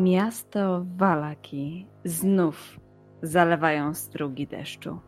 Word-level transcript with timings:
Miasto 0.00 0.84
Walaki 0.96 1.86
znów 2.04 2.80
zalewają 3.22 3.94
strugi 3.94 4.46
deszczu, 4.46 4.98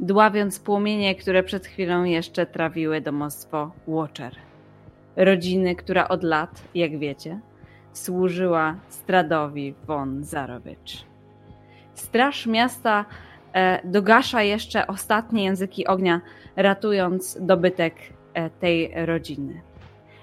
dławiąc 0.00 0.60
płomienie, 0.60 1.14
które 1.14 1.42
przed 1.42 1.66
chwilą 1.66 2.04
jeszcze 2.04 2.46
trawiły 2.46 3.00
domostwo 3.00 3.72
Watcher. 3.88 4.36
Rodziny, 5.16 5.76
która 5.76 6.08
od 6.08 6.22
lat, 6.22 6.62
jak 6.74 6.98
wiecie, 6.98 7.40
służyła 7.92 8.76
Stradowi 8.88 9.74
von 9.86 10.24
Zarowicz. 10.24 11.06
Straż 11.94 12.46
miasta 12.46 13.04
e, 13.52 13.88
dogasza 13.88 14.42
jeszcze 14.42 14.86
ostatnie 14.86 15.44
języki 15.44 15.86
ognia, 15.86 16.20
ratując 16.56 17.38
dobytek 17.40 17.94
e, 18.34 18.50
tej 18.50 19.06
rodziny. 19.06 19.62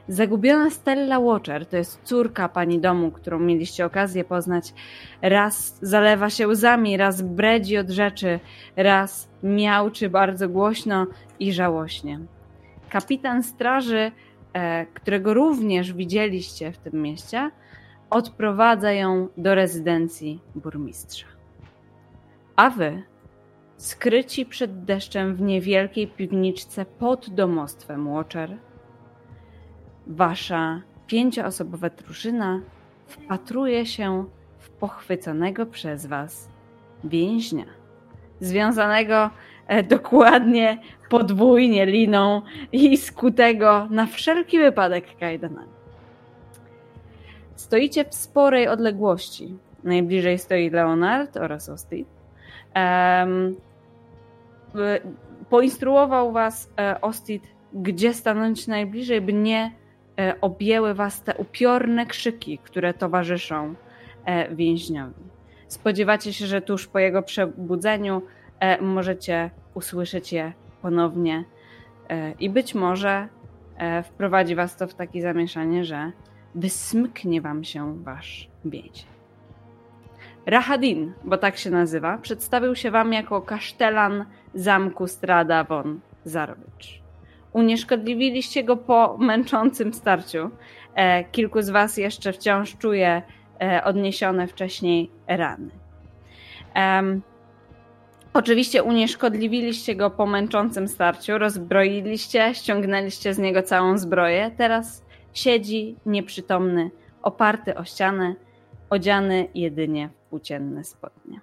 Zagubiona 0.07 0.69
Stella 0.69 1.19
Watcher 1.19 1.65
to 1.65 1.77
jest 1.77 2.01
córka 2.03 2.49
pani 2.49 2.79
domu, 2.79 3.11
którą 3.11 3.39
mieliście 3.39 3.85
okazję 3.85 4.23
poznać. 4.23 4.73
Raz 5.21 5.79
zalewa 5.81 6.29
się 6.29 6.47
łzami, 6.47 6.97
raz 6.97 7.21
bredzi 7.21 7.77
od 7.77 7.89
rzeczy, 7.89 8.39
raz 8.75 9.29
miałczy 9.43 10.09
bardzo 10.09 10.49
głośno 10.49 11.07
i 11.39 11.53
żałośnie. 11.53 12.19
Kapitan 12.89 13.43
straży, 13.43 14.11
e, 14.53 14.85
którego 14.85 15.33
również 15.33 15.93
widzieliście 15.93 16.71
w 16.71 16.77
tym 16.77 17.01
mieście, 17.01 17.51
odprowadza 18.09 18.91
ją 18.91 19.27
do 19.37 19.55
rezydencji 19.55 20.39
burmistrza. 20.55 21.27
A 22.55 22.69
wy, 22.69 23.03
skryci 23.77 24.45
przed 24.45 24.83
deszczem 24.83 25.35
w 25.35 25.41
niewielkiej 25.41 26.07
piwniczce 26.07 26.85
pod 26.85 27.29
domostwem 27.29 28.07
Watcher, 28.07 28.57
Wasza 30.07 30.81
pięcioosobowa 31.07 31.89
drużyna 31.89 32.61
wpatruje 33.07 33.85
się 33.85 34.25
w 34.59 34.69
pochwyconego 34.69 35.65
przez 35.65 36.05
Was 36.05 36.49
więźnia, 37.03 37.65
związanego 38.39 39.29
e, 39.67 39.83
dokładnie 39.83 40.77
podwójnie 41.09 41.85
liną 41.85 42.41
i 42.71 42.97
skutego 42.97 43.87
na 43.89 44.05
wszelki 44.05 44.59
wypadek 44.59 45.17
kajdanami. 45.19 45.75
Stoicie 47.55 48.05
w 48.05 48.15
sporej 48.15 48.67
odległości. 48.67 49.57
Najbliżej 49.83 50.39
stoi 50.39 50.69
Leonard 50.69 51.37
oraz 51.37 51.69
Ostit. 51.69 52.07
Um, 52.75 53.55
poinstruował 55.49 56.31
was 56.31 56.69
e, 56.79 57.01
Ostit, 57.01 57.43
gdzie 57.73 58.13
stanąć 58.13 58.67
najbliżej, 58.67 59.21
by 59.21 59.33
nie 59.33 59.71
E, 59.71 59.84
objęły 60.41 60.93
was 60.93 61.23
te 61.23 61.35
upiorne 61.35 62.05
krzyki, 62.05 62.57
które 62.57 62.93
towarzyszą 62.93 63.75
e, 64.25 64.55
więźniowi. 64.55 65.23
Spodziewacie 65.67 66.33
się, 66.33 66.45
że 66.47 66.61
tuż 66.61 66.87
po 66.87 66.99
jego 66.99 67.21
przebudzeniu 67.21 68.21
e, 68.59 68.81
możecie 68.81 69.49
usłyszeć 69.73 70.33
je 70.33 70.53
ponownie 70.81 71.43
i 72.39 72.49
być 72.49 72.75
może 72.75 73.27
wprowadzi 74.03 74.55
was 74.55 74.77
to 74.77 74.87
w 74.87 74.93
takie 74.93 75.21
zamieszanie, 75.21 75.85
że 75.85 76.11
wysmyknie 76.55 77.41
wam 77.41 77.63
się 77.63 78.03
wasz 78.03 78.49
więzień. 78.65 79.05
Rahadin, 80.45 81.13
bo 81.23 81.37
tak 81.37 81.57
się 81.57 81.69
nazywa, 81.69 82.17
przedstawił 82.17 82.75
się 82.75 82.91
wam 82.91 83.13
jako 83.13 83.41
kasztelan 83.41 84.25
zamku 84.53 85.07
Strada 85.07 85.63
von 85.63 85.99
Zarowicz 86.25 87.04
unieszkodliwiliście 87.55 88.63
go 88.63 88.77
po 88.77 89.17
męczącym 89.17 89.93
starciu. 89.93 90.49
E, 90.95 91.23
kilku 91.23 91.61
z 91.61 91.69
Was 91.69 91.97
jeszcze 91.97 92.33
wciąż 92.33 92.77
czuje 92.77 93.21
e, 93.61 93.83
odniesione 93.83 94.47
wcześniej 94.47 95.11
rany. 95.27 95.69
Oczywiście 98.33 98.83
unieszkodliwiliście 98.83 99.95
go 99.95 100.09
po 100.09 100.25
męczącym 100.25 100.87
starciu, 100.87 101.37
rozbroiliście, 101.37 102.55
ściągnęliście 102.55 103.33
z 103.33 103.37
niego 103.37 103.63
całą 103.63 103.97
zbroję. 103.97 104.51
Teraz 104.57 105.05
siedzi 105.33 105.95
nieprzytomny, 106.05 106.91
oparty 107.21 107.75
o 107.75 107.85
ścianę, 107.85 108.35
odziany 108.89 109.47
jedynie 109.53 110.09
w 110.09 110.29
płócienne 110.29 110.83
spodnie. 110.83 111.39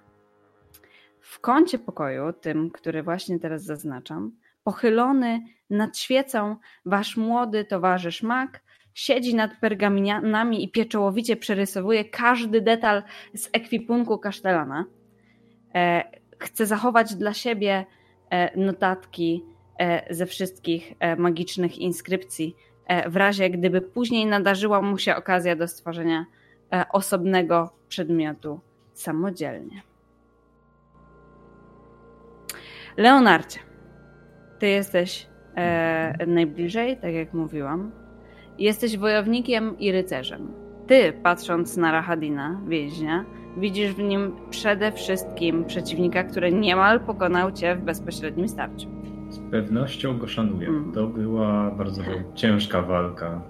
W 1.21 1.39
kącie 1.39 1.79
pokoju, 1.79 2.33
tym, 2.33 2.71
który 2.71 3.03
właśnie 3.03 3.39
teraz 3.39 3.63
zaznaczam, 3.63 4.31
Pochylony 4.63 5.41
nad 5.69 5.97
świecą 5.97 6.55
wasz 6.85 7.17
młody 7.17 7.65
towarzysz 7.65 8.23
Mak 8.23 8.63
siedzi 8.93 9.35
nad 9.35 9.59
pergaminami 9.59 10.63
i 10.63 10.71
pieczołowicie 10.71 11.37
przerysowuje 11.37 12.05
każdy 12.05 12.61
detal 12.61 13.03
z 13.33 13.49
ekwipunku 13.53 14.17
kasztelana. 14.17 14.85
E, 15.75 16.03
chce 16.39 16.65
zachować 16.65 17.15
dla 17.15 17.33
siebie 17.33 17.85
e, 18.29 18.57
notatki 18.57 19.45
e, 19.79 20.13
ze 20.13 20.25
wszystkich 20.25 20.93
magicznych 21.17 21.77
inskrypcji, 21.77 22.55
w 23.07 23.15
razie 23.15 23.49
gdyby 23.49 23.81
później 23.81 24.25
nadarzyła 24.25 24.81
mu 24.81 24.97
się 24.97 25.15
okazja 25.15 25.55
do 25.55 25.67
stworzenia 25.67 26.25
osobnego 26.91 27.73
przedmiotu 27.87 28.59
samodzielnie. 28.93 29.81
Leonardzie, 32.97 33.59
ty 34.63 34.69
jesteś 34.69 35.27
e, 35.55 36.25
najbliżej, 36.27 36.97
tak 36.97 37.13
jak 37.13 37.33
mówiłam. 37.33 37.91
Jesteś 38.59 38.97
wojownikiem 38.97 39.79
i 39.79 39.91
rycerzem. 39.91 40.51
Ty, 40.87 41.13
patrząc 41.23 41.77
na 41.77 41.91
Rahadina, 41.91 42.61
więźnia, 42.67 43.25
widzisz 43.57 43.93
w 43.93 43.99
nim 43.99 44.31
przede 44.49 44.91
wszystkim 44.91 45.65
przeciwnika, 45.65 46.23
który 46.23 46.53
niemal 46.53 46.99
pokonał 46.99 47.51
cię 47.51 47.75
w 47.75 47.81
bezpośrednim 47.81 48.47
starciu. 48.47 48.87
Z 49.29 49.39
pewnością 49.51 50.17
go 50.17 50.27
szanuję. 50.27 50.67
Mm. 50.67 50.91
To 50.91 51.07
była 51.07 51.71
bardzo 51.71 52.01
ciężka 52.35 52.81
walka. 52.81 53.41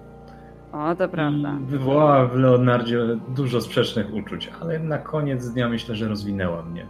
O, 0.72 0.94
to 0.94 1.08
prawda. 1.08 1.58
I 1.62 1.66
wywołała 1.66 2.26
w 2.26 2.36
Leonardzie 2.36 2.98
dużo 3.28 3.60
sprzecznych 3.60 4.14
uczuć, 4.14 4.50
ale 4.60 4.78
na 4.78 4.98
koniec 4.98 5.48
dnia 5.48 5.68
myślę, 5.68 5.94
że 5.94 6.08
rozwinęła 6.08 6.62
mnie 6.62 6.86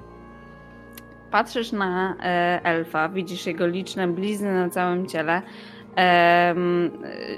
patrzysz 1.35 1.73
na 1.73 2.17
e, 2.17 2.61
elfa, 2.65 3.09
widzisz 3.09 3.47
jego 3.47 3.67
liczne 3.67 4.09
blizny 4.09 4.55
na 4.55 4.69
całym 4.69 5.07
ciele. 5.07 5.43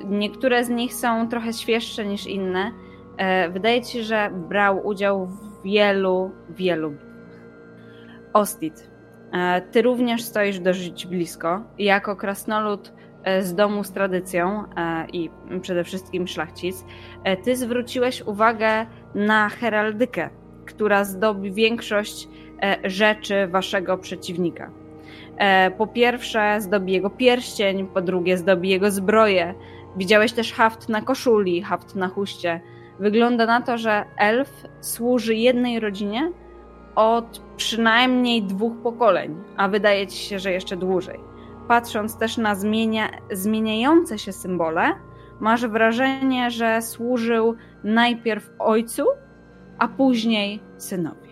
Niektóre 0.05 0.65
z 0.65 0.69
nich 0.69 0.95
są 0.95 1.29
trochę 1.29 1.53
świeższe 1.53 2.07
niż 2.07 2.27
inne. 2.27 2.73
E, 3.17 3.51
wydaje 3.51 3.83
ci 3.83 3.93
się, 3.93 4.03
że 4.03 4.31
brał 4.49 4.87
udział 4.87 5.27
w 5.27 5.62
wielu, 5.65 6.31
wielu 6.51 6.95
Ostit, 8.33 8.91
e, 9.33 9.61
ty 9.61 9.83
również 9.83 10.23
stoisz 10.23 10.59
dosyć 10.59 11.07
blisko. 11.07 11.63
Jako 11.78 12.17
krasnolud 12.17 12.93
z 13.41 13.55
domu 13.55 13.84
z 13.84 13.93
tradycją 13.93 14.65
i 15.13 15.31
przede 15.61 15.84
wszystkim 15.84 16.27
szlachcic, 16.28 16.84
ty 17.45 17.57
zwróciłeś 17.57 18.23
uwagę 18.23 18.87
na 19.15 19.49
heraldykę, 19.49 20.31
która 20.67 21.05
zdobi 21.05 21.53
większość 21.53 22.28
rzeczy 22.84 23.47
waszego 23.47 23.99
przeciwnika. 23.99 24.71
E, 25.37 25.71
po 25.71 25.87
pierwsze 25.87 26.61
zdobi 26.61 26.93
jego 26.93 27.11
pierścień, 27.11 27.87
po 27.87 28.00
drugie 28.00 28.37
zdobi 28.37 28.69
jego 28.69 28.91
zbroję. 28.91 29.55
Widziałeś 29.97 30.33
też 30.33 30.53
haft 30.53 30.89
na 30.89 31.00
koszuli, 31.00 31.62
haft 31.62 31.95
na 31.95 32.09
chuście. 32.09 32.61
Wygląda 33.00 33.47
na 33.47 33.61
to, 33.61 33.78
że 33.78 34.05
elf 34.19 34.65
służy 34.81 35.34
jednej 35.34 35.81
rodzinie 35.81 36.33
od 36.95 37.43
przynajmniej 37.56 38.42
dwóch 38.42 38.83
pokoleń, 38.83 39.36
a 39.57 39.69
wydaje 39.69 40.07
ci 40.07 40.19
się, 40.19 40.39
że 40.39 40.53
jeszcze 40.53 40.77
dłużej. 40.77 41.21
Patrząc 41.69 42.19
też 42.19 42.36
na 42.36 42.54
zmienia, 42.54 43.09
zmieniające 43.33 44.19
się 44.19 44.33
symbole, 44.33 44.92
masz 45.41 45.66
wrażenie, 45.66 46.51
że 46.51 46.83
służył 46.83 47.57
najpierw 47.84 48.51
ojcu, 48.59 49.04
a 49.78 49.89
później 49.89 50.63
synowi. 50.78 51.26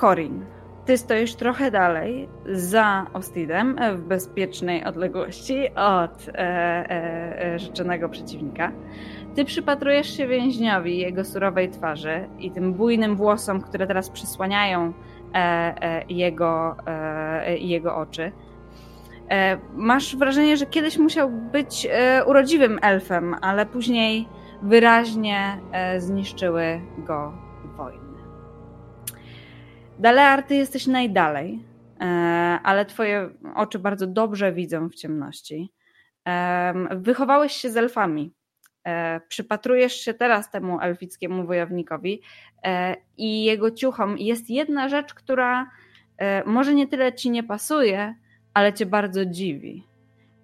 Corin, 0.00 0.44
ty 0.84 0.98
stoisz 0.98 1.34
trochę 1.34 1.70
dalej 1.70 2.28
za 2.52 3.06
Ostidem 3.12 3.76
w 3.96 4.00
bezpiecznej 4.00 4.84
odległości 4.84 5.74
od 5.74 6.28
e, 6.28 6.38
e, 6.38 7.54
e, 7.54 7.58
życzonego 7.58 8.08
przeciwnika. 8.08 8.72
Ty 9.34 9.44
przypatrujesz 9.44 10.16
się 10.16 10.26
więźniowi, 10.26 10.98
jego 10.98 11.24
surowej 11.24 11.70
twarzy 11.70 12.28
i 12.38 12.50
tym 12.50 12.74
bujnym 12.74 13.16
włosom, 13.16 13.60
które 13.60 13.86
teraz 13.86 14.10
przysłaniają 14.10 14.92
e, 15.34 15.34
e, 15.34 16.04
jego, 16.08 16.76
e, 16.86 17.58
jego 17.58 17.96
oczy. 17.96 18.32
Masz 19.74 20.16
wrażenie, 20.16 20.56
że 20.56 20.66
kiedyś 20.66 20.98
musiał 20.98 21.30
być 21.30 21.88
urodziwym 22.26 22.78
elfem, 22.82 23.36
ale 23.40 23.66
później 23.66 24.28
wyraźnie 24.62 25.60
zniszczyły 25.98 26.80
go. 26.98 27.47
Dalear, 29.98 30.42
ty 30.42 30.54
jesteś 30.54 30.86
najdalej, 30.86 31.58
e, 32.00 32.04
ale 32.62 32.86
twoje 32.86 33.30
oczy 33.54 33.78
bardzo 33.78 34.06
dobrze 34.06 34.52
widzą 34.52 34.88
w 34.88 34.94
ciemności. 34.94 35.72
Wychowałeś 36.90 37.52
się 37.52 37.70
z 37.70 37.76
elfami. 37.76 38.34
E, 38.86 39.20
przypatrujesz 39.28 39.92
się 39.92 40.14
teraz 40.14 40.50
temu 40.50 40.80
elfickiemu 40.80 41.46
wojownikowi 41.46 42.22
e, 42.64 42.96
i 43.16 43.44
jego 43.44 43.70
ciuchom. 43.70 44.18
Jest 44.18 44.50
jedna 44.50 44.88
rzecz, 44.88 45.14
która 45.14 45.70
e, 46.18 46.44
może 46.44 46.74
nie 46.74 46.86
tyle 46.86 47.12
ci 47.12 47.30
nie 47.30 47.42
pasuje, 47.42 48.14
ale 48.54 48.72
cię 48.72 48.86
bardzo 48.86 49.26
dziwi. 49.26 49.86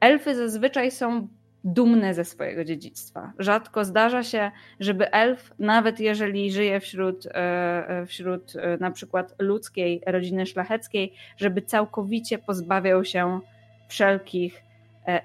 Elfy 0.01 0.35
zazwyczaj 0.35 0.91
są 0.91 1.29
dumne 1.65 2.15
ze 2.15 2.25
swojego 2.25 2.65
dziedzictwa. 2.65 3.33
Rzadko 3.39 3.85
zdarza 3.85 4.23
się, 4.23 4.51
żeby 4.81 5.11
elf, 5.11 5.55
nawet 5.59 6.01
jeżeli 6.01 6.53
żyje 6.53 6.81
wśród, 6.81 7.29
wśród 8.07 8.53
na 8.81 8.91
przykład 8.91 9.35
ludzkiej 9.39 10.03
rodziny 10.07 10.47
szlacheckiej, 10.47 11.13
żeby 11.37 11.63
całkowicie 11.63 12.39
pozbawiał 12.39 13.05
się 13.05 13.41
wszelkich 13.89 14.65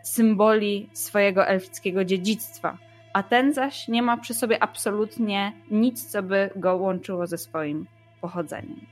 symboli 0.03 0.89
swojego 0.94 1.47
elfickiego 1.47 2.06
dziedzictwa 2.06 2.77
a 3.13 3.24
ten 3.24 3.53
zaś 3.53 3.88
nie 3.88 4.01
ma 4.01 4.18
przy 4.18 4.33
sobie 4.33 4.63
absolutnie 4.63 5.53
nic, 5.71 6.12
co 6.12 6.24
by 6.24 6.50
go 6.56 6.75
łączyło 6.75 7.27
ze 7.27 7.38
swoim 7.38 7.86
pochodzeniem. 8.21 8.86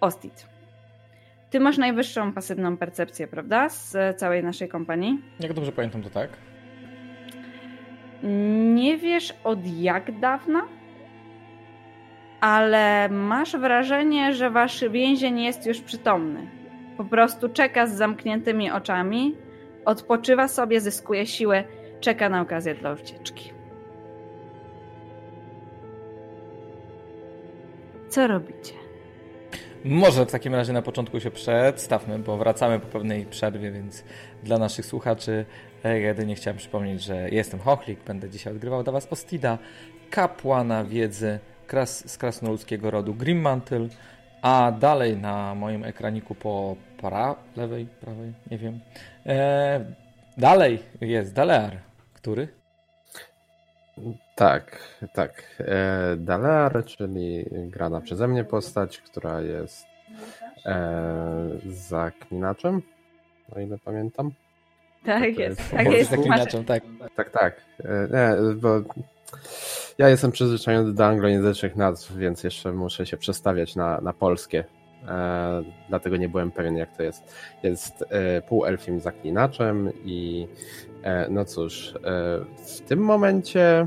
Ostit. 0.00 0.53
Ty 1.54 1.60
masz 1.60 1.78
najwyższą 1.78 2.32
pasywną 2.32 2.76
percepcję, 2.76 3.26
prawda? 3.26 3.68
Z 3.68 4.18
całej 4.18 4.44
naszej 4.44 4.68
kompanii. 4.68 5.22
Jak 5.40 5.52
dobrze 5.52 5.72
pamiętam, 5.72 6.02
to 6.02 6.10
tak. 6.10 6.30
Nie 8.74 8.98
wiesz 8.98 9.34
od 9.44 9.66
jak 9.66 10.18
dawna, 10.20 10.62
ale 12.40 13.08
masz 13.08 13.56
wrażenie, 13.56 14.34
że 14.34 14.50
wasz 14.50 14.84
więzień 14.90 15.40
jest 15.40 15.66
już 15.66 15.80
przytomny. 15.80 16.46
Po 16.96 17.04
prostu 17.04 17.48
czeka 17.48 17.86
z 17.86 17.94
zamkniętymi 17.94 18.70
oczami, 18.70 19.36
Odpoczywa 19.84 20.48
sobie, 20.48 20.80
zyskuje 20.80 21.26
siłę, 21.26 21.64
czeka 22.00 22.28
na 22.28 22.40
okazję 22.40 22.74
dla 22.74 22.92
ucieczki. 22.92 23.52
Co 28.08 28.26
robicie? 28.26 28.83
Może 29.84 30.26
w 30.26 30.30
takim 30.30 30.54
razie 30.54 30.72
na 30.72 30.82
początku 30.82 31.20
się 31.20 31.30
przedstawmy, 31.30 32.18
bo 32.18 32.36
wracamy 32.36 32.80
po 32.80 32.86
pewnej 32.86 33.26
przerwie, 33.26 33.72
więc 33.72 34.04
dla 34.42 34.58
naszych 34.58 34.86
słuchaczy 34.86 35.44
e, 35.84 36.00
jedynie 36.00 36.34
chciałem 36.34 36.58
przypomnieć, 36.58 37.02
że 37.02 37.30
jestem 37.30 37.60
Hochlik, 37.60 38.04
będę 38.04 38.30
dzisiaj 38.30 38.52
odgrywał 38.52 38.82
dla 38.82 38.92
Was 38.92 39.08
Ostida, 39.10 39.58
kapłana 40.10 40.84
wiedzy 40.84 41.38
kras, 41.66 42.10
z 42.10 42.18
krasnoludzkiego 42.18 42.90
rodu 42.90 43.14
Grimmantle, 43.14 43.88
a 44.42 44.72
dalej 44.72 45.16
na 45.16 45.54
moim 45.54 45.84
ekraniku 45.84 46.34
po 46.34 46.76
pra, 47.00 47.36
lewej, 47.56 47.86
prawej, 47.86 48.32
nie 48.50 48.58
wiem, 48.58 48.80
E, 49.26 49.84
dalej 50.38 50.82
jest 51.00 51.34
Dalear. 51.34 51.78
Który? 52.12 52.48
Tak, 54.34 54.78
tak. 55.12 55.42
E, 55.58 56.16
Dalear, 56.16 56.84
czyli 56.84 57.44
grana 57.52 58.00
przeze 58.00 58.28
mnie 58.28 58.44
postać, 58.44 58.98
która 58.98 59.40
jest 59.40 59.86
e, 60.66 61.48
zaklinaczem, 61.66 62.82
o 63.56 63.60
ile 63.60 63.78
pamiętam. 63.78 64.30
Tak 65.04 65.38
jest, 65.38 65.70
tak 65.70 65.92
jest. 65.92 66.10
Zaklinaczem, 66.10 66.64
tak. 66.64 66.82
Tak, 67.16 67.30
tak. 67.30 67.60
E, 67.84 68.08
nie, 68.12 68.54
bo 68.54 68.80
ja 69.98 70.08
jestem 70.08 70.32
przyzwyczajony 70.32 70.94
do 70.94 71.06
anglojęzycznych 71.06 71.76
nazw, 71.76 72.16
więc 72.16 72.44
jeszcze 72.44 72.72
muszę 72.72 73.06
się 73.06 73.16
przestawiać 73.16 73.76
na, 73.76 74.00
na 74.00 74.12
polskie. 74.12 74.64
E, 75.08 75.62
dlatego 75.88 76.16
nie 76.16 76.28
byłem 76.28 76.50
pewien, 76.50 76.76
jak 76.76 76.96
to 76.96 77.02
jest. 77.02 77.34
Jest 77.62 78.04
e, 78.08 78.42
półelfim 78.42 79.00
zaklinaczem 79.00 79.92
i 80.04 80.48
e, 81.02 81.26
no 81.30 81.44
cóż, 81.44 81.94
w 82.66 82.80
tym 82.80 82.98
momencie 82.98 83.86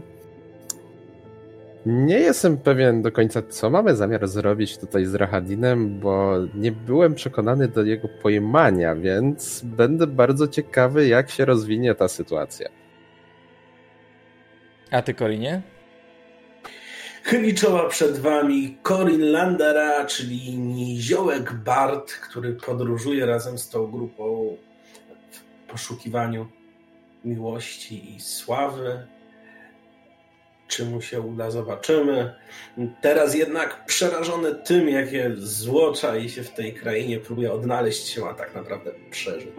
nie 1.88 2.20
jestem 2.20 2.58
pewien 2.58 3.02
do 3.02 3.12
końca, 3.12 3.42
co 3.42 3.70
mamy 3.70 3.96
zamiar 3.96 4.28
zrobić 4.28 4.78
tutaj 4.78 5.06
z 5.06 5.16
Rahadinem, 5.16 6.00
bo 6.00 6.34
nie 6.54 6.72
byłem 6.72 7.16
przekonany 7.16 7.68
do 7.68 7.84
jego 7.84 8.08
pojmania, 8.22 8.96
więc 8.96 9.62
będę 9.64 10.08
bardzo 10.08 10.48
ciekawy, 10.48 11.08
jak 11.08 11.30
się 11.30 11.46
rozwinie 11.46 11.96
ta 11.96 12.08
sytuacja. 12.08 12.70
A 14.92 15.02
ty, 15.02 15.14
Kolinie? 15.14 15.62
Chyli 17.24 17.56
czoła 17.56 17.90
przed 17.90 18.18
wami 18.18 18.78
Corin 18.84 19.32
Landera, 19.32 20.06
czyli 20.06 20.58
niziołek 20.58 21.54
Bart, 21.54 22.12
który 22.12 22.54
podróżuje 22.54 23.26
razem 23.26 23.58
z 23.58 23.70
tą 23.70 23.92
grupą 23.92 24.58
w 25.32 25.72
poszukiwaniu 25.72 26.48
miłości 27.26 28.16
i 28.16 28.20
sławy. 28.20 29.08
Czy 30.68 30.86
mu 30.86 31.02
się 31.02 31.22
uda, 31.22 31.52
zobaczymy. 31.52 32.34
Teraz 33.02 33.36
jednak 33.36 33.86
przerażony 33.86 34.56
tym, 34.56 34.90
jakie 34.90 35.32
złocza 35.36 36.18
i 36.18 36.30
się 36.30 36.44
w 36.44 36.54
tej 36.54 36.74
krainie 36.74 37.20
próbuje 37.20 37.54
odnaleźć 37.54 38.08
się, 38.08 38.26
a 38.26 38.34
tak 38.34 38.56
naprawdę 38.56 38.92
przeżyć. 39.12 39.54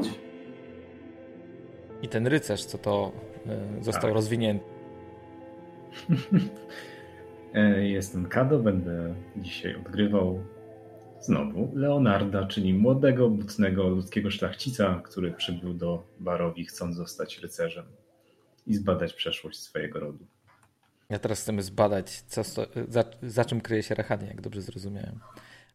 I 2.02 2.08
ten 2.08 2.26
rycerz, 2.26 2.64
co 2.64 2.78
to 2.78 3.12
y, 3.80 3.84
został 3.84 4.02
tak. 4.02 4.14
rozwinięty. 4.14 4.64
E, 7.54 7.88
jestem 7.88 8.28
Kado, 8.28 8.58
będę 8.58 9.14
dzisiaj 9.36 9.76
odgrywał 9.76 10.44
znowu 11.20 11.72
Leonarda, 11.74 12.46
czyli 12.46 12.74
młodego, 12.74 13.30
butnego 13.30 13.88
ludzkiego 13.88 14.30
szlachcica, 14.30 15.02
który 15.04 15.32
przybył 15.32 15.74
do 15.74 16.06
Barowi 16.20 16.64
chcąc 16.64 16.96
zostać 16.96 17.38
rycerzem 17.38 17.84
i 18.66 18.74
zbadać 18.74 19.12
przeszłość 19.12 19.58
swojego 19.58 20.00
rodu. 20.00 20.26
Ja 21.10 21.18
teraz 21.18 21.40
chcemy 21.40 21.62
zbadać, 21.62 22.22
co, 22.22 22.42
za, 22.88 23.04
za 23.22 23.44
czym 23.44 23.60
kryje 23.60 23.82
się 23.82 23.94
Rahanie, 23.94 24.26
jak 24.26 24.40
dobrze 24.40 24.62
zrozumiałem. 24.62 25.20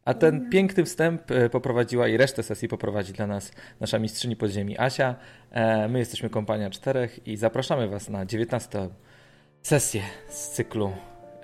A 0.04 0.14
ten 0.14 0.50
piękny 0.50 0.84
wstęp 0.84 1.30
e, 1.30 1.50
poprowadziła 1.50 2.08
i 2.08 2.16
resztę 2.16 2.42
sesji 2.42 2.68
poprowadzi 2.68 3.12
dla 3.12 3.26
nas 3.26 3.52
nasza 3.80 3.98
mistrzyni 3.98 4.36
podziemi 4.36 4.78
Asia. 4.78 5.14
E, 5.50 5.88
my 5.88 5.98
jesteśmy 5.98 6.30
kompania 6.30 6.70
czterech 6.70 7.26
i 7.28 7.36
zapraszamy 7.36 7.88
Was 7.88 8.08
na 8.08 8.26
19 8.26 8.88
sesję 9.62 10.02
z 10.28 10.50
cyklu 10.50 10.92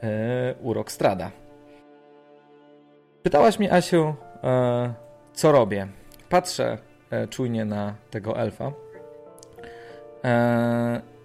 e, 0.02 0.54
urok 0.60 0.92
strada. 0.92 1.30
Pytałaś 3.22 3.58
mnie, 3.58 3.72
Asiu, 3.72 4.14
co 5.32 5.52
robię. 5.52 5.88
Patrzę 6.28 6.78
czujnie 7.30 7.64
na 7.64 7.94
tego 8.10 8.38
elfa 8.38 8.72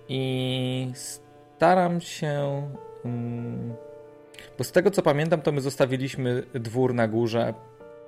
i 0.09 0.91
staram 1.55 2.01
się. 2.01 2.61
Mm, 3.05 3.73
bo 4.57 4.63
z 4.63 4.71
tego 4.71 4.91
co 4.91 5.01
pamiętam, 5.01 5.41
to 5.41 5.51
my 5.51 5.61
zostawiliśmy 5.61 6.43
dwór 6.53 6.93
na 6.93 7.07
górze 7.07 7.53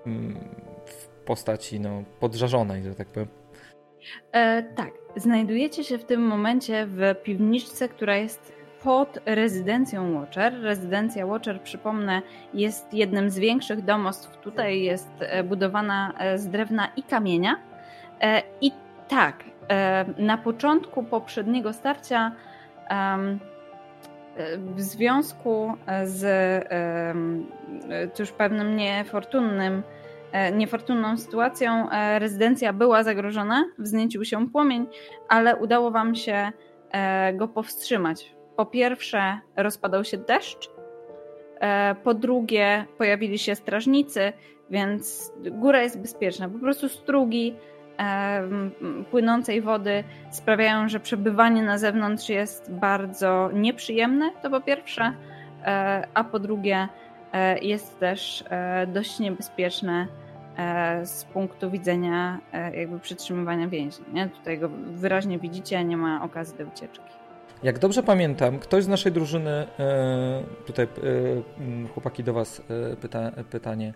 mm, 0.06 0.40
w 0.86 1.08
postaci 1.26 1.80
no, 1.80 2.04
podżarzonej, 2.20 2.84
że 2.84 2.96
tak 2.96 3.08
powiem. 3.08 3.28
E, 4.32 4.64
tak. 4.64 4.92
Znajdujecie 5.16 5.84
się 5.84 5.98
w 5.98 6.06
tym 6.06 6.22
momencie 6.22 6.88
w 6.88 7.16
piwniczce, 7.24 7.90
która 7.90 8.18
jest 8.18 8.54
pod 8.84 9.20
rezydencją 9.26 10.14
Watcher. 10.14 10.62
Rezydencja 10.62 11.26
Watcher, 11.26 11.62
przypomnę, 11.62 12.22
jest 12.54 12.94
jednym 12.94 13.30
z 13.30 13.40
większych 13.40 13.82
domostw. 13.82 14.38
Tutaj 14.38 14.82
jest 14.82 15.10
e, 15.20 15.44
budowana 15.44 16.14
e, 16.20 16.38
z 16.38 16.48
drewna 16.48 16.88
i 16.96 17.04
kamienia. 17.04 17.60
E, 18.22 18.44
I 18.62 18.72
tak, 19.08 19.44
na 20.18 20.38
początku 20.38 21.04
poprzedniego 21.04 21.74
starcia 21.74 22.32
w 24.58 24.82
związku 24.82 25.74
z 26.04 26.24
już 28.20 28.32
pewnym 28.32 28.76
niefortunnym, 28.76 29.84
niefortunną 30.54 31.18
sytuacją 31.18 31.88
rezydencja 32.20 32.74
była 32.74 33.04
zagrożona, 33.04 33.66
wzniecił 33.78 34.26
się 34.26 34.50
płomień, 34.50 34.88
ale 35.30 35.56
udało 35.56 35.92
wam 35.92 36.16
się 36.16 36.52
go 37.34 37.48
powstrzymać 37.48 38.38
po 38.58 38.66
pierwsze 38.66 39.40
rozpadał 39.56 40.04
się 40.04 40.18
deszcz, 40.18 40.70
e, 41.60 41.96
po 42.04 42.14
drugie 42.14 42.86
pojawili 42.98 43.40
się 43.40 43.56
strażnicy, 43.56 44.34
więc 44.70 45.32
góra 45.52 45.84
jest 45.84 46.00
bezpieczna. 46.00 46.50
Po 46.50 46.60
prostu 46.60 46.90
strugi 46.90 47.56
e, 47.56 47.77
płynącej 49.12 49.62
wody 49.62 50.04
sprawiają, 50.32 50.90
że 50.90 51.00
przebywanie 51.00 51.64
na 51.64 51.78
zewnątrz 51.78 52.30
jest 52.30 52.72
bardzo 52.72 53.50
nieprzyjemne, 53.54 54.32
to 54.42 54.50
po 54.50 54.62
pierwsze, 54.62 55.14
e, 55.66 56.08
a 56.14 56.24
po 56.24 56.40
drugie 56.40 56.88
jest 57.62 58.00
też 58.00 58.44
dość 58.88 59.20
niebezpieczne 59.20 60.08
z 61.04 61.24
punktu 61.24 61.72
widzenia 61.72 62.40
jakby 62.74 63.00
przytrzymywania 63.00 63.68
więźni. 63.68 64.06
Tutaj 64.38 64.60
go 64.60 64.70
wyraźnie 64.86 65.40
widzicie, 65.40 65.84
nie 65.84 65.98
ma 65.98 66.24
okazji 66.24 66.58
do 66.58 66.64
ucieczki. 66.64 67.18
Jak 67.64 67.80
dobrze 67.80 68.04
pamiętam, 68.04 68.60
ktoś 68.60 68.84
z 68.84 68.88
naszej 68.88 69.12
drużyny, 69.12 69.68
e, 69.80 70.44
tutaj 70.66 70.86
e, 70.86 71.88
chłopaki 71.94 72.24
do 72.24 72.34
Was 72.34 72.62
e, 72.92 72.96
pyta, 72.96 73.32
pytanie, 73.50 73.94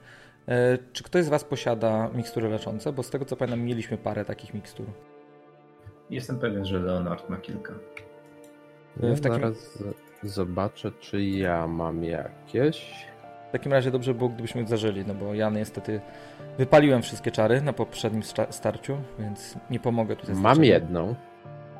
czy 0.93 1.03
ktoś 1.03 1.25
z 1.25 1.29
Was 1.29 1.43
posiada 1.43 2.09
mikstury 2.15 2.49
leczące? 2.49 2.93
Bo 2.93 3.03
z 3.03 3.09
tego 3.09 3.25
co 3.25 3.35
pamiętam, 3.35 3.61
mieliśmy 3.61 3.97
parę 3.97 4.25
takich 4.25 4.53
mikstur. 4.53 4.85
Jestem 6.09 6.39
pewien, 6.39 6.65
że 6.65 6.79
Leonard 6.79 7.29
ma 7.29 7.37
kilka. 7.37 7.73
Ja 9.03 9.15
W 9.15 9.21
takim- 9.21 9.39
zaraz 9.39 9.83
zobaczę, 10.23 10.91
czy 10.99 11.23
ja 11.23 11.67
mam 11.67 12.03
jakieś. 12.03 13.05
W 13.49 13.51
takim 13.51 13.71
razie 13.73 13.91
dobrze 13.91 14.13
było, 14.13 14.29
gdybyśmy 14.29 14.67
zażyli, 14.67 15.03
no 15.07 15.13
bo 15.13 15.33
ja 15.33 15.49
niestety 15.49 16.01
wypaliłem 16.57 17.01
wszystkie 17.01 17.31
czary 17.31 17.61
na 17.61 17.73
poprzednim 17.73 18.23
sta- 18.23 18.51
starciu, 18.51 18.97
więc 19.19 19.55
nie 19.69 19.79
pomogę 19.79 20.15
tutaj. 20.15 20.35
Mam 20.35 20.63
jedną. 20.63 21.15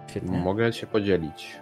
Świetnie. 0.08 0.38
Mogę 0.38 0.74
się 0.74 0.88
podzielić. 0.88 1.60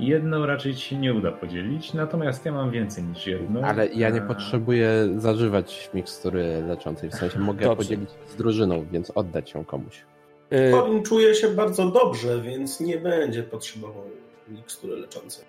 Jedną 0.00 0.46
raczej 0.46 0.74
ci 0.74 0.80
się 0.88 0.96
nie 0.96 1.14
uda 1.14 1.32
podzielić, 1.32 1.94
natomiast 1.94 2.44
ja 2.44 2.52
mam 2.52 2.70
więcej 2.70 3.04
niż 3.04 3.26
jedną. 3.26 3.62
Ale 3.62 3.86
ja 3.86 4.10
nie 4.10 4.22
A, 4.22 4.26
potrzebuję 4.26 4.90
zażywać 5.16 5.90
mikstury 5.94 6.62
leczącej. 6.68 7.10
W 7.10 7.14
sensie 7.14 7.38
mogę 7.38 7.64
Dobrze. 7.64 7.76
podzielić 7.76 8.10
z 8.28 8.36
drużyną, 8.36 8.86
więc 8.92 9.10
oddać 9.14 9.54
ją 9.54 9.64
komuś. 9.64 10.04
Y, 10.52 10.70
Corin 10.72 11.02
czuje 11.02 11.34
się 11.34 11.48
bardzo 11.48 11.90
dobrze, 11.90 12.40
więc 12.40 12.80
nie 12.80 12.98
będzie 12.98 13.42
potrzebował 13.42 14.04
mikstury 14.48 14.96
leczącej. 14.96 15.44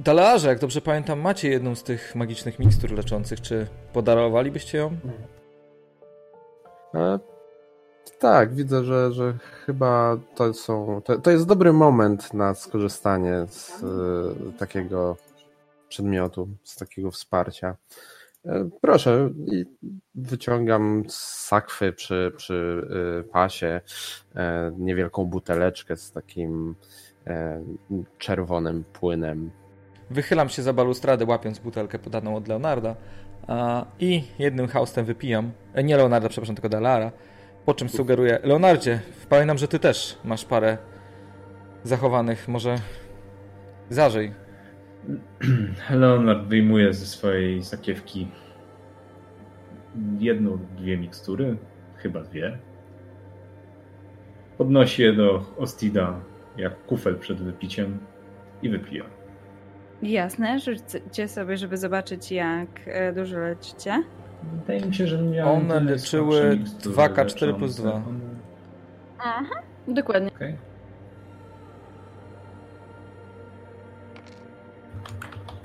Dalearze, 0.00 0.48
jak 0.48 0.58
dobrze 0.58 0.80
pamiętam, 0.80 1.20
macie 1.20 1.48
jedną 1.48 1.74
z 1.74 1.82
tych 1.82 2.14
magicznych 2.14 2.58
mikstur 2.58 2.92
leczących. 2.92 3.40
Czy 3.40 3.66
podarowalibyście 3.92 4.78
ją? 4.78 4.96
Tak, 8.18 8.54
widzę, 8.54 8.84
że, 8.84 9.12
że 9.12 9.38
chyba 9.66 10.16
to 10.34 10.54
są. 10.54 11.00
To, 11.04 11.18
to 11.18 11.30
jest 11.30 11.46
dobry 11.46 11.72
moment 11.72 12.34
na 12.34 12.54
skorzystanie 12.54 13.46
z 13.48 13.82
e, 13.82 14.52
takiego 14.58 15.16
przedmiotu, 15.88 16.48
z 16.62 16.76
takiego 16.76 17.10
wsparcia. 17.10 17.76
E, 18.46 18.68
proszę, 18.80 19.30
i 19.46 19.64
wyciągam 20.14 21.04
z 21.08 21.18
sakwy 21.18 21.92
przy, 21.92 22.32
przy 22.36 22.88
e, 23.20 23.22
pasie 23.22 23.80
e, 24.34 24.72
niewielką 24.78 25.24
buteleczkę 25.24 25.96
z 25.96 26.12
takim 26.12 26.74
e, 27.26 27.62
czerwonym 28.18 28.84
płynem. 28.92 29.50
Wychylam 30.10 30.48
się 30.48 30.62
za 30.62 30.72
balustradę, 30.72 31.24
łapiąc 31.24 31.58
butelkę 31.58 31.98
podaną 31.98 32.36
od 32.36 32.48
Leonarda 32.48 32.96
i 34.00 34.24
jednym 34.38 34.68
haustem 34.68 35.04
wypijam. 35.04 35.52
Nie 35.84 35.96
Leonarda, 35.96 36.28
przepraszam, 36.28 36.54
tylko 36.54 36.68
Dalara. 36.68 37.12
Po 37.64 37.74
czym 37.74 37.88
sugeruję, 37.88 38.38
Leonardzie, 38.42 39.00
pamiętam, 39.28 39.58
że 39.58 39.68
ty 39.68 39.78
też 39.78 40.18
masz 40.24 40.44
parę 40.44 40.78
zachowanych, 41.84 42.48
może 42.48 42.76
zażyj. 43.90 44.32
Leonard 45.90 46.46
wyjmuje 46.46 46.92
ze 46.92 47.06
swojej 47.06 47.64
sakiewki 47.64 48.28
jedną 50.18 50.50
lub 50.50 50.74
dwie 50.74 50.96
mikstury, 50.96 51.56
chyba 51.96 52.20
dwie. 52.22 52.58
Podnosi 54.58 55.02
je 55.02 55.12
do 55.12 55.44
Ostida 55.58 56.20
jak 56.56 56.86
kufel 56.86 57.18
przed 57.18 57.42
wypiciem 57.42 57.98
i 58.62 58.68
wypija. 58.68 59.04
Jasne, 60.02 60.58
rzućcie 60.58 61.28
sobie, 61.28 61.56
żeby 61.56 61.76
zobaczyć 61.76 62.32
jak 62.32 62.68
e, 62.86 63.12
dużo 63.12 63.38
lecicie. 63.38 64.02
Wydaje 64.60 64.80
mi 64.80 64.94
się, 64.94 65.06
że 65.06 65.22
miałem 65.22 65.60
One 65.70 65.80
leczyły 65.80 66.32
słabsze 66.40 66.56
mikstury 66.56 66.94
2K4 66.96 67.54
plus 67.58 67.78
leczące. 67.78 67.82
2. 67.82 67.92
One- 67.94 68.18
Aha, 69.18 69.54
dokładnie. 69.88 70.30
Okej. 70.36 70.56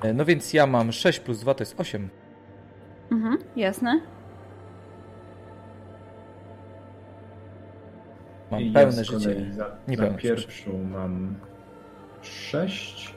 E, 0.04 0.14
No 0.14 0.26
więc 0.26 0.54
ja 0.54 0.68
mam 0.68 0.92
6 0.92 1.20
plus 1.20 1.40
2 1.40 1.54
to 1.54 1.62
jest 1.62 1.80
8. 1.80 2.10
Mhm, 3.12 3.38
jasne. 3.56 4.02
Mam 8.52 8.62
I 8.62 8.72
pełne 8.72 8.98
ja 8.98 9.04
z 9.04 9.08
kolei 9.10 9.22
życie. 9.24 9.54
Za, 9.54 9.76
Nie 9.88 9.98
za 9.98 10.04
pełne, 10.04 10.18
pierwszą 10.20 10.84
mam 10.84 11.36
6. 12.22 13.16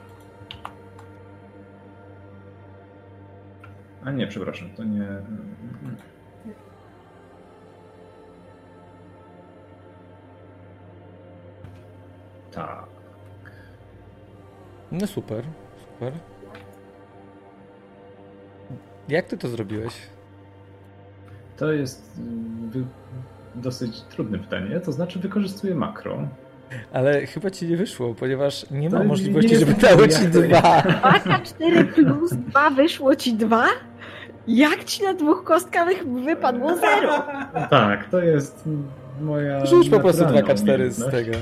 A 4.04 4.10
nie, 4.10 4.26
przepraszam, 4.26 4.70
to 4.76 4.84
nie. 4.84 5.08
Tak. 12.52 12.84
No 14.92 15.06
super, 15.06 15.44
super. 15.92 16.12
Jak 19.08 19.26
ty 19.26 19.38
to 19.38 19.48
zrobiłeś? 19.48 19.94
To 21.56 21.72
jest 21.72 22.20
wy, 22.70 22.84
dosyć 23.54 24.00
trudne 24.00 24.38
pytanie. 24.38 24.80
To 24.80 24.92
znaczy, 24.92 25.18
wykorzystuję 25.18 25.74
makro. 25.74 26.28
Ale 26.92 27.26
chyba 27.26 27.50
ci 27.50 27.66
nie 27.66 27.76
wyszło, 27.76 28.14
ponieważ 28.14 28.70
nie 28.70 28.90
ma 28.90 28.98
To 28.98 29.04
możliwości, 29.04 29.50
nie 29.50 29.58
żeby 29.58 29.72
dało 29.74 30.00
jak 30.00 30.12
ci 30.12 30.28
dwa. 30.28 30.82
2K4 30.82 31.92
plus 31.92 32.32
2 32.32 32.70
wyszło 32.70 33.16
ci 33.16 33.34
2? 33.34 33.66
Jak 34.48 34.84
ci 34.84 35.02
na 35.02 35.14
dwóch 35.14 35.44
kostkawych 35.44 36.06
wypadło 36.06 36.76
0? 36.76 37.22
Tak, 37.70 38.08
to 38.10 38.20
jest 38.20 38.64
moja. 39.20 39.66
Rzuć 39.66 39.88
po 39.88 40.00
prostu 40.00 40.24
naturalna 40.24 40.54
2K4 40.54 40.90
z 40.90 41.10
tego. 41.10 41.32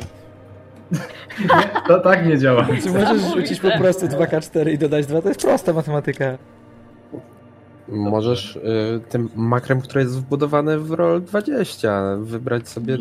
Nie, 1.41 1.71
to 1.89 2.01
tak 2.01 2.27
nie 2.27 2.39
działa. 2.39 2.67
Czy 2.83 2.91
możesz 2.91 3.35
rzucić 3.35 3.61
po 3.61 3.71
prostu 3.79 4.07
2K4 4.07 4.71
i 4.73 4.79
dodać 4.79 5.07
2? 5.07 5.23
To 5.23 5.29
jest 5.29 5.41
prosta 5.41 5.73
matematyka. 5.73 6.39
Możesz 7.89 8.57
y, 8.57 9.01
tym 9.09 9.29
makrem, 9.37 9.81
które 9.81 10.03
jest 10.03 10.19
wbudowane 10.19 10.79
w 10.79 10.91
roll 10.91 11.23
20, 11.23 12.17
wybrać 12.21 12.69
sobie 12.69 12.99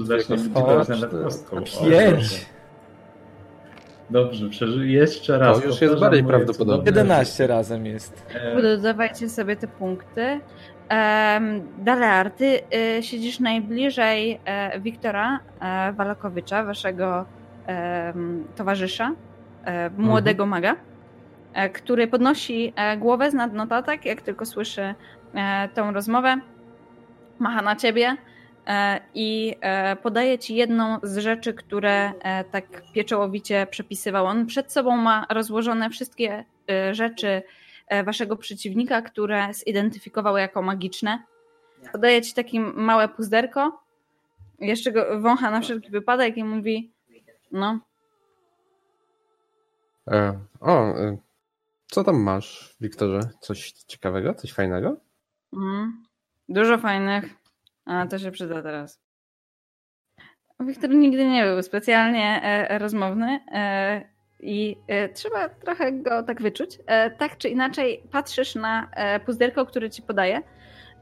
O, 0.54 0.78
nawet 0.90 1.12
kostką. 1.12 1.58
O, 1.58 1.86
5. 1.90 2.46
Dobrze, 4.10 4.50
przeży... 4.50 4.88
jeszcze 4.88 5.38
raz. 5.38 5.60
To 5.60 5.68
już 5.68 5.82
jest 5.82 6.00
bardziej 6.00 6.24
prawdopodobne. 6.24 6.86
cudowne 6.86 7.02
11 7.02 7.48
razem 7.48 7.86
jest. 7.86 8.26
E, 8.34 8.62
Dodawajcie 8.62 9.30
sobie 9.30 9.56
te 9.56 9.68
punkty. 9.68 10.40
Um, 10.92 11.62
Dalear, 11.78 12.32
ty 12.32 12.62
y, 12.98 13.04
siedzisz 13.04 13.40
najbliżej 13.40 14.40
e, 14.46 14.80
Wiktora 14.80 15.40
e, 15.60 15.94
Walakowicza, 15.94 16.64
waszego 16.64 17.26
towarzysza, 18.56 19.12
młodego 19.98 20.46
maga, 20.46 20.76
e, 21.54 21.70
który 21.70 22.08
podnosi 22.08 22.74
głowę 22.98 23.32
z 23.32 23.34
nad 23.34 23.54
notatek, 23.54 24.06
jak 24.06 24.22
tylko 24.22 24.46
słyszy 24.46 24.96
tą 25.74 25.94
rozmowę, 25.94 26.38
macha 27.40 27.62
na 27.62 27.76
ciebie 27.76 28.18
i 29.14 29.56
e, 29.62 29.96
podaje 29.96 30.40
ci 30.40 30.56
jedną 30.56 30.98
z 31.04 31.18
rzeczy, 31.18 31.54
które 31.54 32.12
e, 32.20 32.44
tak 32.44 32.82
pieczołowicie 32.94 33.68
przepisywał. 33.72 34.26
On 34.26 34.46
przed 34.46 34.72
sobą 34.72 34.98
ma 34.98 35.26
rozłożone 35.30 35.90
wszystkie 35.90 36.46
e, 36.70 36.96
rzeczy 36.96 37.42
e, 37.88 38.04
waszego 38.04 38.38
przeciwnika, 38.38 39.02
które 39.02 39.54
zidentyfikował 39.54 40.38
jako 40.38 40.62
magiczne. 40.62 41.24
Podaje 41.92 42.22
ci 42.22 42.34
takie 42.34 42.60
małe 42.60 43.08
puzderko, 43.08 43.82
jeszcze 44.60 44.92
go 44.92 45.22
wącha 45.22 45.52
na 45.52 45.62
wszelki 45.62 45.92
wypadek 45.92 46.38
i 46.38 46.44
mówi 46.44 46.92
no, 47.52 47.80
E, 50.08 50.40
o, 50.60 50.98
e, 50.98 51.18
co 51.88 52.04
tam 52.04 52.22
masz, 52.22 52.76
Wiktorze? 52.82 53.20
Coś 53.40 53.72
ciekawego? 53.72 54.34
Coś 54.34 54.54
fajnego? 54.54 54.98
mm, 55.54 56.04
dużo 56.50 56.78
fajnych, 56.78 57.26
a 57.88 58.08
to 58.08 58.20
się 58.20 58.32
przyda 58.32 58.62
teraz. 58.62 59.00
Wiktor 60.60 60.90
nigdy 60.90 61.26
nie 61.30 61.44
był 61.44 61.64
specjalnie 61.64 62.42
e, 62.44 62.80
rozmowny 62.80 63.40
e, 63.52 64.02
i 64.40 64.78
e, 64.88 65.10
trzeba 65.10 65.50
trochę 65.50 65.92
go 65.92 66.24
tak 66.24 66.42
wyczuć. 66.42 66.78
E, 66.88 67.12
tak 67.12 67.38
czy 67.38 67.50
inaczej 67.50 68.04
patrzysz 68.12 68.56
na 68.56 68.90
e, 68.92 69.20
puzderko, 69.20 69.66
które 69.66 69.90
ci 69.90 70.02
podaje. 70.02 70.42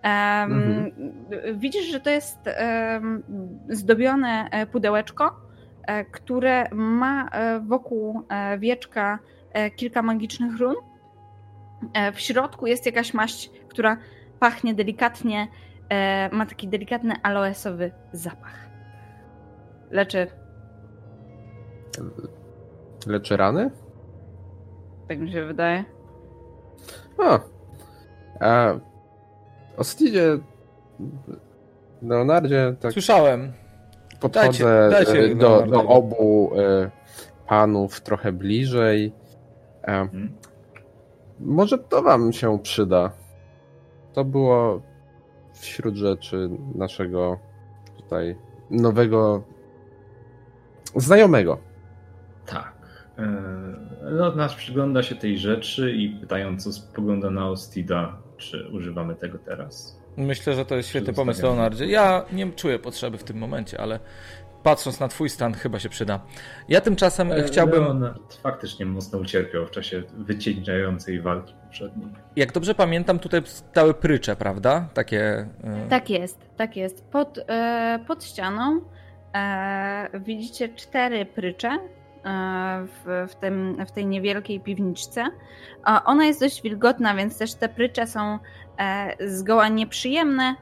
Mhm. 0.03 0.91
Widzisz, 1.53 1.85
że 1.85 1.99
to 1.99 2.09
jest 2.09 2.37
zdobione 3.69 4.47
e, 4.51 4.65
pudełeczko, 4.65 5.35
e, 5.87 6.05
które 6.05 6.69
ma 6.71 7.29
e, 7.29 7.59
wokół 7.59 8.21
e, 8.29 8.57
wieczka 8.57 9.19
e, 9.53 9.71
kilka 9.71 10.01
magicznych 10.01 10.59
run. 10.59 10.75
E, 11.93 12.11
W 12.11 12.19
środku 12.19 12.67
jest 12.67 12.85
jakaś 12.85 13.13
maść, 13.13 13.51
która 13.69 13.97
pachnie 14.39 14.73
delikatnie, 14.73 15.47
e, 15.89 16.29
ma 16.31 16.45
taki 16.45 16.67
delikatny 16.67 17.13
aloesowy 17.23 17.91
zapach. 18.11 18.55
Leczy, 19.91 20.27
Leczy 23.07 23.37
rany? 23.37 23.71
tak 25.07 25.19
mi 25.19 25.31
się 25.31 25.45
wydaje. 25.45 25.83
O. 27.17 27.39
A, 28.39 28.73
o 29.77 29.83
Stidzie, 29.83 30.37
Leonardzie, 32.01 32.75
tak 32.79 32.91
Słyszałem. 32.93 33.53
podchodzę 34.19 34.89
dajcie- 34.89 34.89
dajcie 35.05 35.31
e, 35.31 35.35
do, 35.35 35.61
do 35.61 35.83
obu 35.87 36.51
e, 36.57 36.89
panów 37.47 38.01
trochę 38.01 38.31
bliżej. 38.31 39.13
E, 39.83 39.91
Mhm. 40.01 40.37
Może 41.39 41.77
to 41.77 42.01
wam 42.01 42.33
się 42.33 42.59
przyda. 42.59 43.11
To 44.13 44.23
było 44.25 44.81
wśród 45.65 45.95
rzeczy 45.95 46.49
naszego 46.75 47.39
tutaj 47.97 48.35
nowego 48.69 49.43
znajomego. 50.95 51.57
Tak. 52.45 52.75
Leonard 54.01 54.55
przygląda 54.55 55.03
się 55.03 55.15
tej 55.15 55.37
rzeczy 55.37 55.91
i 55.91 56.09
pytając, 56.09 56.63
co 56.63 56.71
spogląda 56.71 57.29
na 57.29 57.49
Ostida, 57.49 58.17
czy 58.37 58.69
używamy 58.69 59.15
tego 59.15 59.37
teraz? 59.39 59.99
Myślę, 60.17 60.53
że 60.53 60.65
to 60.65 60.75
jest 60.75 60.89
świetny 60.89 61.13
pomysł, 61.13 61.43
Leonardzie. 61.43 61.85
Ja 61.85 62.25
nie 62.33 62.51
czuję 62.51 62.79
potrzeby 62.79 63.17
w 63.17 63.23
tym 63.23 63.37
momencie, 63.37 63.81
ale 63.81 63.99
patrząc 64.65 64.99
na 64.99 65.07
twój 65.07 65.29
stan, 65.29 65.53
chyba 65.53 65.79
się 65.79 65.89
przyda. 65.89 66.19
Ja 66.69 66.81
tymczasem 66.81 67.31
e, 67.31 67.43
chciałbym... 67.43 67.83
Leonard 67.83 68.33
faktycznie 68.33 68.85
mocno 68.85 69.19
ucierpiał 69.19 69.65
w 69.65 69.71
czasie 69.71 70.03
wycieńczającej 70.17 71.21
walki 71.21 71.53
poprzedniej. 71.63 72.07
Jak 72.35 72.51
dobrze 72.51 72.75
pamiętam, 72.75 73.19
tutaj 73.19 73.41
stały 73.45 73.93
prycze, 73.93 74.35
prawda? 74.35 74.89
Takie... 74.93 75.47
E, 75.63 75.87
tak 75.89 76.09
jest, 76.09 76.39
tak 76.57 76.77
jest. 76.77 77.03
Pod, 77.03 77.39
e, 77.47 77.99
pod 78.07 78.23
ścianą 78.23 78.81
e, 79.33 80.19
widzicie 80.19 80.69
cztery 80.69 81.25
prycze 81.25 81.79
w, 82.85 83.27
w, 83.29 83.35
tym, 83.35 83.85
w 83.85 83.91
tej 83.91 84.05
niewielkiej 84.05 84.59
piwniczce. 84.59 85.25
Ona 86.05 86.25
jest 86.25 86.39
dość 86.39 86.61
wilgotna, 86.61 87.15
więc 87.15 87.37
też 87.37 87.53
te 87.53 87.69
prycze 87.69 88.07
są 88.07 88.39
zgoła 89.25 89.67
nieprzyjemne, 89.67 90.55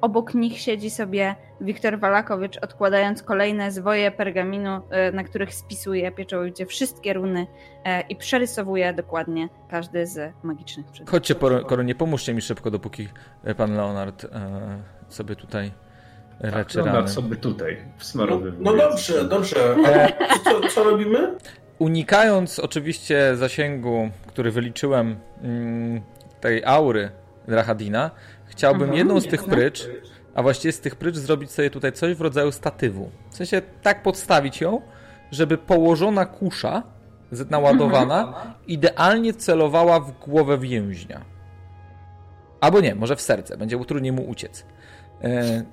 obok 0.00 0.34
nich 0.34 0.58
siedzi 0.58 0.90
sobie 0.90 1.34
Wiktor 1.60 1.98
Walakowicz, 1.98 2.58
odkładając 2.62 3.22
kolejne 3.22 3.70
zwoje 3.70 4.10
pergaminu, 4.10 4.80
e, 4.90 5.12
na 5.12 5.24
których 5.24 5.54
spisuje 5.54 6.12
pieczołowicie 6.12 6.66
wszystkie 6.66 7.12
runy 7.12 7.46
e, 7.84 8.00
i 8.00 8.16
przerysowuje 8.16 8.92
dokładnie 8.92 9.48
każdy 9.68 10.06
z 10.06 10.32
magicznych 10.42 10.86
przedmiotów. 10.86 11.10
Chodźcie, 11.10 11.34
Koronie, 11.66 11.94
pomóżcie 11.94 12.34
mi 12.34 12.42
szybko, 12.42 12.70
dopóki 12.70 13.08
pan 13.56 13.76
Leonard 13.76 14.26
sobie 15.08 15.36
tutaj 15.36 15.72
leczy 16.40 16.78
tak, 16.78 16.86
rany. 16.86 17.08
sobie 17.08 17.36
tutaj, 17.36 17.76
w 17.98 18.14
No, 18.14 18.26
no 18.60 18.76
dobrze, 18.76 19.24
dobrze. 19.24 19.76
Co, 20.44 20.68
co 20.68 20.84
robimy? 20.84 21.36
Unikając 21.78 22.58
oczywiście 22.58 23.36
zasięgu, 23.36 24.10
który 24.26 24.50
wyliczyłem, 24.50 25.16
mm, 25.42 26.00
tej 26.40 26.64
aury 26.64 27.10
Drahadina, 27.48 28.10
Chciałbym 28.52 28.82
mhm, 28.82 28.98
jedną 28.98 29.20
z 29.20 29.26
tych 29.26 29.44
prycz, 29.44 29.88
a 30.34 30.42
właściwie 30.42 30.72
z 30.72 30.80
tych 30.80 30.96
prycz 30.96 31.16
zrobić 31.16 31.50
sobie 31.50 31.70
tutaj 31.70 31.92
coś 31.92 32.14
w 32.14 32.20
rodzaju 32.20 32.52
statywu. 32.52 33.10
W 33.30 33.36
sensie 33.36 33.62
tak 33.82 34.02
podstawić 34.02 34.60
ją, 34.60 34.80
żeby 35.30 35.58
położona 35.58 36.26
kusza 36.26 36.82
naładowana 37.50 38.26
mhm. 38.26 38.52
idealnie 38.66 39.34
celowała 39.34 40.00
w 40.00 40.18
głowę 40.18 40.58
więźnia. 40.58 41.24
Albo 42.60 42.80
nie, 42.80 42.94
może 42.94 43.16
w 43.16 43.20
serce, 43.20 43.56
będzie 43.56 43.84
trudniej 43.84 44.12
mu 44.12 44.28
uciec. 44.28 44.66
E, 45.24 45.64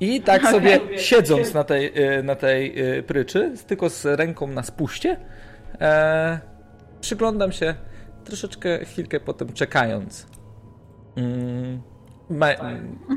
I 0.00 0.20
tak 0.20 0.46
sobie 0.46 0.80
siedząc 0.96 1.54
na 1.54 1.64
tej, 1.64 1.92
e, 1.94 2.22
na 2.22 2.34
tej 2.34 2.80
e, 2.98 3.02
pryczy, 3.02 3.54
tylko 3.66 3.90
z 3.90 4.04
ręką 4.04 4.46
na 4.46 4.62
spuście, 4.62 5.16
przyglądam 7.00 7.52
się 7.52 7.74
troszeczkę 8.24 8.84
chwilkę 8.84 9.20
potem 9.20 9.52
czekając 9.52 10.37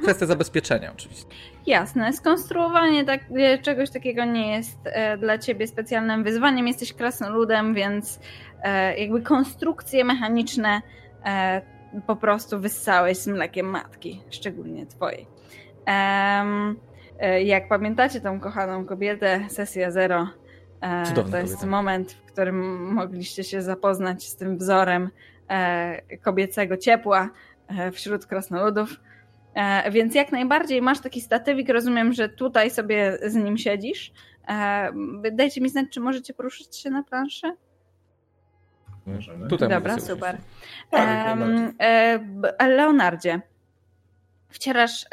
kwestia 0.04 0.26
zabezpieczenia 0.26 0.92
oczywiście. 0.94 1.26
Jasne, 1.68 2.14
skonstruowanie 2.14 3.06
tak, 3.06 3.22
e, 3.38 3.58
czegoś 3.58 3.90
takiego 3.90 4.26
nie 4.26 4.52
jest 4.52 4.80
e, 4.84 5.18
dla 5.18 5.38
ciebie 5.38 5.68
specjalnym 5.68 6.24
wyzwaniem. 6.24 6.68
Jesteś 6.68 6.94
krasnoludem, 6.94 7.74
więc 7.74 8.20
e, 8.64 8.98
jakby 8.98 9.22
konstrukcje 9.22 10.04
mechaniczne 10.04 10.82
po 12.08 12.16
prostu 12.16 12.60
wyssałeś 12.60 13.18
z 13.18 13.28
mlekiem 13.28 13.66
matki, 13.66 14.22
szczególnie 14.30 14.86
twojej. 14.86 15.28
Jak 17.44 17.68
pamiętacie 17.70 18.22
tą 18.22 18.40
kochaną 18.40 18.86
kobietę, 18.86 19.46
sesja 19.50 19.92
zero, 19.92 20.28
Cudowna 21.06 21.32
to 21.32 21.38
jest 21.38 21.54
kobieta. 21.54 21.72
moment, 21.72 22.12
w 22.12 22.32
którym 22.32 22.94
mogliście 22.94 23.44
się 23.44 23.62
zapoznać 23.62 24.24
z 24.24 24.36
tym 24.36 24.58
wzorem 24.58 25.10
kobiecego 26.22 26.78
ciepła, 26.78 27.30
wśród 27.92 28.26
krasnoludów. 28.26 29.00
E, 29.54 29.92
więc 29.92 30.16
jak 30.16 30.32
najbardziej 30.32 30.82
masz 30.82 31.00
taki 31.00 31.22
statywik, 31.22 31.70
rozumiem, 31.70 32.14
że 32.14 32.30
tutaj 32.30 32.70
sobie 32.70 33.18
z 33.26 33.36
nim 33.36 33.58
siedzisz. 33.58 34.12
E, 34.48 34.92
dajcie 35.32 35.62
mi 35.62 35.70
znać, 35.70 35.88
czy 35.92 36.00
możecie 36.00 36.34
poruszyć 36.34 36.78
się 36.78 36.90
na 36.90 37.04
planszy? 37.04 37.54
Możemy. 39.06 39.48
Tutaj 39.48 39.70
Dobra, 39.70 40.00
super. 40.00 40.38
Um, 40.92 41.74
Leonardzie, 42.60 43.42
wcierasz 44.50 45.06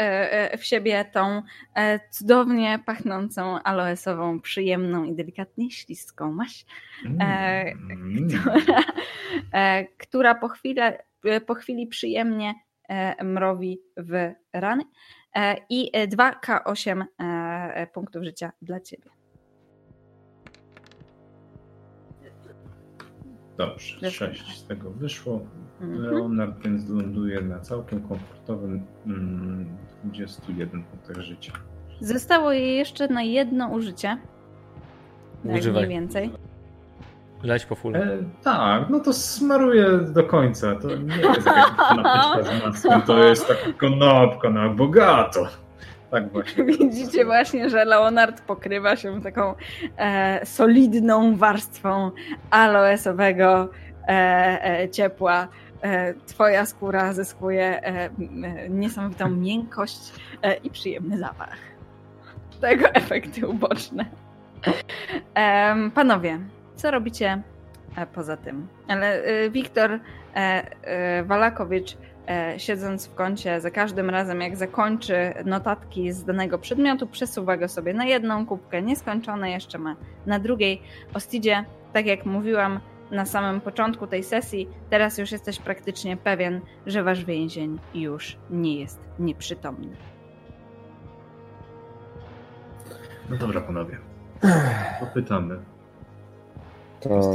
w 0.58 0.64
siebie 0.64 1.04
tą 1.12 1.42
cudownie 2.10 2.78
pachnącą 2.86 3.62
aloesową, 3.62 4.40
przyjemną 4.40 5.04
i 5.04 5.14
delikatnie 5.14 5.70
śliską 5.70 6.32
maść, 6.32 6.66
mm. 7.04 8.28
która, 8.28 8.54
która 9.98 10.34
po 10.34 10.48
chwili 10.48 10.80
E, 10.80 10.98
po 11.46 11.54
chwili 11.54 11.86
przyjemnie 11.86 12.54
e, 12.88 13.24
mrowi 13.24 13.78
w 13.96 14.32
rany 14.52 14.82
e, 15.36 15.56
i 15.70 15.92
2K8 15.94 17.04
punktów 17.92 18.22
życia 18.24 18.52
dla 18.62 18.80
ciebie. 18.80 19.10
Dobrze, 23.58 24.10
6 24.10 24.58
z 24.58 24.66
tego 24.66 24.90
wyszło. 24.90 25.40
Mhm. 25.80 26.02
Leonard 26.02 26.62
więc 26.64 26.88
ląduje 26.88 27.40
na 27.40 27.60
całkiem 27.60 28.08
komfortowym 28.08 28.86
21 30.04 30.68
mm, 30.70 30.84
punktach 30.84 31.20
życia. 31.20 31.52
Zostało 32.00 32.52
jej 32.52 32.76
jeszcze 32.76 33.08
na 33.08 33.22
jedno 33.22 33.68
użycie. 33.68 34.18
Używaj. 35.44 35.86
mniej 35.86 36.00
więcej. 36.00 36.30
Leć 37.42 37.66
po 37.66 37.74
full. 37.74 37.96
E, 37.96 38.18
tak, 38.44 38.88
no 38.90 39.00
to 39.00 39.12
smaruję 39.12 39.98
do 39.98 40.24
końca. 40.24 40.74
To 40.74 40.96
nie 40.96 41.16
jest 41.16 41.46
jakaś 41.46 41.76
kanapeczka 41.76 42.42
z 42.42 42.64
masłem, 42.66 43.02
to 43.02 43.24
jest 43.24 43.48
taka 43.48 43.72
kanapka 43.72 44.50
na 44.50 44.68
bogato. 44.68 45.46
Tak 46.10 46.32
właśnie. 46.32 46.64
Widzicie 46.78 47.24
właśnie, 47.24 47.70
że 47.70 47.84
Leonard 47.84 48.40
pokrywa 48.40 48.96
się 48.96 49.22
taką 49.22 49.54
e, 49.96 50.46
solidną 50.46 51.36
warstwą 51.36 52.10
aloesowego 52.50 53.68
e, 54.08 54.80
e 54.80 54.88
ciepła. 54.88 55.48
E, 55.82 56.14
twoja 56.14 56.66
skóra 56.66 57.12
zyskuje 57.12 57.82
e, 57.82 58.10
niesamowitą 58.68 59.30
miękkość 59.30 60.12
i 60.64 60.70
przyjemny 60.70 61.18
zapach. 61.18 61.56
Tego 62.60 62.88
efekty 62.88 63.46
uboczne. 63.46 64.04
Panowie, 65.94 66.38
co 66.78 66.90
robicie 66.90 67.42
e, 67.96 68.06
poza 68.06 68.36
tym? 68.36 68.68
Ale 68.88 69.22
e, 69.22 69.50
Wiktor 69.50 70.00
e, 70.34 71.24
Walakowicz, 71.24 71.96
siedząc 72.56 73.06
w 73.06 73.14
kącie, 73.14 73.60
za 73.60 73.70
każdym 73.70 74.10
razem 74.10 74.40
jak 74.40 74.56
zakończy 74.56 75.34
notatki 75.44 76.12
z 76.12 76.24
danego 76.24 76.58
przedmiotu, 76.58 77.06
przesuwa 77.06 77.56
go 77.56 77.68
sobie 77.68 77.94
na 77.94 78.04
jedną 78.04 78.46
kubkę, 78.46 78.82
nieskończone 78.82 79.50
jeszcze 79.50 79.78
ma 79.78 79.96
na 80.26 80.38
drugiej. 80.38 80.82
Ostidzie, 81.14 81.64
tak 81.92 82.06
jak 82.06 82.26
mówiłam 82.26 82.80
na 83.10 83.26
samym 83.26 83.60
początku 83.60 84.06
tej 84.06 84.24
sesji, 84.24 84.68
teraz 84.90 85.18
już 85.18 85.32
jesteś 85.32 85.58
praktycznie 85.58 86.16
pewien, 86.16 86.60
że 86.86 87.02
wasz 87.02 87.24
więzień 87.24 87.78
już 87.94 88.36
nie 88.50 88.80
jest 88.80 89.00
nieprzytomny. 89.18 89.96
No 93.30 93.36
dobra, 93.36 93.60
panowie. 93.60 93.98
Popytamy. 95.00 95.58
To... 97.00 97.32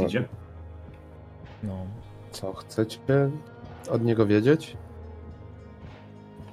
No. 1.62 1.86
Co 2.30 2.52
chcecie 2.52 2.98
od 3.90 4.04
niego 4.04 4.26
wiedzieć? 4.26 4.76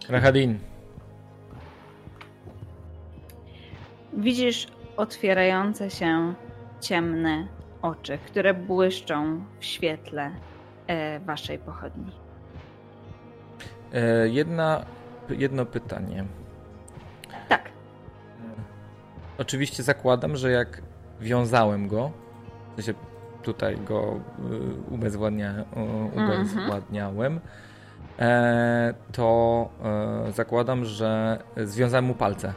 Rahadin. 0.10 0.60
Widzisz 4.14 4.68
otwierające 4.98 5.90
się 5.90 6.34
ciemne 6.82 7.48
oczy, 7.82 8.18
które 8.18 8.54
błyszczą 8.54 9.44
w 9.60 9.66
świetle 9.66 10.32
e, 10.88 11.20
waszej 11.20 11.60
pochodni. 11.60 12.12
E, 13.94 14.30
jedna, 14.30 14.86
jedno 15.30 15.66
pytanie. 15.66 16.26
Tak. 17.50 17.70
Oczywiście 19.38 19.84
zakładam, 19.84 20.36
że 20.36 20.52
jak 20.52 20.82
wiązałem 21.20 21.88
go, 21.88 22.12
w 22.72 22.76
sensie 22.76 22.94
tutaj 23.44 23.78
go 23.78 24.20
y, 24.90 24.94
ubezwładnia, 24.94 25.54
ubezwładniałem, 26.16 27.40
e, 28.20 28.94
to 29.12 29.70
e, 29.84 30.32
zakładam, 30.32 30.86
że 30.86 31.40
związałem 31.58 32.06
mu 32.06 32.14
palce. 32.14 32.54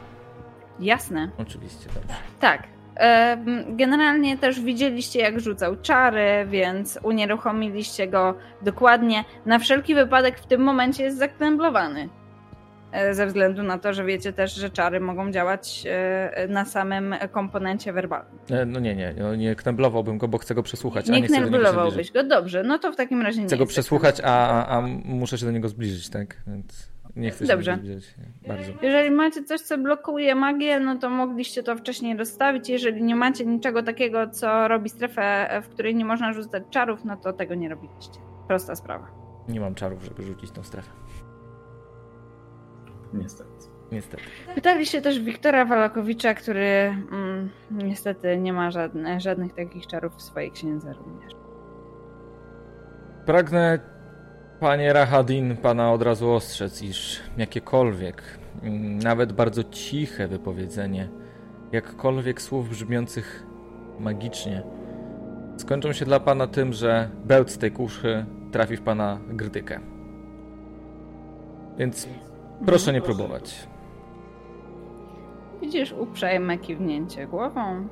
Jasne. 0.79 1.29
Oczywiście, 1.37 1.89
dobrze. 1.95 2.13
Tak. 2.39 2.63
E, 2.97 3.37
generalnie 3.69 4.37
też 4.37 4.61
widzieliście, 4.61 5.19
jak 5.19 5.39
rzucał 5.39 5.75
czary, 5.81 6.45
więc 6.49 6.99
unieruchomiliście 7.03 8.07
go 8.07 8.33
dokładnie. 8.61 9.23
Na 9.45 9.59
wszelki 9.59 9.95
wypadek 9.95 10.39
w 10.39 10.45
tym 10.45 10.61
momencie 10.61 11.03
jest 11.03 11.17
zaktemplowany. 11.17 12.09
E, 12.95 13.13
ze 13.13 13.27
względu 13.27 13.63
na 13.63 13.79
to, 13.79 13.93
że 13.93 14.05
wiecie 14.05 14.33
też, 14.33 14.55
że 14.55 14.69
czary 14.69 14.99
mogą 14.99 15.31
działać 15.31 15.83
e, 15.87 16.47
na 16.49 16.65
samym 16.65 17.15
komponencie 17.31 17.93
werbalnym. 17.93 18.39
E, 18.51 18.65
No 18.65 18.79
nie, 18.79 18.95
nie, 18.95 19.15
no 19.17 19.35
nie 19.35 19.55
kneblowałbym 19.55 20.17
go, 20.17 20.27
bo 20.27 20.37
chcę 20.37 20.55
go 20.55 20.63
przesłuchać. 20.63 21.07
Nie 21.07 21.21
nie 21.21 21.27
kneblowałbyś 21.27 22.11
go, 22.11 22.23
dobrze, 22.23 22.63
no 22.63 22.79
to 22.79 22.91
w 22.91 22.95
takim 22.95 23.21
razie 23.21 23.41
nie 23.41 23.47
Chcę 23.47 23.57
go 23.57 23.65
przesłuchać, 23.65 24.21
a, 24.23 24.67
a, 24.67 24.81
muszę 25.05 25.37
się 25.37 25.45
do 25.45 25.51
niego 25.51 25.69
zbliżyć, 25.69 26.09
tak? 26.09 26.35
Więc 26.47 26.95
nie 27.15 27.31
chcę 27.31 27.45
się 27.45 27.51
Dobrze. 27.51 27.79
Bardzo. 28.47 28.71
Jeżeli 28.81 29.11
macie 29.11 29.43
coś, 29.43 29.61
co 29.61 29.77
blokuje 29.77 30.35
magię, 30.35 30.79
no 30.79 30.95
to 30.95 31.09
mogliście 31.09 31.63
to 31.63 31.75
wcześniej 31.75 32.17
rozstawić. 32.17 32.69
Jeżeli 32.69 33.03
nie 33.03 33.15
macie 33.15 33.45
niczego 33.45 33.83
takiego, 33.83 34.29
co 34.29 34.67
robi 34.67 34.89
strefę, 34.89 35.49
w 35.63 35.69
której 35.69 35.95
nie 35.95 36.05
można 36.05 36.33
rzucać 36.33 36.63
czarów, 36.69 37.05
no 37.05 37.17
to 37.17 37.33
tego 37.33 37.55
nie 37.55 37.69
robiliście. 37.69 38.19
Prosta 38.47 38.75
sprawa. 38.75 39.07
Nie 39.49 39.59
mam 39.59 39.75
czarów, 39.75 40.03
żeby 40.03 40.23
rzucić 40.23 40.51
tą 40.51 40.63
strefę. 40.63 40.89
Niestety. 43.15 43.49
Niestety. 43.91 44.23
Pytaliście 44.55 45.01
też 45.01 45.19
Wiktora 45.19 45.65
Walakowicza, 45.65 46.33
który 46.33 46.95
mm, 47.11 47.49
niestety 47.71 48.37
nie 48.37 48.53
ma 48.53 48.71
żadne, 48.71 49.19
żadnych 49.19 49.53
takich 49.53 49.87
czarów 49.87 50.15
w 50.15 50.21
swojej 50.21 50.51
księdze 50.51 50.93
również. 50.93 51.33
Pragnę, 53.25 53.79
panie 54.59 54.93
Rahadin, 54.93 55.57
pana 55.57 55.91
od 55.91 56.01
razu 56.01 56.31
ostrzec, 56.31 56.81
iż 56.81 57.21
jakiekolwiek, 57.37 58.23
mm, 58.63 58.99
nawet 58.99 59.33
bardzo 59.33 59.63
ciche 59.63 60.27
wypowiedzenie, 60.27 61.09
jakkolwiek 61.71 62.41
słów 62.41 62.69
brzmiących 62.69 63.45
magicznie, 63.99 64.63
skończą 65.57 65.93
się 65.93 66.05
dla 66.05 66.19
pana 66.19 66.47
tym, 66.47 66.73
że 66.73 67.09
bełt 67.25 67.51
z 67.51 67.57
tej 67.57 67.71
kuszy 67.71 68.25
trafi 68.51 68.77
w 68.77 68.81
pana 68.81 69.19
grdykę. 69.27 69.79
Więc 71.77 72.09
proszę 72.65 72.93
nie 72.93 73.01
próbować. 73.01 73.67
Widzisz 75.61 75.93
uprzejme 75.93 76.57
kiwnięcie 76.57 77.27
głową. 77.27 77.87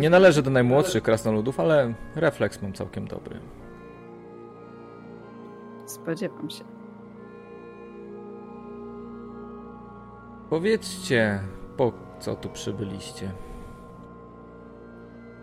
Nie 0.00 0.10
należę 0.10 0.42
do 0.42 0.50
najmłodszych 0.50 1.02
krasnoludów, 1.02 1.60
ale 1.60 1.94
refleks 2.14 2.62
mam 2.62 2.72
całkiem 2.72 3.08
dobry. 3.08 3.40
Spodziewam 5.86 6.50
się. 6.50 6.64
Powiedzcie, 10.50 11.40
po 11.76 11.92
co 12.18 12.34
tu 12.36 12.48
przybyliście? 12.48 13.30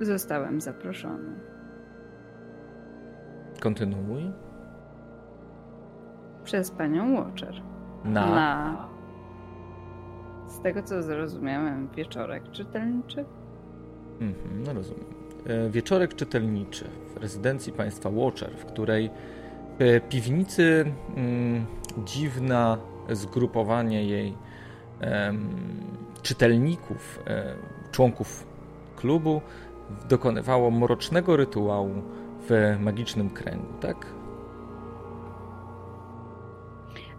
Zostałem 0.01 0.61
zaproszony. 0.61 1.39
Kontynuuj. 3.61 4.31
Przez 6.43 6.71
panią 6.71 7.15
Watcher. 7.15 7.61
Na. 8.05 8.25
Na. 8.25 8.87
Z 10.47 10.59
tego 10.59 10.83
co 10.83 11.03
zrozumiałem, 11.03 11.87
wieczorek 11.95 12.51
czytelniczy. 12.51 13.25
Mhm, 14.21 14.63
no 14.65 14.73
rozumiem. 14.73 15.05
E, 15.47 15.69
Wieczorek 15.69 16.15
czytelniczy 16.15 16.85
w 17.15 17.17
rezydencji 17.17 17.73
państwa 17.73 18.09
Watcher, 18.09 18.51
w 18.57 18.65
której 18.65 19.09
w 19.79 20.01
piwnicy 20.09 20.85
mm, 21.15 21.65
dziwna 22.05 22.77
zgrupowanie 23.09 24.05
jej 24.05 24.33
em, 24.99 25.49
czytelników, 26.21 27.19
e, 27.27 27.55
członków 27.91 28.47
klubu 28.95 29.41
dokonywało 30.09 30.71
mrocznego 30.71 31.37
rytuału 31.37 31.93
w 32.49 32.77
magicznym 32.79 33.29
kręgu, 33.29 33.73
tak? 33.81 34.14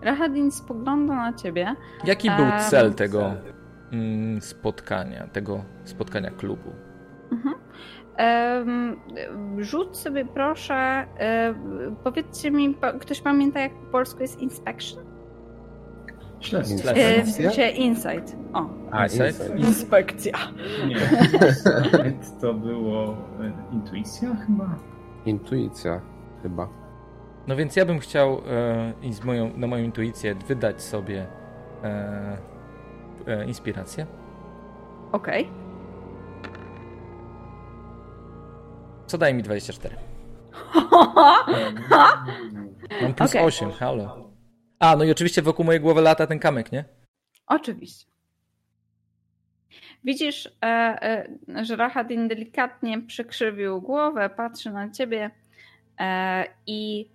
Rahadin 0.06 0.50
spogląda 0.50 1.14
na 1.14 1.32
ciebie. 1.32 1.74
Jaki 2.04 2.30
był 2.30 2.46
cel 2.70 2.94
tego 2.94 3.34
mm, 3.92 4.40
spotkania, 4.40 5.26
tego 5.26 5.64
spotkania 5.84 6.30
klubu? 6.30 6.70
Em, 8.16 8.96
rzuć 9.58 9.96
sobie 9.96 10.24
proszę, 10.24 11.06
powiedzcie 12.04 12.50
mi, 12.50 12.76
ktoś 13.00 13.20
pamięta 13.20 13.60
jak 13.60 13.72
po 13.74 13.86
polsku 13.92 14.20
jest 14.22 14.40
inspection? 14.40 15.04
Śledztwo. 16.40 16.88
Sensie 17.24 17.68
insight. 17.68 18.36
O, 18.52 18.68
A, 18.90 19.02
Insight? 19.02 19.26
insight. 19.26 19.58
inspekcja. 19.58 20.32
Nie. 20.88 20.96
to 22.40 22.54
było 22.54 23.04
e, 23.12 23.74
intuicja 23.74 24.36
chyba? 24.46 24.78
Intuicja 25.26 26.00
chyba. 26.42 26.68
No 27.46 27.56
więc 27.56 27.76
ja 27.76 27.84
bym 27.84 27.98
chciał 27.98 28.42
e, 28.46 28.92
i 29.02 29.12
z 29.12 29.24
moją, 29.24 29.56
na 29.56 29.66
moją 29.66 29.84
intuicję 29.84 30.34
wydać 30.34 30.82
sobie 30.82 31.26
e, 31.84 32.38
e, 33.26 33.44
inspirację. 33.44 34.06
Okej. 35.12 35.48
Co 39.06 39.18
daje 39.18 39.34
mi 39.34 39.42
24? 39.42 39.96
Mam 43.02 43.14
plus 43.14 43.30
Okej. 43.30 43.44
8, 43.44 43.70
halo. 43.70 44.30
A, 44.78 44.96
no 44.96 45.04
i 45.04 45.10
oczywiście 45.10 45.42
wokół 45.42 45.64
mojej 45.64 45.80
głowy 45.80 46.00
lata 46.00 46.26
ten 46.26 46.38
kamyk, 46.38 46.72
nie? 46.72 46.84
Oczywiście. 47.46 48.06
Widzisz, 50.04 50.46
e, 50.46 50.66
e, 51.48 51.64
że 51.64 51.76
Rahadin 51.76 52.28
delikatnie 52.28 53.02
przykrzywił 53.02 53.80
głowę, 53.80 54.30
patrzy 54.30 54.70
na 54.70 54.90
ciebie 54.90 55.30
e, 56.00 56.44
i 56.66 57.08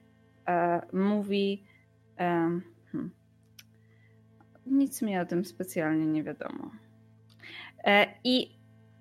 mówi: 0.94 1.64
e, 2.20 2.60
hmm, 2.92 3.12
Nic 4.66 5.02
mi 5.02 5.18
o 5.18 5.26
tym 5.26 5.46
specjalnie 5.46 6.06
nie 6.06 6.24
wiadomo. 6.24 6.72
E, 7.84 8.08
I 8.24 8.52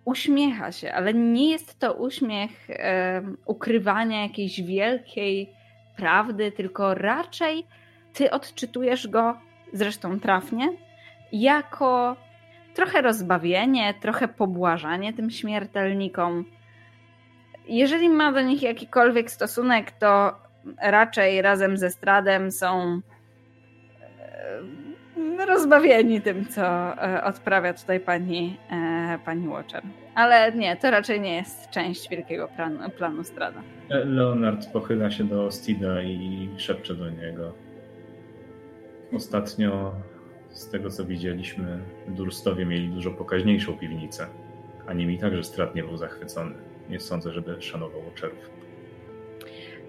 uśmiecha 0.05 0.73
się, 0.73 0.93
ale 0.93 1.15
nie 1.15 1.51
jest 1.51 1.79
to 1.79 1.95
uśmiech 1.95 2.71
e, 2.71 3.23
ukrywania 3.47 4.23
jakiejś 4.23 4.63
wielkiej 4.63 5.51
prawdy, 5.97 6.53
tylko 6.53 6.95
raczej 6.95 7.67
ty 8.13 8.31
odczytujesz 8.31 9.09
go, 9.09 9.39
zresztą 9.73 10.21
trafnie, 10.21 10.73
jako 11.33 12.17
trochę 12.75 13.03
rozbawienie, 13.03 13.95
trochę 14.01 14.29
pobłażanie 14.29 15.13
tym 15.13 15.31
śmiertelnikom. 15.31 16.45
Jeżeli 17.69 18.09
ma 18.09 18.33
do 18.33 18.43
nich 18.43 18.63
jakikolwiek 18.63 19.31
stosunek, 19.31 19.91
to 19.91 20.37
raczej 20.83 21.43
razem 21.43 21.77
ze 21.77 21.91
Stradem 21.91 22.53
są 22.53 23.01
e, 25.41 25.47
rozbawieni 25.47 26.21
tym, 26.21 26.47
co 26.47 26.63
e, 26.63 27.25
odprawia 27.25 27.75
tutaj 27.75 28.01
pani, 28.01 28.57
e, 28.71 29.19
pani 29.25 29.49
Watcher. 29.49 29.83
Ale 30.15 30.53
nie, 30.53 30.77
to 30.77 30.91
raczej 30.91 31.21
nie 31.21 31.37
jest 31.37 31.71
część 31.71 32.09
wielkiego 32.09 32.49
planu, 32.49 32.91
planu 32.91 33.25
Strada. 33.25 33.63
Leonard 33.89 34.67
pochyla 34.73 35.11
się 35.11 35.25
do 35.25 35.51
Stida 35.51 36.03
i 36.03 36.49
szepcze 36.57 36.95
do 36.95 37.11
niego. 37.11 37.55
Ostatnio, 39.13 39.93
z 40.51 40.71
tego 40.71 40.91
co 40.91 41.05
widzieliśmy, 41.05 41.79
Durstowie 42.09 42.67
mieli 42.67 42.89
dużo 42.89 43.11
pokaźniejszą 43.11 43.79
piwnicę. 43.79 44.27
A 44.87 44.93
nimi 44.93 45.19
także 45.19 45.45
Strat 45.45 45.75
nie 45.75 45.83
był 45.83 45.97
zachwycony. 45.97 46.55
Nie 46.89 47.01
sądzę, 47.01 47.33
żeby 47.33 47.63
szanował 47.63 48.03
Watcherów. 48.03 48.60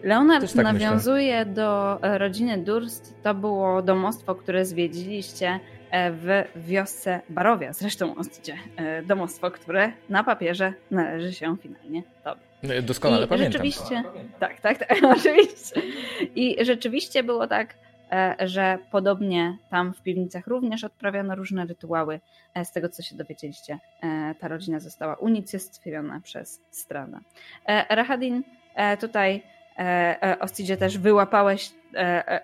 Leonard 0.04 0.54
tak 0.54 0.64
nawiązuje 0.64 1.46
do 1.46 2.00
e, 2.04 2.18
rodziny 2.18 2.58
Durst. 2.58 3.16
To 3.24 3.34
było 3.34 3.82
domostwo, 3.82 4.36
które 4.36 4.66
zwiedziliście 4.66 5.60
e, 5.92 6.12
w 6.12 6.44
wiosce 6.56 7.22
Barowia. 7.30 7.74
Zresztą 7.74 8.16
Ostidzie. 8.16 8.58
E, 8.76 9.04
Domostwo, 9.04 9.52
które 9.52 9.92
na 10.10 10.24
papierze 10.24 10.74
należy 10.92 11.34
się 11.34 11.58
finalnie 11.58 12.04
tobie. 12.24 12.42
No, 12.64 12.82
Doskonale 12.82 13.26
I 13.26 13.28
pamiętam. 13.28 13.52
rzeczywiście, 13.52 14.04
tak, 14.40 14.60
tak, 14.60 14.78
tak, 14.78 14.98
oczywiście. 15.18 15.82
I 16.36 16.66
rzeczywiście 16.66 17.24
było 17.24 17.48
tak, 17.48 17.76
że 18.40 18.78
podobnie 18.92 19.58
tam 19.70 19.94
w 19.94 20.02
piwnicach 20.02 20.48
również 20.48 20.84
odprawiano 20.84 21.36
różne 21.36 21.66
rytuały. 21.66 22.20
Z 22.64 22.72
tego, 22.72 22.90
co 22.90 23.02
się 23.04 23.16
dowiedzieliście, 23.16 23.80
ta 24.40 24.48
rodzina 24.48 24.80
została 24.80 25.16
unicestwiona 25.16 26.20
przez 26.24 26.62
Strada. 26.72 27.20
Rahadin, 27.90 28.44
tutaj 29.00 29.44
Ostidzie 30.40 30.78
też 30.78 30.98
wyłapałeś 30.98 31.72
e, 31.94 31.98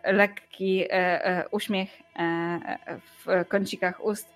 e, 0.03 0.13
lekki 0.13 0.83
e, 0.83 0.91
e, 1.25 1.49
uśmiech 1.51 1.89
e, 2.15 2.19
e, 2.19 2.99
w 2.99 3.47
kącikach 3.47 4.05
ust. 4.05 4.33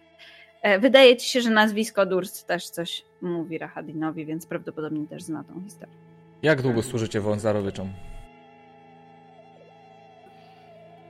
E, 0.61 0.79
Wydaje 0.79 1.17
ci 1.17 1.29
się, 1.29 1.41
że 1.41 1.49
nazwisko 1.49 2.05
Durst 2.05 2.47
też 2.47 2.69
coś 2.69 3.05
mówi 3.21 3.57
Rahadinowi, 3.57 4.25
więc 4.25 4.45
prawdopodobnie 4.45 5.07
też 5.07 5.23
zna 5.23 5.43
tą 5.43 5.61
historię. 5.63 5.95
Jak 6.43 6.61
długo 6.61 6.81
służycie 6.81 7.21
Wązarowyczom? 7.21 7.89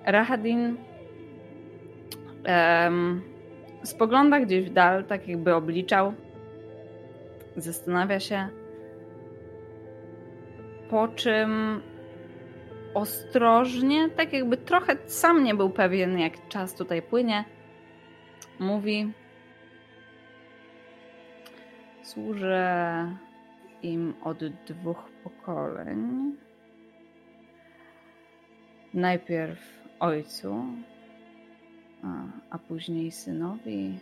Rahadin 0.05 0.77
em, 2.43 3.21
spogląda 3.83 4.39
gdzieś 4.39 4.69
w 4.69 4.73
dal, 4.73 5.03
tak 5.05 5.27
jakby 5.27 5.55
obliczał. 5.55 6.13
Zastanawia 7.57 8.19
się. 8.19 8.47
Po 10.91 11.07
czym 11.07 11.81
ostrożnie, 12.93 14.09
tak 14.09 14.33
jakby 14.33 14.57
trochę 14.57 14.97
sam 15.05 15.43
nie 15.43 15.55
był 15.55 15.69
pewien, 15.69 16.19
jak 16.19 16.47
czas 16.47 16.75
tutaj 16.75 17.01
płynie, 17.01 17.45
mówi: 18.59 19.13
Służę 22.03 23.15
im 23.81 24.13
od 24.23 24.45
dwóch 24.45 25.09
pokoleń. 25.23 26.35
Najpierw 28.93 29.59
ojcu, 29.99 30.65
a, 32.03 32.07
a 32.49 32.59
później 32.59 33.11
synowi. 33.11 33.99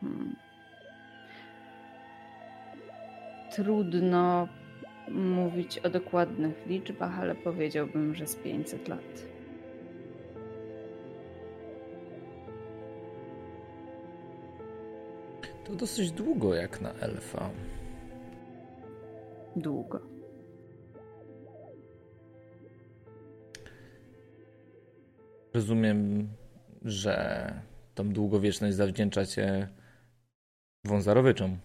Hmm. 0.00 0.36
Trudno 3.50 4.48
mówić 5.10 5.78
o 5.78 5.90
dokładnych 5.90 6.66
liczbach, 6.66 7.20
ale 7.20 7.34
powiedziałbym, 7.34 8.14
że 8.14 8.26
z 8.26 8.36
500 8.36 8.88
lat. 8.88 9.28
To 15.64 15.74
dosyć 15.74 16.12
długo 16.12 16.54
jak 16.54 16.80
na 16.80 16.92
elfa. 16.92 17.50
Długo. 19.56 20.00
Rozumiem, 25.54 26.28
że 26.84 27.52
tą 27.94 28.12
długowieczność 28.12 28.76
zawdzięczacie 28.76 29.68
wązarowyczom. 30.84 31.58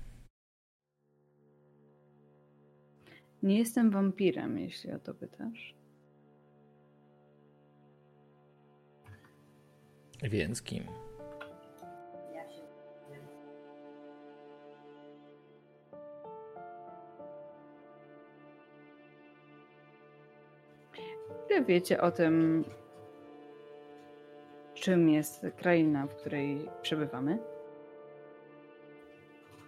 Nie 3.43 3.57
jestem 3.59 3.91
wampirem, 3.91 4.57
jeśli 4.57 4.91
o 4.91 4.99
to 4.99 5.13
pytasz. 5.13 5.75
Więc 10.23 10.61
kim? 10.61 10.83
Ile 21.49 21.63
wiecie 21.65 22.01
o 22.01 22.11
tym, 22.11 22.63
czym 24.73 25.09
jest 25.09 25.45
kraina, 25.57 26.07
w 26.07 26.15
której 26.15 26.69
przebywamy? 26.81 27.37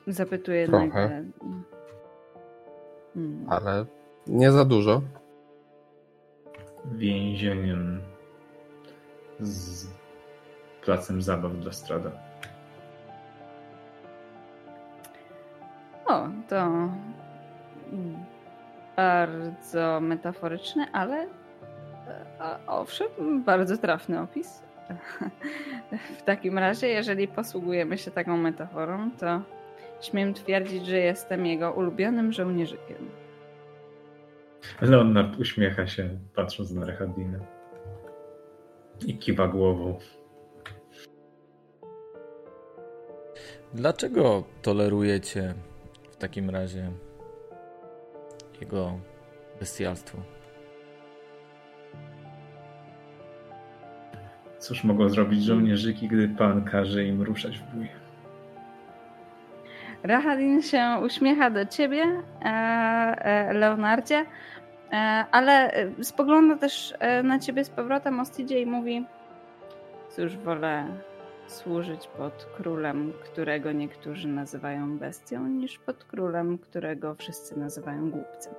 Zapytuję 0.08 0.68
Trochę. 0.68 0.88
nagle. 0.88 1.26
Hmm. 3.16 3.46
Ale 3.50 3.86
nie 4.28 4.52
za 4.52 4.66
dużo. 4.66 5.02
Więzieniem 6.86 8.02
z 9.40 9.88
placem 10.82 11.22
zabaw 11.22 11.54
dla 11.58 11.72
strada. 11.72 12.12
O, 16.06 16.28
to 16.50 16.90
bardzo 18.96 20.02
metaforyczny, 20.02 20.86
ale 20.94 21.28
a, 22.40 22.58
owszem, 22.68 23.08
bardzo 23.44 23.78
trafny 23.78 24.22
opis. 24.22 24.64
W 26.20 26.22
takim 26.22 26.58
razie, 26.58 26.88
jeżeli 26.88 27.28
posługujemy 27.28 27.98
się 27.98 28.12
taką 28.12 28.38
metaforą, 28.38 29.12
to 29.12 29.42
śmiem 30.02 30.34
twierdzić, 30.34 30.86
że 30.86 30.98
jestem 30.98 31.46
jego 31.46 31.72
ulubionym 31.72 32.34
żołnierzykiem. 32.34 33.10
Leonard 34.82 35.40
uśmiecha 35.40 35.88
się, 35.88 36.10
patrząc 36.36 36.72
na 36.72 36.86
Rehadinę. 36.86 37.40
I 39.06 39.18
kiwa 39.18 39.48
głową. 39.48 40.00
Dlaczego 43.74 44.44
tolerujecie 44.62 45.54
w 46.12 46.16
takim 46.16 46.50
razie 46.50 46.92
jego 48.62 49.00
bestialstwo? 49.60 50.18
Cóż 54.60 54.84
mogą 54.84 55.10
zrobić 55.10 55.44
żołnierzyki, 55.44 56.08
gdy 56.08 56.30
pan 56.30 56.64
każe 56.64 57.04
im 57.04 57.22
ruszać 57.22 57.60
w 57.60 57.76
bój? 57.76 58.05
Rahadin 60.06 60.62
się 60.62 61.00
uśmiecha 61.04 61.50
do 61.50 61.66
ciebie, 61.66 62.04
e, 62.04 62.46
e, 62.46 63.54
Leonardzie, 63.54 64.26
e, 64.92 64.96
ale 65.32 65.72
spogląda 66.02 66.56
też 66.56 66.94
na 67.24 67.40
ciebie 67.40 67.64
z 67.64 67.70
powrotem 67.70 68.20
Ostidzie 68.20 68.62
i 68.62 68.66
mówi 68.66 69.06
cóż, 70.10 70.38
wolę 70.38 70.88
służyć 71.48 72.08
pod 72.08 72.48
królem, 72.58 73.14
którego 73.24 73.72
niektórzy 73.72 74.28
nazywają 74.28 74.98
bestią, 74.98 75.48
niż 75.48 75.78
pod 75.80 76.04
królem, 76.04 76.58
którego 76.58 77.16
wszyscy 77.16 77.60
nazywają 77.60 78.10
głupcem. 78.10 78.54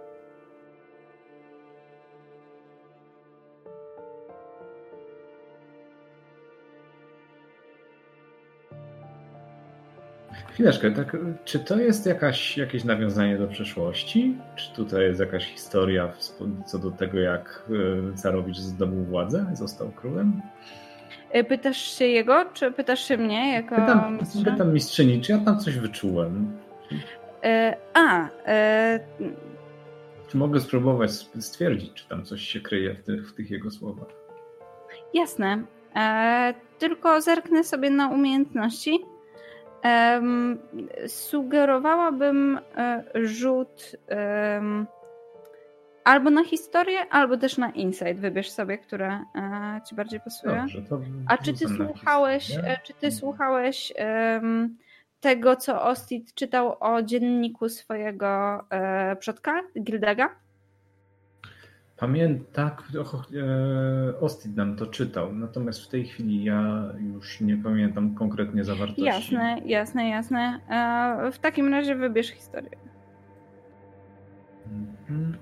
Chwileczkę, 10.57 10.91
tak, 10.91 11.17
czy 11.45 11.59
to 11.59 11.77
jest 11.79 12.07
jakaś, 12.07 12.57
jakieś 12.59 12.85
nawiązanie 12.85 13.39
do 13.39 13.47
przeszłości? 13.47 14.37
Czy 14.57 14.73
tutaj 14.75 15.03
jest 15.03 15.21
jakaś 15.21 15.45
historia 15.47 16.13
co 16.67 16.79
do 16.79 16.91
tego, 16.91 17.19
jak 17.19 17.63
e, 18.13 18.17
Carowicz 18.17 18.57
zdobył 18.57 19.05
władzę, 19.05 19.47
został 19.53 19.89
królem? 19.91 20.41
E, 21.31 21.45
Pytasz 21.45 21.77
się 21.99 22.05
jego, 22.07 22.45
czy 22.53 22.73
pytasz 22.73 23.09
się 23.09 23.17
mnie 23.17 23.53
jako 23.55 23.75
Pytam, 23.77 24.19
mistrza? 24.19 24.51
pytam 24.51 24.73
mistrzyni, 24.73 25.21
czy 25.21 25.33
ja 25.33 25.39
tam 25.39 25.59
coś 25.61 25.79
wyczułem? 25.79 26.53
E, 27.45 27.77
A, 27.95 28.29
e, 28.47 29.01
Czy 30.29 30.37
mogę 30.37 30.61
spróbować 30.61 31.11
stwierdzić, 31.41 31.93
czy 31.95 32.09
tam 32.09 32.25
coś 32.25 32.41
się 32.43 32.61
kryje 32.61 32.95
w 32.95 33.03
tych, 33.03 33.29
w 33.31 33.35
tych 33.35 33.51
jego 33.51 33.71
słowach? 33.71 34.09
jasne. 35.15 35.63
E, 35.97 36.55
Tylko 36.79 37.21
zerknę 37.21 37.65
sobie 37.65 37.91
na 37.91 38.09
umiejętności. 38.09 38.99
Em, 39.87 40.59
Sugerowałabym 41.07 42.61
e, 42.77 43.05
rzut 43.15 43.97
em, 44.09 44.87
albo 46.05 46.31
na 46.31 46.45
historię, 46.45 46.99
albo 47.11 47.37
też 47.37 47.59
na 47.59 47.71
insight. 47.71 48.21
Wybierz 48.21 48.51
sobie, 48.51 48.79
które 48.79 49.21
e, 49.35 49.81
ci 49.89 49.95
bardziej 49.95 50.21
pasuje. 50.21 50.55
Dobrze, 50.91 51.11
A 51.29 51.39
czy 51.39 51.53
ty 51.53 51.69
słuchałeś, 51.69 52.47
historię. 52.47 52.71
e, 52.73 52.81
czy 52.83 52.95
ty 52.95 53.11
słuchałeś 53.13 53.93
em, 53.97 54.77
tego, 55.21 55.57
co 55.57 55.83
Ostit 55.83 56.35
czytał 56.35 56.77
o 56.81 57.03
dzienniku 57.03 57.69
swojego 57.69 58.61
e, 58.71 59.17
przodka, 59.17 59.61
Gildega? 59.83 60.29
Pamiętam, 61.97 62.47
tak, 62.53 62.83
och, 63.01 63.15
e, 63.15 64.21
Ostit 64.21 64.57
nam 64.57 64.77
to 64.77 64.87
czytał, 64.87 65.33
natomiast 65.33 65.83
w 65.83 65.89
tej 65.89 66.05
chwili 66.05 66.45
ja 66.45 66.85
już 66.99 67.41
nie 67.41 67.57
pamiętam 67.57 68.15
konkretnie 68.15 68.65
zawartości. 68.65 69.05
Jasne, 69.05 69.61
jasne, 69.65 70.09
jasne. 70.09 70.61
E, 70.69 71.33
w 71.33 71.39
takim 71.39 71.69
razie 71.69 71.95
wybierz 71.95 72.31
historię. 72.31 72.77
Mhm. 74.67 75.37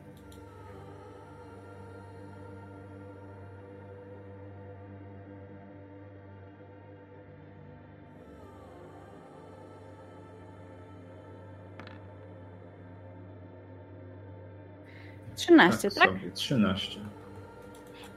Trzynaście, 15.37 15.90
tak? 15.90 16.09
sobie, 16.09 16.31
13. 16.35 17.01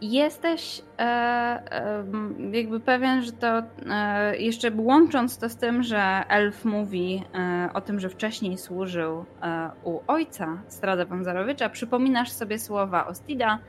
Jesteś 0.02 0.82
e, 1.00 1.02
e, 1.02 2.04
jakby 2.52 2.80
pewien, 2.80 3.22
że 3.22 3.32
to 3.32 3.48
e, 3.90 4.38
jeszcze 4.38 4.72
łącząc 4.78 5.38
to 5.38 5.50
z 5.50 5.56
tym, 5.56 5.84
że 5.84 6.24
elf 6.28 6.66
mówi 6.66 7.24
e, 7.34 7.70
o 7.74 7.82
tym, 7.82 8.00
że 8.00 8.10
wcześniej 8.10 8.58
służył 8.58 9.26
e, 9.42 9.70
u 9.84 10.00
ojca 10.08 10.62
Strada 10.68 11.06
Wązarowicza, 11.06 11.70
przypominasz 11.70 12.32
sobie 12.32 12.60
słowa 12.60 13.08
Ostida, 13.08 13.60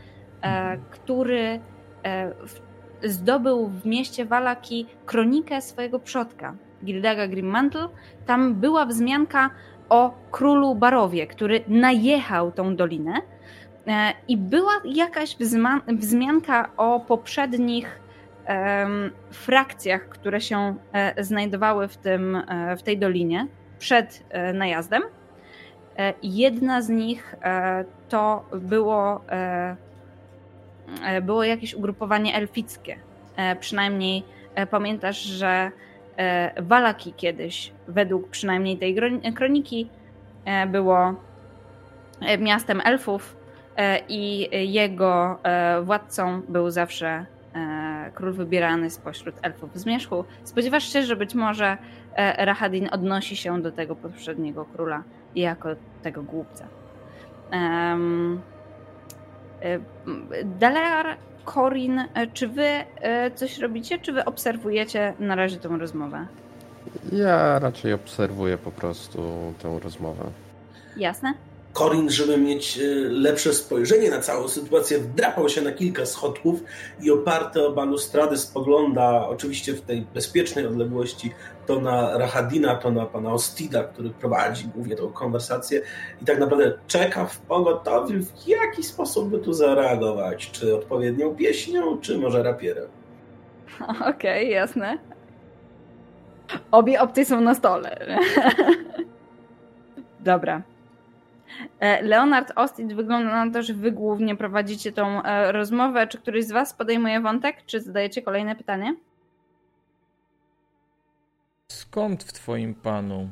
e, 0.43 0.79
który 0.91 1.61
e, 2.03 2.31
w, 2.35 2.61
zdobył 3.05 3.69
w 3.69 3.87
mieście 3.87 4.25
Walaki 4.25 4.87
kronikę 5.07 5.63
swojego 5.63 5.99
przodka, 5.99 6.55
Gildaga 6.85 7.29
Grimmantle. 7.29 7.89
Tam 8.27 8.55
była 8.55 8.87
wzmianka 8.87 9.51
o 9.89 10.15
królu 10.31 10.75
Barowie, 10.75 11.27
który 11.27 11.65
najechał 11.69 12.53
tą 12.53 12.77
dolinę. 12.77 13.15
E, 13.89 14.13
I 14.29 14.37
była 14.37 14.73
jakaś 14.85 15.37
wzmianka 15.89 16.71
o 16.77 17.01
poprzednich 17.01 18.01
frakcjach, 19.31 20.09
które 20.09 20.41
się 20.41 20.75
e, 20.93 21.25
znajdowały 21.25 21.89
w, 21.89 21.97
tym, 21.97 22.37
e, 22.37 22.77
w 22.77 22.83
tej 22.83 22.99
dolinie 22.99 23.47
przed 23.79 24.25
najazdem. 24.55 25.03
Jedna 26.23 26.83
z 26.83 26.89
nich 26.89 27.35
to 28.09 28.45
było, 28.53 29.25
było 31.23 31.45
jakieś 31.45 31.75
ugrupowanie 31.75 32.35
elfickie. 32.35 32.99
Przynajmniej 33.61 34.25
pamiętasz, 34.71 35.23
że 35.23 35.71
Walaki 36.57 37.13
kiedyś, 37.13 37.73
według 37.89 38.29
przynajmniej 38.29 38.79
tej 38.79 38.97
kroniki, 39.35 39.91
było 40.69 41.15
miastem 42.39 42.81
elfów 42.85 43.38
i 44.09 44.49
jego 44.73 45.39
władcą 45.83 46.43
był 46.49 46.71
zawsze 46.71 47.27
król 48.15 48.33
wybierany 48.33 48.91
spośród 48.91 49.35
elfów 49.43 49.71
zmierzchu. 49.75 50.25
Spodziewasz 50.45 50.93
się, 50.93 51.03
że 51.03 51.17
być 51.17 51.35
może 51.35 51.77
Rahadin 52.39 52.89
odnosi 52.93 53.37
się 53.37 53.63
do 53.63 53.73
tego 53.73 53.97
poprzedniego 53.97 54.65
króla 54.65 55.03
jako 55.35 55.69
tego 56.03 56.23
głupca. 56.23 56.65
Dalear, 60.45 61.17
Corin, 61.55 61.99
e, 61.99 62.27
czy 62.27 62.49
wy 62.49 62.63
e, 62.63 63.31
coś 63.31 63.59
robicie, 63.59 63.99
czy 63.99 64.13
wy 64.13 64.25
obserwujecie 64.25 65.15
na 65.19 65.35
razie 65.35 65.57
tą 65.57 65.79
rozmowę? 65.79 66.27
Ja 67.13 67.59
raczej 67.59 67.93
obserwuję 67.93 68.59
po 68.59 68.71
prostu 68.71 69.19
tę 69.63 69.79
rozmowę. 69.83 70.25
Jasne. 70.97 71.35
Corin, 71.79 72.11
żeby 72.11 72.39
mieć 72.39 72.79
lepsze 73.11 73.55
spojrzenie 73.55 74.11
na 74.11 74.21
całą 74.21 74.49
sytuację, 74.49 74.99
wdrapał 74.99 75.49
się 75.49 75.63
na 75.63 75.73
kilka 75.73 76.07
schodków 76.07 76.61
i 77.01 77.11
oparty 77.11 77.67
o 77.67 77.73
balustrady 77.73 78.39
spogląda, 78.39 79.29
oczywiście 79.29 79.73
w 79.73 79.81
tej 79.81 80.01
bezpiecznej 80.01 80.67
odległości, 80.67 81.31
to 81.67 81.81
na 81.81 82.19
Rahadina, 82.19 82.75
to 82.75 82.91
na 82.91 83.07
pana 83.07 83.33
Ostida, 83.33 83.85
który 83.85 84.11
prowadzi 84.11 84.65
głównie 84.65 84.97
tą 84.97 85.13
konwersację 85.13 85.83
i 86.23 86.25
tak 86.25 86.39
naprawdę 86.39 86.73
czeka 86.87 87.27
w 87.27 87.39
pogotowiu, 87.39 88.23
w 88.23 88.49
jaki 88.49 88.83
sposób 88.83 89.29
by 89.29 89.39
tu 89.39 89.53
zareagować. 89.53 90.51
Czy 90.51 90.77
odpowiednią 90.77 91.37
pieśnią, 91.37 91.99
czy 92.01 92.19
może 92.19 92.43
rapierem. 92.43 92.89
Okej, 94.01 94.11
okay, 94.11 94.45
jasne. 94.45 94.99
Obie 96.71 97.01
opcje 97.01 97.25
są 97.25 97.41
na 97.41 97.55
stole. 97.55 98.19
Dobra. 100.21 100.63
E, 101.81 102.03
Leonard 102.03 102.53
Ostid 102.57 102.95
wygląda 102.95 103.45
na 103.45 103.53
to, 103.53 103.63
że 103.63 103.75
wy 103.75 103.93
głównie 103.93 104.37
prowadzicie 104.37 104.93
tą 104.93 105.23
e, 105.23 105.53
rozmowę. 105.53 106.07
Czy 106.07 106.19
któryś 106.19 106.45
z 106.45 106.53
was 106.53 106.75
podejmuje 106.75 107.21
wątek, 107.21 107.67
czy 107.67 107.81
zadajecie 107.81 108.23
kolejne 108.23 108.57
pytanie? 108.57 108.97
Skąd 111.73 112.25
w 112.25 112.33
twoim 112.33 112.75
panu 112.75 113.31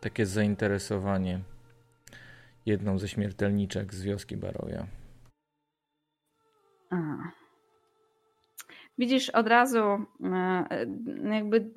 takie 0.00 0.26
zainteresowanie 0.26 1.40
jedną 2.66 2.98
ze 2.98 3.08
śmiertelniczek 3.08 3.94
z 3.94 4.02
wioski 4.02 4.36
Baroja? 4.36 4.86
Aha. 6.90 7.32
Widzisz 8.98 9.30
od 9.30 9.48
razu 9.48 9.78
e, 9.80 10.64
jakby 11.34 11.70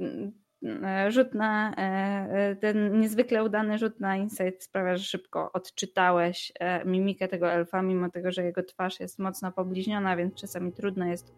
rzut 1.09 1.33
na 1.33 1.73
e, 1.77 2.55
ten 2.55 2.99
niezwykle 2.99 3.43
udany 3.43 3.77
rzut 3.77 3.99
na 3.99 4.15
insight 4.15 4.63
sprawia, 4.63 4.97
że 4.97 5.03
szybko 5.03 5.51
odczytałeś 5.51 6.53
mimikę 6.85 7.27
tego 7.27 7.51
elfa, 7.51 7.81
mimo 7.81 8.09
tego, 8.09 8.31
że 8.31 8.43
jego 8.43 8.63
twarz 8.63 8.99
jest 8.99 9.19
mocno 9.19 9.51
pobliźniona, 9.51 10.15
więc 10.15 10.35
czasami 10.35 10.71
trudno 10.71 11.05
jest 11.05 11.33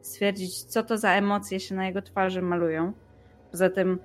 stwierdzić, 0.00 0.64
co 0.64 0.82
to 0.82 0.98
za 0.98 1.12
emocje 1.12 1.60
się 1.60 1.74
na 1.74 1.86
jego 1.86 2.02
twarzy 2.02 2.42
malują. 2.42 2.92
Poza 3.50 3.70
tym 3.70 3.98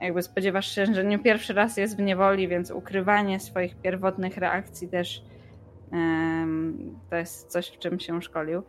jakby 0.00 0.22
spodziewasz 0.22 0.74
się, 0.74 0.86
że 0.86 1.04
nie 1.04 1.18
pierwszy 1.18 1.52
raz 1.52 1.76
jest 1.76 1.96
w 1.96 2.00
niewoli, 2.00 2.48
więc 2.48 2.70
ukrywanie 2.70 3.40
swoich 3.40 3.76
pierwotnych 3.76 4.36
reakcji 4.36 4.88
też 4.88 5.22
to 7.10 7.16
jest 7.16 7.50
coś, 7.50 7.68
w 7.68 7.78
czym 7.78 8.00
się 8.00 8.22
szkolił. 8.22 8.62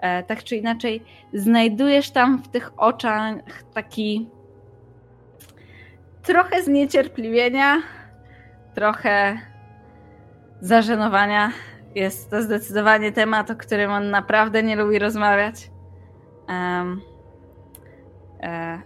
E, 0.00 0.22
tak 0.22 0.44
czy 0.44 0.56
inaczej, 0.56 1.02
znajdujesz 1.32 2.10
tam 2.10 2.42
w 2.42 2.48
tych 2.48 2.80
oczach 2.80 3.34
taki 3.74 4.28
trochę 6.26 6.62
zniecierpliwienia, 6.62 7.82
trochę 8.74 9.38
zażenowania. 10.60 11.52
Jest 11.94 12.30
to 12.30 12.42
zdecydowanie 12.42 13.12
temat, 13.12 13.50
o 13.50 13.56
którym 13.56 13.90
on 13.90 14.10
naprawdę 14.10 14.62
nie 14.62 14.76
lubi 14.76 14.98
rozmawiać. 14.98 15.70
Um, 16.48 17.00
e, 18.42 18.78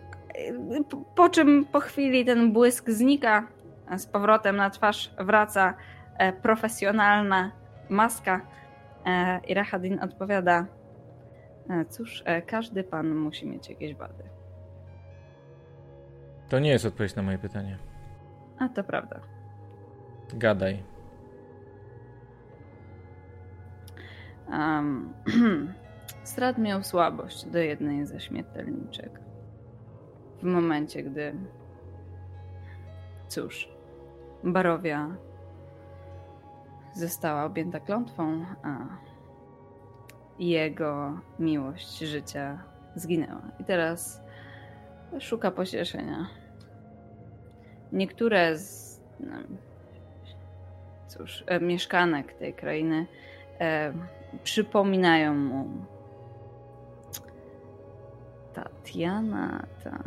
po 1.17 1.29
czym 1.29 1.65
po 1.65 1.81
chwili 1.81 2.25
ten 2.25 2.53
błysk 2.53 2.91
znika, 2.91 3.47
z 3.97 4.07
powrotem 4.07 4.57
na 4.57 4.71
twarz 4.71 5.15
wraca 5.19 5.75
e, 6.19 6.33
profesjonalna 6.33 7.53
maska 7.89 8.41
e, 9.07 9.41
i 9.49 9.55
Rahadin 9.55 10.01
odpowiada 10.01 10.67
e, 11.71 11.85
cóż, 11.85 12.25
każdy 12.47 12.85
pan 12.85 13.15
musi 13.15 13.47
mieć 13.47 13.69
jakieś 13.69 13.95
wady. 13.95 14.40
To 16.51 16.59
nie 16.59 16.71
jest 16.71 16.85
odpowiedź 16.85 17.15
na 17.15 17.23
moje 17.23 17.39
pytanie. 17.39 17.79
A 18.59 18.69
to 18.69 18.85
prawda. 18.85 19.21
Gadaj. 20.35 20.83
Um, 24.49 25.13
Strad 26.25 26.59
miał 26.59 26.83
słabość 26.83 27.45
do 27.45 27.59
jednej 27.59 28.07
ze 28.07 28.21
śmiertelniczek 28.21 29.21
w 30.39 30.43
momencie, 30.43 31.03
gdy 31.03 31.35
cóż, 33.29 33.69
Barowia 34.45 35.17
została 36.95 37.45
objęta 37.45 37.81
klątwą, 37.81 38.45
a 38.63 38.87
jego 40.39 41.21
miłość 41.39 41.99
życia 41.99 42.63
zginęła. 42.95 43.43
I 43.59 43.65
teraz 43.65 44.23
szuka 45.19 45.51
pocieszenia. 45.51 46.27
Niektóre 47.93 48.59
z 48.59 49.01
no, 49.21 49.37
cóż, 51.09 51.45
e, 51.47 51.61
mieszkanek 51.61 52.33
tej 52.33 52.55
krainy 52.55 53.07
e, 53.61 53.93
przypominają 54.43 55.35
mu 55.35 55.69
Tatiana, 58.55 59.67
ta 59.85 60.03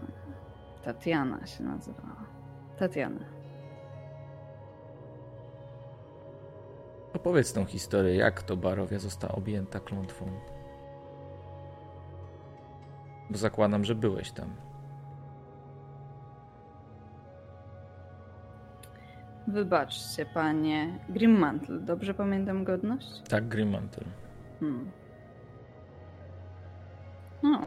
Tatiana 0.83 1.47
się 1.47 1.63
nazywała. 1.63 2.25
Tatiana. 2.79 3.25
Opowiedz 7.13 7.53
tą 7.53 7.65
historię, 7.65 8.15
jak 8.15 8.43
to 8.43 8.57
Barowia 8.57 8.99
została 8.99 9.35
objęta 9.35 9.79
klątwą. 9.79 10.25
Bo 13.29 13.37
zakładam, 13.37 13.85
że 13.85 13.95
byłeś 13.95 14.31
tam. 14.31 14.72
Wybaczcie, 19.53 20.25
panie 20.25 20.99
Grimmantle. 21.09 21.79
Dobrze 21.79 22.13
pamiętam 22.13 22.63
godność? 22.63 23.21
Tak, 23.29 23.47
Grimmantle. 23.47 24.03
Hmm. 24.59 24.91
No, 27.43 27.65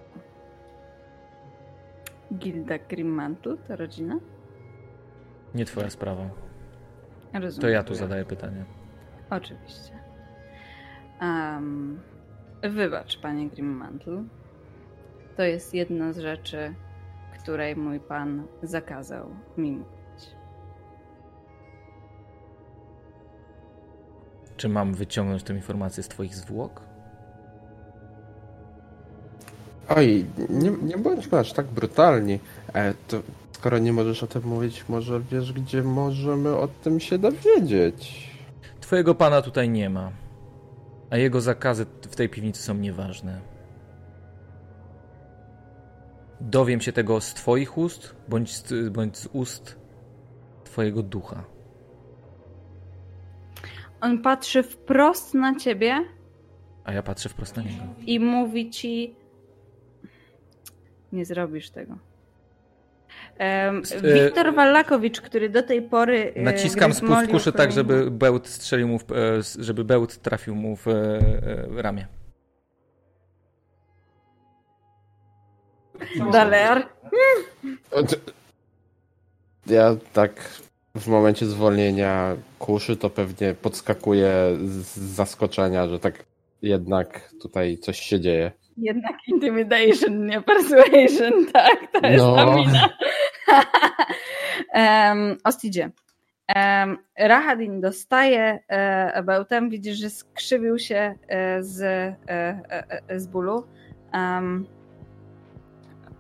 Gilda 2.35 2.79
Grimmantle 2.79 3.57
to 3.57 3.77
rodzina? 3.77 4.19
Nie 5.55 5.65
twoja 5.65 5.91
sprawa. 5.91 6.31
Rozumiem. 7.35 7.61
To 7.61 7.69
ja 7.69 7.83
tu 7.83 7.95
zadaję 7.95 8.25
pytanie. 8.25 8.65
Oczywiście. 9.31 9.93
Um, 11.21 12.01
wybacz, 12.63 13.19
panie 13.21 13.49
Grimmantle. 13.49 14.25
To 15.37 15.43
jest 15.43 15.75
jedna 15.75 16.13
z 16.13 16.19
rzeczy, 16.19 16.75
której 17.43 17.77
mój 17.77 18.01
pan 18.01 18.47
zakazał 18.63 19.31
mi 19.57 19.71
mówić. 19.71 19.96
Czy 24.57 24.69
mam 24.69 24.95
wyciągnąć 24.95 25.43
tę 25.43 25.55
informację 25.55 26.03
z 26.03 26.09
twoich 26.09 26.35
zwłok? 26.35 26.81
Oj, 29.89 30.27
nie, 30.49 30.71
nie 30.71 30.99
bądźmy 30.99 31.39
aż 31.39 31.53
tak 31.53 31.67
brutalni. 31.67 32.41
E, 32.75 32.95
to 33.09 33.23
skoro 33.53 33.79
nie 33.79 33.93
możesz 33.93 34.23
o 34.23 34.27
tym 34.27 34.43
mówić, 34.45 34.85
może 34.89 35.21
wiesz, 35.21 35.53
gdzie 35.53 35.83
możemy 35.83 36.57
o 36.57 36.69
tym 36.69 37.01
się 37.01 37.19
dowiedzieć? 37.19 38.31
Twojego 38.81 39.15
pana 39.15 39.43
tutaj 39.43 39.69
nie 39.69 39.91
ma, 39.91 40.11
a 41.11 41.17
jego 41.17 41.41
zakazy 41.41 41.87
w 42.03 42.17
tej 42.17 42.29
piwnicy 42.29 42.63
są 42.63 42.75
nieważne. 42.75 43.41
Dowiem 46.41 46.81
się 46.81 46.93
tego 46.93 47.21
z 47.21 47.35
twoich 47.35 47.79
ust, 47.79 48.15
bądź 48.29 48.57
z, 48.57 48.89
bądź 48.89 49.17
z 49.17 49.29
ust 49.33 49.77
twojego 50.65 51.03
ducha. 51.03 51.45
On 54.01 54.19
patrzy 54.23 54.63
wprost 54.63 55.35
na 55.35 55.57
ciebie. 55.57 56.05
A 56.85 56.93
ja 56.93 57.03
patrzę 57.03 57.29
wprost 57.29 57.57
na 57.57 57.63
niego. 57.63 57.83
I 58.07 58.21
mówi 58.21 58.71
ci, 58.71 59.17
nie 61.13 61.25
zrobisz 61.25 61.71
tego. 61.71 61.99
Um, 63.41 63.83
Wiktor 64.15 64.55
Wallakowicz, 64.55 65.21
który 65.21 65.49
do 65.49 65.63
tej 65.63 65.83
pory. 65.83 66.33
E, 66.35 66.43
Naciskam 66.43 66.95
spust 66.95 67.31
kuszy 67.31 67.53
tak, 67.53 67.73
żeby 67.73 68.11
bełt 68.11 68.49
strzelił 68.49 68.89
mu 68.89 68.99
w, 68.99 69.13
e, 69.13 69.15
żeby 69.59 69.85
bełt 69.85 70.19
trafił 70.19 70.55
mu 70.55 70.77
w 70.77 70.87
ramię. 71.77 72.07
Daler. 76.33 76.87
Ja 79.67 79.97
tak 80.13 80.51
w 80.97 81.07
momencie 81.09 81.47
zwolnienia 81.47 82.37
kuszy 82.59 82.97
to 82.97 83.11
pewnie 83.11 83.55
podskakuję 83.55 84.33
z 84.65 84.97
zaskoczenia, 84.99 85.89
że 85.89 85.99
tak 85.99 86.25
jednak 86.63 87.31
tutaj 87.43 87.79
coś 87.79 88.01
się 88.01 88.21
dzieje. 88.21 88.53
Jednak 88.77 89.17
intimidation, 89.29 90.27
nie 90.27 90.41
persuasion, 90.41 91.47
tak, 91.53 91.77
to 91.93 92.07
jest 92.09 92.25
No. 92.25 92.37
ta 92.37 92.55
mina. 92.57 92.89
um, 94.75 95.37
Ostidzie. 95.45 95.91
Um, 96.57 96.99
Rahadin 97.19 97.81
dostaje 97.81 98.59
e, 98.69 99.23
bełtem, 99.23 99.71
widzisz, 99.71 99.99
że 99.99 100.11
skrzywił 100.11 100.79
się 100.79 101.15
e, 101.29 101.63
z, 101.63 101.83
e, 101.83 102.17
e, 102.29 103.01
e, 103.09 103.21
z 103.21 103.27
bólu. 103.27 103.65
Um, 104.15 104.67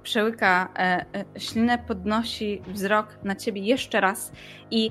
przełyka 0.06 0.68
e, 0.78 1.04
e, 1.36 1.40
ślinę, 1.40 1.78
podnosi 1.78 2.62
wzrok 2.68 3.18
na 3.24 3.34
ciebie 3.34 3.60
jeszcze 3.60 4.00
raz 4.00 4.32
i 4.70 4.90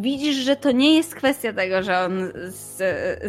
widzisz, 0.00 0.36
że 0.36 0.56
to 0.56 0.70
nie 0.70 0.96
jest 0.96 1.14
kwestia 1.14 1.52
tego, 1.52 1.82
że 1.82 2.00
on 2.00 2.12
z, 2.46 2.82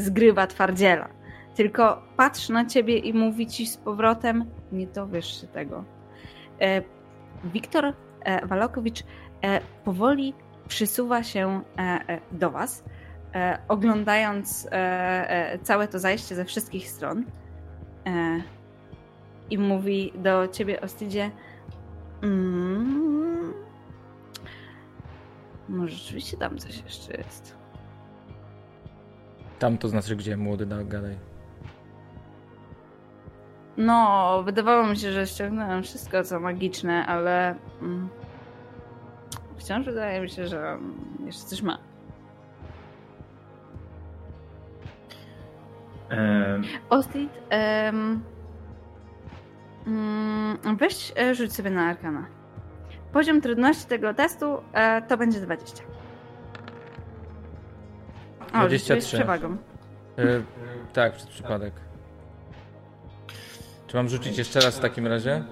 zgrywa 0.03 0.47
twardziela, 0.47 1.09
tylko 1.55 2.01
patrzy 2.17 2.53
na 2.53 2.65
ciebie 2.65 2.97
i 2.97 3.13
mówi 3.13 3.47
ci 3.47 3.67
z 3.67 3.77
powrotem, 3.77 4.45
nie 4.71 4.87
dowiesz 4.87 5.41
się 5.41 5.47
tego. 5.47 5.83
E, 6.61 6.81
Wiktor 7.43 7.85
e, 7.85 8.47
Walokowicz 8.47 9.03
e, 9.41 9.61
powoli 9.83 10.33
przysuwa 10.67 11.23
się 11.23 11.61
e, 11.77 12.19
do 12.31 12.51
was, 12.51 12.83
oglądając 13.67 14.67
całe 15.63 15.87
to 15.87 15.99
zajście 15.99 16.35
ze 16.35 16.45
wszystkich 16.45 16.89
stron 16.89 17.23
i 19.49 19.57
mówi 19.57 20.13
do 20.15 20.47
ciebie, 20.47 20.81
Ostidzie, 20.81 21.31
mm, 22.21 23.53
może 25.69 25.95
rzeczywiście 25.95 26.37
tam 26.37 26.57
coś 26.57 26.83
jeszcze 26.83 27.13
jest. 27.17 27.57
Tam 29.59 29.77
to 29.77 29.87
znaczy 29.87 30.15
gdzie, 30.15 30.37
młody, 30.37 30.65
da, 30.65 30.83
gadaj. 30.83 31.15
No, 33.77 34.43
wydawało 34.43 34.87
mi 34.87 34.97
się, 34.97 35.11
że 35.11 35.27
ściągnąłem 35.27 35.83
wszystko, 35.83 36.23
co 36.23 36.39
magiczne, 36.39 37.05
ale 37.05 37.55
mm, 37.81 38.09
wciąż 39.57 39.85
wydaje 39.85 40.21
mi 40.21 40.29
się, 40.29 40.47
że 40.47 40.77
jeszcze 41.25 41.43
coś 41.43 41.61
ma. 41.61 41.77
Ostit, 46.89 47.29
em, 47.49 47.95
mm, 47.95 48.21
weź 50.77 51.13
e, 51.17 51.35
rzuć 51.35 51.53
sobie 51.53 51.69
na 51.69 51.81
arkana. 51.85 52.25
Poziom 53.13 53.41
trudności 53.41 53.85
tego 53.85 54.13
testu 54.13 54.61
e, 54.73 55.01
to 55.01 55.17
będzie 55.17 55.39
20. 55.39 55.83
O, 58.53 58.57
23. 58.57 58.77
rzuciłeś 58.79 59.03
z 59.03 59.07
przewagą. 59.07 59.57
E, 60.17 60.23
tak, 60.93 61.13
przez 61.13 61.27
przypadek. 61.27 61.73
Czy 63.87 63.97
mam 63.97 64.09
rzucić 64.09 64.37
jeszcze 64.37 64.59
raz 64.59 64.77
w 64.77 64.79
takim 64.79 65.07
razie? 65.07 65.43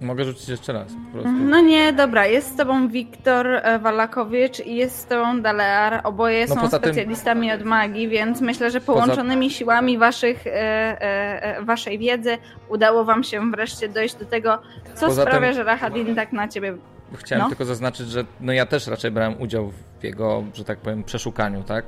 Mogę 0.00 0.24
rzucić 0.24 0.48
jeszcze 0.48 0.72
raz, 0.72 0.88
po 1.06 1.12
prostu. 1.12 1.30
No 1.32 1.60
nie, 1.60 1.92
dobra, 1.92 2.26
jest 2.26 2.52
z 2.52 2.56
tobą 2.56 2.88
Wiktor 2.88 3.46
e, 3.46 3.78
Walakowicz 3.78 4.60
i 4.66 4.76
jest 4.76 4.98
z 4.98 5.06
tobą 5.06 5.42
Dalear. 5.42 6.00
Oboje 6.04 6.46
No 6.48 6.54
są 6.54 6.60
poza 6.60 6.78
tym- 6.78 6.92
specjalistami 6.92 7.52
od 7.52 7.62
magii, 7.62 8.08
więc 8.08 8.40
myślę, 8.40 8.70
że 8.70 8.80
połączonymi 8.80 9.50
siłami 9.50 9.98
waszych, 9.98 10.46
e, 10.46 10.50
e, 10.52 11.56
e, 11.58 11.62
waszej 11.64 11.98
wiedzy 11.98 12.38
udało 12.68 13.04
wam 13.04 13.24
się 13.24 13.50
wreszcie 13.50 13.88
dojść 13.88 14.14
do 14.14 14.24
tego, 14.24 14.58
co 14.94 15.06
Poza 15.06 15.22
sprawia, 15.22 15.46
tym- 15.46 15.54
że 15.56 15.64
Rahadin 15.64 16.14
tak 16.14 16.32
na 16.32 16.48
ciebie... 16.48 16.74
Chciałem 17.16 17.42
No. 17.44 17.48
tylko 17.48 17.64
zaznaczyć, 17.64 18.08
że 18.10 18.24
no 18.40 18.52
ja 18.52 18.66
też 18.66 18.86
raczej 18.86 19.10
brałem 19.10 19.40
udział 19.42 19.72
w 20.00 20.04
jego, 20.04 20.44
że 20.54 20.64
tak 20.64 20.78
powiem, 20.78 21.04
przeszukaniu, 21.04 21.62
tak? 21.62 21.84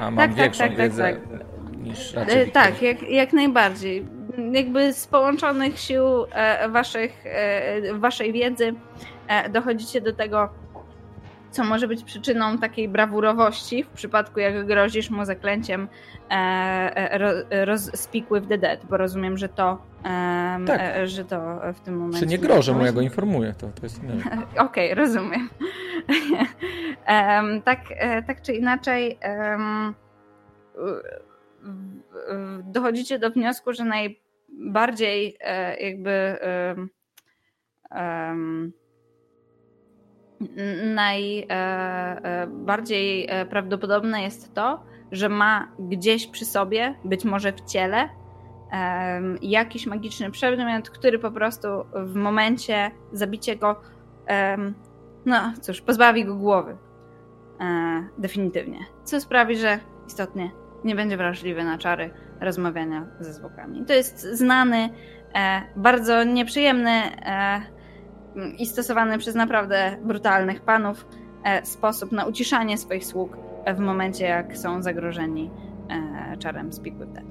A 0.00 0.10
mam 0.10 0.16
Tak, 0.16 0.30
tak, 0.30 0.36
większą 0.38 0.58
tak, 0.58 0.68
tak, 0.68 0.78
wiedzę 0.78 1.02
tak. 1.02 1.78
niż 1.78 2.14
raczej 2.14 2.40
E, 2.40 2.44
Wiktor. 2.44 2.62
tak, 2.62 2.82
jak, 2.82 3.02
jak 3.02 3.32
najbardziej. 3.32 4.06
Jakby 4.52 4.92
z 4.92 5.06
połączonych 5.06 5.78
sił 5.78 6.04
e, 6.32 6.68
waszych, 6.68 7.24
e, 7.26 7.94
waszej 7.94 8.32
wiedzy 8.32 8.74
dochodzicie 9.50 10.00
do 10.00 10.12
tego, 10.12 10.48
co 11.56 11.64
może 11.64 11.88
być 11.88 12.04
przyczyną 12.04 12.58
takiej 12.58 12.88
brawurowości 12.88 13.84
w 13.84 13.88
przypadku, 13.88 14.40
jak 14.40 14.66
grozisz 14.66 15.10
mu 15.10 15.24
zaklęciem 15.24 15.88
e, 16.30 16.34
e, 17.50 17.66
with 18.32 18.48
the 18.48 18.58
dead, 18.58 18.84
bo 18.90 18.96
rozumiem, 18.96 19.38
że 19.38 19.48
to, 19.48 19.82
em, 20.04 20.66
Tak. 20.66 20.80
e, 20.80 21.06
że 21.06 21.24
to 21.24 21.60
w 21.74 21.80
tym 21.80 21.96
momencie... 21.96 22.20
Czy 22.20 22.26
nie 22.26 22.38
grożę 22.38 22.72
mu, 22.72 22.84
ja 22.84 22.92
go 22.92 23.00
informuję, 23.00 23.54
to, 23.58 23.66
to 23.66 23.82
jest 23.82 24.02
inne. 24.02 24.14
Okej, 24.66 24.94
rozumiem. 24.94 25.48
Em, 27.06 27.62
tak, 27.62 27.80
e, 27.90 28.22
tak 28.22 28.42
czy 28.42 28.52
inaczej, 28.52 29.18
w- 30.74 31.02
w- 31.62 32.62
dochodzicie 32.72 33.18
do 33.18 33.30
wniosku, 33.30 33.72
że 33.72 33.84
najbardziej 33.84 35.36
e, 35.40 35.76
jakby 35.76 36.10
em, 37.90 38.72
najbardziej 40.94 43.26
e, 43.28 43.46
prawdopodobne 43.46 44.22
jest 44.22 44.54
to, 44.54 44.80
że 45.12 45.28
ma 45.28 45.68
gdzieś 45.78 46.26
przy 46.26 46.44
sobie, 46.44 46.94
być 47.04 47.24
może 47.24 47.52
w 47.52 47.60
ciele, 47.60 48.08
jakiś 49.42 49.86
magiczny 49.86 50.30
przedmiot, 50.30 50.90
który 50.90 51.18
po 51.18 51.30
prostu 51.30 51.68
w 51.94 52.14
momencie 52.14 52.90
zabicia 53.12 53.54
go 53.54 53.80
no 55.26 55.52
cóż, 55.60 55.80
pozbawi 55.80 56.24
go 56.24 56.34
głowy. 56.34 56.76
E, 57.60 58.08
definitywnie. 58.18 58.78
Co 59.04 59.20
sprawi, 59.20 59.56
że 59.56 59.78
istotnie 60.06 60.50
nie 60.84 60.94
będzie 60.94 61.16
wrażliwy 61.16 61.64
na 61.64 61.78
czary 61.78 62.10
rozmawiania 62.40 63.06
ze 63.20 63.32
zwłokami. 63.32 63.84
To 63.84 63.92
jest 63.92 64.20
znany, 64.20 64.88
e, 65.34 65.62
bardzo 65.76 66.24
nieprzyjemny 66.24 66.90
e, 66.90 67.60
i 68.58 68.66
stosowany 68.66 69.18
przez 69.18 69.34
naprawdę 69.34 69.96
brutalnych 70.04 70.60
panów 70.60 71.06
e, 71.44 71.66
sposób 71.66 72.12
na 72.12 72.24
uciszanie 72.24 72.78
swoich 72.78 73.06
sług 73.06 73.36
w 73.76 73.78
momencie, 73.78 74.24
jak 74.24 74.56
są 74.56 74.82
zagrożeni 74.82 75.50
e, 75.90 76.36
czarem 76.36 76.70
with 76.82 76.96
Dead. 76.96 77.24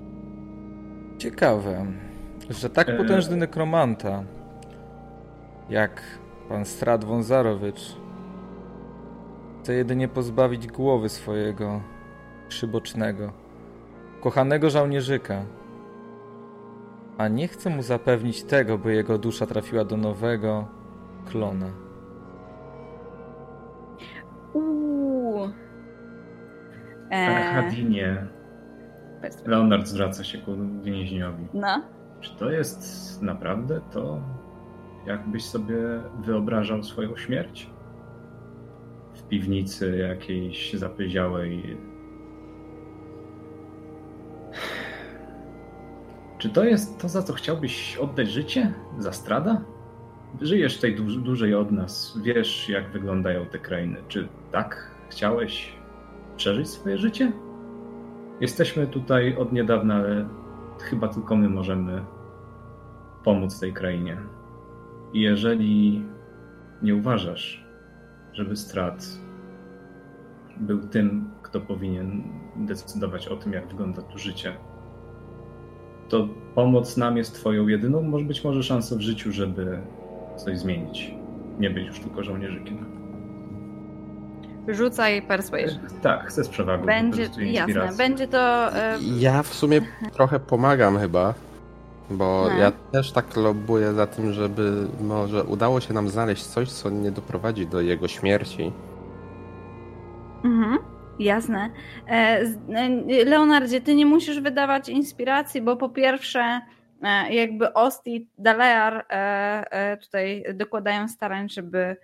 Ciekawe, 1.17 1.85
że 2.49 2.69
tak 2.69 2.89
E. 2.89 2.93
potężny 2.93 3.35
nekromanta 3.35 4.23
jak 5.69 6.01
pan 6.49 6.65
Strat 6.65 7.03
Wązarowicz 7.03 7.95
chce 9.61 9.73
jedynie 9.73 10.07
pozbawić 10.07 10.67
głowy 10.67 11.09
swojego 11.09 11.81
przybocznego, 12.47 13.31
kochanego 14.21 14.69
żołnierzyka, 14.69 15.45
a 17.17 17.27
nie 17.27 17.47
chce 17.47 17.69
mu 17.69 17.81
zapewnić 17.81 18.43
tego, 18.43 18.77
by 18.77 18.95
jego 18.95 19.17
dusza 19.17 19.45
trafiła 19.45 19.85
do 19.85 19.97
nowego 19.97 20.67
klona. 21.25 21.65
Uuu. 24.53 25.49
E, 27.11 27.43
Hadinie, 27.53 28.27
powiedz- 29.21 29.47
Leonard 29.47 29.87
zwraca 29.87 30.23
się 30.23 30.37
ku 30.37 30.51
więźniowi. 30.83 31.47
no. 31.53 31.81
Czy 32.21 32.35
to 32.35 32.49
jest 32.51 33.21
naprawdę 33.21 33.81
to, 33.91 34.19
jakbyś 35.05 35.45
sobie 35.45 35.77
wyobrażał 36.19 36.83
swoją 36.83 37.17
śmierć? 37.17 37.69
W 39.13 39.23
piwnicy 39.23 39.97
jakiejś 39.97 40.73
zapyziałej. 40.73 41.77
Czy 46.37 46.49
to 46.49 46.63
jest 46.63 47.01
to, 47.01 47.09
za 47.09 47.21
co 47.21 47.33
chciałbyś 47.33 47.97
oddać 47.97 48.29
życie? 48.29 48.73
Za 48.99 49.11
strada? 49.11 49.61
Żyjesz 50.41 50.75
tutaj 50.75 50.95
dłuż, 50.95 51.17
dłużej 51.17 51.55
od 51.55 51.71
nas, 51.71 52.19
wiesz, 52.23 52.69
jak 52.69 52.91
wyglądają 52.91 53.45
te 53.45 53.59
krainy. 53.59 53.97
Czy 54.07 54.27
tak 54.51 54.91
chciałeś 55.09 55.73
przeżyć 56.37 56.69
swoje 56.69 56.97
życie? 56.97 57.31
Jesteśmy 58.41 58.87
tutaj 58.87 59.35
od 59.37 59.51
niedawna, 59.53 59.95
ale 59.95 60.29
chyba 60.79 61.07
tylko 61.07 61.35
my 61.35 61.49
możemy 61.49 62.05
pomóc 63.23 63.59
tej 63.59 63.73
krainie. 63.73 64.17
I 65.13 65.21
jeżeli 65.21 66.05
nie 66.81 66.95
uważasz, 66.95 67.65
żeby 68.33 68.55
strat 68.55 69.05
był 70.57 70.87
tym, 70.87 71.29
kto 71.41 71.61
powinien 71.61 72.23
decydować 72.55 73.27
o 73.27 73.35
tym, 73.35 73.53
jak 73.53 73.67
wygląda 73.67 74.01
tu 74.01 74.17
życie, 74.17 74.57
to 76.09 76.27
pomoc 76.55 76.97
nam 76.97 77.17
jest 77.17 77.35
Twoją 77.35 77.67
jedyną, 77.67 78.01
może 78.01 78.25
być 78.25 78.43
może 78.43 78.63
szansą 78.63 78.97
w 78.97 79.01
życiu, 79.01 79.31
żeby 79.31 79.81
coś 80.35 80.59
zmienić. 80.59 81.13
Nie 81.59 81.69
być 81.69 81.87
już 81.87 81.99
tylko 81.99 82.23
żołnierzykiem. 82.23 82.85
Rzucaj 84.67 85.21
persuasion. 85.21 85.79
Tak, 86.01 86.27
chcę 86.27 86.43
z 86.43 86.49
przewagą. 86.49 86.85
Będzie, 86.85 87.29
jasne, 87.39 87.89
będzie 87.97 88.27
to... 88.27 88.75
E... 88.75 88.97
Ja 89.19 89.43
w 89.43 89.53
sumie 89.53 89.81
trochę 90.13 90.39
pomagam 90.39 90.99
chyba, 90.99 91.33
bo 92.09 92.47
no. 92.49 92.57
ja 92.57 92.71
też 92.91 93.11
tak 93.11 93.35
lobuję 93.35 93.93
za 93.93 94.07
tym, 94.07 94.33
żeby 94.33 94.87
może 95.01 95.43
udało 95.43 95.79
się 95.79 95.93
nam 95.93 96.09
znaleźć 96.09 96.43
coś, 96.43 96.71
co 96.71 96.89
nie 96.89 97.11
doprowadzi 97.11 97.67
do 97.67 97.81
jego 97.81 98.07
śmierci. 98.07 98.71
Mhm. 100.43 100.77
Jasne. 101.19 101.69
E, 102.07 102.11
e, 102.73 103.25
Leonardzie, 103.25 103.81
ty 103.81 103.95
nie 103.95 104.05
musisz 104.05 104.39
wydawać 104.39 104.89
inspiracji, 104.89 105.61
bo 105.61 105.75
po 105.75 105.89
pierwsze, 105.89 106.61
e, 107.05 107.33
jakby 107.33 107.73
Osti, 107.73 108.27
Dalear 108.37 109.05
tutaj 110.01 110.43
dokładają 110.53 111.07
starań, 111.07 111.49
żeby, 111.49 111.95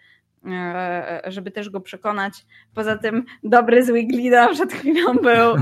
żeby 1.27 1.51
też 1.51 1.69
go 1.69 1.81
przekonać. 1.81 2.45
Poza 2.73 2.97
tym 2.97 3.25
dobry 3.43 3.85
z 3.85 3.91
Wiglida 3.91 4.53
przed 4.53 4.73
chwilą 4.73 5.13
był 5.13 5.55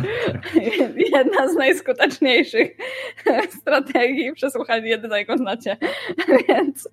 jedna 1.14 1.48
z 1.48 1.56
najskuteczniejszych 1.56 2.78
strategii 3.62 4.34
przesłuchania 4.34 4.88
jednego 4.88 5.38
znacie. 5.38 5.78
więc, 6.48 6.90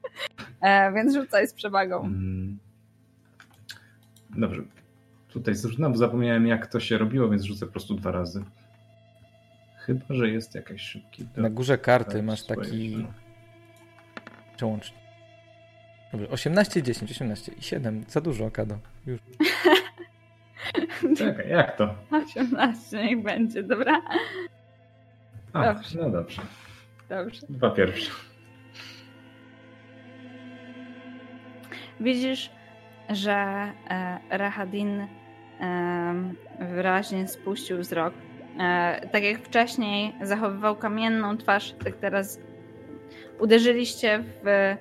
więc 0.95 1.15
rzucaj 1.15 1.49
z 1.49 1.55
przewagą. 1.55 2.05
Mm. 2.05 2.59
Dobrze. 4.37 4.63
Tutaj 5.29 5.55
znowu 5.55 5.97
zapomniałem, 5.97 6.47
jak 6.47 6.67
to 6.67 6.81
się 6.81 6.99
robiło, 6.99 7.29
więc 7.29 7.43
rzucę 7.43 7.67
po 7.67 7.73
prostu 7.73 7.95
dwa 7.95 8.11
razy. 8.11 8.45
Chyba, 9.87 10.05
że 10.09 10.29
jest 10.29 10.55
jakaś 10.55 10.81
szybki. 10.81 11.27
Na 11.37 11.51
górze 11.51 11.79
karty 11.79 12.23
masz 12.23 12.43
taki. 12.43 13.07
Przełącznik. 14.57 15.01
Dobrze, 16.13 16.29
18, 16.29 16.83
10, 16.83 17.11
18 17.11 17.53
i 17.53 17.63
7. 17.63 18.05
Za 18.09 18.21
dużo, 18.21 18.51
Kado. 18.51 18.79
Już. 19.07 19.21
Czekaj, 21.19 21.49
jak 21.49 21.77
to? 21.77 21.95
18 22.11 23.05
niech 23.05 23.23
będzie, 23.23 23.63
dobra? 23.63 24.03
A, 25.53 25.75
dobrze. 25.75 25.99
No 25.99 26.11
dobrze. 26.11 26.43
Dobrze. 27.09 27.47
Dwa 27.49 27.71
pierwsze. 27.71 28.11
Widzisz, 32.01 32.51
że 33.11 33.33
e, 33.91 34.19
Rahadin 34.31 35.07
wyraźnie 36.61 37.29
spuścił 37.29 37.79
wzrok. 37.79 38.15
E, 38.59 39.09
tak 39.13 39.23
jak 39.23 39.39
wcześniej 39.39 40.15
zachowywał 40.23 40.77
kamienną 40.77 41.37
twarz, 41.37 41.75
tak 41.85 41.97
teraz 41.97 42.41
uderzyliście 43.41 44.25
w, 44.43 44.49
e, 44.49 44.77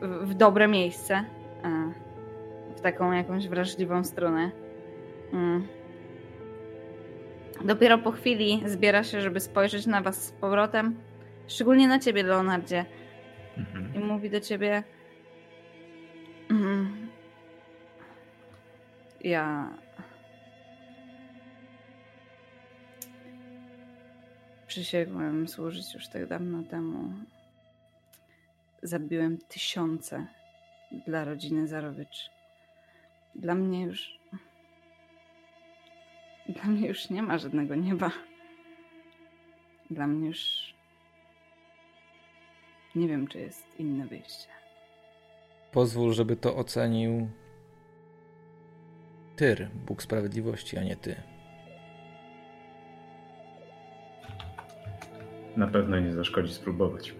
w, 0.00 0.28
w 0.28 0.34
dobre 0.34 0.68
miejsce, 0.68 1.14
e, 1.64 1.92
w 2.76 2.80
taką 2.80 3.12
jakąś 3.12 3.48
wrażliwą 3.48 4.04
stronę. 4.04 4.50
Mm. 5.32 5.66
Dopiero 7.64 7.98
po 7.98 8.12
chwili 8.12 8.62
zbiera 8.66 9.04
się, 9.04 9.20
żeby 9.20 9.40
spojrzeć 9.40 9.86
na 9.86 10.00
was 10.00 10.24
z 10.24 10.32
powrotem, 10.32 10.96
szczególnie 11.46 11.88
na 11.88 11.98
ciebie, 11.98 12.22
Leonardzie. 12.22 12.84
Mhm. 13.58 13.94
I 13.94 13.98
mówi 13.98 14.30
do 14.30 14.40
ciebie: 14.40 14.82
mm, 16.50 17.08
ja. 19.20 19.70
Przysięgłem 24.78 25.48
służyć 25.48 25.94
już 25.94 26.08
tak 26.08 26.26
dawno 26.26 26.62
temu. 26.62 27.12
Zabiłem 28.82 29.38
tysiące 29.38 30.26
dla 31.06 31.24
rodziny 31.24 31.68
Zarowicz. 31.68 32.30
Dla 33.34 33.54
mnie 33.54 33.82
już. 33.82 34.18
Dla 36.48 36.64
mnie 36.64 36.88
już 36.88 37.10
nie 37.10 37.22
ma 37.22 37.38
żadnego 37.38 37.74
nieba. 37.74 38.10
Dla 39.90 40.06
mnie 40.06 40.28
już. 40.28 40.74
Nie 42.94 43.08
wiem, 43.08 43.26
czy 43.26 43.38
jest 43.38 43.66
inne 43.78 44.06
wyjście. 44.06 44.48
Pozwól, 45.72 46.12
żeby 46.12 46.36
to 46.36 46.56
ocenił 46.56 47.28
Tyr, 49.36 49.70
Bóg 49.86 50.02
Sprawiedliwości, 50.02 50.78
a 50.78 50.82
nie 50.82 50.96
ty. 50.96 51.37
Na 55.58 55.66
pewno 55.66 56.00
nie 56.00 56.12
zaszkodzi 56.12 56.54
spróbować. 56.54 57.14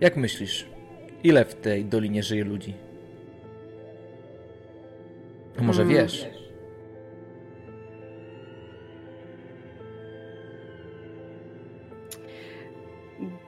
Jak 0.00 0.16
myślisz, 0.16 0.66
ile 1.24 1.44
w 1.44 1.54
tej 1.54 1.84
dolinie 1.84 2.22
żyje 2.22 2.44
ludzi? 2.44 2.74
A 5.58 5.62
może 5.62 5.84
hmm. 5.84 6.02
wiesz? 6.02 6.26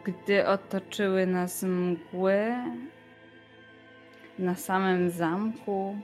Gdy 0.05 0.47
otoczyły 0.47 1.27
nas 1.27 1.63
mgły 1.63 2.47
na 4.39 4.55
samym 4.55 5.11
zamku, 5.11 5.97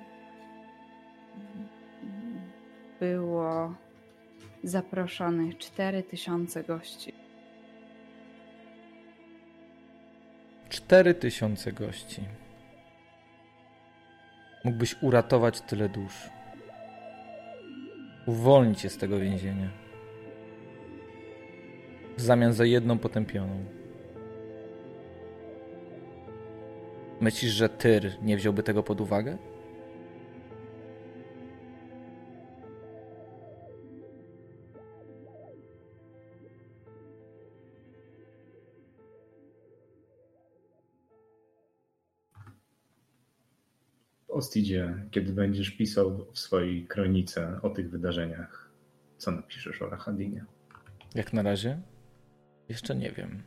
było 3.01 3.75
zaproszonych 4.63 5.59
4000 5.59 6.65
gości. 6.65 7.24
4000 10.69 11.73
gości. 11.73 12.23
Mógłbyś 14.65 14.97
uratować 15.03 15.61
tyle 15.61 15.89
dusz. 15.89 16.31
Uwolnić 18.27 18.85
je 18.85 18.91
z 18.91 18.99
tego 18.99 19.19
więzienia. 19.19 19.71
W 22.17 22.21
zamian 22.21 22.53
za 22.53 22.65
jedną 22.65 22.99
potępioną. 22.99 23.65
Myślisz, 27.21 27.53
że 27.53 27.69
Tyr 27.69 28.13
nie 28.23 28.37
wziąłby 28.37 28.63
tego 28.63 28.83
pod 28.83 29.01
uwagę? 29.01 29.39
Ostidzie, 44.35 44.95
kiedy 45.11 45.33
będziesz 45.33 45.71
pisał 45.71 46.27
w 46.33 46.39
swojej 46.39 46.87
kronice 46.87 47.59
o 47.63 47.71
tych 47.71 47.91
wydarzeniach, 47.91 48.71
co 49.19 49.31
napiszesz 49.31 49.83
o 49.83 49.91
Rahadinie? 49.91 50.45
Jak 51.15 51.33
na 51.33 51.43
razie? 51.43 51.81
Jeszcze 52.69 52.95
nie 52.95 53.13
wiem. 53.13 53.43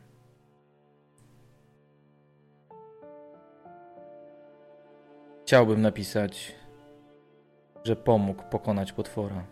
Chciałbym 5.42 5.82
napisać, 5.82 6.54
że 7.84 7.96
pomógł 7.96 8.42
pokonać 8.50 8.92
potwora. 8.92 9.46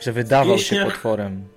Że 0.00 0.12
wydawał 0.12 0.58
się 0.58 0.84
potworem 0.84 1.48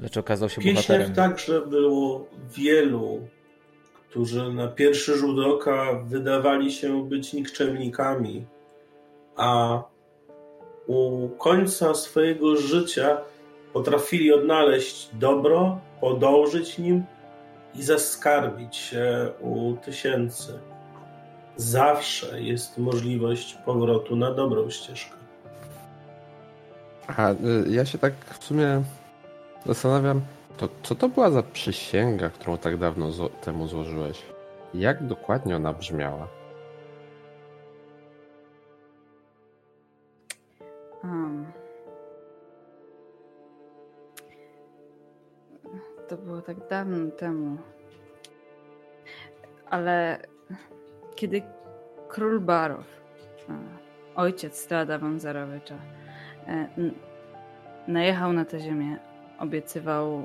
lecz 0.00 0.16
okazał 0.16 0.48
się 0.48 0.60
Pieśniach 0.60 0.86
bohaterem. 0.86 1.14
także 1.14 1.60
było 1.66 2.26
wielu, 2.56 3.20
którzy 4.10 4.52
na 4.52 4.68
pierwszy 4.68 5.16
rzut 5.16 5.46
oka 5.46 6.02
wydawali 6.06 6.72
się 6.72 7.08
być 7.08 7.32
nikczemnikami, 7.32 8.46
a 9.36 9.82
u 10.86 11.28
końca 11.28 11.94
swojego 11.94 12.56
życia 12.56 13.18
potrafili 13.72 14.32
odnaleźć 14.32 15.10
dobro, 15.12 15.80
podążyć 16.00 16.78
nim 16.78 17.04
i 17.74 17.82
zaskarbić 17.82 18.76
się 18.76 19.30
u 19.40 19.76
tysięcy. 19.84 20.58
Zawsze 21.56 22.42
jest 22.42 22.78
możliwość 22.78 23.58
powrotu 23.64 24.16
na 24.16 24.34
dobrą 24.34 24.70
ścieżkę. 24.70 25.16
A 27.06 27.30
y, 27.32 27.36
ja 27.68 27.84
się 27.84 27.98
tak 27.98 28.12
w 28.40 28.44
sumie 28.44 28.82
Zastanawiam, 29.66 30.20
to 30.56 30.68
co 30.82 30.94
to 30.94 31.08
była 31.08 31.30
za 31.30 31.42
przysięga, 31.42 32.30
którą 32.30 32.58
tak 32.58 32.76
dawno 32.76 33.08
temu 33.40 33.66
złożyłeś? 33.66 34.22
Jak 34.74 35.06
dokładnie 35.06 35.56
ona 35.56 35.72
brzmiała? 35.72 36.28
Um. 41.04 41.46
To 46.08 46.16
było 46.16 46.42
tak 46.42 46.68
dawno 46.68 47.10
temu. 47.10 47.56
Ale 49.70 50.18
kiedy 51.14 51.42
król 52.08 52.40
Barow, 52.40 52.84
ojciec 54.14 54.58
Strada 54.58 54.98
Wązarowicza, 54.98 55.74
e, 56.46 56.68
najechał 57.88 58.32
na 58.32 58.44
tę 58.44 58.60
ziemię, 58.60 59.09
obiecywał 59.40 60.24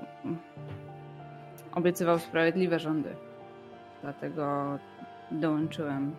obiecywał 1.75 2.19
sprawiedliwe 2.19 2.79
rządy 2.79 3.15
dlatego 4.01 4.77
dołączyłem 5.31 6.15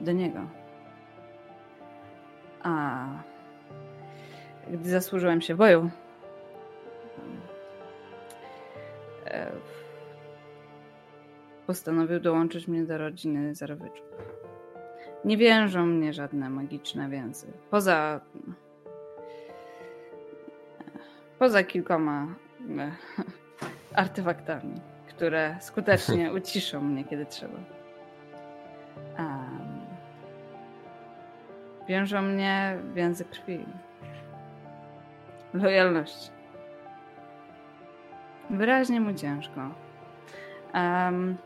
do 0.00 0.12
niego. 0.12 0.40
A 2.62 3.06
gdy 4.70 4.90
zasłużyłem 4.90 5.40
się 5.40 5.54
boju, 5.54 5.90
e, 9.26 9.50
postanowił 11.66 12.20
dołączyć 12.20 12.68
mnie 12.68 12.84
do 12.84 12.98
rodziny 12.98 13.54
Zarowyczów. 13.54 14.06
Nie 15.24 15.36
wiążą 15.36 15.86
mnie 15.86 16.12
żadne 16.12 16.50
magiczne 16.50 17.08
więzy. 17.08 17.46
Poza. 17.70 18.20
Poza 21.38 21.64
kilkoma 21.64 22.26
e, 22.78 22.92
artefaktami, 24.02 24.80
które 25.08 25.56
skutecznie 25.60 26.32
uciszą 26.38 26.80
mnie, 26.80 27.04
kiedy 27.04 27.26
trzeba. 27.26 27.58
Um, 29.18 29.78
wiążą 31.88 32.22
mnie 32.22 32.78
więzy 32.94 33.24
krwi. 33.24 33.64
Lojalności. 35.54 36.30
Wyraźnie 38.50 39.00
mu 39.00 39.14
ciężko. 39.14 39.60
Um, 40.74 41.36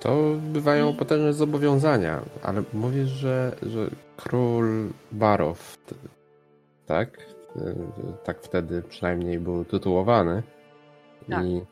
to 0.00 0.34
bywają 0.40 0.96
potężne 0.96 1.32
zobowiązania, 1.32 2.20
ale 2.42 2.62
mówisz, 2.72 3.08
że, 3.08 3.56
że 3.62 3.90
król 4.16 4.88
Barow, 5.12 5.76
tak? 6.86 7.37
Tak 8.24 8.40
wtedy 8.42 8.82
przynajmniej 8.82 9.38
był 9.38 9.64
tytułowany 9.64 10.42
tak. 11.30 11.44
i 11.44 11.62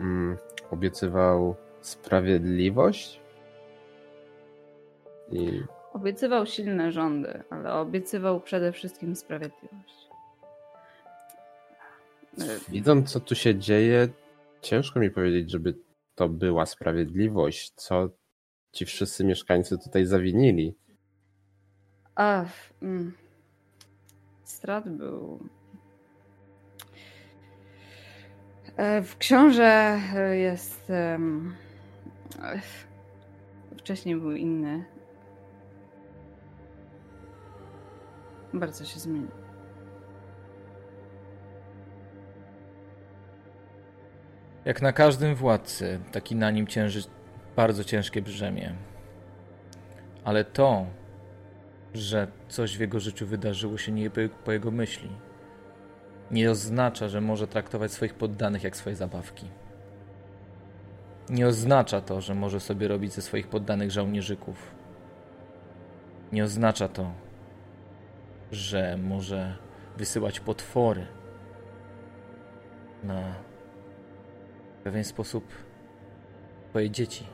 mm, 0.00 0.36
obiecywał 0.70 1.54
sprawiedliwość. 1.80 3.20
I... 5.32 5.62
Obiecywał 5.92 6.46
silne 6.46 6.92
rządy, 6.92 7.42
ale 7.50 7.72
obiecywał 7.72 8.40
przede 8.40 8.72
wszystkim 8.72 9.16
sprawiedliwość. 9.16 10.08
Widząc, 12.68 13.12
co 13.12 13.20
tu 13.20 13.34
się 13.34 13.54
dzieje, 13.54 14.08
ciężko 14.60 15.00
mi 15.00 15.10
powiedzieć, 15.10 15.50
żeby 15.50 15.74
to 16.14 16.28
była 16.28 16.66
sprawiedliwość, 16.66 17.72
co 17.74 18.08
ci 18.72 18.84
wszyscy 18.84 19.24
mieszkańcy 19.24 19.78
tutaj 19.78 20.06
zawinili. 20.06 20.74
A, 22.14 22.44
mm, 22.82 23.12
strat 24.48 24.88
był. 24.88 25.38
E, 28.76 29.02
w 29.02 29.16
książę 29.18 29.98
jest. 30.32 30.92
Wcześniej 33.78 34.16
był 34.16 34.32
inny. 34.32 34.84
Bardzo 38.54 38.84
się 38.84 39.00
zmienił. 39.00 39.30
Jak 44.64 44.82
na 44.82 44.92
każdym 44.92 45.34
władcy, 45.34 46.00
taki 46.12 46.36
na 46.36 46.50
nim 46.50 46.66
cięży 46.66 47.02
bardzo 47.56 47.84
ciężkie 47.84 48.22
brzemię. 48.22 48.74
Ale 50.24 50.44
to, 50.44 50.86
że 51.96 52.26
coś 52.48 52.76
w 52.76 52.80
jego 52.80 53.00
życiu 53.00 53.26
wydarzyło 53.26 53.78
się 53.78 53.92
nie 53.92 54.10
po 54.44 54.52
jego 54.52 54.70
myśli, 54.70 55.10
nie 56.30 56.50
oznacza, 56.50 57.08
że 57.08 57.20
może 57.20 57.46
traktować 57.46 57.92
swoich 57.92 58.14
poddanych 58.14 58.64
jak 58.64 58.76
swoje 58.76 58.96
zabawki. 58.96 59.46
Nie 61.30 61.46
oznacza 61.46 62.00
to, 62.00 62.20
że 62.20 62.34
może 62.34 62.60
sobie 62.60 62.88
robić 62.88 63.12
ze 63.12 63.22
swoich 63.22 63.48
poddanych 63.48 63.90
żołnierzyków. 63.90 64.74
Nie 66.32 66.44
oznacza 66.44 66.88
to, 66.88 67.12
że 68.52 68.98
może 69.02 69.56
wysyłać 69.96 70.40
potwory 70.40 71.06
na 73.04 73.34
pewien 74.84 75.04
sposób 75.04 75.44
twoje 76.70 76.90
dzieci. 76.90 77.26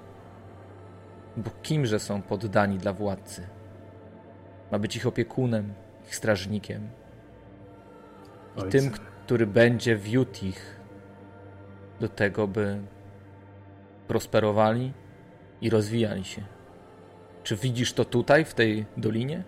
Bo 1.37 1.51
kimże 1.63 2.01
są 2.01 2.23
poddani 2.23 2.79
dla 2.79 2.93
władcy? 2.93 3.47
Ma 4.73 4.79
być 4.79 4.97
ich 4.97 5.07
opiekunem, 5.07 5.73
ich 6.07 6.17
strażnikiem. 6.17 6.89
I 8.57 8.61
Ojca. 8.61 8.71
tym, 8.71 8.91
który 8.91 9.47
będzie 9.47 9.97
wiódł 9.97 10.45
ich 10.47 10.81
do 12.01 12.09
tego, 12.09 12.49
by 12.49 12.81
prosperowali 14.09 14.93
i 15.61 15.71
rozwijali 15.71 16.25
się. 16.25 16.43
Czy 17.43 17.57
widzisz 17.57 17.93
to 17.93 18.05
tutaj, 18.05 18.45
w 18.45 18.55
tej 18.55 18.87
dolinie? 18.97 19.45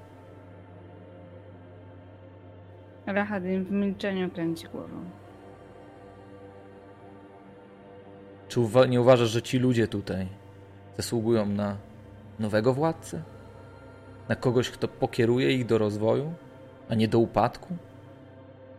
Rahadin 3.06 3.64
w 3.64 3.70
milczeniu 3.70 4.30
kręci 4.30 4.66
głową. 4.68 5.04
Czy 8.48 8.60
uwa 8.60 8.86
nie 8.86 9.00
uważasz, 9.00 9.28
że 9.28 9.42
ci 9.42 9.58
ludzie 9.58 9.88
tutaj 9.88 10.28
zasługują 10.96 11.46
na 11.46 11.76
nowego 12.38 12.74
władcę? 12.74 13.22
Na 14.28 14.36
kogoś, 14.36 14.70
kto 14.70 14.88
pokieruje 14.88 15.52
ich 15.52 15.66
do 15.66 15.78
rozwoju, 15.78 16.32
a 16.88 16.94
nie 16.94 17.08
do 17.08 17.18
upadku? 17.18 17.76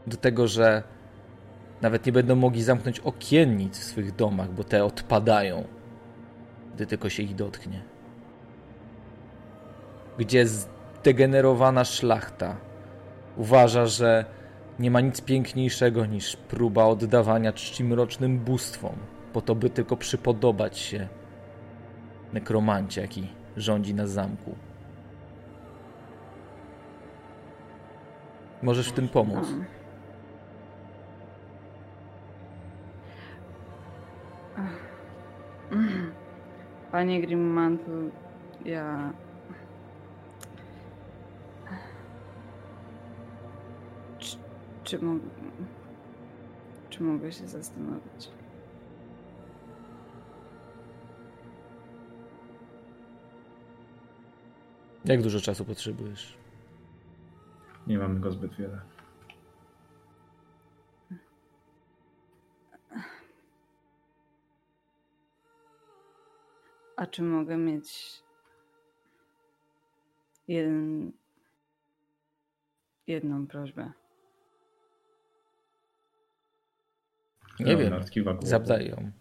Do 0.07 0.17
tego, 0.17 0.47
że 0.47 0.83
nawet 1.81 2.05
nie 2.05 2.11
będą 2.11 2.35
mogli 2.35 2.63
zamknąć 2.63 2.99
okiennic 2.99 3.79
w 3.79 3.83
swych 3.83 4.15
domach, 4.15 4.51
bo 4.51 4.63
te 4.63 4.85
odpadają, 4.85 5.63
gdy 6.75 6.85
tylko 6.85 7.09
się 7.09 7.23
ich 7.23 7.35
dotknie. 7.35 7.81
Gdzie 10.17 10.45
zdegenerowana 10.47 11.85
szlachta 11.85 12.55
uważa, 13.37 13.85
że 13.85 14.25
nie 14.79 14.91
ma 14.91 15.01
nic 15.01 15.21
piękniejszego 15.21 16.05
niż 16.05 16.35
próba 16.35 16.85
oddawania 16.85 17.53
czci 17.53 17.83
mrocznym 17.83 18.39
bóstwom 18.39 18.95
po 19.35 19.41
to, 19.41 19.55
by 19.55 19.69
tylko 19.69 19.97
przypodobać 19.97 20.77
się 20.77 21.07
nekromancie, 22.33 23.01
jaki 23.01 23.27
rządzi 23.57 23.93
na 23.93 24.07
zamku. 24.07 24.55
Możesz 28.65 28.89
w 28.89 28.91
tym 28.91 29.07
pomóc. 29.09 29.47
Panie 36.91 37.21
Grimmantle, 37.21 38.09
ja... 38.65 39.13
Czy, 44.19 44.37
czy, 44.83 44.99
czy 46.89 47.03
mogę 47.03 47.31
się 47.31 47.47
zastanowić? 47.47 48.31
Jak 55.05 55.21
dużo 55.21 55.39
czasu 55.39 55.65
potrzebujesz? 55.65 56.44
Nie 57.87 57.97
mamy 57.97 58.19
go 58.19 58.31
zbyt 58.31 58.55
wiele. 58.55 58.81
A 66.95 67.05
czy 67.07 67.23
mogę 67.23 67.57
mieć 67.57 68.23
jeden, 70.47 71.11
jedną 73.07 73.47
prośbę? 73.47 73.91
Nie 77.59 77.77
wiem. 77.77 77.93
Zapytaj 78.41 78.89
ją. 78.89 79.11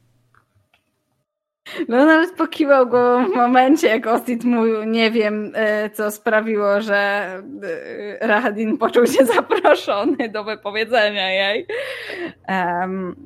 Nawet 1.88 2.36
pokiwał 2.36 2.86
go 2.86 3.24
w 3.32 3.36
momencie, 3.36 3.88
jak 3.88 4.06
Ostit 4.06 4.44
mówił, 4.44 4.84
nie 4.84 5.10
wiem, 5.10 5.52
e, 5.54 5.90
co 5.90 6.10
sprawiło, 6.10 6.80
że 6.80 6.96
e, 8.20 8.26
Rahadin 8.26 8.78
poczuł 8.78 9.06
się 9.06 9.26
zaproszony 9.34 10.28
do 10.28 10.44
wypowiedzenia 10.44 11.30
jej. 11.30 11.66
Um, 12.48 13.16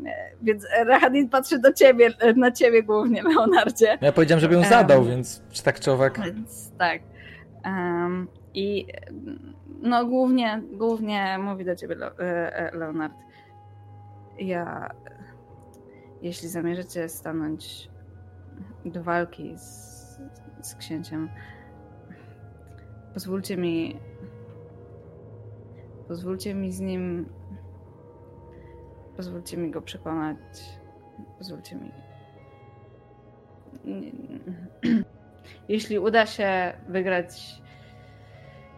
więc 0.42 0.66
Rahadin 0.86 1.28
patrzy 1.28 1.58
do 1.58 1.72
ciebie, 1.72 2.10
na 2.36 2.50
ciebie 2.50 2.82
głównie, 2.82 3.22
Leonardzie. 3.22 3.98
Ja 4.00 4.12
powiedziałem, 4.12 4.40
żeby 4.40 4.54
ją 4.54 4.64
zadał, 4.64 5.00
um, 5.00 5.08
więc 5.08 5.42
czy 5.50 5.62
tak 5.62 5.80
czy 5.80 5.92
owak. 5.92 6.20
Więc 6.24 6.72
tak. 6.78 7.02
Um, 7.64 8.28
I 8.54 8.86
no 9.82 10.06
głównie, 10.06 10.62
głównie 10.72 11.38
mówi 11.38 11.64
do 11.64 11.76
ciebie 11.76 11.96
e, 12.18 12.70
Leonard. 12.74 13.14
Ja, 14.38 14.90
jeśli 16.22 16.48
zamierzycie 16.48 17.08
stanąć 17.08 17.88
do 18.84 19.02
walki 19.02 19.58
z, 19.58 20.20
z 20.62 20.74
księciem. 20.74 21.28
Pozwólcie 23.14 23.56
mi. 23.56 24.00
Pozwólcie 26.08 26.54
mi 26.54 26.72
z 26.72 26.80
nim. 26.80 27.28
Pozwólcie 29.16 29.56
mi 29.56 29.70
go 29.70 29.82
przekonać. 29.82 30.38
Pozwólcie 31.38 31.76
mi. 31.76 31.92
Jeśli 35.68 35.98
uda 35.98 36.26
się 36.26 36.72
wygrać 36.88 37.62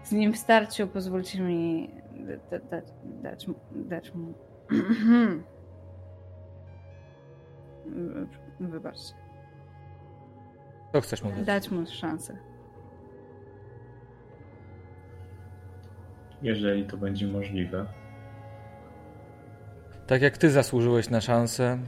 z 0.03 0.13
nim 0.13 0.33
w 0.33 0.37
starciu, 0.37 0.89
pozwólcie 0.89 1.41
mi 1.41 1.91
dać, 2.71 2.85
dać, 3.23 3.47
dać 3.75 4.15
mu. 4.15 4.35
Wybaczcie. 8.61 9.30
Co 10.93 11.01
chcesz 11.01 11.23
mówić? 11.23 11.45
Dać 11.45 11.71
mu 11.71 11.87
szansę. 11.87 12.37
Jeżeli 16.43 16.85
to 16.85 16.97
będzie 16.97 17.27
możliwe. 17.27 17.87
Tak 20.07 20.23
jak 20.23 20.39
ty 20.39 20.51
zasłużyłeś 20.51 21.11
na 21.11 21.21
szansę, 21.21 21.79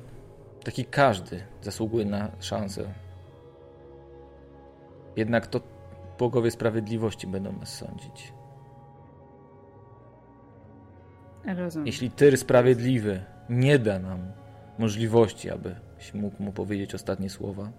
taki 0.64 0.84
każdy 0.84 1.42
zasługuje 1.62 2.05
na 2.05 2.30
szansę. 2.40 2.84
Jednak 5.16 5.46
to 5.46 5.61
bogowie 6.18 6.50
sprawiedliwości 6.50 7.26
będą 7.26 7.53
nas 7.53 7.74
sądzić. 7.74 8.32
Rozumiem. 11.57 11.86
Jeśli 11.86 12.11
Tyr 12.11 12.38
sprawiedliwy 12.38 13.24
nie 13.48 13.78
da 13.78 13.98
nam 13.98 14.32
możliwości, 14.78 15.50
abyś 15.50 16.14
mógł 16.14 16.42
mu 16.42 16.53
powiedzieć 16.53 16.94
ostatnie 16.94 17.30
słowa, 17.30 17.72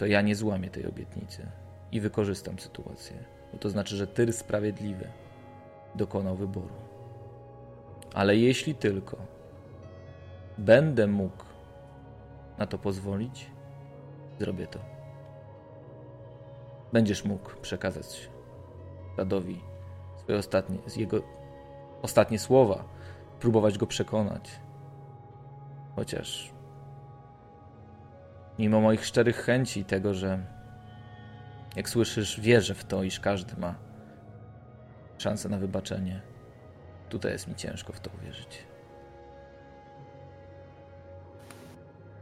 to 0.00 0.06
ja 0.06 0.22
nie 0.22 0.36
złamię 0.36 0.70
tej 0.70 0.86
obietnicy 0.86 1.46
i 1.92 2.00
wykorzystam 2.00 2.58
sytuację. 2.58 3.24
Bo 3.52 3.58
to 3.58 3.70
znaczy, 3.70 3.96
że 3.96 4.06
Tyr 4.06 4.32
sprawiedliwy 4.32 5.08
dokonał 5.94 6.36
wyboru. 6.36 6.74
Ale 8.14 8.36
jeśli 8.36 8.74
tylko 8.74 9.16
będę 10.58 11.06
mógł 11.06 11.44
na 12.58 12.66
to 12.66 12.78
pozwolić, 12.78 13.50
zrobię 14.38 14.66
to. 14.66 14.78
Będziesz 16.92 17.24
mógł 17.24 17.56
przekazać 17.62 18.30
Radowi 19.16 19.60
swoje 20.16 20.38
ostatnie, 20.38 20.78
jego 20.96 21.22
ostatnie 22.02 22.38
słowa, 22.38 22.84
próbować 23.40 23.78
go 23.78 23.86
przekonać. 23.86 24.50
Chociaż 25.96 26.52
mimo 28.60 28.80
moich 28.80 29.06
szczerych 29.06 29.36
chęci 29.36 29.80
i 29.80 29.84
tego, 29.84 30.14
że 30.14 30.38
jak 31.76 31.88
słyszysz, 31.88 32.40
wierzę 32.40 32.74
w 32.74 32.84
to, 32.84 33.02
iż 33.02 33.20
każdy 33.20 33.60
ma 33.60 33.74
szansę 35.18 35.48
na 35.48 35.58
wybaczenie. 35.58 36.20
Tutaj 37.08 37.32
jest 37.32 37.48
mi 37.48 37.54
ciężko 37.54 37.92
w 37.92 38.00
to 38.00 38.10
uwierzyć. 38.22 38.58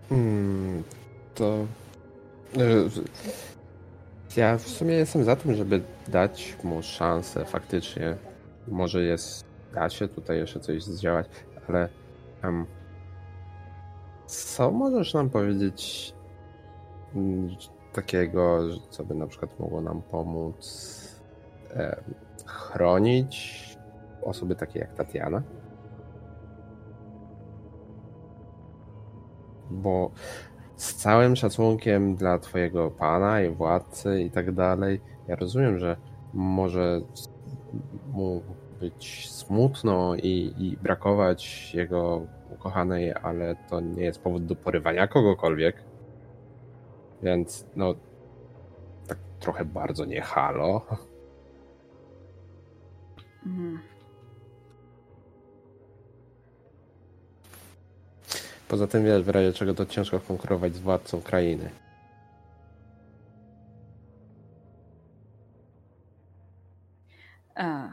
Hmm, 0.08 0.82
to. 1.34 1.66
y, 2.56 2.90
Ja 4.36 4.58
w 4.58 4.68
sumie 4.68 4.94
jestem 4.94 5.24
za 5.24 5.36
tym, 5.36 5.54
żeby 5.54 5.82
dać 6.08 6.56
mu 6.64 6.82
szansę 6.82 7.44
faktycznie. 7.44 8.16
Może 8.68 9.02
jest. 9.02 9.44
Da 9.74 9.90
się 9.90 10.08
tutaj 10.08 10.38
jeszcze 10.38 10.60
coś 10.60 10.82
zdziałać, 10.82 11.26
ale. 11.68 11.88
em, 12.42 12.66
co 14.26 14.70
możesz 14.70 15.14
nam 15.14 15.30
powiedzieć 15.30 16.14
takiego, 17.92 18.70
że- 18.70 18.80
co 18.90 19.04
by 19.04 19.14
na 19.14 19.26
przykład 19.26 19.60
mogło 19.60 19.80
nam 19.80 20.02
pomóc 20.02 20.58
em, 21.74 22.14
chronić 22.46 23.64
osoby 24.22 24.56
takie 24.56 24.78
jak 24.78 24.94
Tatiana? 24.94 25.42
Bo 29.70 30.10
z 30.76 30.94
całym 30.94 31.36
szacunkiem 31.36 32.16
dla 32.16 32.38
twojego 32.38 32.90
pana 32.90 33.40
i 33.42 33.50
władcy 33.50 34.22
i 34.22 34.30
tak 34.30 34.52
dalej, 34.52 35.00
ja 35.28 35.36
rozumiem, 35.36 35.78
że 35.78 35.96
może 36.34 37.00
mu 38.12 38.42
być 38.80 39.30
smutno 39.30 40.14
i, 40.14 40.54
i 40.58 40.76
brakować 40.82 41.74
jego 41.74 42.26
ukochanej, 42.54 43.12
ale 43.22 43.56
to 43.70 43.80
nie 43.80 44.02
jest 44.04 44.20
powód 44.22 44.46
do 44.46 44.56
porywania 44.56 45.06
kogokolwiek. 45.06 45.87
Więc 47.22 47.66
no, 47.76 47.94
tak 49.08 49.18
trochę 49.40 49.64
bardzo 49.64 50.04
nie 50.04 50.20
halo. 50.20 50.86
Mhm. 53.46 53.78
Poza 58.68 58.86
tym 58.86 59.04
wiesz, 59.04 59.22
w 59.22 59.28
razie 59.28 59.52
czego 59.52 59.74
to 59.74 59.86
ciężko 59.86 60.20
konkurować 60.20 60.74
z 60.74 60.78
władcą 60.78 61.22
krainy. 61.22 61.70
A, 67.54 67.88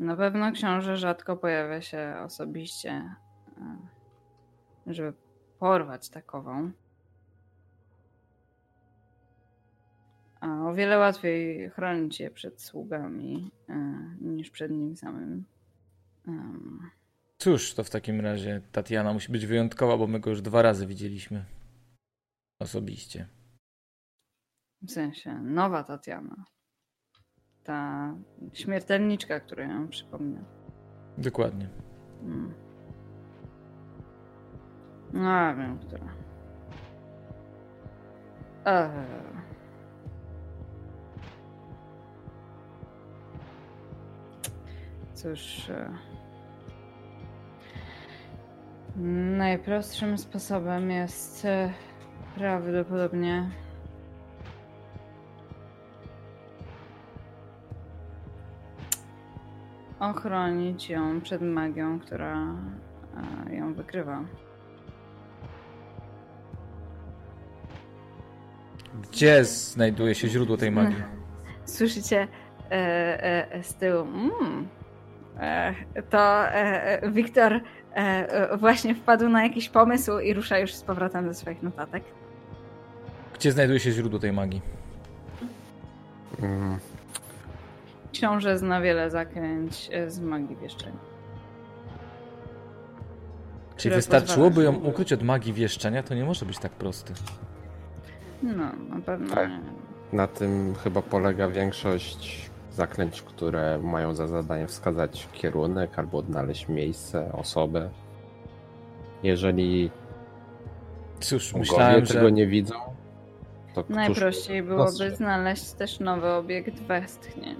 na 0.00 0.16
pewno 0.16 0.52
książę 0.52 0.96
rzadko 0.96 1.36
pojawia 1.36 1.80
się 1.80 2.14
osobiście, 2.24 2.90
e, 2.90 3.16
żeby 4.86 5.12
porwać 5.58 6.10
takową. 6.10 6.70
A 10.44 10.68
o 10.68 10.74
wiele 10.74 10.98
łatwiej 10.98 11.70
chronić 11.70 12.20
je 12.20 12.30
przed 12.30 12.62
sługami 12.62 13.50
e, 13.68 13.74
niż 14.20 14.50
przed 14.50 14.70
nim 14.70 14.96
samym. 14.96 15.44
Em, 16.28 16.90
Cóż, 17.38 17.74
to 17.74 17.84
w 17.84 17.90
takim 17.90 18.20
razie 18.20 18.60
Tatiana 18.72 19.12
musi 19.12 19.32
być 19.32 19.46
wyjątkowa, 19.46 19.96
bo 19.96 20.06
my 20.06 20.20
go 20.20 20.30
już 20.30 20.42
dwa 20.42 20.62
razy 20.62 20.86
widzieliśmy. 20.86 21.44
Osobiście. 22.60 23.28
W 24.82 24.90
sensie, 24.90 25.40
nowa 25.42 25.84
Tatiana. 25.84 26.44
Ta 27.64 28.14
śmiertelniczka, 28.52 29.40
która 29.40 29.64
ją 29.64 29.88
przypomina. 29.88 30.44
Dokładnie. 31.18 31.68
Mm. 32.22 32.54
No, 35.12 35.56
wiem, 35.56 35.78
która. 35.78 36.14
Eee. 38.64 39.43
Cóż. 45.24 45.70
e, 45.70 45.90
Najprostszym 49.36 50.18
sposobem 50.18 50.90
jest 50.90 51.44
e, 51.44 51.72
prawdopodobnie 52.34 53.50
ochronić 60.00 60.90
ją 60.90 61.20
przed 61.20 61.42
magią, 61.42 62.00
która 62.00 62.54
e, 63.48 63.54
ją 63.54 63.74
wykrywa. 63.74 64.24
Gdzie 69.02 69.44
znajduje 69.44 70.14
się 70.14 70.28
źródło 70.28 70.56
tej 70.56 70.70
magii? 70.70 71.02
Słyszycie 71.64 72.28
e, 72.70 73.52
e, 73.52 73.62
z 73.62 73.74
tyłu. 73.74 74.00
Mm, 74.00 74.68
to 76.10 76.48
e, 76.48 77.10
Wiktor 77.10 77.52
e, 77.52 77.60
e, 77.96 78.56
właśnie 78.56 78.94
wpadł 78.94 79.28
na 79.28 79.42
jakiś 79.42 79.68
pomysł 79.68 80.18
i 80.18 80.34
rusza 80.34 80.58
już 80.58 80.74
z 80.74 80.82
powrotem 80.82 81.26
do 81.26 81.34
swoich 81.34 81.62
notatek. 81.62 82.02
Gdzie 83.34 83.52
znajduje 83.52 83.80
się 83.80 83.90
źródło 83.92 84.18
tej 84.18 84.32
magii? 84.32 84.62
Mm, 86.42 86.78
Książę 88.12 88.58
zna 88.58 88.80
wiele 88.80 89.10
zaklęć 89.10 89.90
e, 89.92 90.10
z 90.10 90.20
magii 90.20 90.56
wieszczenia. 90.56 90.96
Czyli 93.76 93.94
wystarczyłoby 93.94 94.64
ją 94.64 94.74
ukryć 94.74 95.12
od 95.12 95.22
magii 95.22 95.52
wieszczenia? 95.52 96.02
To 96.02 96.14
nie 96.14 96.24
może 96.24 96.46
być 96.46 96.58
tak 96.58 96.72
prosty. 96.72 97.12
No, 98.42 98.64
na 98.88 99.00
pewno 99.06 99.34
Tak. 99.34 99.48
nie. 99.50 99.58
Na 100.12 100.26
tym 100.26 100.74
chyba 100.84 101.02
polega 101.02 101.48
większość 101.48 102.50
zaklęć, 102.74 103.22
które 103.22 103.78
mają 103.82 104.14
za 104.14 104.26
zadanie 104.26 104.66
wskazać 104.66 105.28
kierunek 105.32 105.98
albo 105.98 106.18
odnaleźć 106.18 106.68
miejsce, 106.68 107.32
osobę. 107.32 107.90
Jeżeli 109.22 109.90
Cóż, 111.20 111.54
myślałem, 111.54 112.06
tego 112.06 112.20
że... 112.20 112.32
nie 112.32 112.46
widzą, 112.46 112.74
to 113.74 113.84
któż 113.84 113.96
Najprościej 113.96 114.62
byłoby 114.62 115.16
znaleźć 115.16 115.72
też 115.72 116.00
nowy 116.00 116.28
obiekt 116.28 116.74
westchnień. 116.74 117.56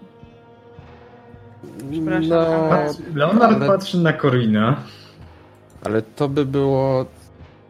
Przepraszam, 1.91 2.29
No, 2.29 2.37
ale- 2.47 2.93
Leonard 3.15 3.53
ale- 3.57 3.67
patrzy 3.67 3.99
na 3.99 4.13
Korina. 4.13 4.77
ale 5.85 6.03
to 6.03 6.29
by 6.29 6.47
było 6.47 7.07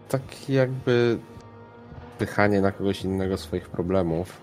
tak 0.09 0.49
jakby 0.49 1.19
pychanie 2.19 2.61
na 2.61 2.73
kogoś 2.73 3.05
innego 3.05 3.37
swoich 3.37 3.69
problemów. 3.69 4.41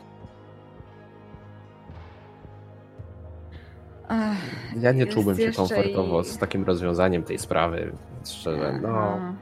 Ach, 4.13 4.37
Ja 4.79 4.91
nie 4.91 5.07
czułbym 5.07 5.37
się 5.37 5.51
komfortowo 5.51 6.21
i- 6.21 6.25
z 6.25 6.37
takim 6.37 6.63
rozwiązaniem 6.63 7.23
tej 7.23 7.37
sprawy. 7.39 7.91
Szczerze, 8.25 8.79
no. 8.81 8.87
Aha. 8.89 9.33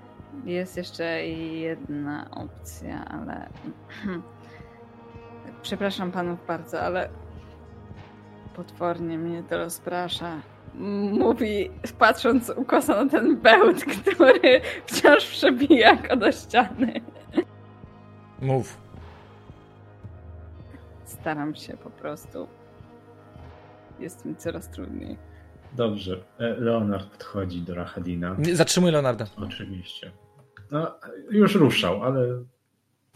Jest 0.46 0.78
jeszcze 0.78 1.28
jedna 1.28 2.28
opcja, 2.32 3.06
ale 3.06 3.50
Przepraszam 5.62 6.12
panów 6.12 6.40
bardzo, 6.48 6.82
ale 6.82 7.10
potwornie 8.56 9.18
mnie 9.18 9.44
to 9.44 9.58
rozprasza. 9.58 10.36
Mówi, 11.12 11.72
patrząc 12.00 12.50
ukosa 12.56 13.04
na 13.04 13.10
ten 13.12 13.38
bełt, 13.38 13.86
który 13.86 14.62
wciąż 14.86 15.26
przebija 15.26 15.96
go 15.96 16.16
do 16.16 16.32
ściany. 16.32 17.02
Mów. 18.42 18.78
Staram 21.06 21.56
się 21.56 21.78
po 21.78 21.90
prostu. 21.90 22.48
Jest 24.00 24.26
mi 24.26 24.36
coraz 24.36 24.70
trudniej. 24.70 25.18
Dobrze. 25.74 26.24
E, 26.40 26.48
Leonard 26.56 27.10
podchodzi 27.10 27.62
do 27.62 27.76
Rahadina. 27.76 28.36
Nie, 28.40 28.56
Zatrzymuj 28.56 28.92
Leonarda. 28.92 29.26
Oczywiście. 29.38 30.12
No, 30.72 30.96
już 31.32 31.56
ruszał, 31.56 32.04
ale 32.04 32.28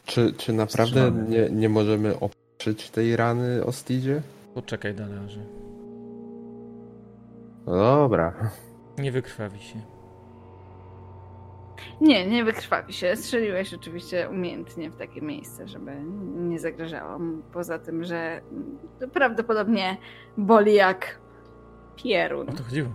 Czy, 0.06 0.34
czy 0.34 0.54
naprawdę 0.54 1.12
nie, 1.12 1.50
nie 1.50 1.70
możemy 1.70 2.20
oprzeć 2.20 2.90
tej 2.90 3.16
rany 3.16 3.66
Ostidzie? 3.66 4.22
Poczekaj, 4.54 4.94
Dalarze. 4.96 5.40
Dobra. 7.66 8.52
Nie 8.98 9.12
wykrwawi 9.12 9.60
się. 9.60 9.93
Nie, 12.02 12.28
nie 12.28 12.44
wykrwawi 12.44 12.94
się. 12.94 13.16
Strzeliłeś 13.16 13.74
oczywiście 13.74 14.30
umiejętnie 14.30 14.90
w 14.92 14.96
takie 14.96 15.22
miejsce, 15.22 15.68
żeby 15.68 15.96
nie 16.36 16.60
zagrażało. 16.60 17.20
Poza 17.54 17.80
tym, 17.80 18.04
że 18.04 18.42
to 19.00 19.08
prawdopodobnie 19.08 19.98
boli 20.38 20.74
jak 20.74 21.20
pierun. 21.96 22.50
O 22.50 22.54
to 22.54 22.64
chodziło. 22.64 22.90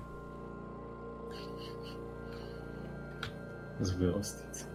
zły 3.80 4.14
ostic. 4.14 4.68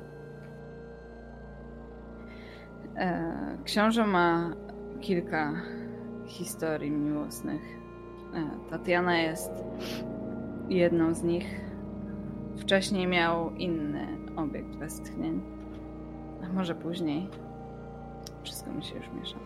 E, 2.97 3.57
Książę 3.63 4.07
ma 4.07 4.53
kilka 5.01 5.53
historii 6.27 6.91
miłosnych. 6.91 7.61
E, 8.33 8.69
Tatiana 8.69 9.17
jest 9.17 9.51
jedną 10.69 11.13
z 11.13 11.23
nich. 11.23 11.61
Wcześniej 12.57 13.07
miał 13.07 13.51
inny 13.51 14.07
obiekt 14.35 14.75
westchnień. 14.75 15.41
A 16.43 16.53
może 16.53 16.75
później. 16.75 17.29
Wszystko 18.43 18.71
mi 18.71 18.83
się 18.83 18.95
już 18.95 19.05
miesza. 19.19 19.37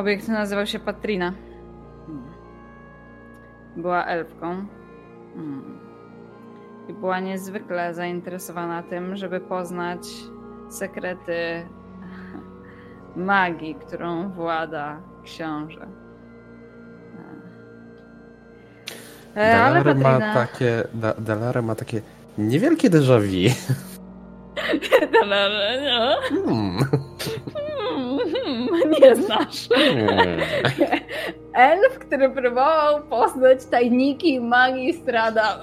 Obiekt 0.00 0.28
nazywał 0.28 0.66
się 0.66 0.78
Patrina. 0.78 1.32
Hmm. 2.06 2.24
Była 3.76 4.04
elfką. 4.04 4.66
Hmm. 5.34 5.78
I 6.88 6.92
była 6.92 7.20
niezwykle 7.20 7.94
zainteresowana 7.94 8.82
tym, 8.82 9.16
żeby 9.16 9.40
poznać 9.40 10.06
sekrety 10.68 11.68
magii, 13.16 13.74
którą 13.74 14.28
włada 14.28 15.00
książę. 15.22 16.03
E, 19.34 19.70
ma 19.82 19.84
Patrina... 19.84 20.34
takie, 20.34 20.84
da, 20.94 21.62
ma 21.62 21.74
takie 21.74 22.02
niewielkie 22.38 22.90
déjà 22.90 23.20
vu. 23.20 23.50
Dalare, 25.12 25.80
no. 25.82 26.16
Hmm. 26.28 26.78
Hmm, 27.54 28.90
Nie 28.90 29.16
znasz. 29.16 29.68
Hmm. 29.68 30.40
Elf, 31.54 31.98
który 31.98 32.30
próbował 32.30 33.02
poznać 33.02 33.64
tajniki 33.64 34.40
magii 34.40 34.92
strada. 34.92 35.58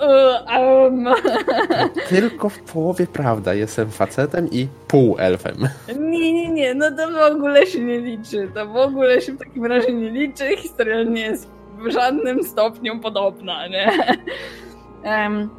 Um. 0.59 1.05
Tylko 2.09 2.49
w 2.49 2.59
połowie 2.59 3.07
prawda. 3.07 3.53
Jestem 3.53 3.91
facetem 3.91 4.47
i 4.51 4.67
półelfem. 4.87 5.67
Nie, 5.99 6.33
nie, 6.33 6.49
nie, 6.49 6.73
no 6.73 6.91
to 6.91 7.11
w 7.11 7.31
ogóle 7.35 7.65
się 7.67 7.79
nie 7.79 7.99
liczy. 7.99 8.51
To 8.53 8.65
w 8.65 8.77
ogóle 8.77 9.21
się 9.21 9.33
w 9.33 9.37
takim 9.39 9.65
razie 9.65 9.93
nie 9.93 10.09
liczy. 10.09 10.57
Historia 10.57 11.03
nie 11.03 11.21
jest 11.21 11.60
w 11.81 11.91
żadnym 11.91 12.43
stopniu 12.43 12.99
podobna, 12.99 13.67
nie? 13.67 13.89
Em, 15.03 15.49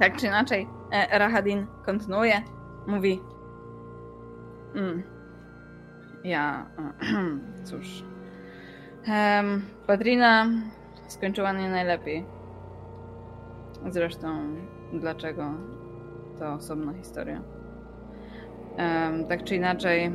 tak 0.00 0.16
czy 0.16 0.26
inaczej, 0.26 0.68
e, 0.92 1.18
Rahadin 1.18 1.66
kontynuuje. 1.86 2.42
Mówi. 2.86 3.20
Mm, 4.74 5.02
ja. 6.24 6.66
Cóż. 7.64 8.04
Um, 9.08 9.62
skończyła 11.08 11.52
nie 11.52 11.70
najlepiej. 11.70 12.24
Zresztą, 13.90 14.56
dlaczego? 14.92 15.50
To 16.38 16.52
osobna 16.52 16.92
historia. 16.92 17.42
Em, 18.76 19.26
tak 19.26 19.44
czy 19.44 19.56
inaczej, 19.56 20.12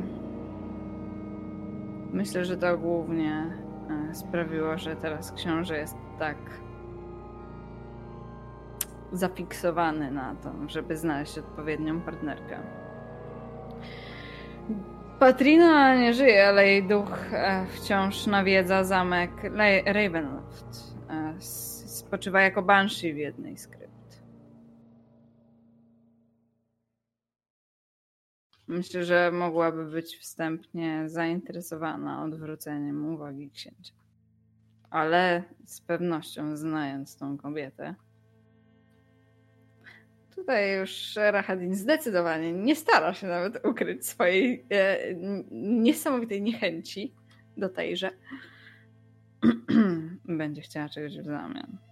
myślę, 2.12 2.44
że 2.44 2.56
to 2.56 2.78
głównie 2.78 3.67
sprawiło, 4.12 4.78
że 4.78 4.96
teraz 4.96 5.32
książę 5.32 5.78
jest 5.78 5.96
tak 6.18 6.36
zafiksowany 9.12 10.10
na 10.10 10.34
to, 10.34 10.52
żeby 10.66 10.96
znaleźć 10.96 11.38
odpowiednią 11.38 12.00
partnerkę. 12.00 12.58
Patrina 15.18 15.94
nie 15.94 16.14
żyje, 16.14 16.48
ale 16.48 16.66
jej 16.66 16.88
duch 16.88 17.32
e, 17.32 17.66
wciąż 17.66 18.26
nawiedza 18.26 18.84
zamek 18.84 19.30
Ravenloft. 19.84 20.94
E, 21.10 21.34
spoczywa 21.86 22.40
jako 22.40 22.62
banshee 22.62 23.12
w 23.12 23.16
jednej 23.16 23.58
z 23.58 23.68
Myślę, 28.68 29.04
że 29.04 29.30
mogłaby 29.32 29.84
być 29.84 30.16
wstępnie 30.16 31.08
zainteresowana 31.08 32.24
odwróceniem 32.24 33.14
uwagi 33.14 33.50
księcia. 33.50 33.94
Ale 34.90 35.44
z 35.66 35.80
pewnością 35.80 36.56
znając 36.56 37.16
tą 37.16 37.38
kobietę, 37.38 37.94
tutaj 40.34 40.78
już 40.78 41.14
Rahadin 41.16 41.74
zdecydowanie 41.74 42.52
nie 42.52 42.76
stara 42.76 43.14
się 43.14 43.26
nawet 43.26 43.66
ukryć 43.66 44.06
swojej 44.06 44.66
e, 44.70 44.98
niesamowitej 45.60 46.42
niechęci 46.42 47.14
do 47.56 47.68
tejże. 47.68 48.10
Będzie 50.24 50.62
chciała 50.62 50.88
czegoś 50.88 51.18
w 51.18 51.24
zamian. 51.24 51.87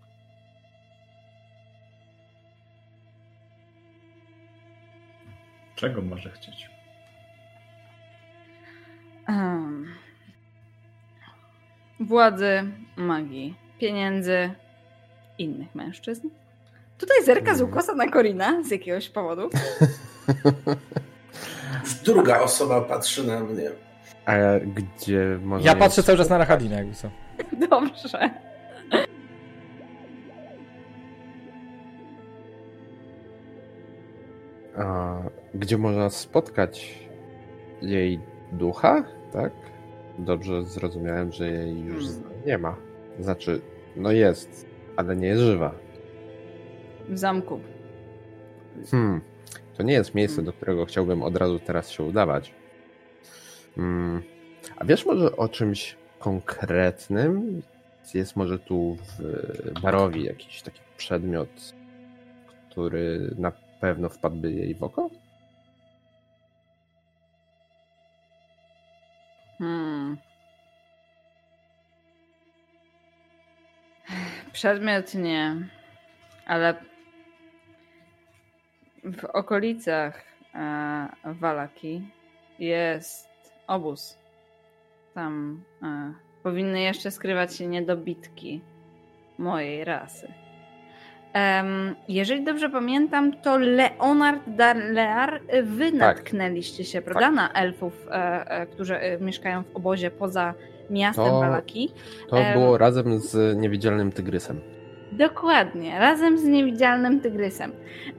Czego 5.76 6.02
może 6.02 6.30
chcieć? 6.30 6.70
Um, 9.28 9.94
władzy, 12.00 12.64
magii, 12.96 13.54
pieniędzy, 13.78 14.50
innych 15.38 15.74
mężczyzn. 15.74 16.28
Tutaj 16.98 17.24
zerka 17.24 17.54
z 17.54 17.60
ukosa 17.60 17.94
na 17.94 18.08
Korina 18.08 18.62
z 18.62 18.70
jakiegoś 18.70 19.08
powodu. 19.08 19.50
Druga 22.04 22.40
osoba 22.40 22.80
patrzy 22.80 23.26
na 23.26 23.40
mnie. 23.40 23.70
A 24.26 24.32
gdzie 24.74 25.38
może. 25.42 25.64
Ja 25.64 25.74
patrzę 25.74 26.02
cały 26.02 26.18
czas 26.18 26.28
na 26.28 26.38
Rahadina, 26.38 26.76
jakby 26.76 26.94
co. 26.94 27.10
Dobrze. 27.70 28.30
A, 34.78 35.16
gdzie 35.54 35.78
można 35.78 36.10
spotkać 36.10 36.98
jej 37.82 38.20
ducha, 38.52 39.04
tak? 39.32 39.52
Dobrze 40.18 40.64
zrozumiałem, 40.64 41.32
że 41.32 41.48
jej 41.48 41.80
już 41.80 42.04
Hmm. 42.04 42.22
nie 42.46 42.58
ma. 42.58 42.76
Znaczy, 43.20 43.60
no 43.96 44.12
jest, 44.12 44.66
ale 44.96 45.16
nie 45.16 45.26
jest 45.28 45.42
żywa. 45.42 45.74
W 47.08 47.18
zamku. 47.18 47.60
Hmm. 48.90 49.20
To 49.76 49.82
nie 49.82 49.92
jest 49.92 50.14
miejsce, 50.14 50.36
Hmm. 50.36 50.46
do 50.46 50.52
którego 50.52 50.84
chciałbym 50.86 51.22
od 51.22 51.36
razu 51.36 51.58
teraz 51.58 51.90
się 51.90 52.02
udawać. 52.02 52.54
Hmm. 53.76 54.22
A 54.76 54.84
wiesz 54.84 55.06
może 55.06 55.36
o 55.36 55.48
czymś 55.48 55.96
konkretnym? 56.18 57.62
Jest 58.14 58.36
może 58.36 58.58
tu 58.58 58.96
w 58.96 59.80
barowi 59.80 60.24
jakiś 60.24 60.62
taki 60.62 60.80
przedmiot, 60.96 61.48
który 62.70 63.34
na 63.38 63.52
pewno 63.80 64.08
wpadłby 64.08 64.52
jej 64.52 64.74
w 64.74 64.82
oko? 64.82 65.10
Hmm. 69.58 70.16
Przedmiot 74.52 75.14
nie, 75.14 75.56
ale 76.46 76.74
w 79.04 79.24
okolicach 79.24 80.24
e, 80.54 81.08
Walaki 81.24 82.08
jest 82.58 83.28
obóz. 83.66 84.18
Tam 85.14 85.62
e, 85.82 86.14
powinny 86.42 86.80
jeszcze 86.80 87.10
skrywać 87.10 87.56
się 87.56 87.66
niedobitki 87.66 88.60
mojej 89.38 89.84
rasy. 89.84 90.45
Jeżeli 92.08 92.44
dobrze 92.44 92.70
pamiętam, 92.70 93.32
to 93.32 93.58
Leonard 93.58 94.42
Darlear, 94.46 95.40
wy 95.62 95.84
tak. 95.90 96.00
natknęliście 96.00 96.84
się, 96.84 97.02
prawda, 97.02 97.26
tak. 97.26 97.34
na 97.34 97.52
elfów, 97.52 98.06
e, 98.10 98.50
e, 98.50 98.66
którzy 98.66 98.96
e, 98.96 99.18
mieszkają 99.18 99.62
w 99.62 99.76
obozie 99.76 100.10
poza 100.10 100.54
miastem 100.90 101.24
to, 101.24 101.40
Balaki. 101.40 101.90
To 102.28 102.36
było 102.52 102.78
razem 102.78 103.18
z 103.18 103.56
niewidzialnym 103.56 104.12
tygrysem. 104.12 104.60
Dokładnie, 105.12 105.98
razem 105.98 106.38
z 106.38 106.44
niewidzialnym 106.44 107.20
tygrysem. 107.20 107.72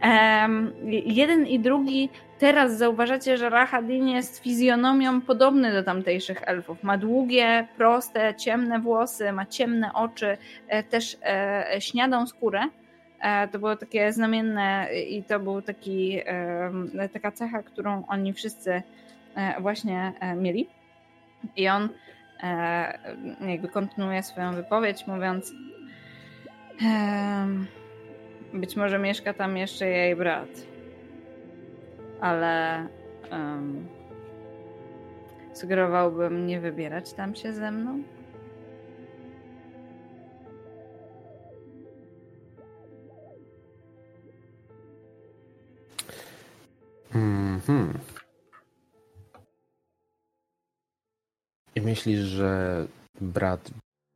Um, 0.03 0.73
jeden 1.05 1.47
i 1.47 1.59
drugi 1.59 2.09
teraz 2.39 2.77
zauważacie, 2.77 3.37
że 3.37 3.49
Rahadin 3.49 4.07
jest 4.07 4.43
fizjonomią 4.43 5.21
podobny 5.21 5.73
do 5.73 5.83
tamtejszych 5.83 6.41
elfów. 6.45 6.83
Ma 6.83 6.97
długie, 6.97 7.67
proste, 7.77 8.35
ciemne 8.35 8.79
włosy, 8.79 9.31
ma 9.31 9.45
ciemne 9.45 9.93
oczy, 9.93 10.37
też 10.89 11.17
e, 11.23 11.65
śniadą 11.79 12.27
skórę. 12.27 12.61
E, 13.21 13.47
to 13.47 13.59
było 13.59 13.75
takie 13.75 14.13
znamienne 14.13 14.87
i 15.09 15.23
to 15.23 15.39
był 15.39 15.61
taki, 15.61 16.21
taka 17.13 17.31
cecha, 17.31 17.63
którą 17.63 18.03
oni 18.07 18.33
wszyscy 18.33 18.81
e, 19.35 19.61
właśnie 19.61 20.13
e, 20.19 20.35
mieli. 20.35 20.67
I 21.55 21.67
on 21.67 21.89
jakby 23.47 23.67
kontynuuje 23.67 24.23
swoją 24.23 24.53
wypowiedź, 24.53 25.07
mówiąc 25.07 25.53
być 28.53 28.75
może 28.75 28.99
mieszka 28.99 29.33
tam 29.33 29.57
jeszcze 29.57 29.87
jej 29.87 30.15
brat. 30.15 30.49
Ale 32.21 32.87
um, 33.31 33.87
sugerowałbym 35.53 36.47
nie 36.47 36.59
wybierać 36.59 37.13
tam 37.13 37.35
się 37.35 37.53
ze 37.53 37.71
mną. 37.71 38.03
Mhm. 47.15 47.99
I 51.75 51.81
myślisz, 51.81 52.19
że 52.19 52.85
brat 53.21 53.71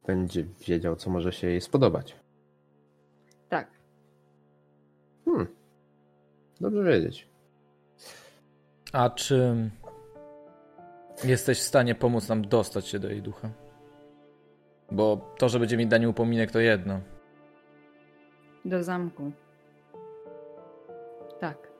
będzie 0.08 0.44
wiedział, 0.68 0.96
co 0.96 1.10
może 1.10 1.34
się 1.34 1.48
jej 1.48 1.62
spodobać? 1.62 2.16
Tak. 3.50 3.72
Hmm. 5.26 5.48
Dobrze 6.62 6.84
wiedzieć. 6.84 7.28
A 8.94 9.10
czy 9.10 9.56
jesteś 11.24 11.60
w 11.60 11.64
stanie 11.64 11.96
pomóc 11.96 12.30
nam 12.30 12.48
dostać 12.48 12.88
się 12.88 13.00
do 13.00 13.10
jej 13.10 13.22
ducha? 13.22 13.50
Bo 14.92 15.34
to, 15.38 15.50
że 15.50 15.60
będzie 15.60 15.78
mi 15.78 15.88
danie 15.88 16.10
upominek, 16.10 16.52
to 16.52 16.60
jedno. 16.60 17.00
Do 18.66 18.84
zamku. 18.84 19.32
Tak. 21.40 21.71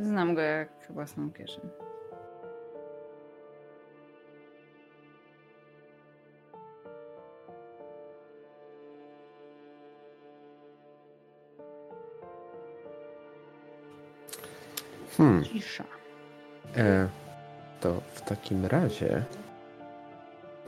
Znam 0.00 0.34
go 0.34 0.40
jak 0.40 0.68
własną 0.90 1.32
kieszeń. 1.32 1.70
Hmm. 15.16 15.44
Cisza. 15.44 15.84
E, 16.76 17.08
to 17.80 18.00
w 18.14 18.20
takim 18.20 18.66
razie 18.66 19.24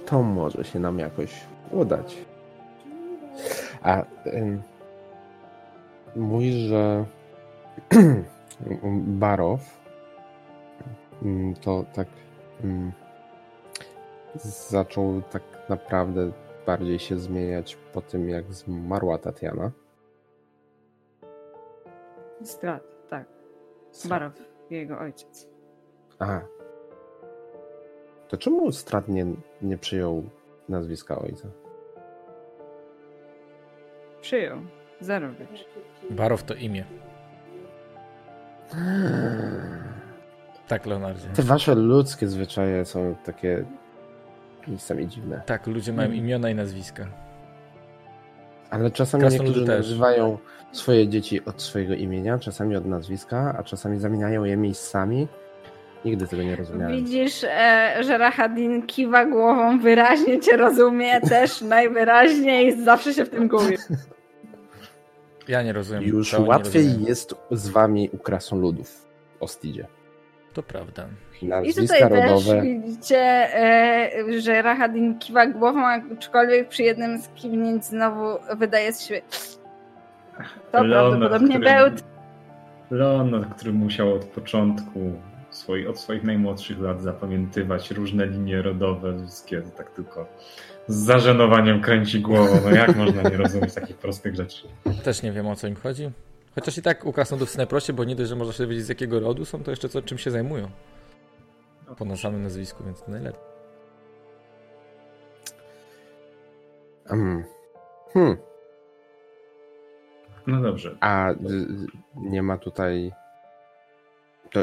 to 0.06 0.22
może 0.22 0.64
się 0.64 0.78
nam 0.78 0.98
jakoś 0.98 1.40
udać. 1.70 2.16
A 3.82 4.02
y, 4.26 4.58
mój, 6.16 6.52
że 6.52 7.04
Barow 9.06 9.60
to 11.60 11.84
tak 11.94 12.08
zaczął 14.44 15.22
tak 15.22 15.42
naprawdę 15.68 16.32
bardziej 16.66 16.98
się 16.98 17.18
zmieniać 17.18 17.76
po 17.92 18.02
tym, 18.02 18.28
jak 18.28 18.52
zmarła 18.52 19.18
Tatiana. 19.18 19.70
Strat, 22.42 22.82
tak. 23.10 23.26
Barow, 24.08 24.32
jego 24.70 24.98
ojciec. 24.98 25.48
Aha. 26.18 26.42
To 28.28 28.36
czemu 28.36 28.72
Strat 28.72 29.08
nie, 29.08 29.26
nie 29.62 29.78
przyjął 29.78 30.24
nazwiska 30.68 31.18
ojca? 31.18 31.48
Przyjął. 34.20 34.58
Zarowicz. 35.00 35.68
Barow 36.10 36.42
to 36.42 36.54
imię. 36.54 36.84
Tak, 40.68 40.86
Leonardzie. 40.86 41.28
Te 41.34 41.42
wasze 41.42 41.74
ludzkie 41.74 42.28
zwyczaje 42.28 42.84
są 42.84 43.14
takie 43.24 43.64
miejscami 44.68 45.08
dziwne. 45.08 45.42
Tak, 45.46 45.66
ludzie 45.66 45.92
mają 45.92 46.10
imiona 46.10 46.50
i 46.50 46.54
nazwiska. 46.54 47.06
Ale 48.70 48.90
czasami 48.90 49.24
niektórzy 49.24 49.66
też. 49.66 49.78
nazywają 49.78 50.38
swoje 50.72 51.08
dzieci 51.08 51.44
od 51.44 51.62
swojego 51.62 51.94
imienia, 51.94 52.38
czasami 52.38 52.76
od 52.76 52.86
nazwiska, 52.86 53.54
a 53.58 53.62
czasami 53.62 53.98
zamieniają 53.98 54.44
je 54.44 54.56
miejscami. 54.56 55.28
Nigdy 56.04 56.28
tego 56.28 56.42
nie 56.42 56.56
rozumiałem. 56.56 56.96
Widzisz, 56.96 57.44
e, 57.44 57.94
że 58.00 58.18
Rahadin 58.18 58.86
kiwa 58.86 59.24
głową, 59.24 59.78
wyraźnie 59.78 60.40
cię 60.40 60.56
rozumie, 60.56 61.20
też 61.20 61.60
najwyraźniej, 61.60 62.84
zawsze 62.84 63.14
się 63.14 63.24
w 63.24 63.30
tym 63.30 63.48
gubi. 63.48 63.76
Ja 65.48 65.62
nie 65.62 65.72
rozumiem. 65.72 66.02
Już 66.02 66.32
łatwiej 66.32 66.84
rozumiem. 66.84 67.08
jest 67.08 67.34
z 67.50 67.68
wami 67.68 68.10
u 68.12 68.18
krasnoludów 68.18 69.06
o 69.40 69.48
Stidzie. 69.48 69.86
To 70.52 70.62
prawda. 70.62 71.08
Nazwiska 71.42 71.82
I 71.82 71.86
tutaj 71.86 72.02
rodowe. 72.02 72.54
też 72.54 72.62
widzicie, 72.62 73.18
e, 73.18 74.40
że 74.40 74.62
Rahadin 74.62 75.18
kiwa 75.18 75.46
głową, 75.46 75.86
aczkolwiek 75.86 76.68
przy 76.68 76.82
jednym 76.82 77.22
z 77.22 77.28
kiwnięć 77.28 77.84
znowu 77.84 78.38
wydaje 78.56 78.92
z 78.92 79.02
siebie 79.06 79.22
to 80.72 80.84
Leon, 80.84 81.10
prawdopodobnie 81.10 81.58
Bełt. 81.58 82.04
Leon, 82.90 83.46
który 83.56 83.72
musiał 83.72 84.14
od 84.14 84.24
początku 84.24 85.12
swoi, 85.50 85.86
od 85.86 85.98
swoich 85.98 86.24
najmłodszych 86.24 86.80
lat 86.80 87.02
zapamiętywać 87.02 87.90
różne 87.90 88.26
linie 88.26 88.62
rodowe 88.62 89.10
ludzkie, 89.10 89.62
tak 89.76 89.90
tylko 89.90 90.26
z 90.88 90.94
zażenowaniem 90.94 91.80
kręci 91.80 92.20
głową. 92.20 92.60
No 92.64 92.70
jak 92.70 92.96
można 92.96 93.22
nie 93.22 93.36
rozumieć 93.36 93.74
takich 93.74 93.96
prostych 93.96 94.34
rzeczy? 94.34 94.68
Też 95.04 95.22
nie 95.22 95.32
wiem 95.32 95.46
o 95.46 95.56
co 95.56 95.66
im 95.66 95.76
chodzi. 95.76 96.10
Chociaż 96.54 96.78
i 96.78 96.82
tak 96.82 97.04
u 97.04 97.12
krasnodów 97.12 97.48
jest 97.48 97.58
najprościej, 97.58 97.96
bo 97.96 98.04
nie 98.04 98.16
dość, 98.16 98.28
że 98.28 98.36
można 98.36 98.52
się 98.52 98.62
dowiedzieć 98.62 98.84
z 98.84 98.88
jakiego 98.88 99.20
rodu 99.20 99.44
są, 99.44 99.62
to 99.62 99.70
jeszcze 99.70 99.88
co, 99.88 100.02
czym 100.02 100.18
się 100.18 100.30
zajmują. 100.30 100.70
Po 101.98 102.04
na 102.04 102.16
samym 102.16 102.42
nazwisku, 102.42 102.84
więc 102.84 103.02
to 103.02 103.10
najlepiej. 103.10 103.40
Um. 107.10 107.44
Hmm. 108.12 108.36
No 110.46 110.60
dobrze. 110.60 110.96
A 111.00 111.34
nie 112.16 112.42
ma 112.42 112.58
tutaj. 112.58 113.12
To 114.50 114.60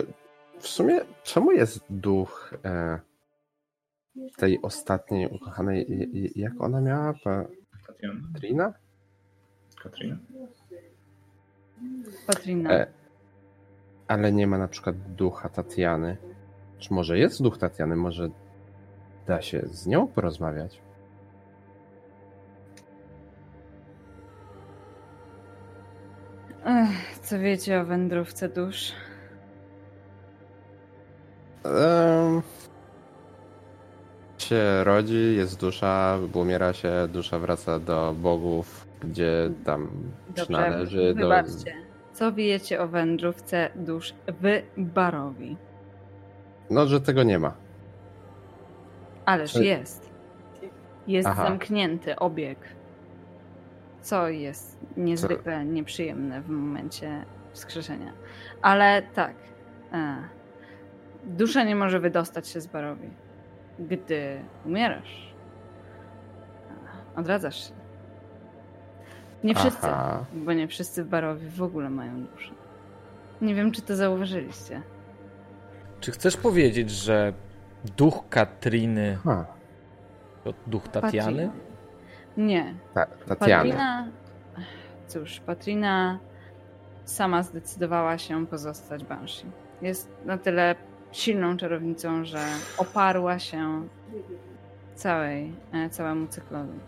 w 0.60 0.68
sumie, 0.68 1.02
czemu 1.24 1.52
jest 1.52 1.84
duch 1.90 2.54
e, 2.66 3.00
tej 4.38 4.62
ostatniej 4.62 5.28
ukochanej? 5.28 5.86
Jak 6.36 6.62
ona 6.62 6.82
miała? 6.82 7.14
Katrina? 7.88 8.14
Trina? 8.36 8.74
Katrina? 9.84 10.18
Katrina. 12.28 12.72
E, 12.74 12.88
ale 14.08 14.32
nie 14.32 14.48
ma 14.48 14.58
na 14.58 14.68
przykład 14.68 14.96
ducha 15.16 15.50
Tatiany. 15.50 16.18
Czy 16.78 16.94
może 16.94 17.18
jest 17.18 17.44
duch 17.44 17.58
Tatiany? 17.58 17.96
Może 17.96 18.30
da 19.28 19.42
się 19.42 19.62
z 19.72 19.88
nią 19.88 20.08
porozmawiać? 20.08 20.82
Ech, 26.66 27.20
co 27.20 27.40
wiecie 27.40 27.82
o 27.82 27.86
wędrówce 27.86 28.50
dusz? 28.50 28.92
Um, 31.66 32.42
się 34.50 34.84
rodzi, 34.84 35.36
jest 35.36 35.60
dusza, 35.60 36.20
umiera 36.34 36.74
się, 36.74 36.92
dusza 37.14 37.40
wraca 37.40 37.80
do 37.80 38.16
bogów, 38.18 38.88
gdzie 39.02 39.52
tam 39.66 39.90
Dobrze, 40.28 40.44
przynależy. 40.44 41.14
Wybaczcie. 41.14 41.74
Do... 41.74 41.90
Co 42.14 42.32
wiecie 42.32 42.82
o 42.82 42.88
wędrówce 42.88 43.70
dusz 43.76 44.14
w 44.28 44.62
Barowi? 44.78 45.58
No, 46.70 46.88
że 46.88 47.02
tego 47.02 47.24
nie 47.24 47.40
ma. 47.40 47.54
Ależ 49.26 49.54
Czy... 49.54 49.66
jest. 49.66 50.10
Jest 51.08 51.28
Aha. 51.28 51.44
zamknięty 51.44 52.16
obieg. 52.16 52.58
Co 54.02 54.28
jest 54.30 54.78
niezwykle 54.98 55.58
Co? 55.58 55.64
nieprzyjemne 55.64 56.42
w 56.42 56.50
momencie 56.50 57.26
wskrzeszenia. 57.52 58.14
Ale 58.62 59.02
tak. 59.02 59.36
E, 59.94 60.16
dusza 61.24 61.64
nie 61.64 61.76
może 61.76 62.00
wydostać 62.00 62.48
się 62.48 62.62
z 62.62 62.68
barowi. 62.68 63.10
Gdy 63.80 64.42
umierasz, 64.66 65.34
odradzasz 67.16 67.68
się. 67.68 67.74
Nie 69.44 69.56
wszyscy, 69.56 69.88
Aha. 69.88 70.26
bo 70.34 70.54
nie 70.54 70.68
wszyscy 70.68 71.04
w 71.04 71.08
Barowie 71.08 71.50
w 71.50 71.64
ogóle 71.64 71.90
mają 71.90 72.26
duszę. 72.26 72.52
Nie 73.42 73.56
wiem, 73.56 73.72
czy 73.72 73.82
to 73.82 73.96
zauważyliście. 73.96 74.82
Czy 76.00 76.12
chcesz 76.12 76.38
powiedzieć, 76.38 76.92
że 76.92 77.34
duch 77.98 78.30
Katriny 78.30 79.18
Ha, 79.24 79.46
to 80.44 80.54
duch 80.68 80.88
Tatiany? 80.88 81.48
Patrina. 81.48 81.54
Nie. 82.38 82.74
ta, 82.94 83.06
Tatiana. 83.06 83.64
Patrina... 83.64 84.08
Cóż, 85.08 85.40
Patrina 85.40 86.20
sama 87.06 87.44
zdecydowała 87.44 88.18
się 88.18 88.48
pozostać 88.48 89.04
Banshee. 89.04 89.46
Jest 89.82 90.12
na 90.26 90.38
tyle 90.38 90.76
silną 91.12 91.58
czarownicą, 91.58 92.26
że 92.26 92.40
oparła 92.78 93.40
się 93.40 93.88
całej, 94.96 95.54
e, 95.74 95.90
całemu 95.90 96.28
cyklowi. 96.28 96.80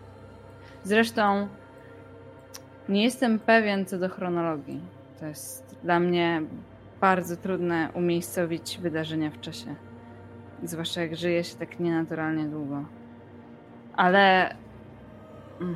Zresztą 0.84 1.48
nie 2.90 3.04
jestem 3.04 3.40
pewien 3.40 3.86
co 3.86 4.00
do 4.00 4.10
chronologii. 4.10 4.82
To 5.20 5.26
jest 5.26 5.76
dla 5.84 6.00
mnie 6.00 6.42
bardzo 7.02 7.38
trudne 7.38 7.90
umiejscowić 7.94 8.78
wydarzenia 8.82 9.30
w 9.30 9.42
czasie. 9.42 9.76
Zwłaszcza 10.64 11.02
jak 11.02 11.16
żyje 11.16 11.44
się 11.44 11.56
tak 11.56 11.80
nienaturalnie 11.80 12.46
długo. 12.46 12.86
Ale. 13.96 14.56
mm. 15.62 15.76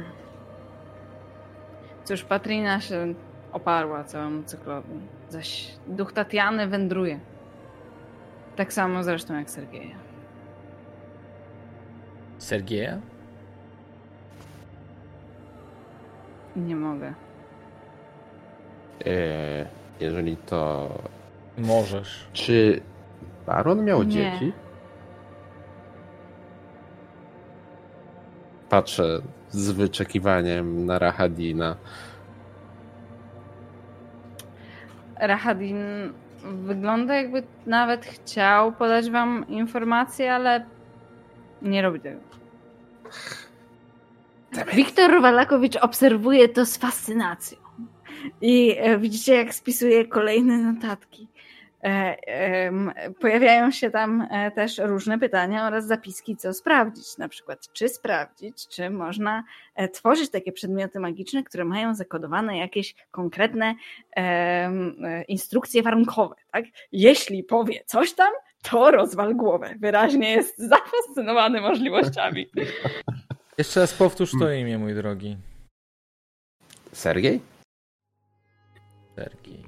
Cóż, 2.04 2.24
Patrina 2.24 2.82
się 2.82 3.14
oparła 3.54 4.04
całemu 4.04 4.44
cyklowi. 4.44 5.00
Zaś 5.30 5.72
duch 5.88 6.14
Tatiany 6.14 6.68
wędruje. 6.68 7.20
Tak 8.56 8.74
samo 8.74 9.04
zresztą 9.04 9.36
jak 9.38 9.50
Sergeja. 9.50 9.96
Sergieja? 12.38 13.00
Nie 16.56 16.76
mogę. 16.76 17.14
E, 19.06 19.66
jeżeli 20.00 20.38
to... 20.38 20.90
Możesz. 21.58 22.28
Czy 22.34 22.82
Baron 23.46 23.86
miał 23.86 24.04
Nie. 24.04 24.10
dzieci? 24.10 24.54
Patrzę 28.70 29.22
z 29.50 29.72
wyczekiwaniem 29.72 30.86
na 30.86 31.00
Rahadina. 31.00 31.76
Rahadin 35.20 35.78
wygląda 36.46 37.16
jakby 37.16 37.44
nawet 37.66 38.06
chciał 38.06 38.72
podać 38.72 39.10
wam 39.10 39.46
informacje, 39.48 40.34
ale 40.34 40.66
nie 41.62 41.82
robi 41.82 42.00
tego. 42.00 42.20
Wiktor 44.74 45.22
Walakowicz 45.22 45.76
obserwuje 45.76 46.50
to 46.50 46.66
z 46.66 46.78
fascynacją. 46.78 47.58
I 48.42 48.76
e, 48.78 48.98
widzicie, 48.98 49.36
jak 49.36 49.54
spisuje 49.54 50.06
kolejne 50.06 50.58
notatki. 50.58 51.28
E, 51.86 52.72
pojawiają 53.20 53.72
się 53.72 53.92
tam 53.92 54.28
e, 54.32 54.52
też 54.52 54.78
różne 54.78 55.20
pytania 55.20 55.68
oraz 55.68 55.88
zapiski, 55.88 56.38
co 56.38 56.54
sprawdzić. 56.54 57.18
Na 57.18 57.30
przykład, 57.30 57.74
czy 57.74 57.90
sprawdzić, 57.90 58.68
czy 58.68 58.90
można 58.90 59.44
e, 59.76 59.90
tworzyć 59.90 60.30
takie 60.30 60.52
przedmioty 60.52 61.00
magiczne, 61.00 61.44
które 61.44 61.66
mają 61.66 61.96
zakodowane 61.96 62.58
jakieś 62.58 62.96
konkretne 63.12 63.76
instrukcje 65.28 65.84
warunkowe. 65.84 66.36
Tak? 66.52 66.66
Jeśli 66.92 67.44
powie 67.44 67.84
coś 67.86 68.14
tam, 68.14 68.34
to 68.62 68.92
rozwal 68.92 69.36
głowę. 69.36 69.76
Wyraźnie 69.80 70.32
jest 70.32 70.58
zafascynowany 70.70 71.62
możliwościami. 71.62 72.48
Jeszcze 73.58 73.80
raz 73.80 73.94
powtórz 73.94 74.32
to 74.40 74.52
imię, 74.52 74.78
mój 74.78 74.94
drogi. 74.94 75.38
Sergiej? 76.92 77.42
Sergiej. 79.16 79.65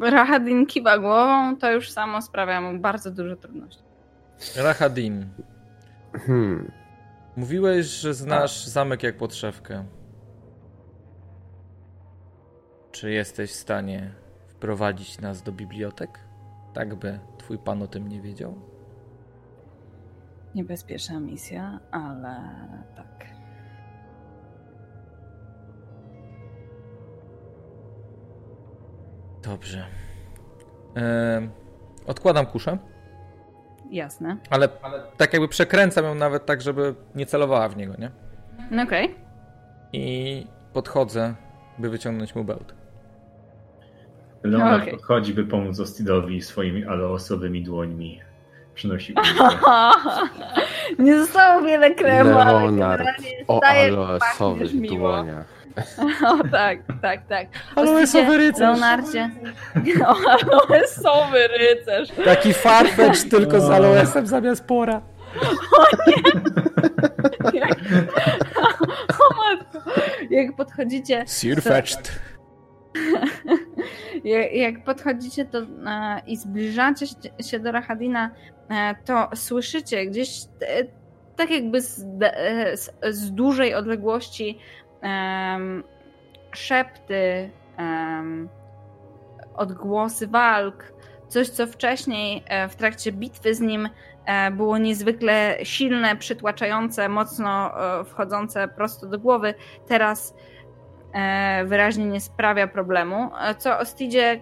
Rahadin 0.00 0.66
kiwa 0.66 0.98
głową, 0.98 1.56
to 1.56 1.72
już 1.72 1.90
samo 1.90 2.22
sprawia 2.22 2.60
mu 2.60 2.78
bardzo 2.78 3.10
dużo 3.10 3.36
trudności. 3.36 3.82
Rahadin. 4.56 5.26
Hmm. 6.26 6.72
Mówiłeś, 7.36 7.86
że 7.86 8.14
znasz 8.14 8.66
zamek 8.66 9.02
jak 9.02 9.16
podszewkę. 9.16 9.84
Czy 12.92 13.10
jesteś 13.10 13.50
w 13.50 13.54
stanie 13.54 14.10
wprowadzić 14.48 15.20
nas 15.20 15.42
do 15.42 15.52
bibliotek? 15.52 16.18
Tak 16.74 16.94
by 16.94 17.18
twój 17.38 17.58
pan 17.58 17.82
o 17.82 17.86
tym 17.86 18.08
nie 18.08 18.20
wiedział? 18.20 18.54
Niebezpieczna 20.54 21.20
misja, 21.20 21.80
ale 21.90 22.36
tak. 22.96 23.13
Dobrze. 29.44 29.84
Ehm, 30.94 31.50
odkładam 32.06 32.46
kuszę, 32.46 32.78
Jasne. 33.90 34.36
ale 34.50 34.68
tak 35.16 35.32
jakby 35.32 35.48
przekręcam 35.48 36.04
ją 36.04 36.14
nawet 36.14 36.46
tak, 36.46 36.62
żeby 36.62 36.94
nie 37.14 37.26
celowała 37.26 37.68
w 37.68 37.76
niego, 37.76 37.94
nie? 37.98 38.10
No 38.70 38.82
okej. 38.82 39.14
I 39.92 40.46
podchodzę, 40.72 41.34
by 41.78 41.90
wyciągnąć 41.90 42.34
mu 42.34 42.44
bełt. 42.44 42.74
Leonard 44.42 44.82
Okej. 44.82 44.92
podchodzi, 44.92 45.34
by 45.34 45.44
pomóc 45.44 45.80
Ostidowi 45.80 46.42
swoimi 46.42 46.84
alosowymi 46.84 47.62
dłońmi. 47.62 48.20
Przynosi. 48.74 49.14
Nie 50.98 51.18
zostało 51.18 51.62
wiele 51.62 51.94
kremu, 51.94 52.38
ale 52.38 52.52
Leonard 52.52 53.02
generalnie 53.02 53.44
o 53.48 54.56
miło. 54.74 55.08
dłoniach. 55.08 55.46
O 56.28 56.48
tak, 56.48 56.78
tak, 57.02 57.26
tak. 57.26 57.46
Aloesowy 57.76 58.36
rycerz. 58.38 58.60
Leonardzie. 58.60 59.30
O, 60.06 60.16
aloesowy 60.30 61.48
rycerz. 61.48 62.08
Taki 62.24 62.54
farfetch 62.54 63.28
tylko 63.30 63.60
z 63.60 63.70
aloesem 63.70 64.26
zamiast 64.26 64.64
pora. 64.64 65.02
Jak... 67.54 67.70
O 69.20 69.34
matko. 69.44 69.90
Jak 70.30 70.56
podchodzicie, 70.56 71.24
Sirfetched. 71.26 72.12
jak, 74.52 74.84
podchodzicie 74.84 75.44
to, 75.44 75.58
e, 75.58 75.64
i 76.26 76.36
zbliżacie 76.36 77.06
się- 77.40 77.58
do 77.60 77.72
Rahadina, 77.72 78.30
e, 78.70 78.94
to 79.04 79.28
słyszycie 79.34 80.06
gdzieś 80.06 80.28
e, 80.62 80.84
tak 81.36 81.50
jakby 81.50 81.80
z, 81.80 82.04
z, 82.74 82.90
z 83.10 83.32
dużej 83.32 83.74
odległości 83.74 84.58
em, 85.04 85.84
szepty, 86.54 87.50
em, 87.76 88.48
odgłosy 89.54 90.26
walk, 90.26 90.92
coś 91.28 91.48
co 91.48 91.66
wcześniej 91.66 92.44
e, 92.46 92.68
w 92.68 92.76
trakcie 92.76 93.12
bitwy 93.12 93.54
z 93.54 93.60
nim 93.60 93.88
e, 94.26 94.50
było 94.50 94.78
niezwykle 94.78 95.58
silne, 95.62 96.16
przytłaczające, 96.16 97.08
mocno 97.08 97.70
e, 98.00 98.04
wchodzące 98.04 98.68
prosto 98.68 99.06
do 99.06 99.18
głowy, 99.18 99.54
teraz 99.88 100.34
wyraźnie 101.66 102.04
nie 102.06 102.20
sprawia 102.20 102.66
problemu. 102.66 103.30
E, 103.40 103.54
Co 103.54 103.78
Ostidzie 103.78 104.40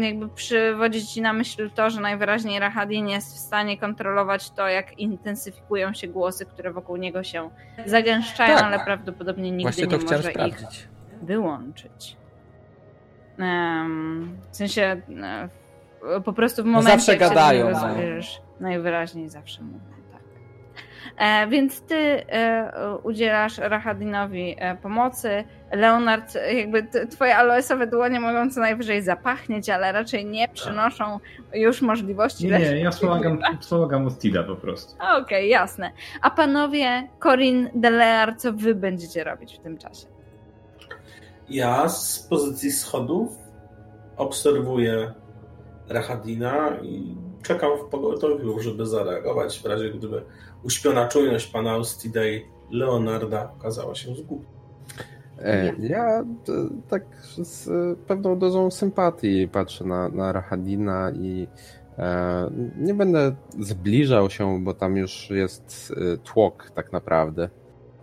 jakby 0.00 0.28
przywodzi 0.28 1.06
ci 1.06 1.22
na 1.22 1.32
myśl 1.32 1.70
to, 1.70 1.90
że 1.90 2.00
najwyraźniej 2.00 2.60
Rahadin 2.60 3.08
jest 3.08 3.34
w 3.34 3.38
stanie 3.38 3.78
kontrolować 3.78 4.50
to, 4.50 4.68
jak 4.68 4.98
intensyfikują 4.98 5.94
się 5.94 6.08
głosy, 6.08 6.46
które 6.46 6.72
wokół 6.72 6.96
niego 6.96 7.22
się 7.22 7.50
zagęszczają, 7.86 8.54
Tak. 8.56 8.64
ale 8.64 8.78
prawdopodobnie 8.84 9.50
nigdy 9.50 9.62
Właśnie 9.62 9.86
nie 9.86 10.04
może 10.04 10.16
ich 10.16 10.30
sprawdzić. 10.30 10.88
wyłączyć. 11.22 12.16
Em, 13.38 14.36
w 14.50 14.56
sensie 14.56 14.82
e, 15.22 16.20
po 16.24 16.32
prostu 16.32 16.62
w 16.62 16.66
momencie, 16.66 16.90
zawsze 16.90 17.12
jak 17.12 17.20
się 17.22 17.28
do 17.28 17.34
gadają, 17.34 17.70
no. 17.70 17.78
zbliżysz, 17.92 18.40
najwyraźniej 18.60 19.28
zawsze 19.28 19.62
mówią. 19.62 19.78
E, 19.78 19.95
więc 21.48 21.80
ty 21.80 21.94
e, 21.96 22.96
udzielasz 23.02 23.58
Rahadinowi 23.58 24.56
e, 24.58 24.76
pomocy. 24.76 25.44
Leonard, 25.72 26.36
e, 26.36 26.54
jakby 26.54 26.82
t- 26.82 27.06
twoje 27.06 27.36
aloesowe 27.36 27.86
dłonie 27.86 28.20
mogą 28.20 28.50
co 28.50 28.60
najwyżej 28.60 29.02
zapachnieć, 29.02 29.70
ale 29.70 29.92
raczej 29.92 30.26
nie 30.26 30.48
przynoszą 30.48 31.18
już 31.54 31.82
możliwości 31.82 32.46
Nie, 32.46 32.58
nie, 32.58 32.80
ja 32.80 32.90
wspomagam, 32.90 33.38
wspomagam 33.60 34.06
Ostida 34.06 34.42
po 34.42 34.56
prostu. 34.56 34.94
Okej, 35.22 35.48
jasne. 35.48 35.90
A 36.22 36.30
panowie 36.30 37.08
Corin 37.22 37.70
Delear, 37.74 38.36
co 38.36 38.52
wy 38.52 38.74
będziecie 38.74 39.24
robić 39.24 39.54
w 39.54 39.62
tym 39.62 39.78
czasie? 39.78 40.06
Ja 41.48 41.88
z 41.88 42.18
pozycji 42.18 42.70
schodów 42.72 43.38
obserwuję 44.16 45.12
Rahadina 45.88 46.76
i 46.82 47.14
czekam 47.42 47.70
w 47.78 47.90
pogotowiu, 47.90 48.60
żeby 48.60 48.86
zareagować 48.86 49.60
w 49.62 49.66
razie 49.66 49.90
gdyby 49.90 50.22
uśpiona 50.66 51.08
czujność 51.08 51.46
pana 51.46 51.70
Austidei 51.70 52.44
Leonarda 52.70 53.52
okazała 53.58 53.94
się 53.94 54.14
zgubiona. 54.14 54.48
E, 55.38 55.72
Ja 55.78 56.24
t- 56.44 56.52
tak 56.88 57.02
z 57.42 57.68
e, 57.68 57.96
pewną 58.06 58.38
dozą 58.38 58.70
sympatii 58.70 59.48
patrzę 59.48 59.84
na, 59.84 60.08
na 60.08 60.32
Rahadina 60.32 61.10
i 61.10 61.48
e, 61.98 62.50
nie 62.78 62.94
będę 62.94 63.34
zbliżał 63.60 64.30
się, 64.30 64.64
bo 64.64 64.74
tam 64.74 64.96
już 64.96 65.30
jest 65.30 65.94
e, 66.14 66.16
tłok 66.16 66.70
tak 66.74 66.92
naprawdę 66.92 67.48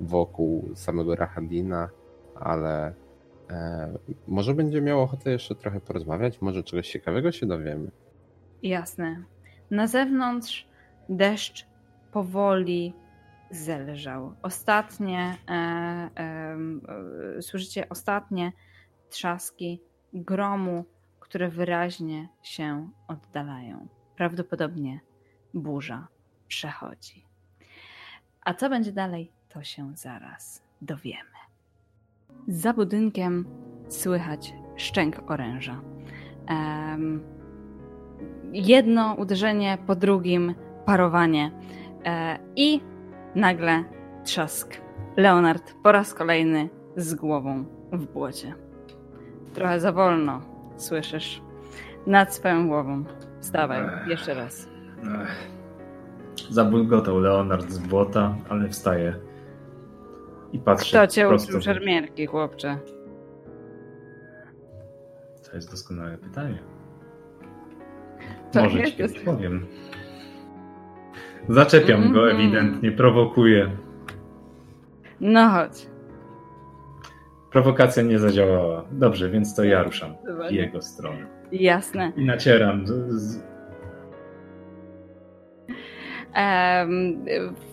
wokół 0.01 0.69
samego 0.75 1.15
Rahadina, 1.15 1.89
ale 2.35 2.93
E, 3.49 3.93
może 4.27 4.53
będzie 4.53 4.81
miał 4.81 5.01
ochotę 5.01 5.31
jeszcze 5.31 5.55
trochę 5.55 5.79
porozmawiać, 5.79 6.41
może 6.41 6.63
czegoś 6.63 6.89
ciekawego 6.91 7.31
się 7.31 7.45
dowiemy. 7.45 7.91
Jasne. 8.63 9.23
Na 9.71 9.87
zewnątrz 9.87 10.67
deszcz 11.09 11.65
powoli 12.13 12.93
zelżał. 13.51 14.35
Ostatnie, 14.41 15.37
e, 15.47 15.51
e, 15.51 16.57
e, 17.37 17.41
słyszycie 17.41 17.89
ostatnie 17.89 18.51
trzaski 19.09 19.81
gromu, 20.13 20.85
które 21.19 21.49
wyraźnie 21.49 22.29
się 22.43 22.89
oddalają. 23.07 23.87
Prawdopodobnie 24.15 24.99
burza 25.53 26.07
przechodzi. 26.47 27.25
A 28.41 28.53
co 28.53 28.69
będzie 28.69 28.91
dalej, 28.91 29.31
to 29.49 29.63
się 29.63 29.91
zaraz 29.95 30.63
dowiemy. 30.81 31.39
Za 32.47 32.73
budynkiem 32.73 33.45
słychać 33.89 34.53
szczęk 34.75 35.31
oręża. 35.31 35.81
Um, 36.49 37.23
jedno 38.53 39.13
uderzenie 39.13 39.77
po 39.87 39.95
drugim, 39.95 40.55
parowanie 40.85 41.51
i 42.55 42.81
nagle 43.35 43.83
trzask. 44.23 44.77
Leonard 45.17 45.73
po 45.83 45.91
raz 45.91 46.13
kolejny 46.13 46.69
z 46.95 47.15
głową 47.15 47.65
w 47.91 48.05
błocie. 48.05 48.53
Trochę 49.53 49.79
za 49.79 49.91
wolno, 49.91 50.41
słyszysz, 50.77 51.41
nad 52.07 52.33
swoją 52.33 52.67
głową. 52.67 53.03
Wstawaj, 53.39 53.81
jeszcze 54.07 54.33
raz. 54.33 54.69
Ech. 55.21 55.53
Zabulgotał 56.49 57.19
Leonard 57.19 57.71
z 57.71 57.79
błota, 57.79 58.35
ale 58.49 58.69
wstaje 58.69 59.15
i 60.53 60.59
patrzy 60.59 60.97
Kto 60.97 61.07
cię 61.07 61.27
prosto 61.27 61.49
uczył 61.49 61.61
szermierki, 61.61 62.25
chłopcze? 62.25 62.77
To 65.49 65.55
jest 65.55 65.71
doskonałe 65.71 66.17
pytanie. 66.17 66.59
Tak, 68.51 68.63
Może 68.63 68.83
ci 68.83 68.93
kiedyś 68.93 69.19
powiem. 69.19 69.65
Zaczepiam 71.49 72.11
go 72.13 72.21
Mhm. 72.29 72.35
ewidentnie, 72.37 72.91
prowokuję. 72.91 73.69
No 75.21 75.49
chodź. 75.49 75.87
Prowokacja 77.51 78.03
nie 78.03 78.19
zadziałała. 78.19 78.83
Dobrze, 78.91 79.29
więc 79.29 79.55
to 79.55 79.63
ja 79.63 79.83
ruszam 79.83 80.13
w 80.49 80.51
jego 80.51 80.81
stronę. 80.81 81.25
Jasne. 81.51 82.11
I 82.17 82.25
nacieram. 82.25 82.87
Z, 82.87 83.43
Em, 86.33 87.25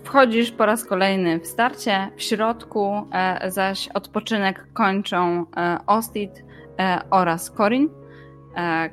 Wchodzisz 0.04 0.50
po 0.50 0.66
raz 0.66 0.84
kolejny 0.84 1.40
w 1.40 1.46
starcie, 1.46 2.10
w 2.16 2.22
środku 2.22 2.92
e, 3.12 3.50
zaś 3.50 3.88
odpoczynek 3.94 4.66
kończą 4.72 5.46
e, 5.56 5.78
Ostit 5.86 6.44
e, 6.78 6.98
oraz 7.10 7.50
Corin. 7.56 7.88
E, 8.56 8.60
e, 8.60 8.90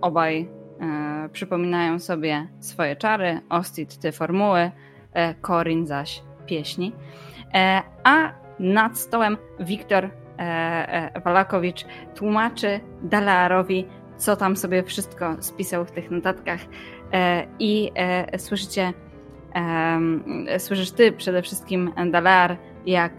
Obaj 0.00 0.48
e, 0.82 1.28
przypominają 1.32 1.98
sobie 1.98 2.46
swoje 2.60 2.96
czary. 2.96 3.40
Ostit 3.48 3.98
te 3.98 4.12
formuły, 4.12 4.70
e, 5.12 5.34
Corin 5.34 5.86
zaś 5.86 6.22
pieśni. 6.46 6.92
E, 7.54 7.82
A 8.04 8.32
nad 8.58 8.98
stołem 8.98 9.36
Wiktor 9.60 10.10
Walakowicz 11.24 11.84
tłumaczy 12.14 12.80
Dalarowi, 13.02 13.86
co 14.16 14.36
tam 14.36 14.56
sobie 14.56 14.82
wszystko 14.82 15.36
spisał 15.40 15.84
w 15.84 15.90
tych 15.90 16.10
notatkach 16.10 16.60
I 17.58 17.92
słyszycie, 18.38 18.92
słyszysz 20.58 20.90
ty 20.90 21.12
przede 21.12 21.42
wszystkim, 21.42 21.92
Dalar, 22.10 22.56
jak 22.86 23.12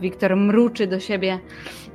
Wiktor 0.00 0.36
mruczy 0.36 0.86
do 0.86 1.00
siebie, 1.00 1.38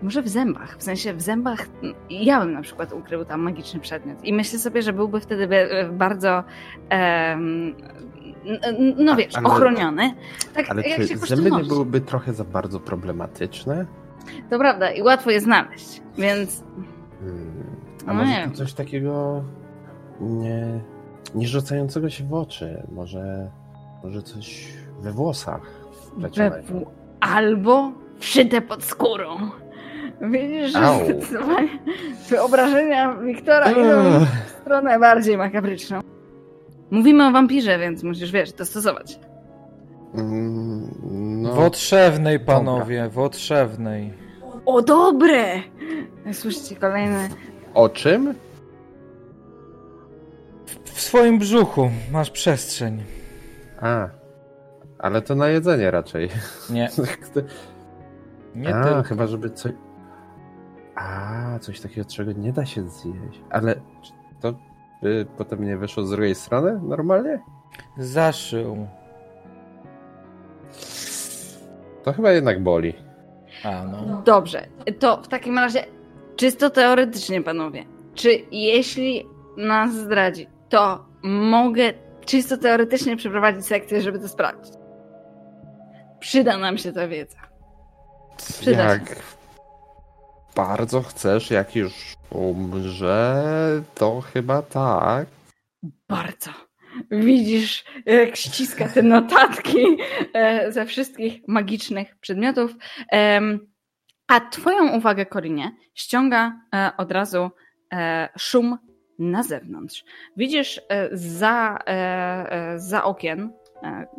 może 0.03 0.21
w 0.21 0.27
zębach, 0.27 0.77
w 0.77 0.83
sensie 0.83 1.13
w 1.13 1.21
zębach, 1.21 1.67
ja 2.09 2.39
bym 2.39 2.53
na 2.53 2.61
przykład 2.61 2.93
ukrył 2.93 3.25
tam 3.25 3.41
magiczny 3.41 3.79
przedmiot 3.79 4.25
i 4.25 4.33
myślę 4.33 4.59
sobie, 4.59 4.81
że 4.81 4.93
byłby 4.93 5.19
wtedy 5.19 5.47
bardzo, 5.91 6.43
n- 6.89 7.75
no 8.97 9.15
wiesz, 9.15 9.35
ale- 9.35 9.47
ochroniony. 9.47 10.13
Tak 10.53 10.69
Ale 10.69 10.81
jak 10.87 10.99
czy 11.01 11.07
się 11.07 11.17
zęby 11.17 11.51
nie 11.51 11.63
byłyby 11.63 12.01
trochę 12.01 12.33
za 12.33 12.43
bardzo 12.43 12.79
problematyczne? 12.79 13.85
To 14.49 14.59
prawda 14.59 14.91
i 14.91 15.01
łatwo 15.01 15.31
je 15.31 15.41
znaleźć, 15.41 16.01
więc 16.17 16.63
Hmm. 17.19 17.51
A 18.07 18.13
No 18.13 18.13
może 18.13 18.47
nie 18.47 18.53
coś 18.53 18.73
takiego 18.73 19.43
nie, 20.21 20.79
nie 21.35 21.47
rzucającego 21.47 22.09
się 22.09 22.23
w 22.23 22.33
oczy? 22.33 22.83
Może, 22.91 23.51
może 24.03 24.21
coś 24.21 24.67
we 24.99 25.11
włosach 25.11 25.61
we 26.17 26.29
w... 26.61 26.85
albo 27.21 27.91
wszyte 28.19 28.61
pod 28.61 28.83
skórą. 28.83 29.37
Widzisz, 30.21 30.71
że 30.71 30.79
Au. 30.79 31.05
zdecydowanie 31.05 31.69
wyobrażenia 32.29 33.15
Wiktora 33.15 33.71
idą 33.71 34.25
w 34.45 34.49
stronę 34.61 34.99
bardziej 34.99 35.37
makabryczną. 35.37 35.99
Mówimy 36.91 37.27
o 37.27 37.31
wampirze, 37.31 37.79
więc 37.79 38.03
musisz, 38.03 38.31
wiesz, 38.31 38.53
dostosować. 38.53 39.19
Mm, 40.15 40.91
No, 41.41 41.53
Wotrzewnej, 41.53 42.39
panowie, 42.39 43.09
wotrzewnej. 43.09 44.13
O, 44.65 44.81
dobre! 44.81 45.43
Słyszycie 46.33 46.75
kolejne. 46.75 47.29
o 47.73 47.89
czym? 47.89 48.33
W 50.85 51.01
swoim 51.01 51.39
brzuchu 51.39 51.89
masz 52.11 52.31
przestrzeń. 52.31 53.03
A, 53.81 54.07
ale 55.01 55.21
to 55.21 55.35
na 55.35 55.47
jedzenie 55.47 55.91
raczej. 55.91 56.29
Nie, 56.69 56.89
nie 58.55 58.75
A, 58.75 58.83
tylko. 58.83 59.03
chyba 59.03 59.27
żeby 59.27 59.49
coś... 59.49 59.71
A, 60.95 61.59
coś 61.59 61.79
takiego, 61.79 62.09
czego 62.09 62.31
nie 62.31 62.53
da 62.53 62.65
się 62.65 62.89
zjeść. 62.89 63.41
Ale 63.49 63.75
czy 63.75 64.11
to 64.41 64.53
by 65.01 65.25
potem 65.37 65.65
nie 65.65 65.77
wyszło 65.77 66.03
z 66.03 66.09
drugiej 66.09 66.35
strony 66.35 66.79
normalnie? 66.83 67.39
Zaszył. 67.97 68.87
To 72.03 72.13
chyba 72.13 72.31
jednak 72.31 72.63
boli. 72.63 72.93
A, 73.63 73.83
no. 73.83 74.21
Dobrze, 74.25 74.67
to 74.99 75.21
w 75.21 75.27
takim 75.27 75.57
razie 75.57 75.85
czysto 76.35 76.69
teoretycznie, 76.69 77.41
panowie, 77.41 77.85
czy 78.13 78.29
jeśli 78.51 79.25
nas 79.57 79.93
zdradzi, 79.95 80.47
to 80.69 81.05
mogę 81.23 81.93
czysto 82.25 82.57
teoretycznie 82.57 83.17
przeprowadzić 83.17 83.65
sekcję, 83.65 84.01
żeby 84.01 84.19
to 84.19 84.27
sprawdzić? 84.27 84.80
Przyda 86.21 86.57
nam 86.57 86.77
się 86.77 86.91
ta 86.91 87.07
wiedza. 87.07 87.37
Przyda 88.61 88.83
jak 88.83 89.15
bardzo 90.55 91.01
chcesz, 91.01 91.51
jak 91.51 91.75
już 91.75 91.93
umrze, 92.29 93.43
to 93.95 94.21
chyba 94.21 94.61
tak. 94.61 95.27
Bardzo. 96.07 96.51
Widzisz, 97.11 97.83
jak 98.05 98.35
ściska 98.35 98.87
te 98.87 99.03
notatki 99.03 99.79
e, 100.33 100.71
ze 100.71 100.85
wszystkich 100.85 101.47
magicznych 101.47 102.15
przedmiotów. 102.19 102.75
A 104.27 104.39
twoją 104.39 104.97
uwagę, 104.97 105.25
Korinie, 105.25 105.71
ściąga 105.93 106.61
e, 106.75 106.91
od 106.97 107.11
razu 107.11 107.51
e, 107.93 108.29
szum 108.37 108.77
na 109.19 109.43
zewnątrz. 109.43 110.03
Widzisz 110.37 110.81
za, 111.11 111.77
za 112.75 113.03
okien, 113.03 113.53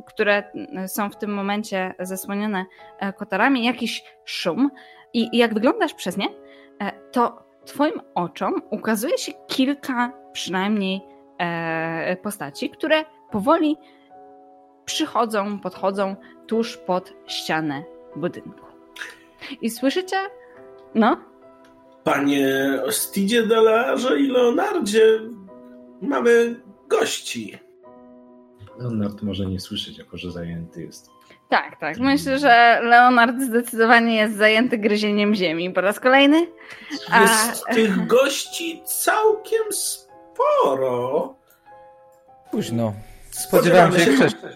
które 0.06 0.52
są 0.86 1.10
w 1.10 1.16
tym 1.16 1.34
momencie 1.34 1.94
zasłonione 2.01 2.64
e, 2.98 3.12
kotarami, 3.12 3.64
jakiś 3.64 4.05
szum. 4.24 4.70
I 5.12 5.39
jak 5.39 5.55
wyglądasz 5.55 5.94
przez 5.94 6.16
nie, 6.16 6.28
e, 6.80 6.93
to 7.12 7.43
twoim 7.64 8.01
oczom 8.14 8.62
ukazuje 8.70 9.18
się 9.18 9.32
kilka 9.47 10.12
przynajmniej 10.32 11.01
e, 11.39 12.16
postaci, 12.16 12.70
które 12.70 13.05
powoli 13.30 13.76
przychodzą, 14.84 15.60
podchodzą 15.60 16.16
tuż 16.47 16.76
pod 16.76 17.12
ścianę 17.26 17.82
budynku. 18.16 18.66
I 19.62 19.70
słyszycie? 19.70 20.16
No, 20.94 21.16
Panie 22.05 22.48
Ostidzie 22.84 23.47
Dalarze 23.47 24.20
i 24.20 24.28
Leonardzie, 24.28 25.20
mamy 26.01 26.60
gości. 26.89 27.59
Leonard 28.78 29.23
może 29.23 29.47
nie 29.47 29.61
słyszeć, 29.61 29.99
jako 29.99 30.16
że 30.16 30.31
zajęty 30.31 30.82
jest. 30.82 31.11
tak, 31.49 31.77
tak. 31.81 31.99
Myślę, 31.99 32.39
że 32.39 32.81
Leonard 32.82 33.40
zdecydowanie 33.40 34.16
jest 34.16 34.36
zajęty 34.36 34.78
gryzieniem 34.78 35.35
ziemi 35.35 35.70
po 35.70 35.81
raz 35.81 36.01
kolejny. 36.01 36.47
A- 37.11 37.20
Jest 37.23 37.65
tych 37.66 38.07
gości 38.07 38.82
całkiem 38.85 39.62
sporo. 39.70 41.35
Późno. 42.51 42.93
Spodziewałem 43.31 43.93
się 43.93 44.12
wcześniej. 44.12 44.53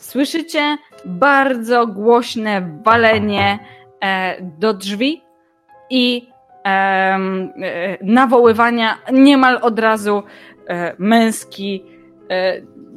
Słyszycie 0.00 0.76
bardzo 1.04 1.86
głośne 1.86 2.80
walenie 2.84 3.58
e, 4.00 4.36
do 4.42 4.74
drzwi 4.74 5.22
i 5.90 6.28
e, 6.66 7.18
nawoływania 8.02 8.98
niemal 9.12 9.58
od 9.62 9.78
razu 9.78 10.22
e, 10.68 10.94
męski, 10.98 11.84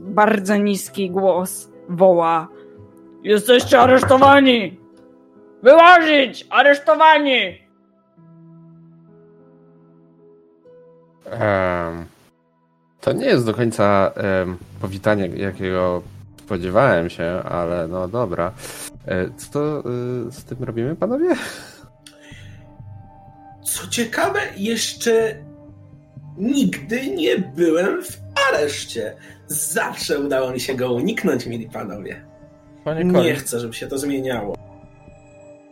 bardzo 0.02 0.58
niski 0.58 1.12
głos 1.12 1.70
woła 1.90 2.48
Jesteście 3.24 3.80
aresztowani! 3.80 4.80
Wyłożyć! 5.64 6.48
Aresztowani! 6.50 7.62
Em, 11.26 12.06
to 13.02 13.14
nie 13.14 13.26
jest 13.26 13.46
do 13.46 13.54
końca 13.54 14.12
em, 14.16 14.58
powitanie, 14.82 15.28
jakiego 15.28 16.02
spodziewałem 16.38 17.10
się, 17.10 17.44
ale 17.50 17.88
no 17.88 18.08
dobra. 18.08 18.52
E, 19.08 19.30
co 19.38 19.52
to 19.52 19.80
y, 19.80 20.32
z 20.32 20.44
tym 20.44 20.64
robimy, 20.64 20.96
panowie? 20.96 21.36
Co 23.64 23.88
ciekawe, 23.88 24.40
jeszcze 24.58 25.36
nigdy 26.38 27.08
nie 27.08 27.38
byłem 27.38 28.04
w 28.04 28.18
areszcie. 28.50 29.16
Zawsze 29.52 30.20
udało 30.20 30.52
mi 30.52 30.60
się 30.60 30.76
go 30.76 30.94
uniknąć, 30.94 31.46
mili 31.46 31.70
panowie. 31.70 32.26
Panie 32.84 33.04
Nie 33.04 33.36
chcę, 33.36 33.60
żeby 33.60 33.74
się 33.74 33.88
to 33.88 33.98
zmieniało. 33.98 34.56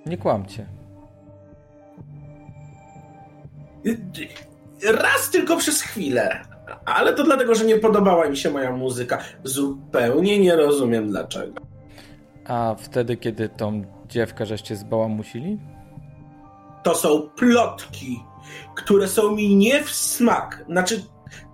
nie 0.06 0.18
kłamcie. 0.18 0.66
Raz 4.94 5.30
tylko 5.32 5.58
przez 5.58 5.82
chwilę. 5.82 6.42
Ale 6.86 7.14
to 7.14 7.24
dlatego, 7.24 7.56
że 7.56 7.66
nie 7.66 7.76
podobała 7.78 8.30
mi 8.30 8.38
się 8.38 8.50
moja 8.50 8.72
muzyka. 8.72 9.18
Zupełnie 9.44 10.40
nie 10.40 10.56
rozumiem 10.56 11.08
dlaczego. 11.10 11.62
A 12.46 12.76
wtedy, 12.80 13.18
kiedy 13.18 13.50
tą 13.50 13.84
dziewkę 14.10 14.46
żeście 14.46 14.76
zbałamusili? 14.76 15.60
To 16.84 16.96
są 16.96 17.22
plotki, 17.22 18.20
które 18.76 19.08
są 19.08 19.32
mi 19.36 19.56
nie 19.56 19.84
w 19.84 19.90
smak. 19.90 20.66
Znaczy, 20.70 21.04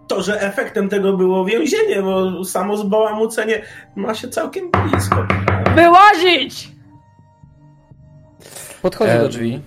to, 0.07 0.21
że 0.23 0.41
efektem 0.41 0.89
tego 0.89 1.13
było 1.17 1.45
więzienie, 1.45 2.01
bo 2.01 2.45
samo 2.45 2.77
zbałamucenie 2.77 3.61
ma 3.95 4.15
się 4.15 4.27
całkiem 4.29 4.71
blisko. 4.71 5.27
Wyłożyć! 5.75 6.67
Podchodzi 8.81 9.11
E, 9.11 9.19
do 9.19 9.29
drzwi. 9.29 9.59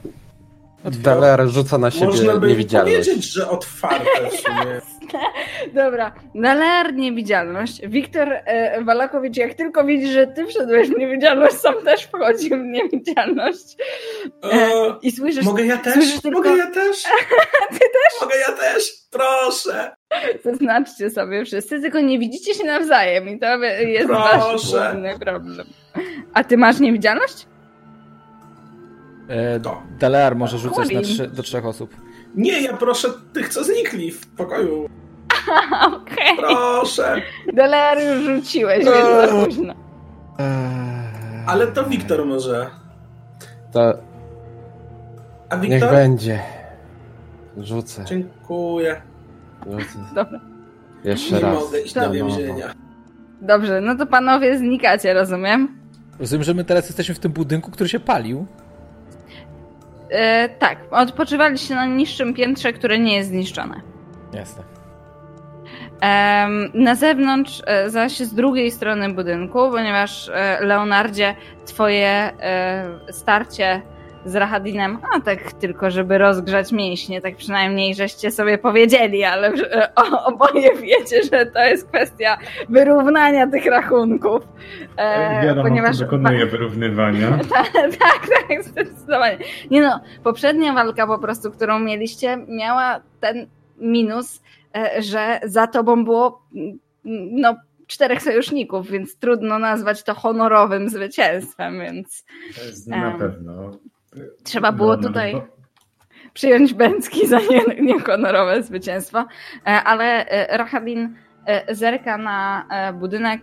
Daler 0.84 1.48
rzuca 1.48 1.78
na 1.78 1.90
siebie 1.90 2.06
Można 2.06 2.36
by 2.36 2.48
niewidzialność. 2.48 2.96
powiedzieć, 2.96 3.24
że 3.32 3.50
otwarte 3.50 4.30
w 4.30 4.36
sumie. 4.40 4.80
Dobra, 5.84 6.12
Daler 6.34 6.94
niewidzialność. 6.94 7.80
Wiktor 7.88 8.28
e, 8.32 8.84
Walakowicz, 8.84 9.36
jak 9.36 9.54
tylko 9.54 9.84
widzi, 9.84 10.12
że 10.12 10.26
ty 10.26 10.46
wszedłeś 10.46 10.88
w 10.88 10.98
niewidzialność, 10.98 11.54
sam 11.56 11.74
też 11.84 12.02
wchodzi 12.04 12.50
w 12.50 12.58
niewidzialność. 12.64 13.76
E, 14.44 14.52
E, 14.52 14.94
I 15.02 15.12
słyszysz, 15.12 15.44
mogę 15.44 15.66
ja 15.66 15.76
też? 15.76 15.94
słyszysz 15.94 16.20
tylko- 16.20 16.38
Mogę 16.38 16.56
ja 16.56 16.66
też? 16.70 17.02
ty 17.72 17.78
też? 17.78 18.20
Mogę 18.20 18.34
ja 18.48 18.52
też? 18.52 18.84
Proszę! 19.10 19.94
Zaznaczcie 20.44 21.10
sobie 21.10 21.44
wszyscy, 21.44 21.80
tylko 21.80 22.00
nie 22.00 22.18
widzicie 22.18 22.54
się 22.54 22.64
nawzajem 22.64 23.28
i 23.28 23.38
to 23.38 23.46
jest 23.64 24.08
wasz 24.08 24.30
Proszę. 24.48 24.90
główny 24.92 25.18
problem. 25.18 25.66
A 26.34 26.44
ty 26.44 26.56
masz 26.56 26.80
niewidzialność? 26.80 27.46
E, 29.28 29.60
To. 29.60 29.82
Dalear 29.98 30.36
może 30.36 30.58
rzucać 30.58 30.90
na 30.90 31.00
trzy, 31.02 31.26
do 31.28 31.42
trzech 31.42 31.66
osób. 31.66 31.96
Nie, 32.34 32.60
ja 32.62 32.76
proszę 32.76 33.08
tych, 33.32 33.48
co 33.48 33.64
znikli 33.64 34.10
w 34.10 34.26
pokoju. 34.26 34.88
Okej. 36.02 36.36
Proszę. 36.36 37.22
Daler 37.54 37.98
już 38.16 38.24
rzuciłeś, 38.24 38.84
No. 38.84 38.92
więc 38.92 39.30
za 39.30 39.44
późno. 39.44 39.74
Eee, 40.38 40.46
Ale 41.46 41.66
to 41.66 41.84
Wiktor 41.84 42.26
może. 42.26 42.70
To 43.72 43.94
A 45.50 45.56
niech 45.56 45.70
Wiktor? 45.70 45.90
będzie. 45.92 46.40
Rzucę. 47.56 48.04
Dziękuję. 48.04 49.02
Dobra. 50.14 50.40
Jeszcze 51.04 51.34
Nie 51.34 51.40
raz. 51.40 51.60
mogę 51.60 51.80
iść 51.80 51.94
do 51.94 52.00
Na 52.00 52.10
więzienia. 52.10 52.74
Dobrze, 53.40 53.80
no 53.80 53.94
to 53.96 54.06
panowie 54.06 54.58
znikacie, 54.58 55.14
rozumiem? 55.14 55.78
Rozumiem, 56.20 56.44
że 56.44 56.54
my 56.54 56.64
teraz 56.64 56.86
jesteśmy 56.86 57.14
w 57.14 57.18
tym 57.18 57.32
budynku, 57.32 57.70
który 57.70 57.88
się 57.88 58.00
palił. 58.00 58.46
E, 60.10 60.48
tak, 60.48 60.78
odpoczywaliście 60.90 61.74
na 61.74 61.86
niższym 61.86 62.34
piętrze, 62.34 62.72
które 62.72 62.98
nie 62.98 63.16
jest 63.16 63.28
zniszczone. 63.28 63.80
Jasne. 64.32 64.62
Na 66.74 66.94
zewnątrz, 66.94 67.62
e, 67.66 67.90
zaś 67.90 68.18
z 68.18 68.34
drugiej 68.34 68.70
strony 68.70 69.14
budynku, 69.14 69.70
ponieważ 69.70 70.28
e, 70.28 70.58
Leonardzie, 70.60 71.34
twoje 71.66 72.08
e, 72.08 72.84
starcie 73.10 73.82
z 74.24 74.34
Rahadinem, 74.36 74.98
a 75.16 75.20
tak 75.20 75.52
tylko, 75.52 75.90
żeby 75.90 76.18
rozgrzać 76.18 76.72
mięśnie, 76.72 77.20
tak 77.20 77.36
przynajmniej 77.36 77.94
żeście 77.94 78.30
sobie 78.30 78.58
powiedzieli, 78.58 79.24
ale 79.24 79.52
o, 79.96 80.24
oboje 80.24 80.76
wiecie, 80.76 81.22
że 81.32 81.46
to 81.46 81.60
jest 81.64 81.88
kwestia 81.88 82.38
wyrównania 82.68 83.46
tych 83.46 83.66
rachunków. 83.66 84.42
E, 84.96 85.42
Wiadomo, 85.46 85.68
ponieważ... 85.68 85.98
dokonuje 85.98 86.46
wyrównywania. 86.56 87.38
tak, 87.58 87.72
tak, 88.48 88.64
zdecydowanie. 88.64 89.38
Nie 89.70 89.82
no, 89.82 90.00
poprzednia 90.24 90.72
walka 90.72 91.06
po 91.06 91.18
prostu, 91.18 91.50
którą 91.50 91.78
mieliście, 91.78 92.36
miała 92.48 93.00
ten 93.20 93.46
minus, 93.80 94.42
e, 94.76 95.02
że 95.02 95.40
za 95.44 95.66
tobą 95.66 96.04
było 96.04 96.42
mm, 96.54 96.78
no, 97.30 97.56
czterech 97.86 98.22
sojuszników, 98.22 98.90
więc 98.90 99.16
trudno 99.18 99.58
nazwać 99.58 100.02
to 100.02 100.14
honorowym 100.14 100.88
zwycięstwem, 100.88 101.80
więc 101.80 102.24
To 102.58 102.64
jest 102.64 102.88
na 102.88 103.12
Em, 103.12 103.18
pewno. 103.18 103.70
Trzeba 104.44 104.72
było 104.72 104.96
tutaj 104.96 105.34
no, 105.34 105.42
przyjąć 106.34 106.74
Bęcki 106.74 107.26
za 107.28 107.38
nie- 107.40 107.82
niehonorowe 107.82 108.62
zwycięstwo. 108.62 109.18
E, 109.66 109.82
Ale 109.84 110.26
e, 110.28 110.56
Rahadin 110.56 111.14
e, 111.46 111.74
zerka 111.74 112.18
na 112.18 112.66
budynek. 112.94 113.40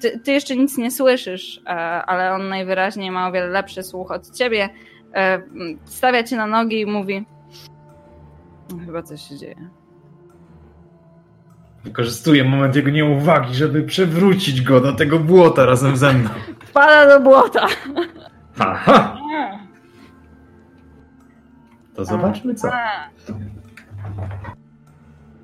Ty, 0.00 0.20
ty 0.20 0.32
jeszcze 0.32 0.56
nic 0.56 0.78
nie 0.78 0.90
słyszysz, 0.90 1.60
ale 2.06 2.32
on 2.32 2.48
najwyraźniej 2.48 3.10
ma 3.10 3.28
o 3.28 3.32
wiele 3.32 3.46
lepszy 3.46 3.82
słuch 3.82 4.10
od 4.10 4.30
ciebie. 4.30 4.68
Stawia 5.84 6.22
cię 6.22 6.36
na 6.36 6.46
nogi 6.46 6.80
i 6.80 6.86
mówi: 6.86 7.26
"No, 8.72 8.78
Chyba 8.86 9.02
coś 9.02 9.20
się 9.28 9.36
dzieje. 9.36 9.68
Wykorzystuję 11.84 12.44
moment 12.44 12.76
jego 12.76 12.90
nieuwagi, 12.90 13.54
żeby 13.54 13.82
przewrócić 13.82 14.62
go 14.62 14.80
do 14.80 14.92
tego 14.92 15.18
błota 15.18 15.66
razem 15.66 15.96
ze 15.96 16.12
mną. 16.12 16.30
Wpada 16.64 17.06
do 17.18 17.20
błota. 17.24 17.66
Haha! 18.58 19.15
To 21.96 22.04
zobaczmy 22.04 22.54
co. 22.54 22.68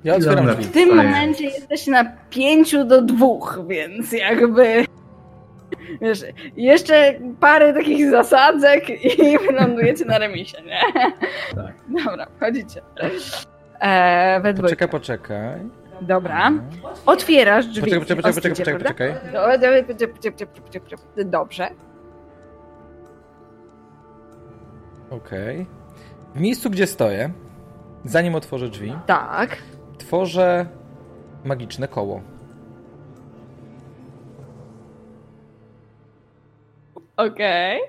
Ja 0.03 0.15
otwieram 0.15 0.47
drzwi. 0.47 0.63
W 0.63 0.71
tym 0.71 0.89
momencie 0.89 1.43
jesteś 1.43 1.87
na 1.87 2.05
pięciu 2.29 2.83
do 2.85 3.01
dwóch, 3.01 3.59
więc 3.67 4.11
jakby. 4.11 4.85
Wiesz, 6.01 6.23
jeszcze 6.57 7.13
parę 7.39 7.73
takich 7.73 8.09
zasadzek 8.09 8.89
i 8.89 9.37
wylądujecie 9.47 10.05
na 10.05 10.17
remisie, 10.17 10.57
nie? 10.65 10.79
Tak. 11.55 11.73
Dobra, 12.05 12.27
wchodzicie. 12.37 12.81
E, 13.79 14.39
we 14.41 14.53
dwójkę. 14.53 14.87
Poczekaj, 14.87 14.89
poczekaj. 14.89 15.69
Dobra. 16.01 16.51
Otwierasz 17.05 17.65
drzwi. 17.65 17.81
Poczekaj, 17.81 17.99
poczekaj, 17.99 18.33
poczekaj, 18.33 18.51
poczekaj, 18.51 18.79
poczekaj. 18.79 19.13
Poczekaj, 19.13 19.83
poczekaj, 19.83 20.47
poczekaj, 20.63 20.63
poczekaj. 20.63 21.25
Dobrze. 21.25 21.69
Okej. 25.09 25.65
W 26.35 26.39
miejscu, 26.39 26.69
gdzie 26.69 26.87
stoję, 26.87 27.33
zanim 28.05 28.35
otworzę 28.35 28.69
drzwi, 28.69 28.93
Tak. 29.07 29.57
tworzę 29.97 30.65
magiczne 31.43 31.87
koło. 31.87 32.21
Okej. 37.17 37.81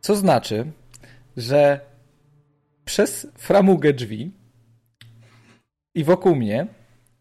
Co 0.00 0.16
znaczy, 0.16 0.72
że 1.36 1.80
przez 2.84 3.26
framugę 3.36 3.92
drzwi 3.92 4.32
i 5.94 6.04
wokół 6.04 6.36
mnie 6.36 6.66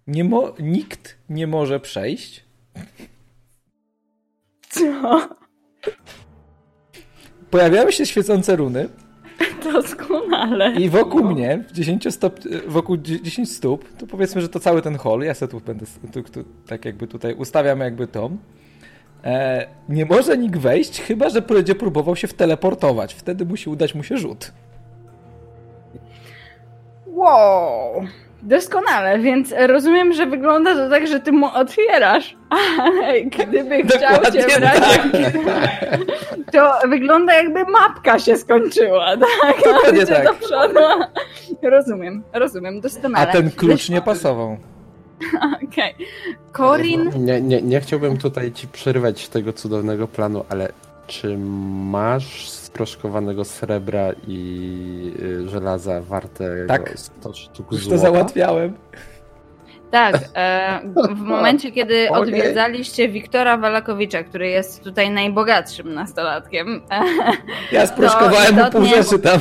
nie 0.07 0.23
mo- 0.23 0.53
nikt 0.59 1.17
nie 1.29 1.47
może 1.47 1.79
przejść. 1.79 2.45
Co? 4.69 5.29
Pojawiają 7.51 7.91
się 7.91 8.05
świecące 8.05 8.55
runy 8.55 8.89
Doskonale. 9.73 10.73
i 10.73 10.89
wokół 10.89 11.23
mnie, 11.23 11.63
w 11.67 11.71
10 11.71 12.13
stop, 12.13 12.39
wokół 12.67 12.97
10 12.97 13.51
stóp, 13.51 13.97
to 13.97 14.07
powiedzmy, 14.07 14.41
że 14.41 14.49
to 14.49 14.59
cały 14.59 14.81
ten 14.81 14.97
hall, 14.97 15.19
ja 15.21 15.33
sobie 15.33 15.51
tu 15.51 15.59
będę, 15.59 15.85
tu, 16.13 16.23
tu, 16.23 16.43
tak 16.67 16.85
jakby 16.85 17.07
tutaj 17.07 17.33
ustawiam 17.33 17.79
jakby 17.79 18.07
to, 18.07 18.29
e, 19.23 19.67
nie 19.89 20.05
może 20.05 20.37
nikt 20.37 20.57
wejść, 20.59 21.01
chyba, 21.01 21.29
że 21.29 21.41
będzie 21.41 21.75
próbował 21.75 22.15
się 22.15 22.27
wteleportować. 22.27 23.13
Wtedy 23.13 23.45
musi 23.45 23.69
udać 23.69 23.95
mu 23.95 24.03
się 24.03 24.17
rzut. 24.17 24.51
Wow. 27.05 28.03
Doskonale, 28.43 29.19
więc 29.19 29.53
rozumiem, 29.67 30.13
że 30.13 30.25
wygląda 30.25 30.75
to 30.75 30.89
tak, 30.89 31.07
że 31.07 31.19
ty 31.19 31.31
mu 31.31 31.47
otwierasz, 31.53 32.35
ale 32.81 33.21
gdyby 33.21 33.83
chciał 33.83 34.13
Dokładnie 34.13 34.43
cię 34.45 34.59
brać, 34.59 34.83
to 36.51 36.87
wygląda 36.89 37.33
jakby 37.33 37.65
mapka 37.65 38.19
się 38.19 38.37
skończyła, 38.37 39.17
tak? 39.41 39.57
Dokładnie 39.65 40.05
tak. 40.05 40.23
do 40.23 40.33
przodu. 40.33 40.79
Rozumiem, 41.63 42.23
rozumiem, 42.33 42.77
A 42.77 42.81
doskonale. 42.81 43.31
ten 43.31 43.51
klucz 43.51 43.89
nie 43.89 44.01
pasował. 44.01 44.57
Okej. 45.69 45.95
Corin, 46.57 47.11
Nie, 47.25 47.41
nie, 47.41 47.61
nie 47.61 47.81
chciałbym 47.81 48.17
tutaj 48.17 48.51
ci 48.51 48.67
przerywać 48.67 49.27
tego 49.29 49.53
cudownego 49.53 50.07
planu, 50.07 50.45
ale 50.49 50.69
czy 51.07 51.37
masz 51.91 52.49
sproszkowanego 52.49 53.45
srebra 53.45 54.07
i 54.27 55.13
y, 55.19 55.49
żelaza 55.49 56.01
warte 56.01 56.65
Tak. 56.67 56.93
100 56.95 57.33
sztuk 57.33 57.71
Już 57.71 57.81
to 57.83 57.89
złota? 57.89 57.97
załatwiałem. 58.03 58.73
Tak, 59.91 60.15
e, 60.35 60.79
w 61.15 61.19
momencie, 61.19 61.71
kiedy 61.71 62.09
odwiedzaliście 62.11 63.09
Wiktora 63.09 63.57
Walakowicza, 63.57 64.23
który 64.23 64.47
jest 64.49 64.83
tutaj 64.83 65.09
najbogatszym 65.11 65.93
nastolatkiem, 65.93 66.81
Ja 67.71 67.87
sproszkowałem 67.87 68.55
mu 68.55 68.71
pół 68.71 68.85
rzeczy 68.85 69.19
tam. 69.19 69.39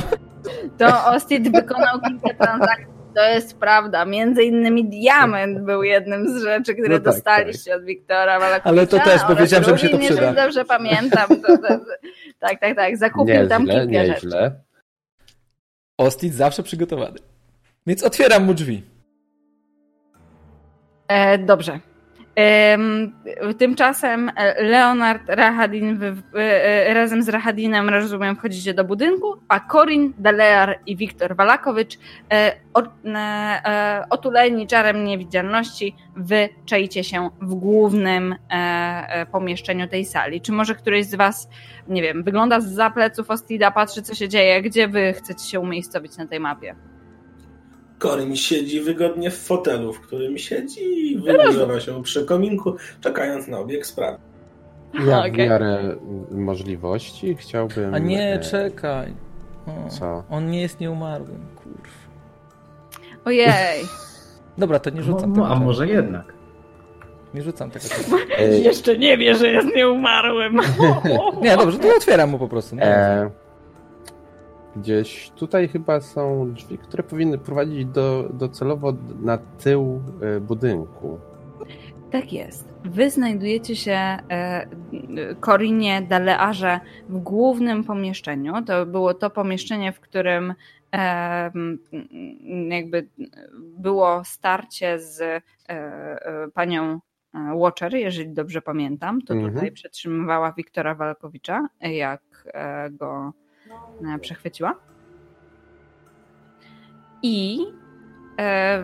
to 0.77 1.05
Ostit 1.05 1.51
wykonał 1.51 1.99
kilka 2.07 2.45
transakcji. 2.45 2.96
To 3.17 3.29
jest 3.29 3.57
prawda. 3.59 4.05
Między 4.05 4.43
innymi 4.43 4.89
diament 4.89 5.59
był 5.59 5.83
jednym 5.83 6.27
z 6.27 6.43
rzeczy, 6.43 6.73
które 6.73 6.89
No 6.89 6.95
tak, 6.95 7.03
dostaliście 7.03 7.75
od 7.75 7.83
Wiktora 7.83 8.39
Walakowicza. 8.39 8.69
Ale 8.69 8.87
to 8.87 8.99
też, 8.99 9.21
bo 9.21 9.27
oraz 9.27 9.39
wiedziałem, 9.39 9.63
że 9.65 9.73
mi 9.73 9.79
się 9.79 9.89
to 9.89 9.97
przyda. 9.97 10.33
Dobrze 10.33 10.65
pamiętam. 10.65 11.27
To, 11.27 11.57
to, 11.57 11.79
tak, 12.39 12.59
tak, 12.59 12.75
tak. 12.75 12.97
Zakupił 12.97 13.47
tam 13.47 13.65
Nieźle, 13.65 13.87
kilka 13.87 14.05
rzeczy. 14.05 14.25
nieźle. 14.25 14.59
Ostit 15.97 16.33
zawsze 16.33 16.63
przygotowany. 16.63 17.19
Więc 17.87 18.03
otwieram 18.03 18.45
mu 18.45 18.53
drzwi. 18.53 18.83
E, 21.07 21.37
dobrze. 21.37 21.79
Em, 22.37 23.11
tymczasem 23.57 24.31
e, 24.35 24.63
Leonard 24.63 25.23
Rahadin 25.27 26.03
e, 26.03 26.39
e, 26.87 26.93
razem 26.93 27.23
z 27.23 27.29
Rahadinem, 27.29 27.89
rozumiem, 27.89 28.35
wchodzicie 28.35 28.73
do 28.73 28.83
budynku, 28.83 29.33
a 29.47 29.59
Corin, 29.59 30.13
Delear 30.17 30.79
i 30.85 30.95
Wiktor 30.95 31.35
Walakowicz 31.35 31.99
otuleni 34.09 34.67
czarem 34.67 35.03
niewidzialności, 35.03 35.95
wy 36.15 36.49
czaicie 36.65 37.03
się 37.03 37.29
w 37.41 37.55
głównym 37.55 38.35
pomieszczeniu 39.31 39.87
tej 39.87 40.05
sali. 40.05 40.41
Czy 40.41 40.51
może 40.51 40.75
któryś 40.75 41.05
z 41.05 41.15
was, 41.15 41.49
nie 41.87 42.01
wiem, 42.01 42.23
wygląda 42.23 42.59
z 42.59 42.93
pleców 42.93 43.29
Ostida, 43.29 43.71
patrzy 43.71 44.01
co 44.01 44.15
się 44.15 44.29
dzieje, 44.29 44.61
gdzie 44.61 44.87
wy 44.87 45.13
chcecie 45.13 45.49
się 45.49 45.59
umiejscowić 45.59 46.17
na 46.17 46.27
tej 46.27 46.39
mapie? 46.39 46.75
Korin 47.99 48.35
siedzi 48.35 48.81
wygodnie 48.81 49.31
w 49.31 49.37
fotelu, 49.37 49.93
w 49.93 50.01
którym 50.01 50.37
siedzi 50.37 51.11
i 51.11 51.17
wylądowa 51.19 51.79
się 51.79 52.03
przy 52.03 52.25
kominku, 52.25 52.75
czekając 53.01 53.47
na 53.47 53.59
obieg 53.59 53.85
sprawy. 53.85 54.17
Ja 55.07 55.21
w 55.21 55.25
Okej. 55.33 55.49
miarę 55.49 55.95
możliwości 56.31 57.35
chciałbym... 57.35 57.93
A 57.93 57.97
nie, 57.99 58.33
e, 58.33 58.39
czekaj. 58.39 59.13
O, 59.67 59.89
Co? 59.89 60.23
On 60.29 60.51
nie 60.51 60.61
jest 60.61 60.79
nieumarłym, 60.79 61.45
kurw. 61.63 61.89
Ojej. 63.25 63.83
Dobra, 64.57 64.79
to 64.79 64.89
nie 64.89 65.03
rzucam 65.03 65.29
No, 65.29 65.35
tego. 65.35 65.47
a 65.47 65.55
może 65.59 65.87
jednak. 65.87 66.33
Nie 67.33 67.41
rzucam 67.41 67.71
tego. 67.71 67.85
Jeszcze 68.63 68.97
nie 68.97 69.17
wie, 69.17 69.35
że 69.35 69.47
jest 69.47 69.75
nieumarłym. 69.75 70.59
Nie, 71.41 71.57
dobrze, 71.57 71.79
to 71.79 71.87
otwieram 71.97 72.29
mu 72.29 72.39
po 72.39 72.47
prostu. 72.47 72.75
No. 72.75 72.81
E, 72.83 73.29
gdzieś 74.79 75.29
tutaj 75.29 75.67
chyba 75.67 76.01
są 76.01 76.53
drzwi, 76.53 76.77
które 76.77 77.03
powinny 77.03 77.37
prowadzić 77.37 77.85
do, 77.85 78.29
docelowo 78.33 78.93
na 79.21 79.37
tył 79.37 80.01
e, 80.21 80.39
budynku. 80.39 81.19
Tak 82.11 82.33
jest. 82.33 82.73
Wy 82.85 83.09
znajdujecie 83.09 83.75
się, 83.75 83.91
e, 83.91 84.67
Korinie, 85.39 86.01
Dalearze, 86.01 86.79
w 87.09 87.17
głównym 87.17 87.83
pomieszczeniu. 87.83 88.53
To 88.65 88.85
było 88.85 89.13
to 89.13 89.29
pomieszczenie, 89.29 89.91
w 89.93 89.99
którym 89.99 90.53
e, 90.95 91.51
jakby 92.69 93.07
było 93.79 94.21
starcie 94.23 94.99
z 94.99 95.43
panią 96.53 96.99
Watcher, 97.55 97.95
jeżeli 97.95 98.33
dobrze 98.33 98.61
pamiętam. 98.61 99.21
To 99.21 99.33
Mhm. 99.33 99.53
tutaj 99.53 99.71
przetrzymywała 99.71 100.51
Wiktora 100.51 100.95
Walkowicza, 100.95 101.67
jak 101.81 102.21
go 102.91 103.33
przechwyciła. 104.21 104.75
I 107.23 107.59
e, 108.39 108.83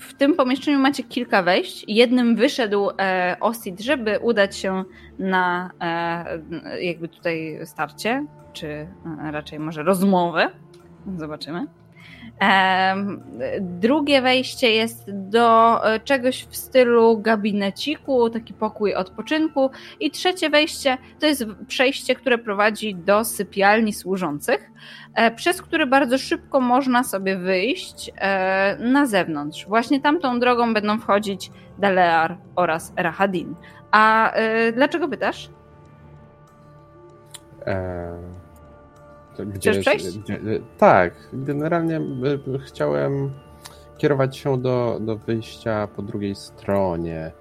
w 0.00 0.14
tym 0.14 0.34
pomieszczeniu 0.34 0.78
macie 0.78 1.02
kilka 1.02 1.42
wejść. 1.42 1.84
Jednym 1.88 2.36
wyszedł 2.36 2.90
e, 2.98 3.36
Osid, 3.40 3.80
żeby 3.80 4.18
udać 4.18 4.56
się 4.56 4.84
na 5.18 5.70
e, 5.80 6.82
jakby 6.84 7.08
tutaj 7.08 7.58
starcie, 7.64 8.26
czy 8.52 8.68
e, 8.68 8.88
raczej 9.30 9.58
może 9.58 9.82
rozmowę. 9.82 10.50
Zobaczymy. 11.16 11.66
Drugie 13.60 14.22
wejście 14.22 14.70
jest 14.70 15.04
do 15.10 15.78
e, 15.84 16.00
czegoś 16.00 16.44
w 16.44 16.56
stylu 16.56 17.18
gabineciku, 17.18 18.30
taki 18.30 18.54
pokój 18.54 18.94
odpoczynku. 18.94 19.70
I 20.00 20.10
trzecie 20.10 20.50
wejście 20.50 20.98
to 21.20 21.26
jest 21.26 21.46
przejście, 21.68 22.14
które 22.14 22.38
prowadzi 22.38 22.94
do 22.94 23.24
sypialni 23.24 23.92
służących, 23.92 24.70
e, 25.14 25.30
przez 25.30 25.62
które 25.62 25.86
bardzo 25.86 26.18
szybko 26.18 26.60
można 26.60 27.04
sobie 27.04 27.36
wyjść 27.36 28.10
e, 28.16 28.76
na 28.80 29.06
zewnątrz. 29.06 29.66
Właśnie 29.66 30.00
tamtą 30.00 30.40
drogą 30.40 30.74
będą 30.74 30.98
wchodzić 30.98 31.50
Dalear 31.78 32.36
oraz 32.56 32.92
Rahadin. 32.96 33.54
A 33.90 34.32
dlaczego 34.72 35.08
pytasz? 35.08 35.50
E, 37.66 38.18
to 38.32 38.37
gdzie 39.46 39.70
Chcesz 39.70 39.86
przejść? 39.86 40.18
Gdzie, 40.18 40.40
tak, 40.78 41.14
generalnie 41.32 41.96
e, 41.96 42.58
chciałem 42.66 43.30
kierować 43.98 44.36
się 44.36 44.62
do, 44.62 44.98
do 45.00 45.16
wyjścia 45.16 45.86
po 45.96 46.02
drugiej 46.02 46.34
stronie 46.34 47.32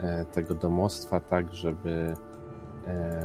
e, 0.00 0.24
tego 0.24 0.54
domostwa, 0.54 1.20
tak 1.20 1.54
żeby 1.54 2.14
e, 2.86 3.22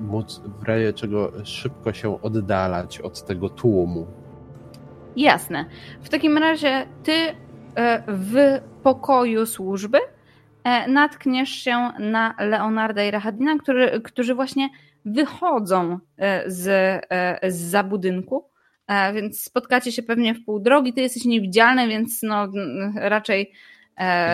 móc 0.00 0.42
w 0.60 0.62
razie 0.64 0.92
czego 0.92 1.32
szybko 1.44 1.92
się 1.92 2.22
oddalać 2.22 3.00
od 3.00 3.24
tego 3.24 3.48
tłumu. 3.48 4.06
Jasne. 5.16 5.64
W 6.02 6.08
takim 6.08 6.38
razie 6.38 6.86
ty 7.02 7.12
w 8.08 8.60
pokoju 8.82 9.46
służby 9.46 9.98
natkniesz 10.88 11.48
się 11.48 11.90
na 11.98 12.34
Leonarda 12.38 13.04
i 13.04 13.10
Rahadina, 13.10 13.58
który, 13.58 14.00
którzy 14.00 14.34
właśnie 14.34 14.68
wychodzą 15.06 15.98
e, 16.18 16.50
z, 16.50 16.68
e, 17.10 17.50
z 17.50 17.56
za 17.56 17.82
budynku, 17.82 18.44
e, 18.86 19.12
więc 19.12 19.40
spotkacie 19.40 19.92
się 19.92 20.02
pewnie 20.02 20.34
w 20.34 20.44
pół 20.44 20.60
drogi. 20.60 20.92
Ty 20.92 21.00
jesteś 21.00 21.24
niewidzialny, 21.24 21.88
więc 21.88 22.22
no 22.22 22.48
raczej 22.94 23.52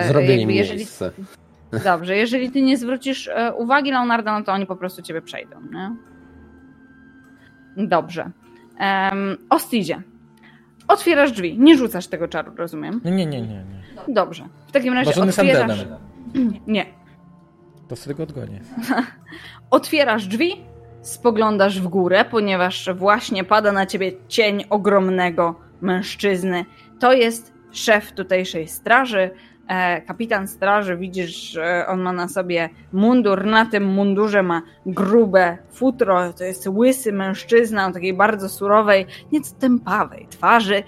Zrobili 0.07 0.37
jakby 0.37 0.53
jeżeli 0.53 0.77
miejsce. 0.77 1.11
Dobrze, 1.83 2.17
jeżeli 2.17 2.51
ty 2.51 2.61
nie 2.61 2.77
zwrócisz 2.77 3.29
uwagi 3.57 3.91
Leonarda, 3.91 4.39
no 4.39 4.45
to 4.45 4.51
oni 4.51 4.65
po 4.65 4.75
prostu 4.75 5.01
ciebie 5.01 5.21
przejdą, 5.21 5.61
nie? 5.61 5.95
Dobrze. 7.87 8.31
Um, 8.79 9.37
Ostidzie. 9.49 10.01
Otwierasz 10.87 11.31
drzwi. 11.31 11.59
Nie 11.59 11.77
rzucasz 11.77 12.07
tego 12.07 12.27
czaru, 12.27 12.55
rozumiem? 12.55 13.01
Nie, 13.05 13.11
nie, 13.11 13.25
nie, 13.25 13.41
nie. 13.41 13.47
nie. 13.47 14.13
Dobrze. 14.13 14.47
W 14.67 14.71
takim 14.71 14.93
razie 14.93 15.09
otwierasz... 15.09 15.35
Sandenem. 15.35 15.87
Nie. 16.67 16.85
To 17.87 17.95
sobie 17.95 18.15
go 18.15 18.23
odgonię. 18.23 18.61
Otwierasz 19.73 20.27
drzwi, 20.27 20.61
spoglądasz 21.01 21.81
w 21.81 21.87
górę, 21.87 22.25
ponieważ 22.31 22.89
właśnie 22.95 23.43
pada 23.43 23.71
na 23.71 23.85
ciebie 23.85 24.11
cień 24.27 24.63
ogromnego 24.69 25.55
mężczyzny. 25.81 26.65
To 26.99 27.13
jest 27.13 27.53
szef 27.71 28.11
tutejszej 28.11 28.67
straży, 28.67 29.29
e, 29.67 30.01
kapitan 30.01 30.47
straży. 30.47 30.97
Widzisz, 30.97 31.57
on 31.87 32.01
ma 32.01 32.13
na 32.13 32.27
sobie 32.27 32.69
mundur. 32.91 33.45
Na 33.45 33.65
tym 33.65 33.85
mundurze 33.85 34.43
ma 34.43 34.61
grube 34.85 35.57
futro. 35.71 36.33
To 36.33 36.43
jest 36.43 36.67
łysy 36.67 37.13
mężczyzna 37.13 37.87
o 37.87 37.91
takiej 37.91 38.13
bardzo 38.13 38.49
surowej, 38.49 39.05
nieco 39.31 39.55
tępawej 39.59 40.27
twarzy 40.29 40.83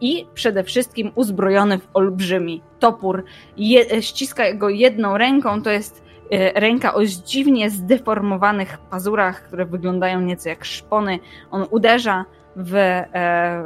i 0.00 0.26
przede 0.34 0.64
wszystkim 0.64 1.12
uzbrojony 1.14 1.78
w 1.78 1.88
olbrzymi 1.94 2.62
topór. 2.78 3.24
Je, 3.56 4.02
ściska 4.02 4.54
go 4.54 4.68
jedną 4.68 5.18
ręką, 5.18 5.62
to 5.62 5.70
jest 5.70 6.11
ręka 6.54 6.94
o 6.94 7.04
dziwnie 7.04 7.70
zdeformowanych 7.70 8.78
pazurach, 8.78 9.42
które 9.42 9.64
wyglądają 9.66 10.20
nieco 10.20 10.48
jak 10.48 10.64
szpony. 10.64 11.18
On 11.50 11.66
uderza 11.70 12.24
w, 12.56 12.74
e, 12.74 13.08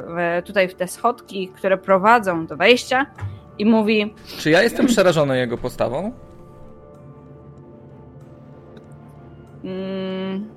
w, 0.07 0.47
tutaj 0.47 0.69
w 0.69 0.75
te 0.75 0.87
schodki, 0.89 1.49
które 1.49 1.79
prowadzą 1.79 2.47
do 2.47 2.57
wejścia 2.57 3.07
i 3.59 3.67
mówi: 3.67 4.15
Czy 4.39 4.51
ja 4.51 4.63
jestem 4.63 4.87
przerażony 4.87 5.39
jego 5.39 5.59
postawą? 5.59 6.13
mm, 9.65 10.49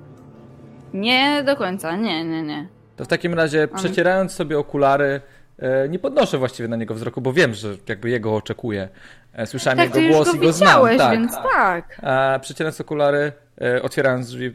Nie 0.94 1.42
do 1.46 1.56
końca, 1.56 1.96
nie, 1.96 2.24
nie, 2.24 2.42
nie. 2.42 2.68
To 2.96 3.04
w 3.04 3.08
takim 3.08 3.34
razie, 3.34 3.68
przecierając 3.68 4.32
sobie 4.32 4.58
okulary, 4.58 5.20
e, 5.58 5.88
nie 5.88 5.98
podnoszę 5.98 6.38
właściwie 6.38 6.68
na 6.68 6.76
niego 6.76 6.94
wzroku, 6.94 7.20
bo 7.20 7.32
wiem, 7.32 7.54
że 7.54 7.68
jakby 7.88 8.10
jego 8.10 8.36
oczekuję. 8.36 8.88
E, 9.32 9.46
Słyszałem 9.46 9.78
Tak, 9.78 9.94
jego 9.94 10.14
głos 10.14 10.28
go 10.28 10.36
i 10.36 10.40
go 10.40 10.52
znam. 10.52 10.98
Tak. 10.98 11.12
więc 11.12 11.34
tak. 11.34 12.00
A 12.02 12.38
okulary, 12.80 13.32
e, 13.60 13.82
otwierając 13.82 14.28
drzwi, 14.28 14.46
e, 14.46 14.52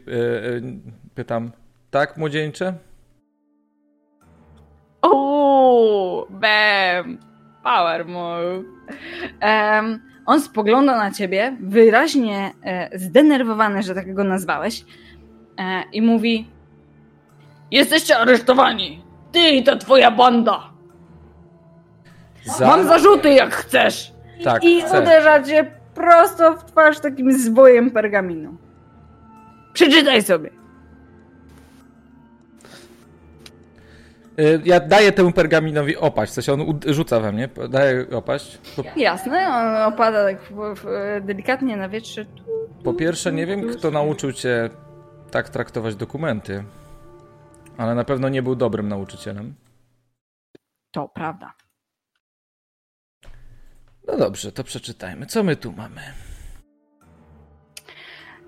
pytam, 1.14 1.52
tak, 1.90 2.16
młodzieńcze? 2.16 2.74
Uuu, 5.12 6.26
bam, 6.30 7.18
power 7.62 8.06
move. 8.06 8.64
Em, 9.40 10.00
On 10.26 10.40
spogląda 10.40 10.96
na 10.96 11.10
ciebie, 11.10 11.56
wyraźnie 11.60 12.50
e, 12.64 12.98
zdenerwowany, 12.98 13.82
że 13.82 13.94
tak 13.94 14.14
go 14.14 14.24
nazwałeś, 14.24 14.84
e, 15.58 15.82
i 15.92 16.02
mówi: 16.02 16.50
Jesteście 17.70 18.18
aresztowani! 18.18 19.04
Ty 19.32 19.40
i 19.40 19.64
ta 19.64 19.76
twoja 19.76 20.10
banda! 20.10 20.70
Za... 22.44 22.66
Mam 22.66 22.86
zarzuty 22.88 23.30
jak 23.32 23.54
chcesz! 23.54 24.15
Tak, 24.44 24.64
I 24.64 24.82
chcę. 24.82 25.00
uderza 25.02 25.42
cię 25.42 25.70
prosto 25.94 26.56
w 26.56 26.64
twarz 26.64 27.00
takim 27.00 27.32
zwojem 27.38 27.90
pergaminu. 27.90 28.56
Przeczytaj 29.72 30.22
sobie. 30.22 30.50
Y, 34.40 34.60
Ja 34.64 34.80
daję 34.80 35.12
temu 35.12 35.32
pergaminowi 35.32 35.96
opaść, 35.96 36.32
w 36.32 36.34
sensie 36.34 36.52
on 36.52 36.80
rzuca 36.86 37.20
we 37.20 37.32
mnie, 37.32 37.48
daję 37.70 38.06
opaść. 38.10 38.58
Po, 38.76 38.82
Jasne, 38.96 39.48
on 39.48 39.92
opada 39.92 40.24
tak 40.24 40.38
delikatnie 41.22 41.76
na 41.76 41.88
wietrze. 41.88 42.24
po 42.84 42.94
pierwsze, 42.94 43.32
nie 43.32 43.46
wiem, 43.46 43.68
kto 43.68 43.90
nauczył 43.90 44.32
cię 44.32 44.70
tak 45.30 45.48
traktować 45.48 45.96
dokumenty, 45.96 46.64
ale 47.78 47.94
na 47.94 48.04
pewno 48.04 48.28
nie 48.28 48.42
był 48.42 48.54
dobrym 48.56 48.88
nauczycielem. 48.88 49.54
To 50.92 51.08
prawda. 51.08 51.52
No 54.06 54.16
dobrze, 54.16 54.52
to 54.52 54.64
przeczytajmy. 54.64 55.26
Co 55.26 55.42
my 55.42 55.56
tu 55.56 55.72
mamy? 55.72 56.00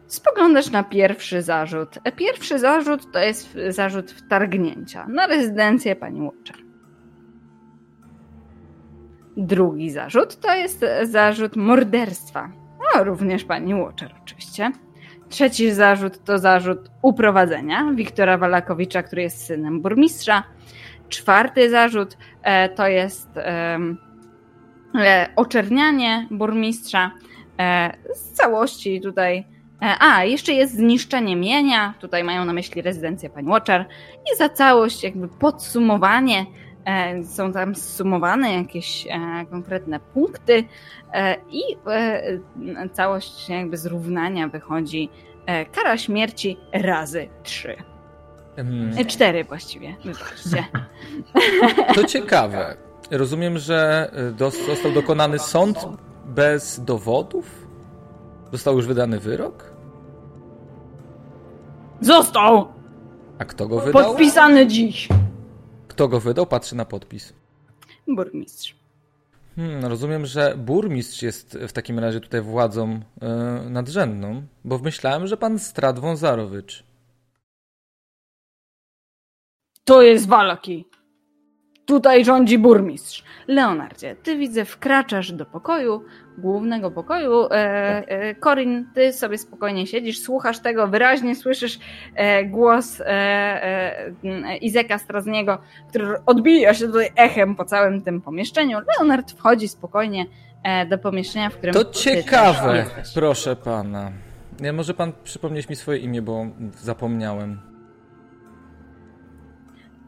Spoglądasz 0.06 0.70
na 0.70 0.82
pierwszy 0.82 1.42
zarzut. 1.42 1.98
Pierwszy 2.16 2.58
zarzut 2.58 3.12
to 3.12 3.18
jest 3.18 3.58
zarzut 3.68 4.10
wtargnięcia 4.10 5.06
na 5.08 5.26
rezydencję 5.26 5.96
pani 5.96 6.20
Watcher. 6.20 6.56
Drugi 9.36 9.90
zarzut 9.90 10.40
to 10.40 10.54
jest 10.54 10.84
zarzut 11.02 11.56
morderstwa. 11.56 12.52
No, 12.78 13.04
również 13.04 13.44
pani 13.44 13.74
Watcher 13.74 14.14
oczywiście. 14.22 14.70
Trzeci 15.28 15.72
zarzut 15.72 16.24
to 16.24 16.38
zarzut 16.38 16.90
uprowadzenia 17.02 17.92
Wiktora 17.94 18.38
Walakowicza, 18.38 19.02
który 19.02 19.22
jest 19.22 19.46
synem 19.46 19.82
burmistrza. 19.82 20.42
Czwarty 21.08 21.70
zarzut 21.70 22.16
e, 22.42 22.68
to 22.68 22.88
jest 22.88 23.28
oczernianie 25.36 26.26
burmistrza. 26.30 27.10
E, 27.58 27.96
z 28.14 28.32
całości 28.32 29.00
tutaj 29.00 29.44
E, 29.82 29.96
A, 30.00 30.24
jeszcze 30.24 30.52
jest 30.52 30.74
zniszczenie 30.74 31.36
mienia. 31.36 31.94
Tutaj 32.00 32.24
mają 32.24 32.44
na 32.44 32.52
myśli 32.52 32.82
rezydencję 32.82 33.30
pani 33.30 33.48
Watcher. 33.48 33.84
I 34.32 34.36
za 34.36 34.48
całość, 34.48 35.04
jakby 35.04 35.28
podsumowanie, 35.28 36.46
e, 36.84 37.24
są 37.24 37.52
tam 37.52 37.74
zsumowane 37.74 38.54
jakieś 38.54 39.06
e, 39.06 39.10
konkretne 39.50 40.00
punkty, 40.00 40.64
e, 41.12 41.36
i 41.50 41.62
e, 41.86 42.88
całość 42.92 43.48
jakby 43.48 43.76
zrównania 43.76 44.48
wychodzi 44.48 45.10
e, 45.46 45.66
kara 45.66 45.98
śmierci 45.98 46.56
razy 46.72 47.28
trzy. 47.42 47.76
E, 48.98 49.04
Cztery 49.04 49.44
właściwie, 49.44 49.96
wybaczcie. 50.04 50.64
to 51.94 52.04
ciekawe. 52.04 52.87
Rozumiem, 53.10 53.58
że 53.58 54.10
dos- 54.36 54.66
został 54.66 54.92
dokonany 54.92 55.38
sąd 55.38 55.78
bez 56.26 56.80
dowodów? 56.84 57.68
Został 58.52 58.76
już 58.76 58.86
wydany 58.86 59.20
wyrok? 59.20 59.64
Został 62.00 62.68
A 63.38 63.44
kto 63.44 63.68
go 63.68 63.80
wydał? 63.80 64.04
podpisany 64.04 64.66
dziś. 64.66 65.08
Kto 65.88 66.08
go 66.08 66.20
wydał? 66.20 66.46
Patrzy 66.46 66.76
na 66.76 66.84
podpis. 66.84 67.32
Burmistrz. 68.08 68.74
Hmm, 69.56 69.84
rozumiem, 69.84 70.26
że 70.26 70.54
burmistrz 70.56 71.22
jest 71.22 71.58
w 71.68 71.72
takim 71.72 71.98
razie 71.98 72.20
tutaj 72.20 72.40
władzą 72.40 73.00
y, 73.66 73.70
nadrzędną, 73.70 74.42
bo 74.64 74.78
myślałem, 74.78 75.26
że 75.26 75.36
pan 75.36 75.58
Strat 75.58 75.98
Wązarowicz. 75.98 76.84
To 79.84 80.02
jest 80.02 80.28
Walaki. 80.28 80.84
Tutaj 81.88 82.24
rządzi 82.24 82.58
burmistrz. 82.58 83.24
Leonardzie, 83.46 84.16
ty 84.22 84.36
widzę, 84.36 84.64
wkraczasz 84.64 85.32
do 85.32 85.46
pokoju, 85.46 86.04
głównego 86.38 86.90
pokoju. 86.90 87.44
E, 87.44 87.54
e, 88.08 88.34
Corin, 88.34 88.86
ty 88.94 89.12
sobie 89.12 89.38
spokojnie 89.38 89.86
siedzisz, 89.86 90.20
słuchasz 90.20 90.58
tego, 90.58 90.88
wyraźnie 90.88 91.36
słyszysz 91.36 91.78
e, 92.14 92.44
głos 92.44 93.00
e, 93.00 93.06
e, 94.24 94.56
Izeka 94.56 94.98
Strazniego, 94.98 95.58
który 95.88 96.06
odbija 96.26 96.74
się 96.74 96.86
tutaj 96.86 97.08
echem 97.16 97.56
po 97.56 97.64
całym 97.64 98.02
tym 98.02 98.20
pomieszczeniu. 98.20 98.78
Leonard 98.98 99.32
wchodzi 99.32 99.68
spokojnie 99.68 100.26
e, 100.62 100.86
do 100.86 100.98
pomieszczenia, 100.98 101.50
w 101.50 101.56
którym 101.56 101.74
To 101.74 101.84
ciekawe, 101.84 102.86
proszę 103.14 103.56
pana. 103.56 104.12
Nie, 104.60 104.72
może 104.72 104.94
pan 104.94 105.12
przypomnieć 105.24 105.68
mi 105.68 105.76
swoje 105.76 105.98
imię, 105.98 106.22
bo 106.22 106.46
zapomniałem. 106.78 107.60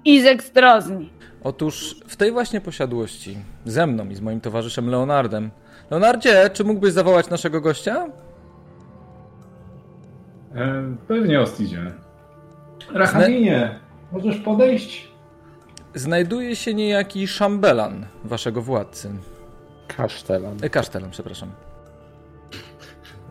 Izek 0.05 0.43
Strazni. 0.43 1.11
Otóż 1.44 1.96
w 2.08 2.16
tej 2.16 2.32
właśnie 2.32 2.60
posiadłości, 2.60 3.36
ze 3.64 3.86
mną 3.86 4.08
i 4.08 4.14
z 4.14 4.20
moim 4.20 4.40
towarzyszem 4.40 4.88
Leonardem. 4.90 5.50
Leonardzie, 5.90 6.50
czy 6.52 6.64
mógłbyś 6.64 6.92
zawołać 6.92 7.30
naszego 7.30 7.60
gościa? 7.60 8.06
E, 10.54 10.96
pewnie 11.08 11.40
Ostidzie. 11.40 11.92
Rachadinie, 12.94 13.78
możesz 14.12 14.36
podejść? 14.36 15.10
Znajduje 15.94 16.56
się 16.56 16.74
niejaki 16.74 17.26
szambelan 17.28 18.06
waszego 18.24 18.62
władcy. 18.62 19.10
Kasztelan. 19.96 20.56
E, 20.62 20.70
kasztelan, 20.70 21.10
przepraszam. 21.10 21.50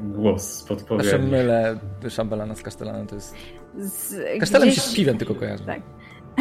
Głos 0.02 0.60
Zawsze 0.60 0.76
podpowiedzi. 0.76 1.20
mylę 1.20 1.80
szambelana 2.10 2.56
z 2.56 2.62
kasztelanem, 2.62 3.08
to 3.08 3.16
jest... 3.16 3.36
Z, 3.78 4.16
Kasztelan 4.40 4.68
gdzieś- 4.68 4.84
się 4.84 4.90
z 4.90 4.96
piwem 4.96 5.18
tylko 5.18 5.36
kojarzy. 5.36 5.64
Tak. 5.66 5.82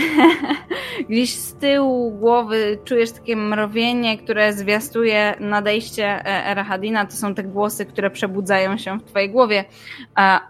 Gdzieś 1.11 1.35
z 1.35 1.55
tyłu 1.55 2.11
głowy 2.11 2.79
czujesz 2.85 3.13
takie 3.13 3.37
mrowienie, 3.37 4.19
które 4.19 4.53
zwiastuje 4.53 5.35
nadejście 5.41 6.05
e, 6.05 6.55
Rahadina. 6.55 7.07
To 7.07 7.17
są 7.17 7.35
te 7.35 7.43
głosy, 7.43 7.87
które 7.87 8.11
przebudzają 8.11 8.79
się 8.79 8.99
w 8.99 9.05
twojej 9.05 9.31
głowie. 9.31 9.65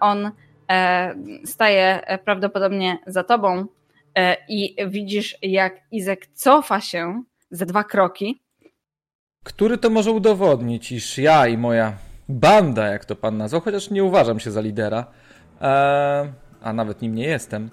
On 0.01 0.31
e, 0.71 1.15
staje 1.45 2.07
e, 2.07 2.19
prawdopodobnie 2.19 2.99
za 3.07 3.25
tobą 3.25 3.67
i 4.49 4.77
widzisz, 4.87 5.37
jak 5.43 5.81
Izek 5.93 6.27
cofa 6.27 6.81
się 6.81 7.23
ze 7.51 7.67
dwa 7.67 7.85
kroki. 7.85 8.43
Który 9.45 9.79
to 9.79 9.91
może 9.91 10.11
udowodnić, 10.11 10.93
iż 10.93 11.19
ja 11.19 11.47
i 11.47 11.59
moja 11.59 11.93
banda, 12.29 12.87
jak 12.87 13.05
to 13.05 13.17
pan 13.17 13.37
nazwał, 13.37 13.61
chociaż 13.61 13.91
nie 13.91 14.05
uważam 14.05 14.41
się 14.41 14.51
za 14.51 14.61
lidera, 14.61 15.07
a 16.63 16.73
nawet 16.73 17.03
nim 17.03 17.15
nie 17.15 17.27
jestem, 17.27 17.71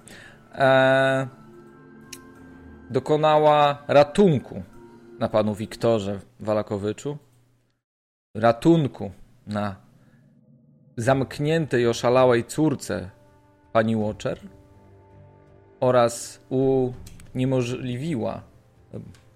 dokonała 2.90 3.84
ratunku 3.88 4.64
na 5.20 5.30
panu 5.30 5.56
Wiktorze 5.56 6.20
Walakowiczu, 6.40 7.18
ratunku 8.36 9.12
na 9.48 9.76
zamkniętej 10.98 11.88
oszalałej 11.88 12.46
córce 12.46 13.10
pani 13.72 13.96
Watcher 13.96 14.40
oraz 15.80 16.40
uniemożliwiła 16.50 18.42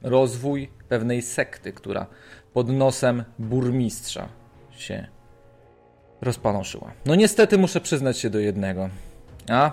rozwój 0.01 0.69
pewnej 0.89 1.21
sekty, 1.21 1.73
która 1.73 2.05
pod 2.53 2.69
nosem 2.69 3.23
burmistrza 3.39 4.29
się 4.71 5.07
rozpanoszyła. 6.21 6.91
No 7.05 7.15
niestety 7.15 7.57
muszę 7.57 7.81
przyznać 7.81 8.17
się 8.17 8.29
do 8.29 8.39
jednego. 8.39 8.89
A? 9.49 9.71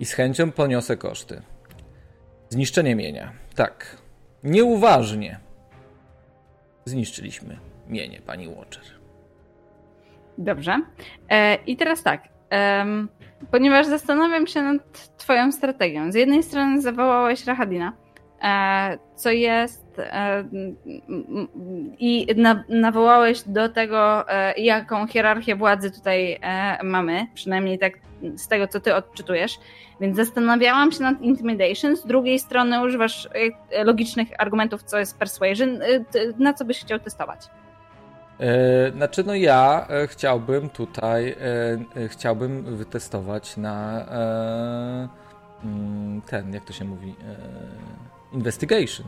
I 0.00 0.04
z 0.04 0.12
chęcią 0.12 0.52
poniosę 0.52 0.96
koszty. 0.96 1.42
Zniszczenie 2.48 2.96
mienia. 2.96 3.32
Tak. 3.54 3.96
Nieuważnie 4.44 5.38
zniszczyliśmy 6.84 7.56
mienie 7.88 8.20
pani 8.26 8.48
Watcher. 8.48 8.84
Dobrze. 10.38 10.80
E, 11.30 11.54
I 11.66 11.76
teraz 11.76 12.02
tak. 12.02 12.28
ponieważ 13.50 13.86
zastanawiam 13.86 14.46
się 14.46 14.62
nad 14.62 15.16
Twoją 15.16 15.52
strategią. 15.52 16.12
Z 16.12 16.14
jednej 16.14 16.42
strony 16.42 16.80
zawołałeś 16.80 17.46
Rahadina, 17.46 17.92
e, 18.42 18.98
co 19.16 19.30
jest. 19.30 19.87
E, 19.98 20.44
I 21.98 22.26
na, 22.36 22.64
nawołałeś 22.68 23.42
do 23.42 23.68
tego, 23.68 24.30
e, 24.30 24.60
jaką 24.60 25.06
hierarchię 25.06 25.56
władzy 25.56 25.90
tutaj 25.90 26.38
e, 26.42 26.78
mamy, 26.82 27.26
przynajmniej 27.34 27.78
tak 27.78 27.92
z 28.36 28.48
tego, 28.48 28.68
co 28.68 28.80
Ty 28.80 28.94
odczytujesz. 28.94 29.58
Więc 30.00 30.16
zastanawiałam 30.16 30.92
się 30.92 31.02
nad 31.02 31.22
Intimidation. 31.22 31.96
Z 31.96 32.06
drugiej 32.06 32.38
strony 32.38 32.82
używasz 32.82 33.28
logicznych 33.84 34.28
argumentów, 34.38 34.82
co 34.82 34.98
jest 34.98 35.18
Persuasion. 35.18 35.78
Na 36.38 36.54
co 36.54 36.64
byś 36.64 36.80
chciał 36.80 36.98
testować? 36.98 37.40
Znaczy, 38.96 39.24
no 39.24 39.34
ja 39.34 39.88
chciałbym 40.06 40.68
tutaj, 40.68 41.36
chciałbym 42.08 42.76
wytestować 42.76 43.56
na 43.56 44.06
mm, 45.64 46.22
ten, 46.22 46.54
jak 46.54 46.64
to 46.64 46.72
się 46.72 46.84
mówi, 46.84 47.14
investigation, 48.32 49.06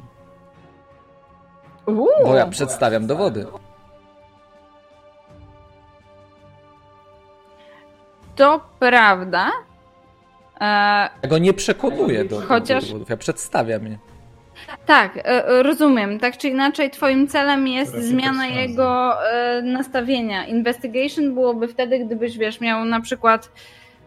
Uuu. 1.86 2.08
Bo 2.24 2.34
ja 2.34 2.46
przedstawiam 2.46 3.06
dowody. 3.06 3.46
To 8.36 8.60
prawda. 8.78 9.50
E... 10.60 10.64
Ja 11.22 11.28
go 11.28 11.38
nie 11.38 11.52
przekonuję 11.52 12.24
do, 12.24 12.40
Chociaż... 12.40 12.84
do 12.84 12.86
dowodów, 12.86 13.10
ja 13.10 13.16
przedstawiam 13.16 13.86
je. 13.86 13.98
Tak, 14.86 15.16
e, 15.16 15.46
e, 15.46 15.62
rozumiem. 15.62 16.18
Tak 16.18 16.38
czy 16.38 16.48
inaczej, 16.48 16.90
Twoim 16.90 17.28
celem 17.28 17.68
jest 17.68 17.94
zmiana 17.94 18.46
jego 18.46 19.16
e, 19.30 19.62
nastawienia. 19.62 20.46
Investigation 20.46 21.34
byłoby 21.34 21.68
wtedy, 21.68 21.98
gdybyś 21.98 22.38
wiesz, 22.38 22.60
miał 22.60 22.84
na 22.84 23.00
przykład 23.00 23.50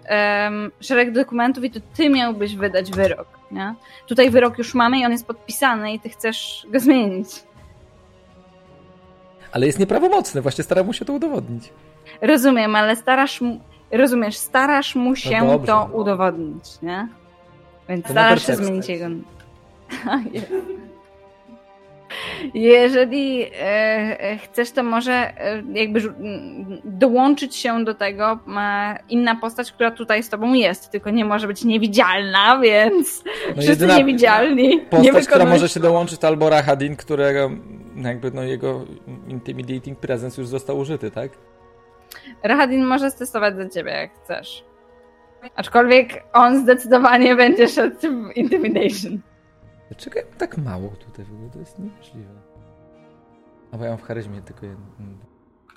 um, 0.09 0.71
szereg 0.79 1.11
dokumentów 1.11 1.63
i 1.63 1.71
to 1.71 1.79
Ty 1.95 2.09
miałbyś 2.09 2.55
wydać 2.55 2.91
wyrok. 2.91 3.27
Nie? 3.51 3.75
Tutaj 4.07 4.29
wyrok 4.29 4.57
już 4.57 4.73
mamy 4.73 4.99
i 4.99 5.05
on 5.05 5.11
jest 5.11 5.27
podpisany 5.27 5.93
i 5.93 5.99
Ty 5.99 6.09
chcesz 6.09 6.67
go 6.69 6.79
zmienić. 6.79 7.27
Ale 9.53 9.65
jest 9.65 9.79
nieprawomocny, 9.79 10.41
właśnie 10.41 10.63
staram 10.63 10.85
mu 10.85 10.93
się 10.93 11.05
to 11.05 11.13
udowodnić. 11.13 11.69
Rozumiem, 12.21 12.75
ale 12.75 12.95
starasz 12.95 13.41
mu, 13.41 13.59
rozumiesz, 13.91 14.35
starasz 14.37 14.95
mu 14.95 15.15
się 15.15 15.41
No 15.41 15.47
dobrze. 15.51 15.67
to 15.67 15.89
udowodnić, 15.93 16.81
nie? 16.81 17.07
Więc 17.89 18.05
To 18.05 18.11
starasz 18.11 18.45
się 18.45 18.55
zmienić 18.55 18.89
jego... 18.89 19.05
Jeżeli 22.53 23.43
e, 23.43 23.49
e, 24.21 24.37
chcesz, 24.37 24.71
to 24.71 24.83
może 24.83 25.13
e, 25.13 25.63
jakby 25.73 26.01
dołączyć 26.85 27.55
się 27.55 27.83
do 27.83 27.93
tego 27.93 28.39
inna 29.09 29.35
postać, 29.35 29.71
która 29.71 29.91
tutaj 29.91 30.23
z 30.23 30.29
tobą 30.29 30.53
jest, 30.53 30.89
tylko 30.91 31.09
nie 31.09 31.25
może 31.25 31.47
być 31.47 31.63
niewidzialna, 31.63 32.59
więc 32.59 33.23
No 33.55 33.61
wszyscy 33.61 33.87
niewidzialni. 33.87 34.67
nie 34.67 34.79
postać, 34.79 35.25
która 35.25 35.45
wykonują- 35.45 35.49
może 35.49 35.69
się 35.69 35.79
dołączyć, 35.79 36.19
to 36.19 36.27
albo 36.27 36.49
Rahadin, 36.49 36.95
którego 36.95 37.49
jakby 37.95 38.31
no 38.31 38.43
jego 38.43 38.85
intimidating 39.27 39.99
presence 39.99 40.41
już 40.41 40.49
został 40.49 40.77
użyty, 40.77 41.11
tak? 41.11 41.31
Rahadin 42.43 42.85
może 42.85 43.11
stestować 43.11 43.55
za 43.55 43.69
ciebie, 43.69 43.91
jak 43.91 44.11
chcesz. 44.23 44.65
Aczkolwiek 45.55 46.23
on 46.33 46.63
zdecydowanie 46.63 47.35
będzie 47.35 47.67
szedł 47.67 47.95
w 47.99 48.37
Intimidation. 48.37 49.19
Dlaczego 49.89 50.19
ja 50.19 50.25
mam 50.25 50.37
tak 50.37 50.57
mało 50.57 50.89
tutaj 50.89 51.25
w 51.25 51.33
ogóle? 51.33 51.49
To 51.49 51.59
jest 51.59 51.79
niemożliwe. 51.79 52.33
A 53.71 53.77
bo 53.77 53.83
ja 53.83 53.89
mam 53.89 53.99
w 53.99 54.03
charyzmie 54.03 54.41
tylko 54.41 54.65
jeden. 54.65 54.85
mm. 54.99 55.17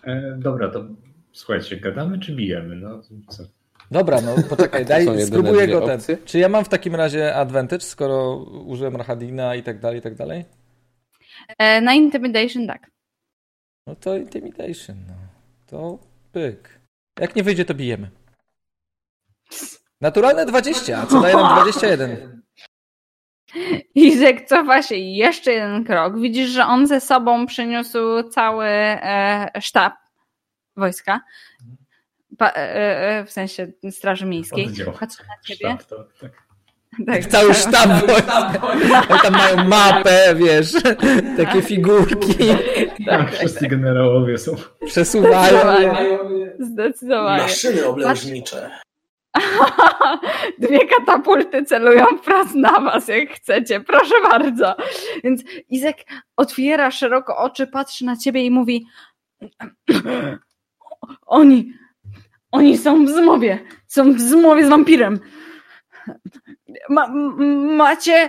E, 0.05 0.37
dobra, 0.39 0.71
to 0.71 0.85
słuchajcie, 1.33 1.77
gadamy 1.77 2.19
czy 2.19 2.37
bijemy? 2.37 2.77
No, 2.77 3.01
co? 3.29 3.43
Dobra, 3.91 4.21
no 4.21 4.35
poczekaj, 4.49 4.87
daj, 4.95 5.23
spróbuję 5.27 5.69
go 5.69 5.81
ten. 5.81 6.01
Czy 6.25 6.39
ja 6.39 6.49
mam 6.49 6.65
w 6.65 6.69
takim 6.69 6.95
razie 6.95 7.35
advantage, 7.35 7.85
skoro 7.85 8.37
użyłem 8.67 8.97
Rahadina 8.97 9.55
i 9.55 9.63
tak 9.63 9.81
dalej, 9.81 9.99
i 9.99 10.03
tak 10.03 10.15
dalej? 10.15 10.45
E, 11.59 11.81
na 11.81 11.95
Intimidation 11.95 12.67
tak. 12.67 12.91
No 13.87 13.95
to 13.95 14.17
intimidation, 14.17 14.97
no. 15.09 15.15
To 15.67 15.99
pyk. 16.33 16.81
Jak 17.21 17.37
nie 17.37 17.43
wyjdzie, 17.43 17.65
to 17.65 17.75
bijemy. 17.75 18.11
Naturalne 20.01 20.47
20, 20.47 20.99
a 20.99 21.07
co 21.07 21.21
daje 21.21 21.37
nam 21.37 21.55
21? 21.55 22.43
Izek 23.95 24.49
cofa 24.49 24.83
się 24.83 24.95
jeszcze 24.97 25.53
jeden 25.53 25.85
krok. 25.85 26.21
Widzisz, 26.21 26.49
że 26.51 26.67
on 26.67 26.87
ze 26.87 27.01
sobą 27.01 27.47
przyniósł 27.47 27.99
cały 28.31 28.67
e, 28.67 29.51
sztab 29.61 29.95
wojska. 30.77 31.21
Pa, 32.39 32.49
e, 32.49 32.55
e, 33.19 33.25
w 33.25 33.31
sensie 33.31 33.73
Straży 33.91 34.27
Miejskiej. 34.27 34.69
Patrzy 35.01 35.23
na 35.23 35.39
ciebie. 35.45 35.77
Sztab, 35.81 35.85
to, 35.85 36.05
tak. 36.21 36.46
Tak, 37.07 37.25
Cały 37.27 37.55
sztab 37.55 38.07
wojska. 38.07 38.51
Tam 39.23 39.33
mają 39.33 39.65
mapę, 39.69 40.35
wiesz, 40.37 40.73
takie 41.37 41.63
figurki, 41.63 42.35
Tak, 43.07 43.33
wszyscy 43.33 43.69
generałowie 43.69 44.39
są. 44.39 44.53
przesuwają. 44.87 45.59
Zdecydowanie. 45.59 46.53
Zdecydowanie. 46.59 47.43
Maszyny 47.43 47.87
oblężnicze. 47.87 48.71
Dwie 50.59 50.87
katapulty 50.87 51.65
celują 51.65 52.05
wprost 52.23 52.55
na 52.55 52.81
was, 52.81 53.09
jak 53.09 53.31
chcecie. 53.31 53.81
Proszę 53.81 54.15
bardzo. 54.31 54.77
Więc 55.25 55.43
Izek 55.69 55.97
otwiera 56.37 56.91
szeroko 56.91 57.37
oczy, 57.37 57.67
patrzy 57.67 58.05
na 58.05 58.17
ciebie 58.17 58.45
i 58.45 58.51
mówi 58.51 58.87
oni, 61.27 61.73
oni 62.53 62.79
są 62.79 63.05
w 63.07 63.09
zmowie. 63.09 63.59
Są 63.87 64.13
w 64.13 64.21
zmowie 64.21 64.67
z 64.67 64.69
wampirem. 64.69 65.21
Ma, 66.89 67.09
macie, 67.77 68.29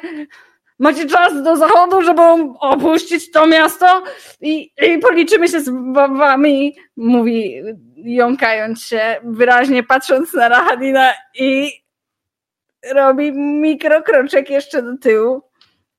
macie 0.79 1.05
czas 1.05 1.43
do 1.43 1.55
zachodu, 1.55 2.01
żeby 2.01 2.21
opuścić 2.59 3.31
to 3.31 3.47
miasto 3.47 4.03
i, 4.41 4.71
i 4.81 4.97
policzymy 4.99 5.47
się 5.47 5.61
z 5.61 5.69
wa- 5.93 6.07
wami, 6.07 6.75
mówi 6.97 7.61
jąkając 7.95 8.83
się, 8.83 9.15
wyraźnie 9.23 9.83
patrząc 9.83 10.33
na 10.33 10.49
Rahadina 10.49 11.13
i 11.39 11.71
robi 12.93 13.31
mikrokroczek 13.33 14.49
jeszcze 14.49 14.83
do 14.83 14.97
tyłu. 14.97 15.41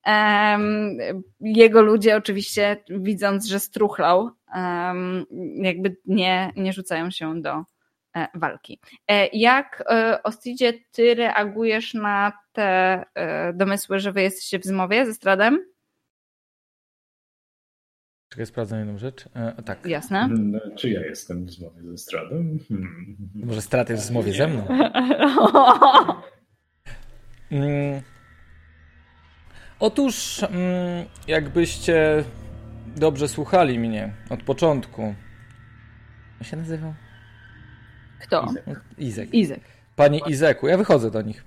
Em, 0.04 0.98
jego 1.40 1.82
ludzie 1.82 2.16
oczywiście, 2.16 2.76
widząc, 2.90 3.46
że 3.46 3.60
struchlał, 3.60 4.30
em, 4.54 5.24
jakby 5.54 5.96
nie, 6.06 6.52
nie 6.56 6.72
rzucają 6.72 7.10
się 7.10 7.42
do 7.42 7.64
walki. 8.34 8.80
E, 9.08 9.28
jak 9.32 9.84
e, 9.90 10.22
Ostidzie, 10.22 10.72
ty 10.92 11.14
reagujesz 11.14 11.94
na 11.94 12.32
te 12.52 13.04
e, 13.14 13.52
domysły, 13.52 13.98
że 13.98 14.12
wy 14.12 14.22
jesteście 14.22 14.58
w 14.58 14.64
zmowie 14.64 15.06
ze 15.06 15.14
Stradem? 15.14 15.58
Czekaj, 18.28 18.46
sprawdzam 18.46 18.78
jedną 18.78 18.98
rzecz. 18.98 19.24
E, 19.34 19.62
tak. 19.62 19.86
Jasne. 19.86 20.28
No, 20.28 20.58
Czy 20.76 20.90
ja 20.90 21.00
jestem 21.00 21.46
w 21.46 21.50
zmowie 21.50 21.82
ze 21.82 21.98
Stradem? 21.98 22.58
Hmm. 22.68 23.16
Może 23.34 23.62
strat 23.62 23.90
jest 23.90 24.02
w 24.02 24.06
zmowie 24.06 24.32
ze 24.32 24.48
mną? 24.48 24.66
Mm. 27.50 28.02
Otóż, 29.80 30.42
mm, 30.42 31.06
jakbyście 31.28 32.24
dobrze 32.96 33.28
słuchali 33.28 33.78
mnie 33.78 34.12
od 34.30 34.42
początku. 34.42 35.14
Jak 36.40 36.48
się 36.48 36.56
nazywał? 36.56 36.94
Kto? 38.20 38.46
Izek. 38.98 39.34
Izek. 39.34 39.60
Panie 39.96 40.20
Izeku, 40.26 40.68
ja 40.68 40.76
wychodzę 40.76 41.10
do 41.10 41.22
nich. 41.22 41.44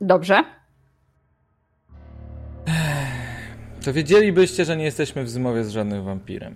Dobrze. 0.00 0.44
To 3.84 3.92
wiedzielibyście, 3.92 4.64
że 4.64 4.76
nie 4.76 4.84
jesteśmy 4.84 5.24
w 5.24 5.30
zmowie 5.30 5.64
z 5.64 5.70
żadnym 5.70 6.04
wampirem. 6.04 6.54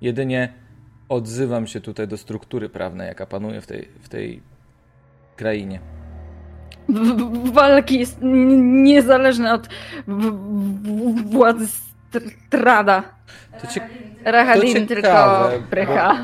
Jedynie 0.00 0.52
odzywam 1.08 1.66
się 1.66 1.80
tutaj 1.80 2.08
do 2.08 2.16
struktury 2.18 2.68
prawnej, 2.68 3.08
jaka 3.08 3.26
panuje 3.26 3.60
w 3.60 3.66
tej, 3.66 3.88
w 4.00 4.08
tej 4.08 4.42
krainie. 5.36 5.80
W- 6.88 7.50
walki 7.52 7.98
jest 7.98 8.18
niezależne 8.22 9.54
od 9.54 9.68
władzy 11.26 11.66
Strada. 12.46 13.02
To, 13.60 13.66
cie, 13.66 13.80
tylko 14.86 15.50
prycha. 15.70 16.14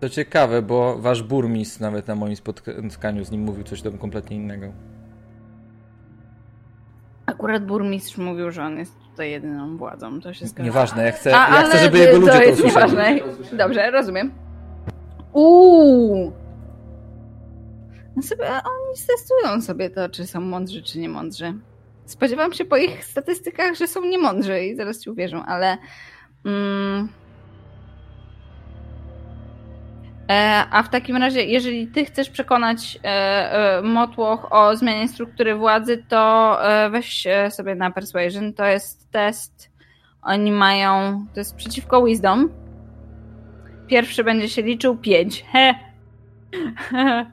to 0.00 0.08
ciekawe, 0.08 0.62
bo 0.62 0.98
wasz 0.98 1.22
burmistrz 1.22 1.80
nawet 1.80 2.06
na 2.08 2.14
moim 2.14 2.36
spotkaniu 2.36 3.24
z 3.24 3.30
nim 3.30 3.40
mówił 3.40 3.64
coś 3.64 3.82
tam 3.82 3.98
kompletnie 3.98 4.36
innego. 4.36 4.72
Akurat 7.26 7.66
burmistrz 7.66 8.18
mówił, 8.18 8.50
że 8.50 8.62
on 8.64 8.78
jest 8.78 8.92
tutaj 9.10 9.30
jedyną 9.30 9.76
władzą. 9.76 10.20
To 10.20 10.34
się 10.34 10.46
zgadza. 10.46 10.62
Nieważne, 10.64 11.04
ja 11.04 11.12
chcę, 11.12 11.36
A, 11.40 11.60
ja 11.60 11.62
chcę 11.68 11.78
żeby 11.78 11.98
jego 11.98 12.18
ludzie 12.18 12.32
to 12.32 12.38
to 12.38 12.42
jest 12.44 12.60
usłyszeli. 12.64 13.14
nieważne. 13.14 13.56
Dobrze, 13.58 13.90
rozumiem. 13.90 14.32
Uuu. 15.32 16.32
No 18.16 18.22
sobie, 18.22 18.44
oni 18.48 18.96
testują 19.08 19.60
sobie 19.62 19.90
to, 19.90 20.08
czy 20.08 20.26
są 20.26 20.40
mądrzy, 20.40 20.82
czy 20.82 20.98
nie 20.98 21.08
mądrzy. 21.08 21.54
Spodziewam 22.04 22.52
się 22.52 22.64
po 22.64 22.76
ich 22.76 23.04
statystykach, 23.04 23.74
że 23.74 23.86
są 23.86 24.04
niemądrzy 24.04 24.60
i 24.64 24.76
zaraz 24.76 25.00
ci 25.00 25.10
uwierzą, 25.10 25.44
ale. 25.44 25.78
Mm, 26.44 27.08
A 30.70 30.82
w 30.82 30.88
takim 30.88 31.16
razie, 31.16 31.44
jeżeli 31.44 31.86
ty 31.86 32.04
chcesz 32.04 32.30
przekonać 32.30 32.98
e, 33.04 33.08
e, 33.78 33.82
Motłoch 33.82 34.52
o 34.52 34.76
zmianie 34.76 35.08
struktury 35.08 35.54
władzy, 35.54 36.04
to 36.08 36.56
e, 36.70 36.90
weź 36.90 37.26
e, 37.26 37.50
sobie 37.50 37.74
na 37.74 37.90
Persuasion. 37.90 38.52
To 38.52 38.64
jest 38.64 39.10
test. 39.10 39.70
Oni 40.22 40.52
mają. 40.52 41.26
To 41.34 41.40
jest 41.40 41.56
przeciwko 41.56 42.04
Wisdom. 42.04 42.48
Pierwszy 43.86 44.24
będzie 44.24 44.48
się 44.48 44.62
liczył 44.62 44.96
5. 44.96 45.44
He. 45.52 45.74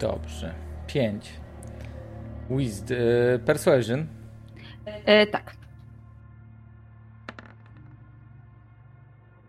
Dobrze. 0.00 0.54
5. 0.86 1.30
Wisd, 2.50 2.90
e, 2.90 3.38
persuasion. 3.38 4.06
E, 5.04 5.26
tak. 5.26 5.57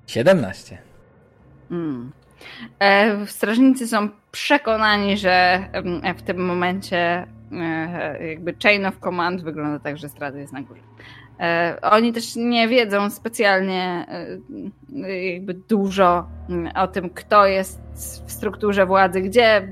17. 0.09 0.77
Mm. 1.71 2.11
E, 2.79 3.27
strażnicy 3.27 3.87
są 3.87 4.09
przekonani, 4.31 5.17
że 5.17 5.59
em, 5.71 6.01
w 6.17 6.21
tym 6.21 6.45
momencie 6.45 7.27
e, 7.51 8.27
jakby 8.27 8.55
chain 8.63 8.85
of 8.85 8.99
command 8.99 9.41
wygląda 9.41 9.79
tak, 9.79 9.97
że 9.97 10.09
strata 10.09 10.37
jest 10.37 10.53
na 10.53 10.61
górze. 10.61 10.81
E, 11.39 11.77
oni 11.81 12.13
też 12.13 12.35
nie 12.35 12.67
wiedzą 12.67 13.09
specjalnie 13.09 14.05
e, 15.03 15.25
jakby 15.25 15.53
dużo 15.53 16.27
mm, 16.49 16.71
o 16.75 16.87
tym, 16.87 17.09
kto 17.09 17.45
jest 17.45 17.81
w 18.25 18.31
strukturze 18.31 18.85
władzy, 18.85 19.21
gdzie. 19.21 19.71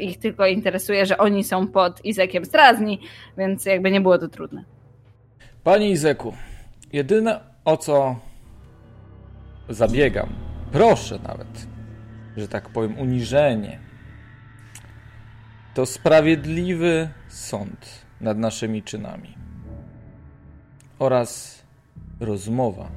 Ich 0.00 0.18
tylko 0.18 0.46
interesuje, 0.46 1.06
że 1.06 1.18
oni 1.18 1.44
są 1.44 1.66
pod 1.66 2.04
Izekiem 2.04 2.44
Strazni, 2.44 3.00
więc 3.38 3.66
jakby 3.66 3.90
nie 3.90 4.00
było 4.00 4.18
to 4.18 4.28
trudne. 4.28 4.64
Panie 5.64 5.90
Izeku, 5.90 6.34
jedyne 6.92 7.40
o 7.64 7.76
co 7.76 8.16
zabiegam, 9.68 10.28
proszę 10.72 11.18
nawet, 11.18 11.66
że 12.36 12.48
tak 12.48 12.68
powiem, 12.68 12.98
uniżenie, 12.98 13.78
to 15.74 15.86
sprawiedliwy 15.86 17.08
sąd 17.28 18.06
nad 18.20 18.38
naszymi 18.38 18.82
czynami 18.82 19.36
oraz 20.98 21.62
rozmowa. 22.20 22.90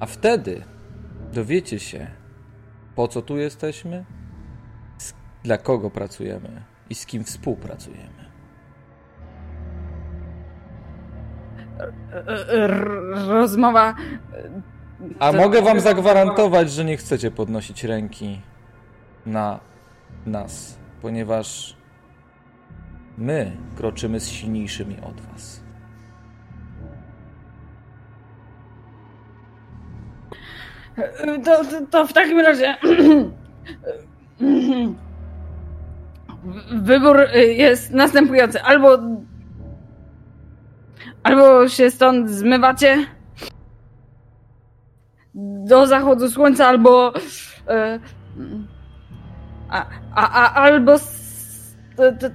A 0.00 0.06
wtedy 0.06 0.62
dowiecie 1.32 1.78
się, 1.78 2.06
po 2.94 3.08
co 3.08 3.22
tu 3.22 3.38
jesteśmy, 3.38 4.04
dla 5.42 5.58
kogo 5.58 5.90
pracujemy 5.90 6.62
i 6.90 6.94
z 6.94 7.06
kim 7.06 7.24
współpracujemy. 7.24 8.30
Rozmowa. 13.28 13.94
A 15.18 15.32
mogę 15.32 15.62
wam 15.62 15.80
zagwarantować, 15.80 16.72
że 16.72 16.84
nie 16.84 16.96
chcecie 16.96 17.30
podnosić 17.30 17.84
ręki 17.84 18.40
na 19.26 19.60
nas, 20.26 20.78
ponieważ 21.02 21.76
my 23.18 23.52
kroczymy 23.76 24.20
z 24.20 24.28
silniejszymi 24.28 24.96
od 25.00 25.20
was. 25.20 25.60
To, 31.44 31.64
to, 31.64 31.86
to 31.90 32.06
w 32.06 32.12
takim 32.12 32.40
razie. 32.40 32.76
Wybór 36.82 37.28
jest 37.56 37.90
następujący. 37.90 38.62
Albo. 38.62 38.98
Albo 41.22 41.68
się 41.68 41.90
stąd 41.90 42.30
zmywacie 42.30 43.06
do 45.34 45.86
zachodu 45.86 46.30
słońca, 46.30 46.66
albo. 46.66 47.12
E, 47.68 47.98
a, 49.68 49.86
a, 50.14 50.30
a, 50.30 50.54
albo 50.54 50.92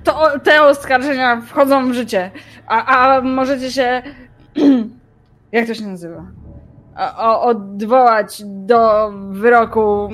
to, 0.04 0.40
te 0.40 0.62
oskarżenia 0.62 1.42
wchodzą 1.42 1.90
w 1.90 1.94
życie. 1.94 2.32
A, 2.68 2.86
a 2.86 3.22
możecie 3.22 3.72
się. 3.72 4.02
Jak 5.52 5.68
to 5.68 5.74
się 5.74 5.88
nazywa? 5.88 6.26
odwołać 7.42 8.44
do 8.46 9.12
wyroku 9.32 10.10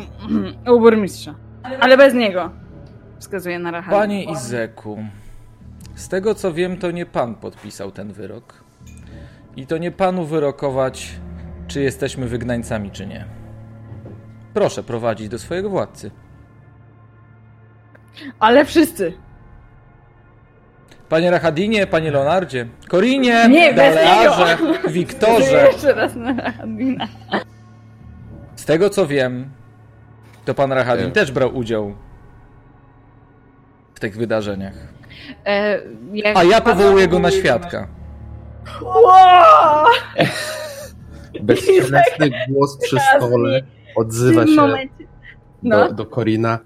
u 0.75 0.79
burmistrza. 0.79 1.35
Ale 1.79 1.97
bez 1.97 2.13
niego. 2.13 2.49
Wskazuje 3.19 3.59
na 3.59 3.71
Rahana. 3.71 3.97
Panie 3.97 4.23
Izeku, 4.23 4.97
z 5.95 6.07
tego 6.07 6.35
co 6.35 6.53
wiem, 6.53 6.77
to 6.77 6.91
nie 6.91 7.05
pan 7.05 7.35
podpisał 7.35 7.91
ten 7.91 8.13
wyrok. 8.13 8.63
I 9.55 9.67
to 9.67 9.77
nie 9.77 9.91
panu 9.91 10.25
wyrokować, 10.25 11.11
czy 11.71 11.81
jesteśmy 11.81 12.27
wygnańcami, 12.27 12.91
czy 12.91 13.07
nie. 13.07 13.25
Proszę 14.53 14.83
prowadzić 14.83 15.29
do 15.29 15.39
swojego 15.39 15.69
władcy. 15.69 16.11
Ale 18.39 18.65
wszyscy. 18.65 19.13
Panie 21.09 21.31
Rachadinie, 21.31 21.87
panie 21.87 22.11
Leonardzie, 22.11 22.67
Korinie, 22.89 23.49
Nie, 23.49 23.73
Dalearze, 23.73 24.57
Wiktorze. 24.89 25.63
Jeszcze 25.71 25.93
raz 25.93 26.15
na 26.15 26.33
Rahadina. 26.33 27.07
Z 28.55 28.65
tego 28.65 28.89
co 28.89 29.07
wiem, 29.07 29.49
to 30.45 30.53
pan 30.53 30.71
Rahadin 30.71 31.05
Nie. 31.05 31.11
też 31.11 31.31
brał 31.31 31.57
udział 31.57 31.95
w 33.93 33.99
tych 33.99 34.17
wydarzeniach. 34.17 34.73
E, 35.45 35.79
A 36.35 36.43
ja 36.43 36.61
powołuję 36.61 37.07
go 37.07 37.19
na 37.19 37.31
świadka. 37.31 37.87
Wow! 38.81 39.85
Bezcielesny 41.41 42.29
głos 42.49 42.77
przy 42.77 42.97
stole 43.17 43.61
odzywa 43.95 44.47
się 44.47 44.55
momencie. 44.55 45.07
No. 45.63 45.87
do, 45.87 45.93
do 45.93 46.05
Korina. 46.05 46.59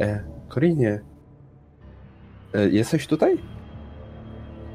E, 0.00 0.24
Korinie, 0.48 1.00
e, 2.54 2.68
jesteś 2.68 3.06
tutaj? 3.06 3.38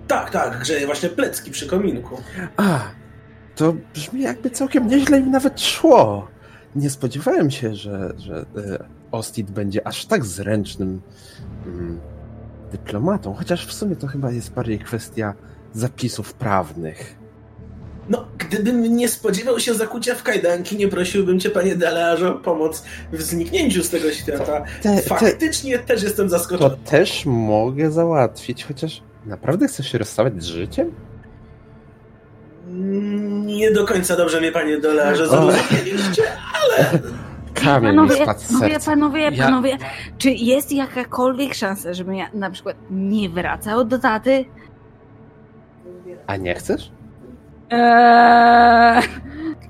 Tak, 0.07 0.29
tak, 0.29 0.59
grzeje 0.59 0.85
właśnie 0.85 1.09
plecki 1.09 1.51
przy 1.51 1.67
kominku. 1.67 2.17
A, 2.57 2.79
to 3.55 3.73
brzmi 3.93 4.21
jakby 4.21 4.49
całkiem 4.49 4.87
nieźle 4.87 5.19
im 5.19 5.31
nawet 5.31 5.61
szło. 5.61 6.27
Nie 6.75 6.89
spodziewałem 6.89 7.51
się, 7.51 7.75
że, 7.75 8.13
że 8.17 8.35
e, 8.39 8.85
Ostit 9.11 9.51
będzie 9.51 9.87
aż 9.87 10.05
tak 10.05 10.25
zręcznym 10.25 11.01
mm, 11.65 11.99
dyplomatą, 12.71 13.33
chociaż 13.33 13.65
w 13.67 13.73
sumie 13.73 13.95
to 13.95 14.07
chyba 14.07 14.31
jest 14.31 14.53
bardziej 14.53 14.79
kwestia 14.79 15.33
zapisów 15.73 16.33
prawnych. 16.33 17.18
No, 18.09 18.25
gdybym 18.37 18.95
nie 18.95 19.09
spodziewał 19.09 19.59
się 19.59 19.73
zakucia 19.73 20.15
w 20.15 20.23
kajdanki, 20.23 20.77
nie 20.77 20.87
prosiłbym 20.87 21.39
cię, 21.39 21.49
panie 21.49 21.75
Dalearze, 21.75 22.29
o 22.35 22.39
pomoc 22.39 22.83
w 23.11 23.21
zniknięciu 23.21 23.83
z 23.83 23.89
tego 23.89 24.11
świata. 24.11 24.63
Te, 24.81 24.95
te, 24.95 25.01
Faktycznie 25.01 25.79
też 25.79 26.03
jestem 26.03 26.25
to 26.25 26.29
zaskoczony. 26.29 26.77
też 26.85 27.25
mogę 27.25 27.91
załatwić, 27.91 28.65
chociaż 28.65 29.01
naprawdę 29.25 29.67
chcesz 29.67 29.91
się 29.91 29.97
rozstawać 29.97 30.43
z 30.43 30.45
życiem? 30.45 30.91
Nie 33.45 33.71
do 33.71 33.85
końca 33.85 34.15
dobrze 34.17 34.39
mnie, 34.39 34.51
panie 34.51 34.77
Dalearze, 34.77 35.27
zrozumieliście, 35.27 36.23
ale 36.63 36.99
Kamień 37.53 37.91
mi 37.91 37.97
Panowie, 37.97 38.23
spadł 38.23 38.39
z 38.39 38.47
panowie, 38.47 38.71
serca. 38.71 38.91
panowie, 38.91 39.21
Ja- 39.31 39.45
panowie, 39.45 39.77
czy 40.17 40.29
jest 40.31 40.71
jakakolwiek 40.71 41.53
szansa, 41.53 41.93
żebym 41.93 42.15
ja 42.15 42.29
na 42.33 42.51
przykład 42.51 42.75
nie 42.91 43.29
wracał 43.29 43.85
do 43.85 43.99
taty? 43.99 44.45
A 46.27 46.35
nie 46.35 46.55
chcesz? 46.55 46.91
Eee, 47.71 49.03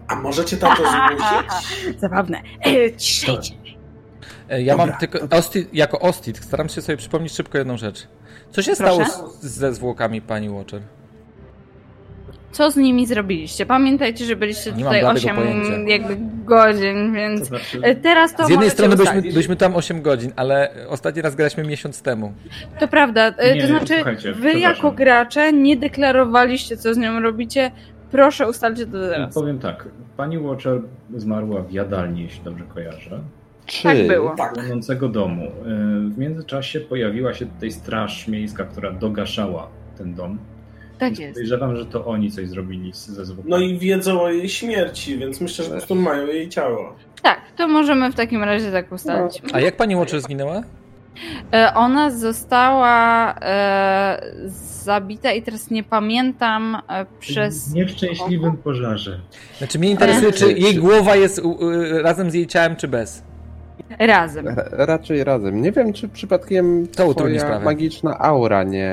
a 0.08 0.16
możecie 0.16 0.58
tam 0.58 0.78
to 0.78 0.84
zmusić? 0.84 2.00
zabawne. 2.02 2.42
Eee, 2.66 2.96
ciszej. 2.98 3.36
E, 4.50 4.62
Ja 4.62 4.74
Dobra, 4.78 4.86
mam 4.86 4.98
tylko. 5.00 5.38
Ostit, 5.38 5.74
jako 5.74 6.00
Ostit 6.00 6.38
staram 6.44 6.70
się 6.70 6.82
sobie 6.82 6.98
przypomnieć 6.98 7.34
szybko 7.34 7.58
jedną 7.58 7.78
rzecz. 7.78 8.08
Co 8.52 8.62
się 8.62 8.76
Proszę? 8.76 9.06
stało 9.06 9.30
z, 9.40 9.46
ze 9.46 9.74
zwłokami 9.74 10.22
pani 10.22 10.50
Watcher? 10.50 10.82
Co 12.52 12.72
z 12.72 12.76
nimi 12.76 13.06
zrobiliście? 13.06 13.66
Pamiętajcie, 13.66 14.26
że 14.26 14.36
byliście 14.36 14.72
Nie 14.72 14.84
tutaj 14.84 15.00
bladego 15.02 15.20
8 15.30 15.36
pojęcia. 15.36 15.92
jakby 15.94 16.18
godzin, 16.46 17.08
To 17.08 17.14
więc 17.16 17.48
znaczy, 17.48 17.80
e, 17.84 17.96
teraz 17.96 18.36
to 18.36 18.46
Z 18.46 18.50
jednej 18.50 18.70
strony 18.70 18.96
byliśmy, 19.22 19.56
tam 19.56 19.76
8 19.76 20.02
godzin, 20.02 20.32
ale 20.36 20.70
ostatni 20.90 21.22
raz 21.22 21.36
graliśmy 21.36 21.64
miesiąc 21.64 22.02
temu. 22.02 22.34
To 22.80 22.88
prawda. 22.88 23.34
e, 23.38 23.56
Nie, 23.56 23.62
to 23.62 23.68
znaczy, 23.68 24.04
wy 24.34 24.60
jako 24.60 24.92
gracze 24.92 25.54
nie 25.54 25.78
deklarowaliście, 25.78 26.78
co 26.78 26.94
z 26.94 26.98
nią 26.98 27.20
robicie. 27.20 27.72
Proszę 28.12 28.50
ustalcie 28.50 28.86
to 28.86 28.92
teraz. 29.10 29.34
powiem 29.34 29.60
tak, 29.60 29.88
pani 30.18 30.40
Watcher 30.40 30.82
zmarła 31.16 31.62
w 31.62 31.72
jadalni, 31.72 32.22
jeśli 32.24 32.44
dobrze 32.44 32.64
kojarzę. 32.74 33.20
Czy 33.66 33.84
Tak 33.84 34.08
było. 34.08 34.36
Tak. 34.36 34.54
płonącego 34.54 35.10
domu. 35.10 35.44
Y, 35.46 35.50
W 36.10 36.18
międzyczasie 36.18 36.80
pojawiła 36.80 37.34
się 37.34 37.46
tutaj 37.46 37.72
straż 37.72 38.28
miejska, 38.28 38.64
która 38.66 38.92
dogaszała 38.92 39.68
ten 39.98 40.14
dom. 40.14 40.38
Tak 41.00 41.20
jest. 41.20 41.34
Podejrzewam, 41.34 41.76
że 41.78 41.86
to 41.86 42.06
oni 42.06 42.32
coś 42.32 42.48
zrobili 42.50 42.94
z- 42.94 43.08
ze 43.08 43.26
zwłokami. 43.26 43.50
No 43.50 43.58
i 43.58 43.78
wiedzą 43.78 44.22
o 44.22 44.30
jej 44.32 44.50
śmierci, 44.50 45.18
więc 45.18 45.42
myślę, 45.42 45.66
że 45.66 45.72
po 45.72 45.78
prostu 45.78 45.96
mają 45.96 46.28
jej 46.28 46.50
ciało. 46.50 46.96
Tak, 47.22 47.42
to 47.58 47.68
możemy 47.68 48.12
w 48.12 48.16
takim 48.16 48.44
razie 48.44 48.72
tak 48.72 48.92
ustalić. 48.92 49.42
A 49.54 49.60
jak 49.60 49.78
pani 49.78 49.96
Watcher 49.96 50.22
zginęła? 50.22 50.62
E, 51.54 51.74
Ona 51.76 52.10
została 52.12 53.36
e, 53.42 54.22
zabita 54.84 55.32
i 55.32 55.42
teraz 55.42 55.72
nie 55.72 55.84
pamiętam 55.84 56.78
e, 56.90 57.06
przez. 57.20 57.70
W 57.72 57.74
nieszczęśliwym 57.76 58.58
pożarze. 58.58 59.20
Znaczy 59.58 59.80
mnie 59.80 59.90
interesuje, 59.90 60.32
czy 60.32 60.54
jej 60.54 60.76
głowa 60.76 61.16
jest 61.16 61.40
u, 61.40 61.50
u, 61.52 61.70
razem 62.02 62.32
z 62.32 62.34
jej 62.34 62.48
ciałem, 62.48 62.76
czy 62.76 62.88
bez. 62.88 63.24
Razem. 64.00 64.48
Ra- 64.48 64.66
raczej 64.72 65.24
razem. 65.24 65.62
Nie 65.62 65.72
wiem, 65.72 65.94
czy 65.94 66.08
przypadkiem 66.10 66.88
To 66.88 67.06
utrudni 67.08 67.38
twoja 67.38 67.50
sprawę. 67.50 67.66
magiczna 67.66 68.20
aura 68.20 68.64
nie, 68.64 68.88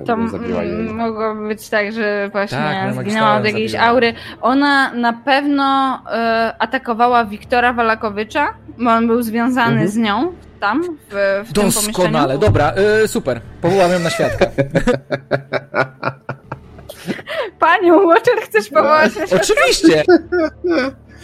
e, 0.00 0.04
To 0.06 0.16
nie 0.16 0.28
zabiła 0.28 0.62
jej. 0.62 0.74
mogło 0.84 1.34
być 1.34 1.68
tak, 1.68 1.92
że 1.92 2.28
właśnie 2.32 2.58
Tak, 2.58 2.84
magiczna 2.84 3.02
zginęła 3.02 3.34
od 3.36 3.44
jakiejś 3.44 3.70
zabiła. 3.72 3.88
aury. 3.90 4.14
Ona 4.40 4.94
na 4.94 5.12
pewno 5.12 5.98
e, 6.12 6.54
atakowała 6.58 7.24
Wiktora 7.24 7.72
Walakowicza, 7.72 8.46
bo 8.78 8.90
on 8.90 9.06
był 9.06 9.22
związany 9.22 9.70
Mhm. 9.72 9.88
z 9.88 9.96
nią 9.96 10.32
tam, 10.60 10.82
w, 11.10 11.42
w 11.48 11.52
tym 11.52 11.64
Doskonale, 11.64 12.38
dobra, 12.38 12.72
y, 13.04 13.08
super. 13.08 13.40
Powołam 13.60 13.92
ją 13.92 13.98
na 13.98 14.10
świadka. 14.10 14.46
Panią 17.60 18.06
Watcher 18.06 18.34
chcesz 18.42 18.68
powołać 18.68 19.16
na 19.16 19.26
świat? 19.26 19.40
Oczywiście! 19.42 20.02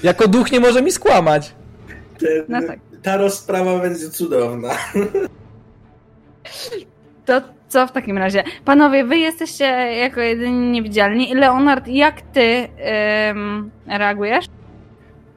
Jako 0.03 0.29
duch 0.29 0.53
nie 0.53 0.61
może 0.61 0.83
mi 0.83 0.93
skłamać. 0.93 1.55
Ten, 2.21 2.45
No 2.49 2.63
tak. 2.67 2.79
Ta 3.03 3.17
rozprawa 3.17 3.79
będzie 3.79 4.11
cudowna. 4.11 4.71
To 7.27 7.41
co 7.69 7.87
w 7.87 7.93
takim 7.93 8.19
razie? 8.19 8.45
Panowie, 8.65 9.05
wy 9.05 9.19
jesteście 9.19 9.65
jako 9.99 10.21
jedyni 10.21 10.71
niewidzialni. 10.71 11.35
Leonard, 11.35 11.89
jak 11.89 12.21
ty 12.21 12.69
ym, 13.31 13.71
reagujesz? 13.87 14.45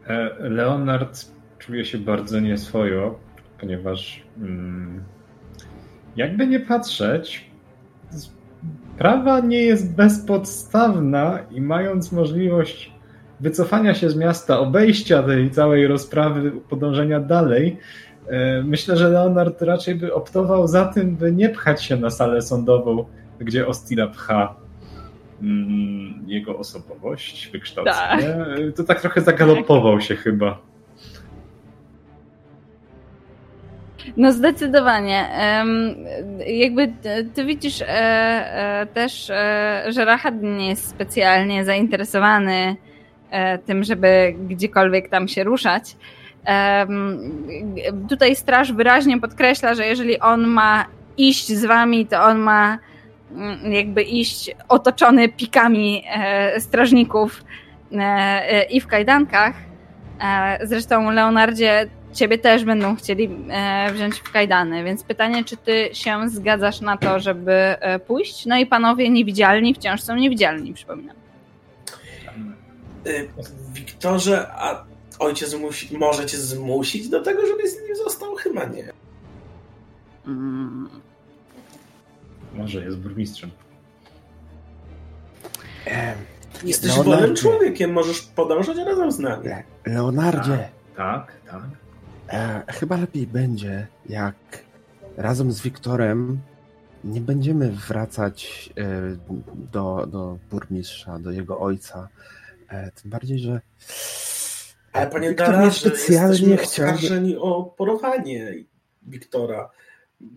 E, 0.08 0.30
Leonard 0.40 1.26
czuje 1.60 1.86
się 1.86 1.98
bardzo 1.98 2.40
nieswojo, 2.40 3.20
ponieważ 3.60 4.24
mm, 4.38 5.04
jakby 6.16 6.48
nie 6.48 6.60
patrzeć, 6.60 7.52
prawa 8.98 9.40
nie 9.40 9.62
jest 9.62 9.96
bezpodstawna 9.96 11.40
i 11.52 11.62
mając 11.62 12.12
możliwość 12.12 12.93
wycofania 13.44 13.94
się 13.94 14.10
z 14.10 14.16
miasta, 14.16 14.60
obejścia 14.60 15.24
tej 15.24 15.52
całej 15.52 15.88
rozprawy, 15.88 16.52
podążenia 16.70 17.20
dalej, 17.20 17.78
e, 18.28 18.64
myślę, 18.64 18.98
że 18.98 19.10
Leonard 19.10 19.62
raczej 19.62 19.96
by 19.96 20.14
optował 20.14 20.68
za 20.68 20.86
tym, 20.86 21.16
by 21.16 21.32
nie 21.32 21.50
pchać 21.50 21.84
się 21.84 21.98
na 21.98 22.10
salę 22.10 22.42
sądową, 22.42 23.06
gdzie 23.40 23.68
Ostila 23.68 24.08
pcha 24.08 24.56
mm, 25.42 26.24
jego 26.28 26.58
osobowość, 26.58 27.50
wykształcenie. 27.52 28.36
Tak. 28.46 28.76
To 28.76 28.84
tak 28.84 29.02
trochę 29.02 29.22
zagalopował 29.22 30.02
się 30.02 30.16
chyba. 30.16 30.58
No 34.18 34.32
zdecydowanie. 34.32 35.30
Jakby 36.48 36.94
ty 37.34 37.46
widzisz 37.46 37.82
e, 37.82 37.88
e, 37.88 38.88
też, 38.94 39.30
e, 39.30 39.84
że 39.90 40.06
Rachad 40.06 40.42
nie 40.42 40.70
jest 40.70 40.88
specjalnie 40.88 41.66
zainteresowany 41.66 42.76
tym, 43.66 43.84
żeby 43.84 44.36
gdziekolwiek 44.48 45.10
tam 45.10 45.28
się 45.28 45.44
ruszać. 45.44 45.96
Tutaj 48.10 48.36
straż 48.36 48.72
wyraźnie 48.72 49.20
podkreśla, 49.20 49.76
że 49.76 49.86
jeżeli 49.86 50.20
on 50.20 50.48
ma 50.48 50.86
iść 51.18 51.48
z 51.48 51.66
wami, 51.66 52.06
to 52.06 52.24
on 52.24 52.40
ma 52.40 52.78
mm, 53.32 53.74
jakby 53.74 54.04
iść 54.04 54.56
otoczony 54.70 55.30
pikami 55.30 56.04
strażników 56.60 57.44
i 58.70 58.82
w 58.82 58.88
kajdankach. 58.88 59.56
Zresztą 60.64 61.12
Leonardzie 61.12 61.90
ciebie 62.14 62.38
też 62.38 62.66
będą 62.66 62.96
chcieli 62.96 63.30
e, 63.50 63.92
wziąć 63.94 64.16
w 64.16 64.32
kajdany, 64.32 64.84
więc 64.84 65.04
pytanie, 65.04 65.44
czy 65.44 65.58
ty 65.58 65.90
się 65.94 66.30
zgadzasz 66.30 66.82
na 66.82 66.98
to, 66.98 67.20
żeby 67.20 67.52
e, 67.52 68.00
pójść? 68.00 68.46
No 68.46 68.58
i 68.58 68.66
panowie 68.66 69.10
niewidzialni 69.10 69.74
wciąż 69.74 70.02
są 70.02 70.16
niewidzialni, 70.16 70.74
przypominam. 70.74 71.23
E, 73.06 73.44
Wiktorze, 73.74 74.48
a 74.52 74.86
ojciec 75.20 75.54
musi, 75.54 75.98
może 75.98 76.26
cię 76.26 76.38
zmusić 76.38 77.10
do 77.10 77.22
tego, 77.22 77.48
żebyś 77.48 77.72
z 77.72 77.82
nim 77.82 77.96
został? 77.96 78.36
Chyba 78.36 78.66
nie. 78.66 78.94
Mm. 80.28 80.90
Może 82.54 82.84
jest 82.84 82.98
burmistrzem. 82.98 83.52
Jesteś 86.64 86.90
Leonardzie. 86.90 87.12
wolnym 87.12 87.36
człowiekiem, 87.36 87.92
możesz 87.92 88.22
podążać 88.22 88.78
razem 88.78 89.12
z 89.12 89.20
nami. 89.20 89.48
Leonardzie. 89.86 90.70
Tak, 90.96 91.32
tak. 91.52 91.64
E, 92.30 92.64
chyba 92.68 92.98
lepiej 92.98 93.28
będzie, 93.28 93.88
jak 94.10 94.36
razem 95.18 95.52
z 95.52 95.62
Wiktorem 95.62 96.40
nie 97.04 97.22
będziemy 97.22 97.72
wracać 97.72 98.70
e, 98.78 99.18
do, 99.72 100.08
do 100.12 100.38
burmistrza, 100.52 101.20
do 101.20 101.32
jego 101.32 101.60
ojca. 101.60 102.08
E, 102.74 102.92
tym 102.92 103.12
bardziej, 103.12 103.40
że. 103.40 103.62
Ale 104.94 105.08
panie 105.08 105.30
Wiktor 105.30 105.74
specjalnie 105.74 106.58
chciał. 106.58 106.90
oskarżeni 106.90 107.38
o 107.38 107.64
porowanie 107.64 108.54
Wiktora. 109.02 109.70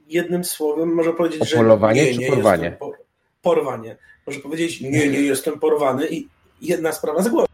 Jednym 0.09 0.45
słowem 0.45 0.95
może 0.95 1.13
powiedzieć, 1.13 1.43
o 1.43 1.45
że. 1.45 1.57
Polowanie 1.57 2.05
nie, 2.05 2.15
czy 2.15 2.19
nie 2.19 2.31
porwanie? 2.31 2.71
Por... 2.73 2.97
Porwanie. 3.43 3.97
Może 4.27 4.41
powiedzieć, 4.41 4.81
nie, 4.81 4.91
nie 4.91 5.21
jestem 5.21 5.61
porwany 5.61 6.07
i 6.11 6.29
jedna 6.63 6.93
sprawa 6.93 7.23
z 7.23 7.29
głowy. 7.29 7.49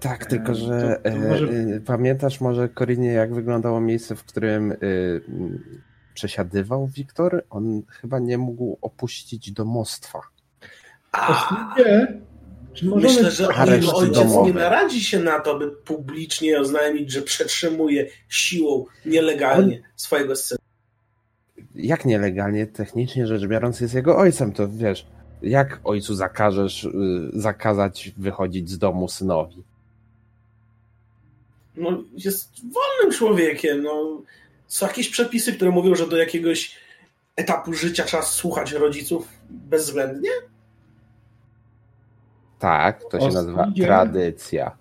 Tak, 0.00 0.26
tylko 0.26 0.54
że 0.54 1.00
to, 1.04 1.10
to 1.10 1.16
może... 1.16 1.46
e, 1.46 1.80
pamiętasz 1.80 2.40
może, 2.40 2.68
Korinie, 2.68 3.12
jak 3.12 3.34
wyglądało 3.34 3.80
miejsce, 3.80 4.16
w 4.16 4.24
którym 4.24 4.72
e, 4.72 4.76
przesiadywał 6.14 6.86
Wiktor? 6.86 7.44
On 7.50 7.82
chyba 7.88 8.18
nie 8.18 8.38
mógł 8.38 8.78
opuścić 8.80 9.52
domostwa. 9.52 10.20
A, 11.12 11.74
nie. 11.78 12.20
Myślę, 12.82 13.30
że 13.30 13.48
ojciec 13.94 14.14
domowe. 14.14 14.50
nie 14.50 14.58
naradzi 14.58 15.04
się 15.04 15.20
na 15.20 15.40
to, 15.40 15.58
by 15.58 15.70
publicznie 15.70 16.60
oznajmić, 16.60 17.12
że 17.12 17.22
przetrzymuje 17.22 18.06
siłą 18.28 18.86
nielegalnie 19.06 19.76
On... 19.76 19.82
swojego 19.96 20.36
syna. 20.36 20.58
Jak 21.74 22.04
nielegalnie? 22.04 22.66
Technicznie 22.66 23.26
rzecz 23.26 23.46
biorąc 23.46 23.80
jest 23.80 23.94
jego 23.94 24.16
ojcem, 24.18 24.52
to 24.52 24.68
wiesz, 24.68 25.06
jak 25.42 25.80
ojcu 25.84 26.14
zakażesz 26.14 26.84
y, 26.84 26.90
zakazać 27.32 28.12
wychodzić 28.16 28.70
z 28.70 28.78
domu 28.78 29.08
synowi? 29.08 29.62
no, 31.76 32.04
jest 32.24 32.50
wolnym 32.72 33.18
człowiekiem. 33.18 33.82
No. 33.82 34.22
Są 34.66 34.86
jakieś 34.86 35.08
przepisy, 35.08 35.52
które 35.52 35.70
mówią, 35.70 35.94
że 35.94 36.06
do 36.06 36.16
jakiegoś 36.16 36.76
etapu 37.36 37.74
życia 37.74 38.04
trzeba 38.04 38.22
słuchać 38.22 38.72
rodziców 38.72 39.28
bezwzględnie? 39.50 40.30
Tak, 42.62 43.04
to 43.10 43.20
się 43.20 43.34
nazywa 43.34 43.72
tradycja. 43.76 44.76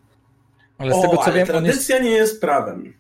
Ale 0.78 0.94
z 0.94 1.02
tego 1.02 1.18
co 1.18 1.34
wiem, 1.34 1.48
tradycja 1.48 1.96
jest... 1.96 2.08
nie 2.08 2.12
jest 2.12 2.42
prawem. 2.42 2.94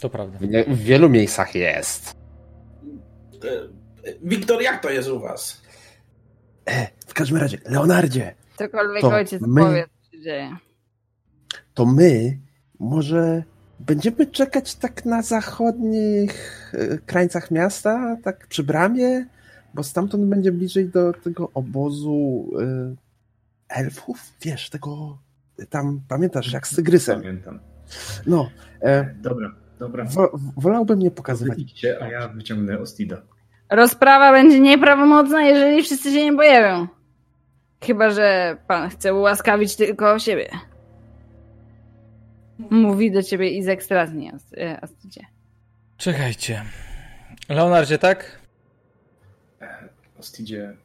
To 0.00 0.10
prawda. 0.10 0.38
W, 0.38 0.74
w 0.76 0.78
wielu 0.78 1.08
miejscach 1.08 1.54
jest. 1.54 2.16
E, 3.44 3.48
Wiktor, 4.22 4.62
jak 4.62 4.82
to 4.82 4.90
jest 4.90 5.08
u 5.08 5.20
was? 5.20 5.62
E, 6.66 6.88
w 7.06 7.14
każdym 7.14 7.36
razie, 7.38 7.58
Leonardzie. 7.64 8.34
Cokolwiek 8.56 9.04
ojciec 9.04 9.42
my, 9.46 9.60
powie, 9.60 9.86
co 10.02 10.16
się 10.16 10.22
dzieje. 10.22 10.56
To 11.74 11.86
my 11.86 12.38
może 12.78 13.42
będziemy 13.80 14.26
czekać 14.26 14.74
tak 14.74 15.04
na 15.04 15.22
zachodnich 15.22 16.72
e, 16.74 16.98
krańcach 16.98 17.50
miasta, 17.50 18.16
tak 18.24 18.46
przy 18.46 18.62
bramie, 18.62 19.26
bo 19.74 19.82
stamtąd 19.82 20.24
będzie 20.24 20.52
bliżej 20.52 20.88
do 20.88 21.12
tego 21.12 21.50
obozu 21.54 22.50
elfów, 23.74 24.32
wiesz, 24.40 24.70
tego 24.70 25.18
tam, 25.70 26.00
pamiętasz, 26.08 26.52
jak 26.52 26.66
z 26.66 26.76
tygrysem. 26.76 27.20
Pamiętam. 27.20 27.60
No. 28.26 28.50
E, 28.82 29.14
dobra, 29.14 29.54
dobra. 29.78 30.04
Wo, 30.04 30.38
wolałbym 30.56 30.98
nie 30.98 31.10
pokazywać. 31.10 31.58
Idźcie, 31.58 32.02
a 32.02 32.08
ja 32.08 32.28
wyciągnę 32.28 32.78
Ostida. 32.78 33.22
Rozprawa 33.70 34.32
będzie 34.32 34.60
nieprawomocna, 34.60 35.42
jeżeli 35.42 35.82
wszyscy 35.82 36.12
się 36.12 36.24
nie 36.24 36.36
pojawią. 36.36 36.86
Chyba, 37.84 38.10
że 38.10 38.56
pan 38.66 38.90
chce 38.90 39.14
ułaskawić 39.14 39.76
tylko 39.76 40.18
siebie. 40.18 40.50
Mówi 42.70 43.12
do 43.12 43.22
ciebie 43.22 43.50
Izek 43.50 43.82
Strazny, 43.82 44.32
Astydzie. 44.80 45.20
Czekajcie. 45.96 46.62
Leonardzie, 47.48 47.98
tak? 47.98 48.40
Ostidzie, 50.18 50.76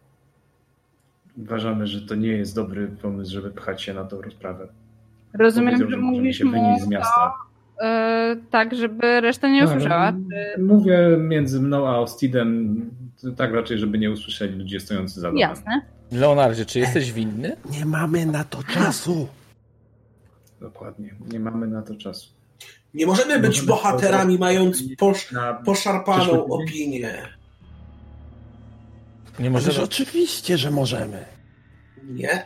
uważamy, 1.37 1.87
że 1.87 2.01
to 2.01 2.15
nie 2.15 2.27
jest 2.27 2.55
dobry 2.55 2.87
pomysł, 2.87 3.31
żeby 3.31 3.51
pchać 3.51 3.81
się 3.81 3.93
na 3.93 4.03
tą 4.03 4.21
rozprawę. 4.21 4.67
Rozumiem, 5.33 5.77
że, 5.77 5.89
że 5.89 5.97
mówisz 5.97 6.37
się 6.37 6.45
wynieść 6.45 6.83
z 6.83 6.87
miasta. 6.87 7.33
To, 7.79 7.85
yy, 7.85 8.41
tak, 8.51 8.75
żeby 8.75 9.21
reszta 9.21 9.47
nie 9.49 9.65
usłyszała. 9.65 10.11
Czy... 10.11 10.61
Mówię 10.61 11.17
między 11.19 11.61
mną 11.61 11.87
a 11.87 11.99
Ostidem 11.99 12.81
tak 13.37 13.53
raczej, 13.53 13.77
żeby 13.77 13.97
nie 13.97 14.11
usłyszeli 14.11 14.55
ludzie 14.57 14.79
stojący 14.79 15.19
za 15.19 15.27
domem. 15.27 15.39
Jasne. 15.39 15.81
Leonardzie, 16.11 16.65
czy 16.65 16.79
jesteś 16.79 17.13
winny? 17.13 17.55
Nie 17.71 17.85
mamy 17.85 18.25
na 18.25 18.43
to 18.43 18.63
czasu. 18.63 19.27
Dokładnie. 20.61 21.15
Nie 21.31 21.39
mamy 21.39 21.67
na 21.67 21.81
to 21.81 21.95
czasu. 21.95 22.29
Nie 22.93 23.05
możemy 23.05 23.39
być 23.39 23.49
możemy 23.49 23.67
bohaterami, 23.67 24.37
mając 24.37 24.83
posz, 24.97 25.33
poszarpaną 25.65 26.45
opinię. 26.45 27.36
Nie 29.39 29.49
możemy. 29.49 29.81
oczywiście, 29.81 30.57
że 30.57 30.71
możemy. 30.71 31.25
Nie. 32.03 32.45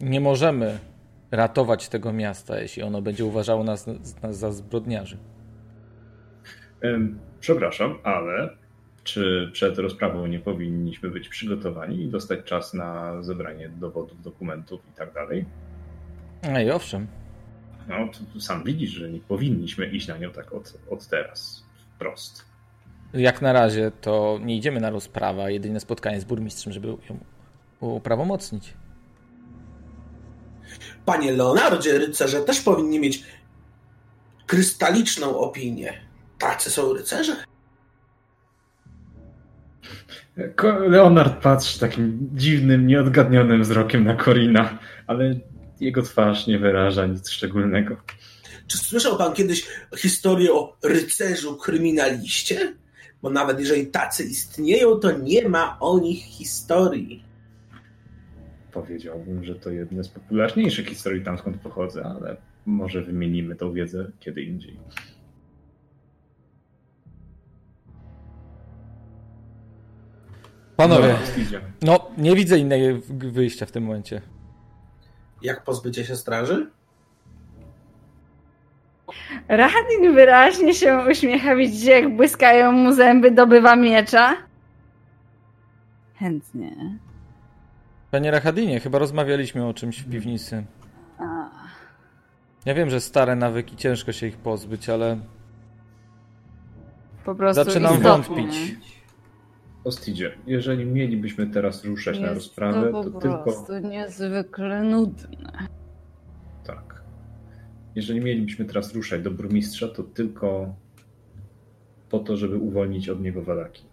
Nie 0.00 0.20
możemy 0.20 0.78
ratować 1.30 1.88
tego 1.88 2.12
miasta, 2.12 2.60
jeśli 2.60 2.82
ono 2.82 3.02
będzie 3.02 3.24
uważało 3.24 3.64
nas, 3.64 3.86
nas 4.22 4.38
za 4.38 4.52
zbrodniarzy. 4.52 5.18
Przepraszam, 7.40 7.98
ale 8.02 8.56
czy 9.04 9.50
przed 9.52 9.78
rozprawą 9.78 10.26
nie 10.26 10.38
powinniśmy 10.38 11.10
być 11.10 11.28
przygotowani 11.28 12.02
i 12.02 12.08
dostać 12.08 12.44
czas 12.44 12.74
na 12.74 13.22
zebranie 13.22 13.68
dowodów, 13.68 14.22
dokumentów 14.22 14.80
i 14.92 14.96
tak 14.96 15.12
dalej? 15.12 15.44
No 16.52 16.60
i 16.60 16.70
owszem. 16.70 17.06
No, 17.88 18.08
to 18.34 18.40
sam 18.40 18.64
widzisz, 18.64 18.90
że 18.90 19.10
nie 19.10 19.20
powinniśmy 19.20 19.86
iść 19.86 20.08
na 20.08 20.18
nią 20.18 20.30
tak 20.30 20.52
od, 20.52 20.78
od 20.90 21.06
teraz, 21.06 21.66
wprost. 21.94 22.51
Jak 23.14 23.42
na 23.42 23.52
razie 23.52 23.92
to 24.00 24.38
nie 24.42 24.56
idziemy 24.56 24.80
na 24.80 24.90
rozprawę, 24.90 25.44
a 25.44 25.50
jedyne 25.50 25.80
spotkanie 25.80 26.20
z 26.20 26.24
burmistrzem, 26.24 26.72
żeby 26.72 26.88
ją 26.88 27.18
uprawomocnić. 27.80 28.74
Panie 31.04 31.32
Leonardzie, 31.32 31.98
rycerze 31.98 32.40
też 32.40 32.60
powinni 32.60 33.00
mieć 33.00 33.24
krystaliczną 34.46 35.38
opinię. 35.38 35.92
Tacy 36.38 36.70
są 36.70 36.92
rycerze. 36.92 37.36
Leonard 40.88 41.42
patrzy 41.42 41.80
takim 41.80 42.30
dziwnym, 42.34 42.86
nieodgadnionym 42.86 43.62
wzrokiem 43.62 44.04
na 44.04 44.14
Korina, 44.14 44.78
ale 45.06 45.34
jego 45.80 46.02
twarz 46.02 46.46
nie 46.46 46.58
wyraża 46.58 47.06
nic 47.06 47.30
szczególnego. 47.30 47.96
Czy 48.66 48.78
słyszał 48.78 49.18
pan 49.18 49.32
kiedyś 49.32 49.66
historię 49.96 50.52
o 50.52 50.76
rycerzu 50.82 51.56
kryminaliście? 51.56 52.74
Bo 53.22 53.30
nawet 53.30 53.60
jeżeli 53.60 53.86
tacy 53.86 54.24
istnieją, 54.24 54.96
to 54.96 55.12
nie 55.12 55.48
ma 55.48 55.76
o 55.80 55.98
nich 55.98 56.24
historii. 56.24 57.24
Powiedziałbym, 58.72 59.44
że 59.44 59.54
to 59.54 59.70
jedna 59.70 60.02
z 60.02 60.08
popularniejszych 60.08 60.88
historii 60.88 61.24
tam 61.24 61.38
skąd 61.38 61.56
pochodzę, 61.56 62.04
ale 62.04 62.36
może 62.66 63.02
wymienimy 63.02 63.56
tą 63.56 63.72
wiedzę 63.72 64.10
kiedy 64.20 64.42
indziej. 64.42 64.78
Panowie, 70.76 71.18
no 71.82 72.10
nie 72.18 72.36
widzę 72.36 72.58
innego 72.58 73.00
wyjścia 73.08 73.66
w 73.66 73.72
tym 73.72 73.84
momencie. 73.84 74.22
Jak 75.42 75.64
pozbycie 75.64 76.04
się 76.04 76.16
straży? 76.16 76.70
Radin 79.48 80.14
wyraźnie 80.14 80.74
się 80.74 80.98
uśmiecha, 81.10 81.56
widzicie 81.56 81.90
jak 81.90 82.16
błyskają 82.16 82.72
mu 82.72 82.92
zęby, 82.92 83.30
dobywa 83.30 83.76
miecza. 83.76 84.34
Chętnie. 86.18 86.98
Panie 88.10 88.30
Rahadinie, 88.30 88.80
chyba 88.80 88.98
rozmawialiśmy 88.98 89.66
o 89.66 89.74
czymś 89.74 90.02
w 90.02 90.10
piwnicy. 90.10 90.64
A, 91.18 91.50
Ja 92.66 92.74
wiem, 92.74 92.90
że 92.90 93.00
stare 93.00 93.36
nawyki, 93.36 93.76
ciężko 93.76 94.12
się 94.12 94.26
ich 94.26 94.36
pozbyć, 94.36 94.88
ale 94.88 95.16
po 97.24 97.34
prostu 97.34 97.64
zaczynam 97.64 97.94
istotnie. 97.94 98.10
wątpić. 98.10 98.76
Ostidzie, 99.84 100.32
jeżeli 100.46 100.86
mielibyśmy 100.86 101.46
teraz 101.46 101.84
ruszać 101.84 102.18
na 102.18 102.22
Jest 102.22 102.34
rozprawę, 102.34 102.92
to 102.92 103.04
to 103.04 103.10
po 103.10 103.20
tylko 103.20 103.42
prostu 103.42 103.78
niezwykle 103.78 104.82
nudne. 104.82 105.52
Jeżeli 107.94 108.20
mielibyśmy 108.20 108.64
teraz 108.64 108.94
ruszać 108.94 109.22
do 109.22 109.30
burmistrza, 109.30 109.88
to 109.88 110.02
tylko 110.02 110.74
po 112.10 112.18
to, 112.18 112.36
żeby 112.36 112.56
uwolnić 112.56 113.08
od 113.08 113.20
niego 113.20 113.42
walaki. 113.42 113.84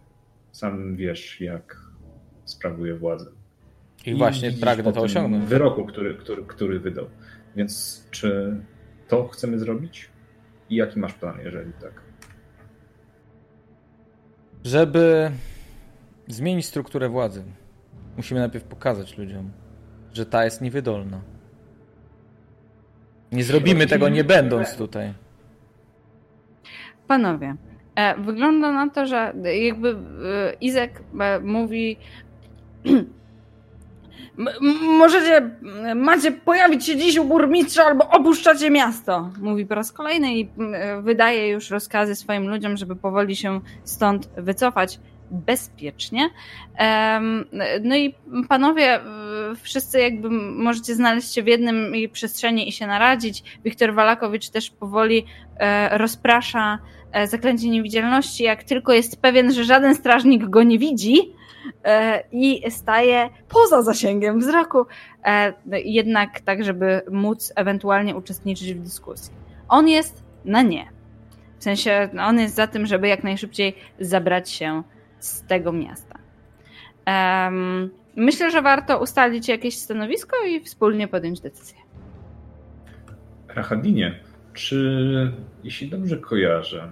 Sam 0.51 0.95
wiesz, 0.95 1.41
jak 1.41 1.81
sprawuje 2.45 2.95
władzę. 2.95 3.31
I 4.05 4.15
właśnie 4.15 4.49
widzisz 4.49 4.61
pragnę 4.61 4.93
to 4.93 5.01
osiągnąć. 5.01 5.45
wyroku, 5.45 5.85
który, 5.85 6.15
który, 6.15 6.43
który 6.43 6.79
wydał. 6.79 7.05
Więc 7.55 8.03
czy 8.11 8.55
to 9.07 9.27
chcemy 9.27 9.59
zrobić? 9.59 10.09
I 10.69 10.75
jaki 10.75 10.99
masz 10.99 11.13
plan, 11.13 11.39
jeżeli 11.43 11.73
tak? 11.73 12.01
Żeby 14.63 15.31
zmienić 16.27 16.65
strukturę 16.65 17.09
władzy, 17.09 17.43
musimy 18.17 18.39
najpierw 18.39 18.63
pokazać 18.65 19.17
ludziom, 19.17 19.51
że 20.13 20.25
ta 20.25 20.45
jest 20.45 20.61
niewydolna. 20.61 21.21
Nie 23.31 23.43
zrobimy 23.43 23.87
tego 23.87 24.09
nie 24.09 24.23
będąc 24.23 24.75
tutaj. 24.77 25.13
Panowie, 27.07 27.55
e, 27.95 28.15
wygląda 28.17 28.71
na 28.71 28.89
to, 28.89 29.05
że 29.05 29.33
jakby 29.63 29.89
e, 29.89 29.95
Izek 30.61 31.01
e, 31.19 31.39
mówi 31.39 31.97
"M- 34.39 34.47
m- 34.61 34.97
możecie, 34.97 35.49
macie 35.95 36.31
pojawić 36.31 36.85
się 36.85 36.97
dziś 36.97 37.17
u 37.17 37.23
burmistrza 37.25 37.83
albo 37.85 38.09
opuszczacie 38.09 38.69
miasto. 38.69 39.29
Mówi 39.41 39.65
po 39.65 39.75
raz 39.75 39.91
kolejny 39.91 40.35
i 40.35 40.49
wydaje 41.01 41.49
już 41.49 41.69
rozkazy 41.69 42.15
swoim 42.15 42.47
ludziom, 42.49 42.77
żeby 42.77 42.95
powoli 42.95 43.35
się 43.35 43.61
stąd 43.83 44.29
wycofać 44.37 44.99
bezpiecznie. 45.31 46.29
No 47.83 47.95
i 47.95 48.15
panowie, 48.49 48.95
e, 48.95 49.01
wszyscy 49.61 49.99
jakby 49.99 50.29
możecie 50.29 50.95
znaleźć 50.95 51.33
się 51.33 51.43
w 51.43 51.47
jednym 51.47 51.93
przestrzeni 52.11 52.69
i 52.69 52.71
się 52.71 52.87
naradzić. 52.87 53.43
Wiktor 53.65 53.93
Walakowicz 53.93 54.49
też 54.49 54.69
powoli 54.69 55.25
e, 55.59 55.97
rozprasza 55.97 56.79
e, 57.11 57.27
zaklęcie 57.27 57.69
niewidzialności, 57.69 58.43
jak 58.43 58.63
tylko 58.63 58.93
jest 58.93 59.21
pewien, 59.21 59.53
że 59.53 59.63
żaden 59.63 59.95
strażnik 59.95 60.45
go 60.45 60.63
nie 60.63 60.79
widzi 60.79 61.39
i 62.31 62.71
staje 62.71 63.29
poza 63.49 63.81
zasięgiem 63.81 64.39
wzroku, 64.39 64.85
e, 65.25 65.53
jednak 65.85 66.39
tak, 66.41 66.63
żeby 66.63 67.01
móc 67.11 67.53
ewentualnie 67.55 68.15
uczestniczyć 68.15 68.73
w 68.73 68.79
dyskusji. 68.79 69.33
On 69.69 69.87
jest 69.87 70.23
na 70.45 70.61
nie. 70.61 70.89
W 71.59 71.63
sensie 71.63 72.09
no, 72.13 72.25
on 72.25 72.39
jest 72.39 72.55
za 72.55 72.67
tym, 72.67 72.85
żeby 72.85 73.07
jak 73.07 73.23
najszybciej 73.23 73.75
zabrać 73.99 74.51
się 74.51 74.83
z 75.19 75.43
tego 75.43 75.71
miasta. 75.71 76.19
Em, 77.05 77.89
myślę, 78.15 78.51
że 78.51 78.61
warto 78.61 78.99
ustalić 78.99 79.47
jakieś 79.47 79.77
stanowisko 79.77 80.37
i 80.47 80.59
wspólnie 80.59 81.07
podjąć 81.07 81.41
decyzję. 81.41 81.77
Rachadinie, 83.47 84.19
czy 84.53 85.33
jeśli 85.63 85.89
dobrze 85.89 86.17
kojarzę, 86.17 86.91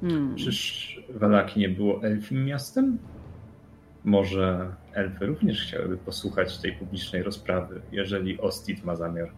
Hmm. 0.00 0.36
czyż 0.36 1.00
Walaki 1.08 1.60
nie 1.60 1.68
było 1.68 2.02
elfim 2.02 2.44
miastem? 2.44 2.98
Może 4.04 4.74
elfy 4.92 5.26
również 5.26 5.62
chciałyby 5.62 5.96
posłuchać 5.96 6.58
tej 6.58 6.72
publicznej 6.72 7.22
rozprawy, 7.22 7.80
jeżeli 7.92 8.40
Ostid 8.40 8.84
ma 8.84 8.96
zamiar 8.96 9.30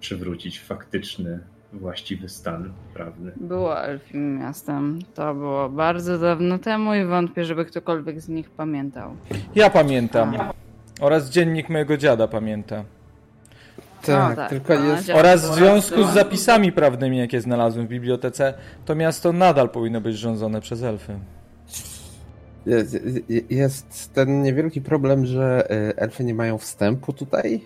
przywrócić 0.00 0.60
faktyczny, 0.60 1.40
właściwy 1.72 2.28
stan 2.28 2.72
prawny. 2.94 3.32
Było 3.36 3.84
elfim 3.84 4.38
miastem. 4.38 4.98
To 5.14 5.34
było 5.34 5.68
bardzo 5.68 6.18
dawno 6.18 6.58
temu 6.58 6.94
i 6.94 7.04
wątpię, 7.04 7.44
żeby 7.44 7.64
ktokolwiek 7.64 8.20
z 8.20 8.28
nich 8.28 8.50
pamiętał. 8.50 9.10
Ja 9.54 9.70
pamiętam. 9.70 10.34
Oraz 11.00 11.30
dziennik 11.30 11.68
mojego 11.68 11.96
dziada 11.96 12.28
pamięta. 12.28 12.84
Tak, 14.02 14.30
No 14.30 14.36
tak, 14.36 14.50
tylko 14.50 14.74
no, 14.74 14.84
jest. 14.84 15.10
Oraz 15.10 15.50
w 15.50 15.54
związku 15.54 16.04
z 16.04 16.14
zapisami 16.14 16.72
prawnymi, 16.72 17.18
jakie 17.18 17.40
znalazłem 17.40 17.86
w 17.86 17.88
bibliotece, 17.88 18.54
to 18.84 18.94
miasto 18.94 19.32
nadal 19.32 19.70
powinno 19.70 20.00
być 20.00 20.16
rządzone 20.16 20.60
przez 20.60 20.82
elfy. 20.82 21.18
Jest, 22.66 22.98
jest 23.50 24.14
ten 24.14 24.42
niewielki 24.42 24.80
problem, 24.80 25.26
że 25.26 25.70
y, 25.90 25.96
elfy 25.96 26.24
nie 26.24 26.34
mają 26.34 26.58
wstępu 26.58 27.12
tutaj. 27.12 27.60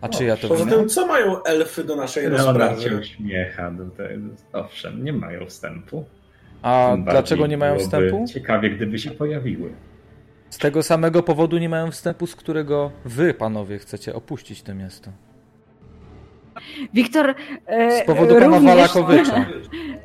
A 0.00 0.08
czy 0.08 0.24
ja 0.24 0.36
to 0.36 0.48
Poza 0.48 0.66
tym, 0.66 0.88
co 0.88 1.06
mają 1.06 1.42
elfy 1.42 1.84
do 1.84 1.96
naszej 1.96 2.28
Leonard 2.28 2.58
się 2.58 2.74
rozprawy? 2.88 3.00
uśmiecha. 3.00 3.70
Do 3.70 3.84
tego. 3.90 4.20
Owszem, 4.52 5.04
nie 5.04 5.12
mają 5.12 5.46
wstępu. 5.46 6.04
A 6.62 6.96
dlaczego 7.04 7.46
nie 7.46 7.56
mają 7.58 7.78
wstępu? 7.78 8.24
Ciekawie, 8.34 8.70
gdyby 8.70 8.98
się 8.98 9.10
pojawiły. 9.10 9.72
Z 10.50 10.58
tego 10.58 10.82
samego 10.82 11.22
powodu 11.22 11.58
nie 11.58 11.68
mają 11.68 11.90
wstępu, 11.90 12.26
z 12.26 12.36
którego 12.36 12.90
wy, 13.04 13.34
panowie, 13.34 13.78
chcecie 13.78 14.14
opuścić 14.14 14.62
to 14.62 14.74
miasto. 14.74 15.10
Wiktor. 16.94 17.34
E, 17.66 18.02
Z 18.02 18.06
powodu 18.06 18.34
pana 18.34 18.46
również- 18.46 18.64
Walakowicza. 18.64 19.46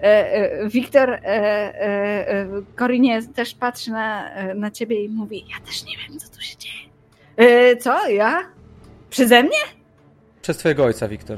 E, 0.04 0.34
e, 0.34 0.70
Wiktor, 0.70 1.10
e, 1.10 1.20
e, 1.24 2.30
e, 2.30 2.48
Korinie 2.76 3.22
też 3.36 3.56
patrzy 3.56 3.92
na, 3.92 4.34
e, 4.34 4.56
na 4.56 4.72
ciebie 4.72 5.04
i 5.04 5.10
mówi: 5.10 5.46
Ja 5.50 5.66
też 5.66 5.86
nie 5.86 5.94
wiem, 5.98 6.20
co 6.20 6.36
tu 6.36 6.42
się 6.42 6.58
dzieje. 6.58 6.76
E, 7.38 7.76
co? 7.78 8.10
Ja? 8.10 8.40
Przeze 9.10 9.44
mnie? 9.44 9.58
Przez 10.44 10.58
twojego 10.58 10.84
ojca, 10.86 11.08
Wiktor. 11.08 11.38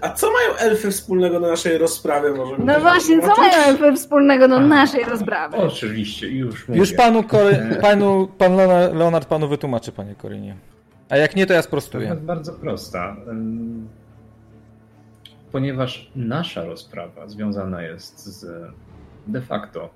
A 0.00 0.08
co 0.08 0.26
mają 0.32 0.56
elfy 0.70 0.90
wspólnego 0.90 1.40
do 1.40 1.48
naszej 1.48 1.78
rozprawy? 1.78 2.34
Może 2.34 2.54
No 2.58 2.80
właśnie, 2.80 3.20
co 3.20 3.26
mają 3.42 3.52
elfy 3.52 3.92
wspólnego 3.96 4.48
do 4.48 4.56
A. 4.56 4.60
naszej 4.60 5.04
rozprawy? 5.04 5.56
Oczywiście, 5.56 6.28
już 6.28 6.68
mówię. 6.68 6.80
Już 6.80 6.92
panu, 6.92 7.22
Kory, 7.22 7.76
panu 7.80 8.28
pan 8.38 8.52
Leona- 8.56 8.94
Leonard 8.94 9.28
panu 9.28 9.48
wytłumaczy, 9.48 9.92
panie 9.92 10.14
Korynie. 10.14 10.56
A 11.08 11.16
jak 11.16 11.36
nie, 11.36 11.46
to 11.46 11.52
ja 11.52 11.62
To 11.62 11.68
sprostuję. 11.68 12.08
jest 12.08 12.20
bardzo 12.20 12.52
prosta. 12.52 13.16
Ponieważ 15.52 16.10
nasza 16.16 16.64
rozprawa 16.64 17.28
związana 17.28 17.82
jest 17.82 18.26
z 18.26 18.46
de 19.26 19.40
facto 19.40 19.90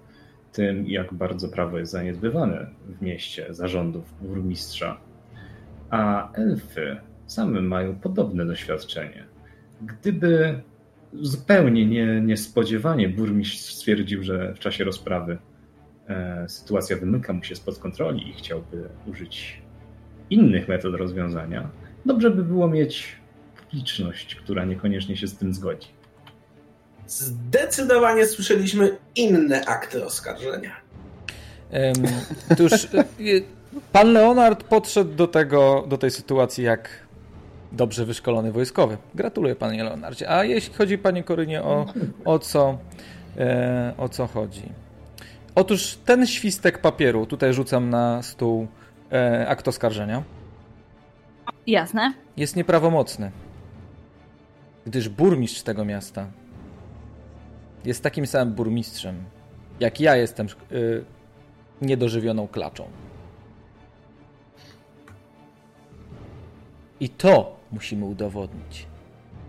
tym, 0.53 0.86
jak 0.86 1.15
bardzo 1.15 1.49
prawo 1.49 1.78
jest 1.78 1.93
zaniedbywane 1.93 2.66
w 2.86 3.03
mieście 3.03 3.47
zarządów 3.55 4.05
burmistrza, 4.20 4.97
a 5.90 6.32
elfy 6.32 6.97
same 7.28 7.62
mają 7.62 7.94
podobne 7.94 8.46
doświadczenie. 8.46 9.24
Gdyby 9.82 10.60
zupełnie 11.12 11.86
nie, 11.86 12.20
niespodziewanie 12.20 13.09
burmistrz 13.09 13.74
stwierdził, 13.74 14.22
że 14.22 14.55
w 14.55 14.59
czasie 14.59 14.84
rozprawy 14.84 15.38
e, 16.09 16.44
sytuacja 16.48 16.96
wymyka 16.96 17.32
mu 17.32 17.44
się 17.44 17.56
spod 17.56 17.78
kontroli 17.78 18.28
i 18.28 18.32
chciałby 18.32 18.88
użyć 19.06 19.62
innych 20.30 20.68
metod 20.68 20.94
rozwiązania, 20.94 21.70
dobrze 22.06 22.30
by 22.30 22.44
było 22.44 22.68
mieć 22.68 23.16
publiczność, 23.60 24.34
która 24.34 24.64
niekoniecznie 24.64 25.16
się 25.16 25.26
z 25.26 25.36
tym 25.36 25.55
zgodzi. 25.55 25.88
Zdecydowanie 27.06 28.26
słyszeliśmy 28.26 28.96
inne 29.16 29.64
akty 29.66 30.05
oskarżenia. 30.05 30.76
Em, 31.70 31.94
Otóż 32.50 32.84
y, 33.20 33.42
pan 33.92 34.12
Leonard 34.12 34.64
podszedł 34.64 35.14
do, 35.14 35.26
tego, 35.26 35.84
do 35.88 35.98
tej 35.98 36.10
sytuacji 36.10 36.64
jak 36.64 37.07
dobrze 37.73 38.05
wyszkolony 38.05 38.53
wojskowy. 38.53 38.97
Gratuluję 39.15 39.57
panie 39.57 39.85
Leonardzie. 39.85 40.31
A 40.31 40.45
jeśli 40.45 40.74
chodzi 40.74 40.99
panie 40.99 41.24
Korynie 41.24 41.62
o, 41.62 41.86
o, 42.24 42.39
co, 42.39 42.78
e, 43.39 43.95
o 43.99 44.09
co 44.09 44.27
chodzi? 44.27 44.62
Otóż 45.55 45.99
ten 46.05 46.27
świstek 46.27 46.78
papieru 46.78 47.27
tutaj 47.27 47.55
rzucam 47.55 47.90
na 47.90 48.23
stół 48.23 48.66
e, 49.12 49.49
akt 49.49 49.69
oskarżenia. 49.69 50.23
Jasne. 51.66 52.12
Jest 52.36 52.57
nieprawomocny, 52.57 53.31
gdyż 54.86 55.09
burmistrz 55.09 55.62
tego 55.62 55.85
miasta 55.85 56.27
jest 57.85 58.03
takim 58.03 58.27
samym 58.27 58.55
burmistrzem, 58.55 59.24
jak 59.81 60.01
ja 60.01 60.16
jestem 60.16 60.47
y, 60.73 61.05
niedożywioną 61.82 62.49
klaczą. 62.49 62.89
I 67.01 67.09
to 67.09 67.57
musimy 67.73 68.05
udowodnić. 68.05 68.86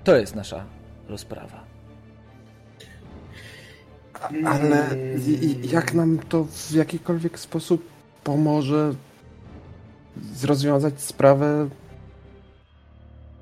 To 0.04 0.16
jest 0.16 0.36
nasza 0.36 0.66
rozprawa. 1.08 1.64
Ale 4.46 4.88
jak 5.64 5.94
nam 5.94 6.20
to 6.20 6.44
w 6.44 6.72
jakikolwiek 6.72 7.40
sposób 7.40 7.90
pomoże 8.24 8.94
rozwiązać 10.44 11.02
sprawę 11.02 11.70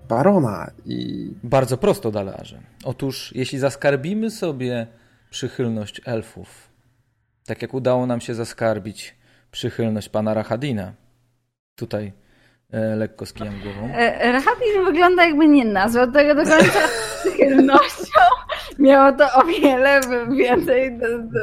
barona 0.10 0.72
i... 0.86 1.32
Bardzo 1.44 1.78
prosto, 1.78 2.12
Dalarze. 2.12 2.62
Otóż, 2.84 3.34
jeśli 3.36 3.60
zaskarbimy 3.60 4.32
sobie 4.32 4.88
przychylność 5.30 6.02
elfów, 6.06 6.70
tak 7.45 7.62
jak 7.62 7.74
udało 7.74 8.06
nam 8.06 8.22
się 8.22 8.36
zaskarbić 8.36 9.16
przychylność 9.52 10.10
pana 10.10 10.34
Rahadina, 10.34 10.94
tutaj 11.76 12.14
e, 12.72 12.95
lekko 12.95 13.26
skijam 13.26 13.53
głową. 13.64 13.94
E, 13.94 14.31
Rahadin 14.31 14.85
wygląda 14.85 15.26
jakby 15.26 15.48
nie 15.48 15.65
nazwał 15.65 16.11
tego 16.11 16.35
do 16.35 16.44
końca 16.44 16.80
przychylnością. 17.19 18.22
Miało 18.80 19.11
to 19.11 19.26
o 19.34 19.44
wiele 19.45 20.02
więcej 20.38 20.99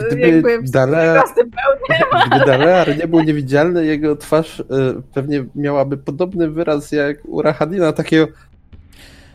Gdyby 0.06 0.20
jakby 0.20 0.62
Dalar, 0.62 1.24
gdyby 1.32 2.46
Dalar 2.46 2.98
nie 2.98 3.08
był 3.08 3.20
niewidzialny, 3.20 3.86
jego 3.86 4.16
twarz 4.16 4.60
y, 4.60 4.64
pewnie 5.14 5.44
miałaby 5.54 5.96
podobny 5.96 6.50
wyraz 6.50 6.92
jak 6.92 7.16
u 7.24 7.42
Rahadina, 7.42 7.92
takiego 7.92 8.28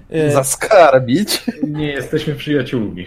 E, 0.09 0.31
zaskarbić. 0.31 1.43
Nie 1.67 1.87
jesteśmy 1.87 2.35
przyjaciółmi. 2.35 3.05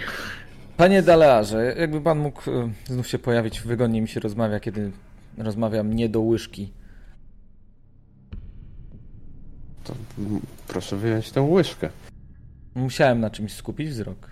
Panie 0.76 1.02
Dalearze, 1.02 1.74
jakby 1.78 2.00
pan 2.00 2.18
mógł 2.18 2.50
e, 2.50 2.70
znów 2.84 3.08
się 3.08 3.18
pojawić, 3.18 3.60
wygodnie 3.60 4.02
mi 4.02 4.08
się 4.08 4.20
rozmawia, 4.20 4.60
kiedy 4.60 4.90
rozmawiam 5.38 5.92
nie 5.92 6.08
do 6.08 6.20
łyżki. 6.20 6.72
To 9.84 9.94
proszę 10.68 10.96
wyjąć 10.96 11.30
tę 11.30 11.42
łyżkę. 11.42 11.88
Musiałem 12.74 13.20
na 13.20 13.30
czymś 13.30 13.52
skupić 13.52 13.88
wzrok. 13.88 14.30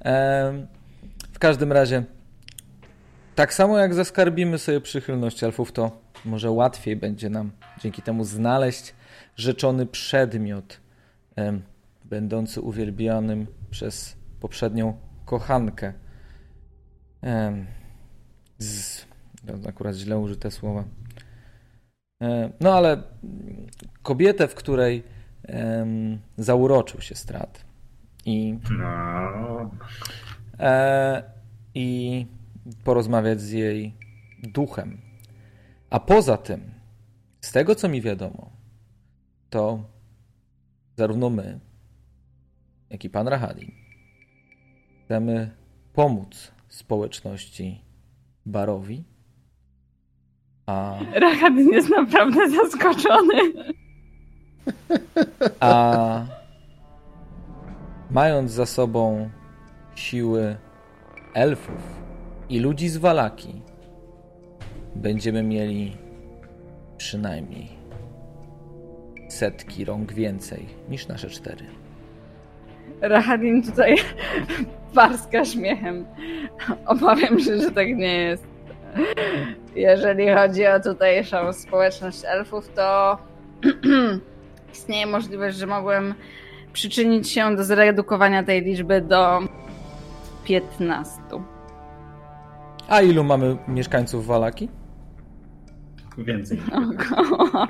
Em, 0.00 0.66
w 1.32 1.38
każdym 1.38 1.72
razie, 1.72 2.04
tak 3.34 3.54
samo 3.54 3.78
jak 3.78 3.94
zaskarbimy 3.94 4.58
sobie 4.58 4.80
przychylność 4.80 5.44
elfów, 5.44 5.72
to 5.72 6.00
może 6.24 6.50
łatwiej 6.50 6.96
będzie 6.96 7.30
nam 7.30 7.50
dzięki 7.80 8.02
temu 8.02 8.24
znaleźć 8.24 8.94
rzeczony 9.36 9.86
przedmiot, 9.86 10.80
em, 11.36 11.62
będący 12.04 12.60
uwielbianym 12.60 13.46
przez 13.70 14.16
poprzednią 14.40 14.96
kochankę. 15.24 15.92
Em, 17.22 17.66
z, 18.58 19.04
akurat 19.68 19.96
źle 19.96 20.18
użyte 20.18 20.50
słowa. 20.50 20.84
E, 22.22 22.52
no 22.60 22.74
ale 22.74 23.02
kobietę, 24.02 24.48
w 24.48 24.54
której 24.54 25.02
em, 25.42 26.18
zauroczył 26.36 27.00
się 27.00 27.14
strat. 27.14 27.64
I, 28.26 28.58
No, 28.78 29.70
e, 30.58 31.22
I 31.74 32.26
porozmawiać 32.84 33.40
z 33.40 33.50
jej 33.50 33.94
duchem. 34.42 35.00
A 35.90 36.00
poza 36.00 36.36
tym, 36.36 36.70
z 37.40 37.52
tego 37.52 37.74
co 37.74 37.88
mi 37.88 38.02
wiadomo, 38.02 38.50
to 39.50 39.84
zarówno 40.96 41.30
my, 41.30 41.60
jak 42.90 43.04
i 43.04 43.10
pan 43.10 43.28
Rahadin 43.28 43.84
chcemy 45.04 45.50
pomóc 45.92 46.52
społeczności 46.68 47.84
Barowi, 48.46 49.04
a 50.66 50.98
Rahadin 51.14 51.68
jest 51.72 51.90
naprawdę 51.90 52.50
zaskoczony. 52.50 53.34
A 55.60 56.24
mając 58.10 58.50
za 58.50 58.66
sobą 58.66 59.30
siły 59.94 60.56
elfów 61.34 62.00
i 62.48 62.60
ludzi 62.60 62.88
z 62.88 62.96
Walaki, 62.96 63.62
będziemy 64.94 65.42
mieli 65.42 65.96
przynajmniej 66.96 67.68
setki 69.28 69.84
rąk 69.84 70.12
więcej 70.12 70.66
niż 70.88 71.08
nasze 71.08 71.30
cztery. 71.30 71.66
Rahadin 73.00 73.62
tutaj 73.62 73.96
parska 74.94 75.44
śmiechem. 75.44 76.06
Obawiam 76.86 77.40
się, 77.40 77.58
że 77.58 77.70
tak 77.70 77.88
nie 77.88 78.16
jest. 78.16 78.53
Jeżeli 79.76 80.28
chodzi 80.28 80.66
o 80.66 80.80
tutejszą 80.80 81.52
społeczność 81.52 82.22
elfów, 82.24 82.68
to 82.74 83.18
istnieje 84.74 85.06
możliwość, 85.06 85.56
że 85.56 85.66
mogłem 85.66 86.14
przyczynić 86.72 87.30
się 87.30 87.56
do 87.56 87.64
zredukowania 87.64 88.42
tej 88.42 88.62
liczby 88.62 89.00
do 89.00 89.40
15. 90.44 91.20
A 92.88 93.02
ilu 93.02 93.24
mamy 93.24 93.56
mieszkańców 93.68 94.26
Walaki? 94.26 94.68
więcej. 96.18 96.60
Około 96.72 97.66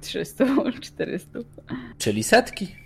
300, 0.00 0.44
400. 0.80 1.38
Czyli 1.98 2.22
setki. 2.22 2.79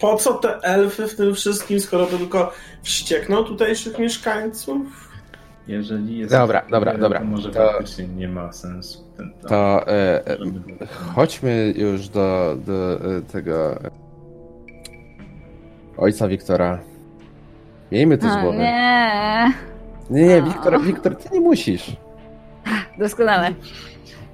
Po 0.00 0.16
co 0.16 0.34
te 0.34 0.56
elfy 0.62 1.08
w 1.08 1.14
tym 1.16 1.34
wszystkim, 1.34 1.80
skoro 1.80 2.06
to 2.06 2.18
tylko 2.18 2.52
wściekną 2.82 3.44
tutejszych 3.44 3.98
mieszkańców? 3.98 5.08
Jeżeli 5.68 6.18
jest. 6.18 6.32
Dobra, 6.32 6.62
dobra, 6.70 6.92
to 6.92 6.98
dobra. 6.98 7.20
Może 7.24 7.50
To- 7.50 7.72
faktycznie 7.72 8.08
nie 8.08 8.28
ma 8.28 8.52
sensu. 8.52 8.98
Ten, 9.16 9.32
To 9.48 9.88
e, 9.88 10.26
e, 10.26 10.36
żeby- 10.38 10.86
chodźmy 11.14 11.74
już 11.76 12.08
do, 12.08 12.56
do 12.66 12.94
e, 13.16 13.22
tego 13.32 13.72
e, 13.76 13.90
ojca 15.96 16.28
Wiktora. 16.28 16.78
Miejmy 17.92 18.18
to 18.18 18.28
z 18.28 18.32
A, 18.32 18.40
głowy. 18.42 18.58
nie, 18.58 19.52
Nie, 20.10 20.22
nie. 20.26 20.42
Wiktor, 20.42 20.80
Wiktor, 20.82 21.16
ty 21.16 21.28
nie 21.32 21.40
musisz. 21.40 21.96
doskonale. 22.98 23.50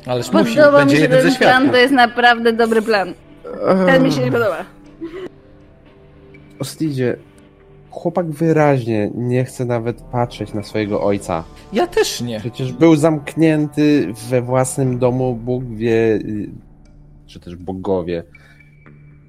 Ależ 0.06 0.32
musi, 0.32 0.56
Podoba 0.56 0.85
mi 0.85 0.90
się 0.90 0.97
jeden 0.97 1.23
ze 1.23 1.28
ten 1.28 1.39
plan, 1.39 1.70
to 1.70 1.77
jest 1.77 1.93
naprawdę 1.94 2.52
dobry 2.52 2.82
plan. 2.82 3.15
Ten 3.86 4.02
mi 4.02 4.12
się 4.12 4.20
nie 4.24 4.32
podoba. 4.32 4.65
Ostidzie, 6.59 7.16
chłopak 7.91 8.31
wyraźnie 8.31 9.11
nie 9.15 9.45
chce 9.45 9.65
nawet 9.65 10.01
patrzeć 10.03 10.55
na 10.55 10.62
swojego 10.62 11.03
ojca. 11.03 11.45
Ja 11.73 11.87
też 11.87 12.20
nie. 12.20 12.41
Przecież 12.41 12.73
był 12.73 12.97
zamknięty 12.97 14.12
we 14.31 14.43
własnym 14.43 14.99
domu, 14.99 15.35
Bóg 15.35 15.65
wie, 15.65 16.15
y, 16.15 16.51
czy 17.27 17.41
też 17.41 17.57
bogowie. 17.57 18.25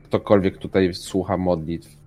Ktokolwiek 0.04 0.58
tutaj 0.58 0.94
słucha 0.94 1.38
modlitw. 1.38 1.99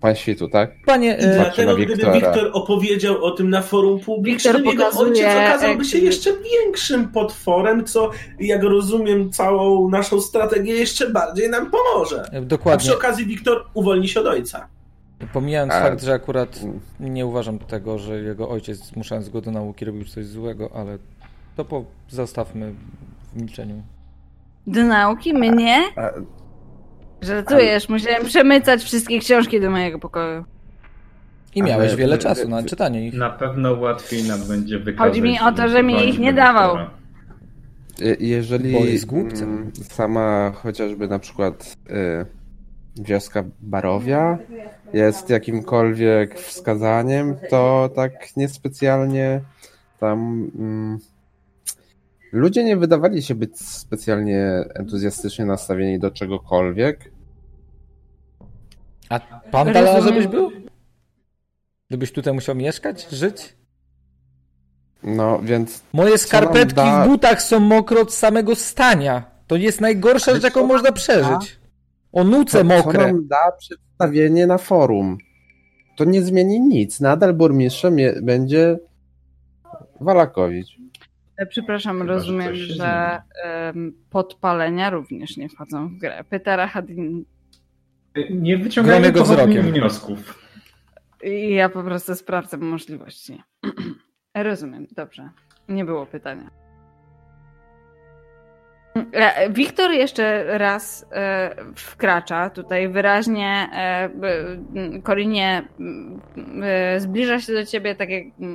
Pan 0.00 0.14
świtu, 0.14 0.48
tak? 0.48 0.70
Panie, 0.86 1.18
I 1.20 1.26
dlatego, 1.34 1.76
gdyby. 1.76 2.12
Wiktor 2.12 2.50
opowiedział 2.52 3.24
o 3.24 3.30
tym 3.30 3.50
na 3.50 3.62
forum 3.62 4.00
publicznym, 4.00 4.64
jego 4.64 4.88
ojciec 4.98 5.26
okazałby 5.26 5.84
się 5.84 5.98
jeszcze 5.98 6.30
większym 6.32 7.08
potworem, 7.08 7.84
co, 7.84 8.10
jak 8.40 8.62
rozumiem, 8.62 9.32
całą 9.32 9.90
naszą 9.90 10.20
strategię 10.20 10.74
jeszcze 10.74 11.10
bardziej 11.10 11.50
nam 11.50 11.70
pomoże. 11.70 12.30
A 12.36 12.40
dokładnie. 12.40 12.78
przy 12.78 12.96
okazji 12.96 13.26
Wiktor 13.26 13.64
uwolni 13.74 14.08
się 14.08 14.20
od 14.20 14.26
ojca. 14.26 14.68
Pomijając 15.32 15.72
A- 15.72 15.80
fakt, 15.80 16.02
że 16.02 16.12
akurat 16.12 16.60
nie 17.00 17.26
uważam 17.26 17.58
tego, 17.58 17.98
że 17.98 18.20
jego 18.20 18.48
ojciec, 18.48 18.78
zmuszając 18.78 19.28
go 19.28 19.40
do 19.40 19.50
nauki, 19.50 19.84
robił 19.84 20.04
coś 20.04 20.26
złego, 20.26 20.70
ale 20.74 20.98
to 21.56 21.64
po, 21.64 21.84
zostawmy 22.08 22.74
w 23.32 23.40
milczeniu. 23.40 23.82
Do 24.66 24.82
nauki? 24.82 25.34
Mnie? 25.34 25.82
A, 25.96 26.10
Żartujesz, 27.22 27.88
musiałem 27.88 28.24
przemycać 28.24 28.82
wszystkie 28.84 29.18
książki 29.18 29.60
do 29.60 29.70
mojego 29.70 29.98
pokoju. 29.98 30.44
I 31.54 31.62
miałeś 31.62 31.88
Ale- 31.88 31.96
wiele 31.96 32.18
czasu 32.18 32.48
na 32.48 32.62
czytanie 32.62 33.06
ich. 33.06 33.14
Na 33.14 33.30
pewno 33.30 33.72
łatwiej 33.72 34.24
nam 34.24 34.40
będzie 34.48 34.78
wykazać. 34.78 35.08
Chodzi 35.08 35.22
mi 35.22 35.40
o 35.40 35.52
to, 35.52 35.68
że 35.68 35.82
mi 35.82 36.08
ich 36.08 36.18
nie 36.18 36.32
dawał. 36.32 36.76
Y, 38.00 38.16
jeżeli 38.20 38.72
Bo 38.72 38.84
jest 38.84 39.06
głupcem. 39.06 39.48
mm, 39.48 39.72
sama 39.82 40.52
chociażby 40.54 41.08
na 41.08 41.18
przykład 41.18 41.76
y, 41.90 43.02
wioska 43.02 43.44
Barowia 43.60 44.38
jest 44.92 45.30
jakimkolwiek 45.30 46.38
wskazaniem, 46.40 47.36
to 47.50 47.90
tak 47.96 48.36
niespecjalnie 48.36 49.40
tam 50.00 50.50
mm, 50.58 50.98
ludzie 52.36 52.64
nie 52.64 52.76
wydawali 52.76 53.22
się 53.22 53.34
być 53.34 53.60
specjalnie 53.60 54.64
entuzjastycznie 54.74 55.44
nastawieni 55.44 55.98
do 55.98 56.10
czegokolwiek. 56.10 57.12
A 59.08 59.20
pan. 59.50 59.72
Dala, 59.72 60.00
żebyś 60.00 60.26
był? 60.26 60.50
Gdybyś 61.88 62.12
tutaj 62.12 62.34
musiał 62.34 62.54
mieszkać, 62.54 63.08
żyć? 63.08 63.56
No 65.02 65.38
więc. 65.42 65.82
Moje 65.92 66.18
skarpetki 66.18 66.74
da- 66.74 67.04
w 67.04 67.08
butach 67.08 67.42
są 67.42 67.60
mokre 67.60 68.00
od 68.00 68.14
samego 68.14 68.54
stania. 68.56 69.30
To 69.46 69.56
jest 69.56 69.80
najgorsza 69.80 70.34
rzecz, 70.34 70.42
jaką 70.44 70.66
można 70.66 70.92
przeżyć. 70.92 71.60
O 72.12 72.24
nuce 72.24 72.52
Co, 72.52 72.58
co 72.58 72.64
mokre. 72.64 73.06
nam 73.06 73.26
da 73.28 73.52
przedstawienie 73.58 74.46
na 74.46 74.58
forum? 74.58 75.18
To 75.96 76.04
nie 76.04 76.22
zmieni 76.22 76.60
nic. 76.60 77.00
Nadal 77.00 77.34
burmistrzem 77.34 77.98
je, 77.98 78.22
będzie 78.22 78.78
Walakowicz. 80.00 80.76
E, 81.36 81.46
Przepraszam, 81.46 81.98
Chyba, 81.98 82.06
że 82.06 82.14
rozumiem, 82.14 82.54
że 82.54 83.20
em, 83.44 83.92
podpalenia 84.10 84.90
również 84.90 85.36
nie 85.36 85.48
wchodzą 85.48 85.88
w 85.88 85.98
grę. 85.98 86.24
Pytara 86.30 86.66
Hadin. 86.66 87.24
Nie 88.30 88.58
wyciągajmy 88.58 89.12
Gramy 89.12 89.12
go 89.12 89.24
wzrokiem. 89.34 89.62
wniosków. 89.72 90.46
I 91.22 91.54
ja 91.54 91.68
po 91.68 91.82
prostu 91.82 92.14
sprawdzam 92.14 92.60
możliwości. 92.60 93.42
Rozumiem, 94.34 94.86
dobrze. 94.96 95.30
Nie 95.68 95.84
było 95.84 96.06
pytania. 96.06 96.50
E, 99.12 99.50
Wiktor 99.50 99.90
jeszcze 99.90 100.58
raz 100.58 101.06
e, 101.12 101.54
wkracza 101.74 102.50
tutaj 102.50 102.88
wyraźnie. 102.88 103.68
E, 103.72 104.10
Korinie 105.02 105.62
e, 106.62 107.00
zbliża 107.00 107.40
się 107.40 107.52
do 107.52 107.64
ciebie, 107.66 107.94
tak 107.94 108.08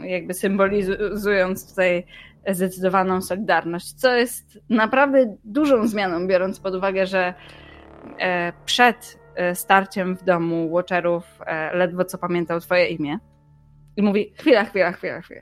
jakby 0.04 0.34
symbolizując 0.34 1.70
tutaj 1.70 2.06
zdecydowaną 2.50 3.22
solidarność, 3.22 3.94
co 3.94 4.14
jest 4.14 4.60
naprawdę 4.70 5.38
dużą 5.44 5.88
zmianą, 5.88 6.28
biorąc 6.28 6.60
pod 6.60 6.76
uwagę, 6.76 7.06
że 7.06 7.34
e, 8.20 8.54
przed 8.66 9.20
e, 9.36 9.56
starciem 9.56 10.16
w 10.16 10.24
domu 10.24 10.70
Watcherów 10.70 11.24
e, 11.46 11.76
ledwo 11.78 12.06
co 12.06 12.18
pamiętał 12.18 12.60
twoje 12.60 12.88
imię. 12.88 13.20
I 13.98 14.02
mówi, 14.02 14.34
chwila, 14.38 14.66
chwila, 14.66 14.92
chwila, 14.92 15.22
chwila. 15.22 15.42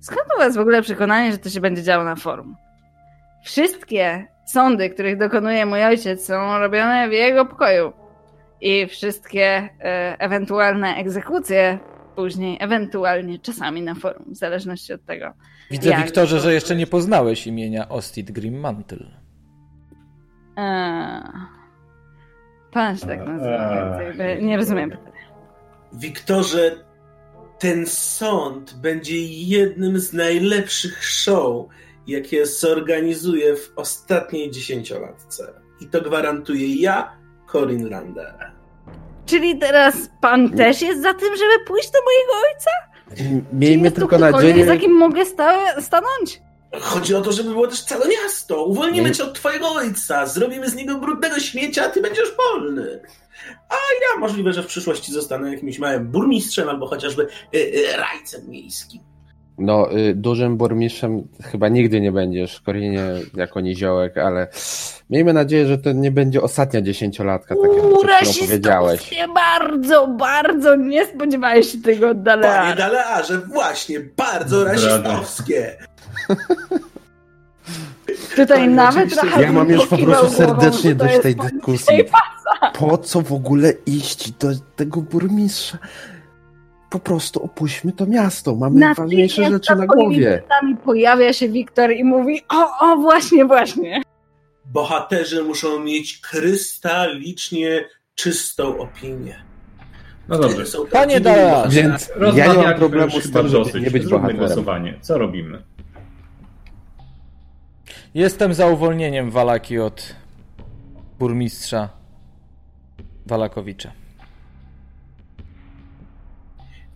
Skąd 0.00 0.26
u 0.36 0.38
was 0.38 0.56
w 0.56 0.60
ogóle 0.60 0.82
przekonanie, 0.82 1.32
że 1.32 1.38
to 1.38 1.50
się 1.50 1.60
będzie 1.60 1.82
działo 1.82 2.04
na 2.04 2.16
forum? 2.16 2.56
Wszystkie 3.44 4.26
sądy, 4.46 4.90
których 4.90 5.18
dokonuje 5.18 5.66
mój 5.66 5.84
ojciec, 5.84 6.26
są 6.26 6.58
robione 6.58 7.08
w 7.08 7.12
jego 7.12 7.46
pokoju. 7.46 7.92
I 8.60 8.86
wszystkie 8.86 9.68
ewentualne 10.18 10.96
egzekucje 10.96 11.78
później, 12.16 12.58
ewentualnie 12.60 13.38
czasami 13.38 13.82
na 13.82 13.94
forum, 13.94 14.24
w 14.26 14.36
zależności 14.36 14.92
od 14.92 15.04
tego. 15.04 15.32
Widzę, 15.70 15.90
Jak? 15.90 16.04
Wiktorze, 16.04 16.40
że 16.40 16.54
jeszcze 16.54 16.76
nie 16.76 16.86
poznałeś 16.86 17.46
imienia 17.46 17.88
Ostid 17.88 18.32
Grimmantle. 18.32 19.06
Eee, 20.56 21.22
pan 22.72 22.96
się 22.96 23.06
tak 23.06 23.26
nazywa, 23.26 23.98
więc 23.98 24.18
jakby 24.18 24.42
nie 24.42 24.56
rozumiem 24.56 24.90
pytania. 24.90 25.12
Wiktorze, 25.92 26.76
ten 27.58 27.86
sąd 27.86 28.74
będzie 28.74 29.26
jednym 29.26 30.00
z 30.00 30.12
najlepszych 30.12 31.04
show, 31.04 31.66
jakie 32.06 32.46
zorganizuję 32.46 33.56
w 33.56 33.72
ostatniej 33.76 34.50
dziesięciolatce. 34.50 35.52
I 35.80 35.86
to 35.86 36.00
gwarantuję 36.00 36.74
ja, 36.74 37.16
Corin 37.52 37.88
Lander. 37.88 38.55
Czyli 39.26 39.58
teraz 39.58 39.94
pan 40.20 40.50
też 40.50 40.82
jest 40.82 41.02
za 41.02 41.14
tym, 41.14 41.36
żeby 41.36 41.64
pójść 41.66 41.90
do 41.90 41.98
mojego 42.04 42.32
ojca? 42.48 42.70
Miejmy 43.52 43.84
jest 43.84 43.96
tu 43.96 44.00
tylko 44.00 44.18
nadzieję. 44.18 44.66
za 44.66 44.76
kim 44.76 44.92
mogę 44.92 45.26
sta- 45.26 45.80
stanąć? 45.80 46.40
Chodzi 46.80 47.14
o 47.14 47.20
to, 47.20 47.32
żeby 47.32 47.50
było 47.50 47.66
też 47.66 47.84
całe 47.84 48.08
miasto. 48.08 48.64
Uwolnimy 48.64 49.08
Nie. 49.08 49.14
cię 49.14 49.24
od 49.24 49.34
twojego 49.34 49.68
ojca, 49.72 50.26
zrobimy 50.26 50.70
z 50.70 50.74
niego 50.74 50.94
brudnego 50.98 51.40
śmiecia, 51.40 51.84
a 51.84 51.88
ty 51.88 52.00
będziesz 52.02 52.28
wolny. 52.36 53.00
A 53.68 53.74
ja 53.74 54.20
możliwe, 54.20 54.52
że 54.52 54.62
w 54.62 54.66
przyszłości 54.66 55.12
zostanę 55.12 55.50
jakimś 55.54 55.78
małym 55.78 56.06
burmistrzem 56.08 56.68
albo 56.68 56.86
chociażby 56.86 57.26
y, 57.54 57.58
y, 57.58 57.96
rajcem 57.96 58.50
miejskim. 58.50 59.00
No, 59.58 59.96
y, 59.98 60.14
dużym 60.14 60.56
burmistrzem 60.56 61.28
chyba 61.42 61.68
nigdy 61.68 62.00
nie 62.00 62.12
będziesz, 62.12 62.60
Korinie 62.60 63.02
jako 63.34 63.60
niziołek, 63.60 64.18
ale 64.18 64.48
miejmy 65.10 65.32
nadzieję, 65.32 65.66
że 65.66 65.78
to 65.78 65.92
nie 65.92 66.10
będzie 66.10 66.42
ostatnia 66.42 66.80
dziesięciolatka, 66.82 67.54
tak 67.54 67.72
jak 67.72 67.82
chwilą 68.22 68.46
powiedziałeś. 68.46 69.10
bardzo, 69.34 70.08
bardzo 70.08 70.76
nie 70.76 71.06
spodziewałeś 71.06 71.72
się 71.72 71.78
tego 71.78 72.08
od 72.08 72.16
Panie 72.16 72.24
Dalea. 72.40 72.76
Dalearze, 72.76 73.38
właśnie, 73.38 74.00
bardzo 74.16 74.64
rasistowskie. 74.64 75.76
Tutaj 78.36 78.58
Tak, 78.60 78.70
nawet 78.70 79.14
trochę 79.14 79.42
Ja 79.42 79.52
mam 79.52 79.70
już 79.70 79.86
po 79.86 79.98
prostu 79.98 80.30
serdecznie 80.30 80.94
dość 80.94 81.20
tej 81.22 81.36
dyskusji. 81.36 82.04
Po 82.78 82.98
co 82.98 83.22
w 83.22 83.32
ogóle 83.32 83.72
iść 83.86 84.30
do 84.30 84.48
tego 84.76 85.00
burmistrza? 85.02 85.78
Po 86.96 87.00
prostu 87.00 87.42
opuśćmy 87.44 87.92
to 87.92 88.06
miasto. 88.06 88.54
Mamy 88.54 88.94
ważniejsze 88.94 89.42
Natychmiast 89.42 89.64
rzeczy 89.64 89.76
na 89.80 89.86
głowie. 89.86 90.42
plecami 90.46 90.76
pojawia 90.76 91.32
się 91.32 91.48
Wiktor 91.48 91.92
i 91.92 92.04
mówi 92.04 92.42
o, 92.48 92.78
o, 92.80 92.96
właśnie, 92.96 93.44
właśnie. 93.44 94.02
Bohaterzy 94.64 95.42
muszą 95.42 95.78
mieć 95.80 96.18
krystalicznie 96.18 97.84
czystą 98.14 98.78
opinię. 98.78 99.44
No 100.28 100.38
dobrze. 100.38 100.64
Panie 100.92 101.20
bohaterami. 101.20 101.74
Więc 101.74 102.10
ja 102.34 102.46
nie 102.54 102.62
mam 102.62 102.74
problemu 102.74 103.20
z 103.20 103.32
tym, 103.32 103.48
żeby 103.48 103.80
nie 103.80 103.90
być 103.90 104.06
bohaterem. 104.06 104.36
głosowanie. 104.36 104.98
Co 105.00 105.18
robimy? 105.18 105.62
Jestem 108.14 108.54
za 108.54 108.66
uwolnieniem 108.66 109.30
Walaki 109.30 109.78
od 109.78 110.14
burmistrza 111.18 111.88
Walakowicza. 113.26 113.92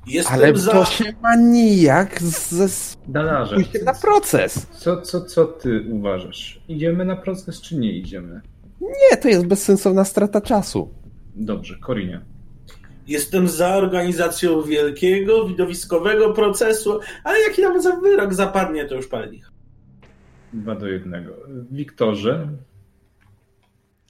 Jestem 0.06 0.34
Ale 0.34 0.56
za... 0.56 0.72
to 0.72 0.84
się 0.84 1.04
ma 1.22 1.36
nijak 1.36 2.22
ze 2.22 2.66
Dalarze, 3.08 3.56
na 3.84 3.94
proces. 3.94 4.66
co, 4.70 5.00
co, 5.02 5.20
co 5.24 5.44
ty 5.46 5.84
uważasz? 5.90 6.60
Idziemy 6.68 7.04
na 7.04 7.16
proces, 7.16 7.60
czy 7.60 7.76
nie 7.78 7.92
idziemy? 7.92 8.40
Nie, 8.80 9.16
to 9.16 9.28
jest 9.28 9.46
bezsensowna 9.46 10.04
strata 10.04 10.40
czasu. 10.40 10.94
Dobrze, 11.36 11.76
Korinie. 11.76 12.20
Jestem 13.06 13.48
za 13.48 13.76
organizacją 13.76 14.62
wielkiego, 14.62 15.48
widowiskowego 15.48 16.32
procesu, 16.32 17.00
ale 17.24 17.40
jaki 17.40 17.62
nawet 17.62 17.82
za 17.82 17.96
wyrok 17.96 18.34
zapadnie, 18.34 18.84
to 18.84 18.94
już 18.94 19.06
pali. 19.08 19.42
Dwa 20.52 20.74
do 20.74 20.86
jednego. 20.88 21.32
Wiktorze? 21.70 22.48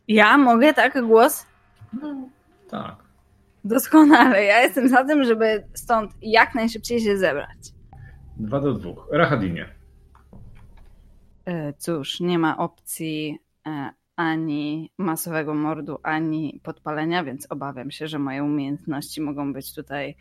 Ja 0.09 0.39
mogę 0.39 0.75
tak 0.75 1.07
głos? 1.07 1.47
Tak. 2.71 2.97
Doskonale. 3.65 4.45
Ja 4.45 4.63
jestem 4.63 4.89
za 4.89 5.05
tym, 5.05 5.25
żeby 5.25 5.65
stąd 5.75 6.13
jak 6.23 6.55
najszybciej 6.55 7.01
się 7.01 7.19
zebrać. 7.19 7.59
Dwa 8.37 8.61
do 8.61 8.75
dwóch. 8.75 9.09
Rahadinie. 9.13 9.69
E, 11.45 11.73
Cóż, 11.73 12.21
nie 12.21 12.39
ma 12.39 12.59
opcji 12.59 13.39
e, 13.67 13.91
ani 14.17 14.93
masowego 14.99 15.55
mordu, 15.55 15.99
ani 16.03 16.61
podpalenia, 16.63 17.25
więc 17.25 17.47
obawiam 17.51 17.91
się, 17.91 18.09
że 18.09 18.19
moje 18.19 18.45
umiejętności 18.45 19.21
mogą 19.21 19.53
być 19.53 19.75
tutaj 19.75 20.17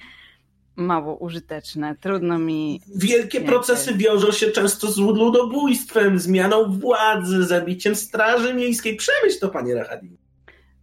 mało 0.75 1.15
użyteczne. 1.15 1.95
Trudno 1.95 2.39
mi. 2.39 2.81
Wielkie 2.95 3.41
procesy 3.41 3.93
wiążą 3.93 4.31
się 4.31 4.47
często 4.47 4.91
z 4.91 4.97
ludobójstwem, 4.97 6.19
zmianą 6.19 6.79
władzy, 6.79 7.43
zabiciem 7.43 7.95
straży 7.95 8.53
miejskiej. 8.53 8.95
Przemyśl 8.95 9.39
to, 9.39 9.49
panie 9.49 9.75
Rahadin. 9.75 10.17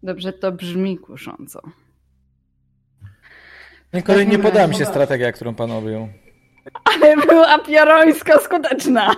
Dobrze, 0.02 0.32
to 0.32 0.52
brzmi 0.52 0.98
kusząco. 0.98 1.60
Nie, 3.92 4.02
kolej, 4.02 4.28
nie 4.28 4.38
podoba 4.38 4.66
mi 4.66 4.74
się 4.74 4.84
strategia, 4.84 5.32
którą 5.32 5.54
pan 5.54 5.70
objął. 5.70 6.08
Ale 6.84 7.16
była 7.16 7.58
piorońsko 7.58 8.40
skuteczna. 8.40 9.14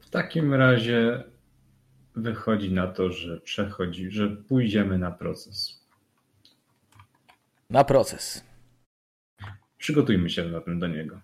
W 0.00 0.10
takim 0.10 0.54
razie 0.54 1.24
wychodzi 2.16 2.72
na 2.72 2.86
to, 2.86 3.12
że 3.12 3.40
przechodzi, 3.40 4.10
że 4.10 4.28
pójdziemy 4.28 4.98
na 4.98 5.10
proces. 5.10 5.84
Na 7.70 7.84
proces. 7.84 8.44
Przygotujmy 9.78 10.30
się 10.30 10.50
zatem 10.50 10.78
do 10.78 10.86
niego. 10.86 11.20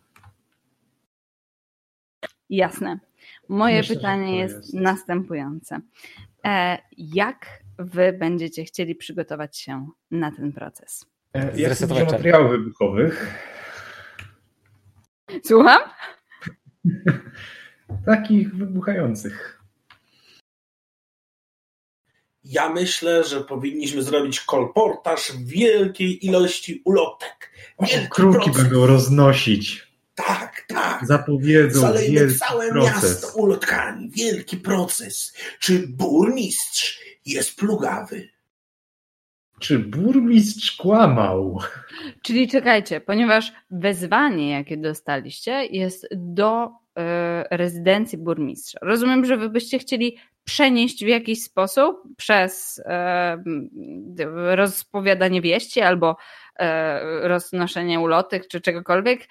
Jasne. 2.51 2.99
Moje 3.49 3.77
Myślę, 3.77 3.97
pytanie 3.97 4.37
jest, 4.39 4.57
jest- 4.57 4.75
następujące. 4.75 5.81
E, 6.47 6.79
jak 6.99 7.47
wy 7.79 8.13
będziecie 8.13 8.65
chcieli 8.65 8.95
przygotować 8.95 9.59
się 9.59 9.89
na 10.11 10.33
ten 10.33 10.53
proces? 10.53 11.07
Jak 11.35 11.51
dużo 11.53 11.65
Zresetować 11.65 12.05
czar. 12.05 12.13
materiałów 12.13 12.51
wybuchowych, 12.51 13.35
Słucham? 15.45 15.81
takich 18.07 18.55
wybuchających. 18.57 19.61
Ja 22.45 22.69
myślę, 22.69 23.25
że 23.25 23.41
powinniśmy 23.45 24.03
zrobić 24.03 24.41
kolportaż 24.41 25.33
wielkiej 25.45 26.27
ilości 26.27 26.83
ulotek. 26.85 27.51
Wielki 27.81 28.09
Kruki 28.11 28.45
proces. 28.51 28.63
będą 28.63 28.87
roznosić. 28.87 29.91
Tak, 30.15 30.65
tak. 30.69 31.07
Zapowiedzą 31.07 31.81
Zalejmy 31.81 32.19
wielki 32.21 32.39
całe 32.39 32.71
proces. 32.71 33.03
miasto 33.03 33.33
ulotkami. 33.39 34.11
Wielki 34.11 34.57
proces. 34.57 35.37
Czy 35.59 35.89
burmistrz 35.89 37.01
jest 37.27 37.57
plugawy? 37.57 38.29
Czy 39.61 39.79
burmistrz 39.79 40.77
kłamał? 40.77 41.59
Czyli 42.23 42.49
czekajcie, 42.49 43.01
ponieważ 43.01 43.53
wezwanie, 43.71 44.51
jakie 44.51 44.77
dostaliście, 44.77 45.67
jest 45.67 46.09
do 46.17 46.67
y, 46.67 46.71
rezydencji 47.51 48.19
burmistrza. 48.19 48.79
Rozumiem, 48.83 49.25
że 49.25 49.37
wy 49.37 49.51
byście 49.51 49.79
chcieli 49.79 50.17
przenieść 50.45 51.05
w 51.05 51.09
jakiś 51.09 51.43
sposób 51.43 52.03
przez 52.17 52.79
y, 52.79 54.55
rozpowiadanie 54.57 55.41
wieści 55.41 55.81
albo 55.81 56.11
y, 56.11 56.65
roznoszenie 57.29 58.01
ulotek 58.01 58.49
czy 58.49 58.61
czegokolwiek 58.61 59.29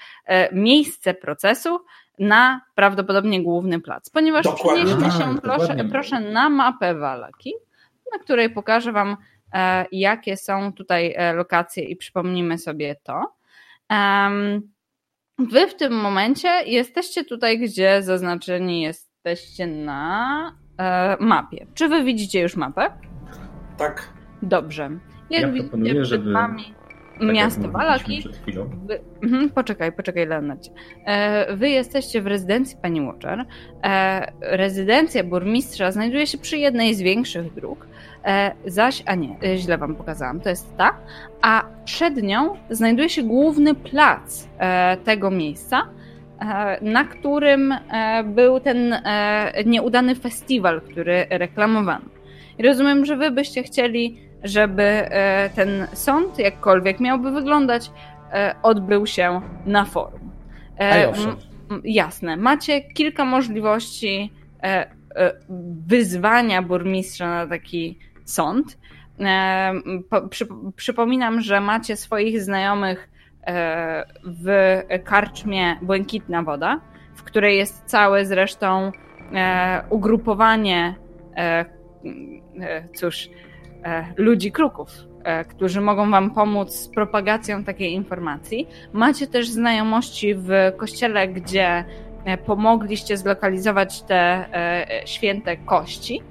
miejsce 0.51 1.13
procesu 1.13 1.79
na 2.19 2.61
prawdopodobnie 2.75 3.43
główny 3.43 3.81
plac. 3.81 4.09
Ponieważ 4.09 4.45
przenieście 4.55 5.11
się, 5.11 5.35
proszę, 5.43 5.75
proszę, 5.91 6.19
na 6.19 6.49
mapę 6.49 6.95
Walaki, 6.95 7.53
na 8.13 8.19
której 8.19 8.49
pokażę 8.49 8.91
wam 8.91 9.17
jakie 9.91 10.37
są 10.37 10.73
tutaj 10.73 11.13
e, 11.17 11.33
lokacje 11.33 11.83
i 11.83 11.95
przypomnimy 11.95 12.57
sobie 12.57 12.95
to. 13.03 13.33
Wy 15.39 15.67
w 15.67 15.75
tym 15.75 15.93
momencie 15.93 16.49
jesteście 16.65 17.23
tutaj, 17.23 17.59
gdzie 17.59 18.03
zaznaczeni 18.03 18.81
jesteście 18.81 19.67
na 19.67 20.57
e, 20.77 21.17
mapie. 21.19 21.65
Czy 21.73 21.87
wy 21.87 22.03
widzicie 22.03 22.41
już 22.41 22.55
mapę? 22.55 22.91
Tak. 23.77 24.09
Dobrze. 24.41 24.89
Jak 25.29 25.41
ja 25.55 25.63
proponuję, 25.63 25.93
przed 25.93 26.05
żeby... 26.05 26.33
wami 26.33 26.79
tak 27.19 27.33
miasto 27.33 27.69
Walaki. 27.69 28.23
Wy, 28.85 28.99
mhm, 29.23 29.49
poczekaj, 29.49 29.91
poczekaj, 29.91 30.27
Leonardzie. 30.27 30.71
Wy 31.49 31.69
jesteście 31.69 32.21
w 32.21 32.27
rezydencji 32.27 32.77
pani 32.81 33.01
Watcher. 33.01 33.45
Rezydencja 34.41 35.23
burmistrza 35.23 35.91
znajduje 35.91 36.27
się 36.27 36.37
przy 36.37 36.57
jednej 36.57 36.95
z 36.95 37.01
większych 37.01 37.53
dróg. 37.53 37.87
E, 38.25 38.51
zaś, 38.65 39.03
a 39.05 39.15
nie, 39.15 39.35
e, 39.43 39.57
źle 39.57 39.77
wam 39.77 39.95
pokazałam, 39.95 40.39
to 40.39 40.49
jest 40.49 40.77
ta, 40.77 40.97
a 41.41 41.63
przed 41.85 42.23
nią 42.23 42.55
znajduje 42.69 43.09
się 43.09 43.23
główny 43.23 43.75
plac 43.75 44.47
e, 44.57 44.97
tego 44.97 45.31
miejsca, 45.31 45.81
na 46.81 47.03
którym 47.03 47.73
był 48.25 48.59
ten 48.59 49.01
nieudany 49.65 50.15
festiwal, 50.15 50.81
który 50.81 51.25
reklamowano. 51.29 52.05
I 52.57 52.63
rozumiem, 52.63 53.05
że 53.05 53.17
wy 53.17 53.31
byście 53.31 53.63
chcieli, 53.63 54.19
żeby 54.43 55.09
ten 55.55 55.87
sąd, 55.93 56.39
jakkolwiek 56.39 56.99
miałby 56.99 57.31
wyglądać, 57.31 57.91
odbył 58.63 59.07
się 59.07 59.41
na 59.65 59.85
forum. 59.85 60.31
Jasne. 61.83 62.37
Macie 62.37 62.81
kilka 62.81 63.25
możliwości 63.25 64.33
wyzwania 65.87 66.61
burmistrza 66.61 67.27
na 67.27 67.47
taki 67.47 67.99
sąd. 68.31 68.77
E, 69.19 69.73
przypominam, 70.75 71.41
że 71.41 71.61
macie 71.61 71.95
swoich 71.95 72.41
znajomych 72.41 73.09
e, 73.47 74.05
w 74.23 74.79
karczmie 75.03 75.75
Błękitna 75.81 76.43
Woda, 76.43 76.81
w 77.15 77.23
której 77.23 77.57
jest 77.57 77.83
całe 77.85 78.25
zresztą 78.25 78.91
e, 79.33 79.83
ugrupowanie 79.89 80.95
cóż, 82.95 83.29
ludzi 84.17 84.51
kruków, 84.51 84.89
którzy 85.49 85.81
mogą 85.81 86.11
wam 86.11 86.31
pomóc 86.31 86.73
z 86.73 86.87
propagacją 86.87 87.63
takiej 87.63 87.93
informacji. 87.93 88.67
Macie 88.93 89.27
też 89.27 89.49
znajomości 89.49 90.35
w 90.35 90.49
kościele, 90.77 91.27
gdzie 91.27 91.85
pomogliście 92.45 93.17
zlokalizować 93.17 94.01
te 94.01 94.45
święte 95.05 95.57
kości. 95.57 96.21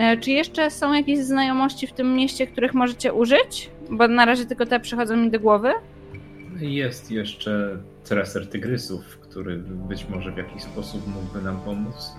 E, 0.00 0.16
czy 0.16 0.30
jeszcze 0.30 0.70
są 0.70 0.92
jakieś 0.92 1.18
znajomości 1.18 1.86
w 1.86 1.92
tym 1.92 2.14
mieście, 2.14 2.46
których 2.46 2.74
możecie 2.74 3.12
użyć? 3.12 3.70
Bo 3.90 4.08
na 4.08 4.24
razie 4.24 4.46
tylko 4.46 4.66
te 4.66 4.80
przychodzą 4.80 5.16
mi 5.16 5.30
do 5.30 5.40
głowy. 5.40 5.72
Jest 6.60 7.10
jeszcze 7.10 7.76
treser 8.04 8.46
tygrysów, 8.46 9.18
który 9.18 9.56
być 9.58 10.08
może 10.08 10.32
w 10.32 10.36
jakiś 10.36 10.62
sposób 10.62 11.06
mógłby 11.06 11.42
nam 11.42 11.60
pomóc. 11.60 12.12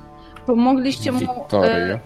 Pomogliście 0.46 1.12
mu. 1.12 1.20
Victoria. 1.20 2.00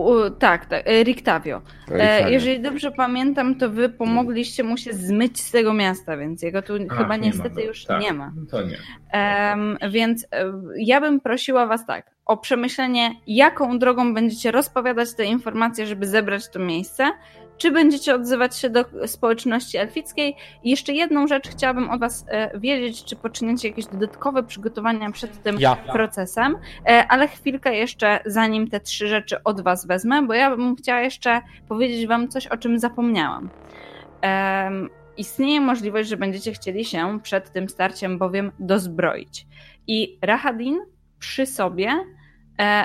U, 0.00 0.30
tak, 0.30 0.66
tak, 0.66 0.82
e, 0.86 1.02
Rictavio. 1.04 1.62
E, 1.90 2.30
jeżeli 2.30 2.60
dobrze 2.60 2.90
pamiętam, 2.92 3.54
to 3.54 3.70
wy 3.70 3.88
pomogliście 3.88 4.64
mu 4.64 4.76
się 4.76 4.92
zmyć 4.92 5.40
z 5.40 5.50
tego 5.50 5.72
miasta, 5.72 6.16
więc 6.16 6.42
jego 6.42 6.62
tu 6.62 6.72
Ach, 6.90 6.98
chyba 6.98 7.16
niestety 7.16 7.62
już 7.62 7.84
tak, 7.84 8.02
nie 8.02 8.12
ma. 8.12 8.32
To 8.50 8.62
nie. 8.62 8.76
Um, 9.14 9.78
więc 9.90 10.26
ja 10.76 11.00
bym 11.00 11.20
prosiła 11.20 11.66
was 11.66 11.86
tak, 11.86 12.10
o 12.26 12.36
przemyślenie, 12.36 13.10
jaką 13.26 13.78
drogą 13.78 14.14
będziecie 14.14 14.50
rozpowiadać 14.50 15.14
te 15.14 15.24
informacje, 15.24 15.86
żeby 15.86 16.06
zebrać 16.06 16.48
to 16.48 16.58
miejsce, 16.58 17.10
czy 17.60 17.70
będziecie 17.70 18.14
odzywać 18.14 18.56
się 18.56 18.70
do 18.70 18.84
społeczności 19.06 19.78
elfickiej. 19.78 20.36
I 20.62 20.70
jeszcze 20.70 20.92
jedną 20.92 21.26
rzecz 21.26 21.48
chciałabym 21.48 21.90
od 21.90 22.00
Was 22.00 22.24
e, 22.28 22.58
wiedzieć, 22.58 23.04
czy 23.04 23.16
poczyniacie 23.16 23.68
jakieś 23.68 23.86
dodatkowe 23.86 24.42
przygotowania 24.42 25.10
przed 25.10 25.42
tym 25.42 25.56
ja. 25.58 25.76
procesem, 25.76 26.56
e, 26.86 27.06
ale 27.08 27.28
chwilkę 27.28 27.76
jeszcze, 27.76 28.20
zanim 28.26 28.70
te 28.70 28.80
trzy 28.80 29.08
rzeczy 29.08 29.42
od 29.44 29.60
Was 29.60 29.86
wezmę, 29.86 30.22
bo 30.22 30.34
ja 30.34 30.56
bym 30.56 30.76
chciała 30.76 31.00
jeszcze 31.00 31.40
powiedzieć 31.68 32.06
Wam 32.06 32.28
coś, 32.28 32.46
o 32.46 32.56
czym 32.56 32.78
zapomniałam. 32.78 33.50
Um, 34.22 34.90
istnieje 35.16 35.60
możliwość, 35.60 36.08
że 36.08 36.16
będziecie 36.16 36.52
chcieli 36.52 36.84
się 36.84 37.18
przed 37.22 37.52
tym 37.52 37.68
starciem 37.68 38.18
bowiem 38.18 38.52
dozbroić. 38.58 39.46
I 39.86 40.18
Rahadin 40.22 40.80
przy 41.18 41.46
sobie 41.46 42.04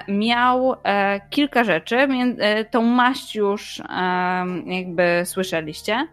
miał 0.08 0.76
e, 0.84 1.22
kilka 1.30 1.64
rzeczy. 1.64 1.98
E, 1.98 2.66
tą 2.66 2.82
maść 2.82 3.36
już 3.36 3.82
jakby 4.66 5.22
słyszeliście. 5.26 6.08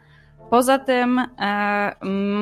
Poza 0.51 0.79
tym 0.79 1.21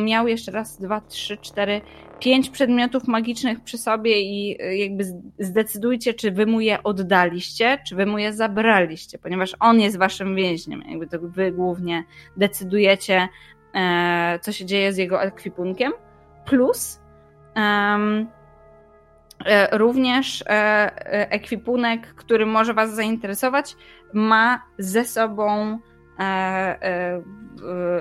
miał 0.04 0.28
jeszcze 0.28 0.52
raz, 0.52 0.78
dwa, 0.80 1.00
trzy, 1.00 1.36
cztery, 1.36 1.80
pięć 2.18 2.50
przedmiotów 2.50 3.08
magicznych 3.08 3.60
przy 3.60 3.78
sobie 3.78 4.20
i 4.20 4.58
jakby 4.80 5.04
zdecydujcie, 5.38 6.14
czy 6.14 6.30
wy 6.30 6.46
mu 6.46 6.60
je 6.60 6.82
oddaliście, 6.82 7.78
czy 7.86 7.96
wy 7.96 8.06
mu 8.06 8.18
je 8.18 8.32
zabraliście, 8.32 9.18
ponieważ 9.18 9.56
on 9.60 9.80
jest 9.80 9.98
waszym 9.98 10.36
więźniem. 10.36 10.82
Jakby 10.88 11.06
to 11.06 11.18
wy 11.22 11.52
głównie 11.52 12.04
decydujecie, 12.36 13.28
co 14.40 14.52
się 14.52 14.64
dzieje 14.64 14.92
z 14.92 14.96
jego 14.96 15.22
ekwipunkiem. 15.22 15.92
Plus 16.44 17.00
E, 17.56 18.26
również 19.72 20.42
e, 20.42 20.50
e, 20.50 21.30
ekwipunek, 21.30 22.14
który 22.14 22.46
może 22.46 22.74
Was 22.74 22.94
zainteresować, 22.94 23.76
ma 24.12 24.62
ze 24.78 25.04
sobą 25.04 25.78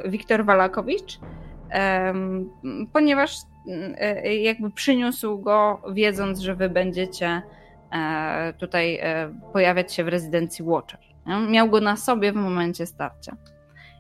Wiktor 0.06 0.45
Walakowicz, 0.45 1.20
ponieważ 2.94 3.36
jakby 4.41 4.72
przyniósł 4.72 5.40
go, 5.40 5.82
wiedząc, 5.94 6.40
że 6.40 6.56
Wy 6.56 6.70
będziecie 6.70 7.41
tutaj 8.57 9.02
pojawiać 9.53 9.94
się 9.94 10.03
w 10.03 10.07
rezydencji 10.07 10.66
Watcher. 10.66 10.99
Miał 11.49 11.70
go 11.70 11.82
na 11.82 11.95
sobie 11.95 12.32
w 12.32 12.36
momencie 12.36 12.86
starcia. 12.86 13.36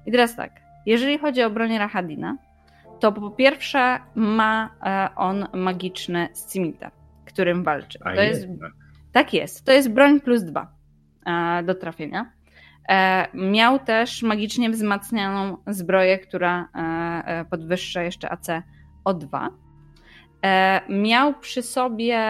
I 0.05 0.11
teraz 0.11 0.35
tak, 0.35 0.51
jeżeli 0.85 1.17
chodzi 1.17 1.43
o 1.43 1.49
broń 1.49 1.77
Rahadina, 1.77 2.37
to 2.99 3.11
po 3.11 3.31
pierwsze 3.31 3.99
ma 4.15 4.69
on 5.15 5.47
magiczny 5.53 6.29
scimitar 6.33 6.91
którym 7.29 7.63
walczy. 7.63 7.99
To 7.99 8.21
jest, 8.21 8.47
tak 9.11 9.33
jest. 9.33 9.65
To 9.65 9.71
jest 9.71 9.89
broń 9.89 10.21
plus 10.21 10.43
dwa 10.43 10.73
e, 11.25 11.63
do 11.63 11.75
trafienia. 11.75 12.31
E, 12.89 13.27
miał 13.33 13.79
też 13.79 14.23
magicznie 14.23 14.69
wzmacnianą 14.69 15.57
zbroję, 15.67 16.19
która 16.19 16.69
e, 16.75 17.45
podwyższa 17.49 18.03
jeszcze 18.03 18.29
AC 18.29 18.47
o 19.05 19.13
2. 19.13 19.49
Miał 20.89 21.33
przy 21.33 21.61
sobie 21.61 22.21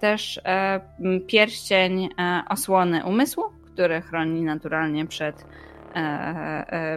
też 0.00 0.40
pierścień 1.26 2.08
osłony 2.48 3.04
umysłu, 3.04 3.44
który 3.66 4.00
chroni 4.00 4.42
naturalnie 4.42 5.06
przed, 5.06 5.46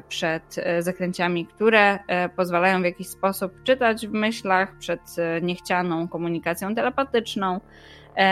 przed 0.07 0.56
zakręciami, 0.80 1.45
które 1.48 1.99
pozwalają 2.36 2.82
w 2.82 2.86
jakiś 2.86 3.07
sposób 3.07 3.64
czytać 3.64 4.07
w 4.07 4.11
myślach, 4.14 4.78
przed 4.78 5.02
niechcianą 5.41 6.07
komunikacją 6.07 6.76
telepatyczną. 6.76 7.60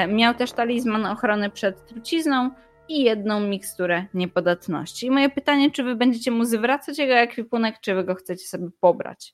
Miał 0.08 0.34
też 0.34 0.52
talizman 0.52 1.06
ochrony 1.06 1.50
przed 1.50 1.86
trucizną 1.86 2.52
i 2.90 3.04
jedną 3.04 3.40
miksturę 3.40 4.06
niepodatności. 4.14 5.06
I 5.06 5.12
moje 5.12 5.30
pytanie, 5.30 5.72
czy 5.72 5.84
wy 5.84 5.96
będziecie 5.96 6.32
mu 6.32 6.46
zwracać 6.46 6.98
jego 6.98 7.14
ekwipunek, 7.14 7.76
czy 7.82 7.96
wy 7.96 8.04
go 8.04 8.16
chcecie 8.16 8.48
sobie 8.48 8.70
pobrać? 8.80 9.34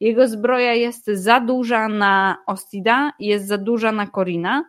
Jego 0.00 0.28
zbroja 0.28 0.72
jest 0.72 1.06
za 1.06 1.40
duża 1.40 1.88
na 1.88 2.36
Ostida, 2.46 3.12
jest 3.18 3.46
za 3.46 3.58
duża 3.58 3.92
na 3.92 4.06
Korina. 4.06 4.64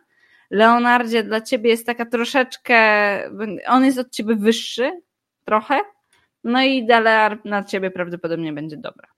Leonardzie, 0.50 1.22
dla 1.22 1.40
ciebie 1.40 1.70
jest 1.70 1.86
taka 1.86 2.06
troszeczkę. 2.06 2.76
On 3.66 3.84
jest 3.84 3.98
od 3.98 4.10
ciebie 4.10 4.36
wyższy, 4.36 5.00
trochę. 5.44 5.80
No 6.46 6.62
i 6.62 6.86
Dalear 6.86 7.38
na 7.44 7.64
ciebie 7.64 7.90
prawdopodobnie 7.90 8.52
będzie 8.52 8.76
dobra. 8.76 9.08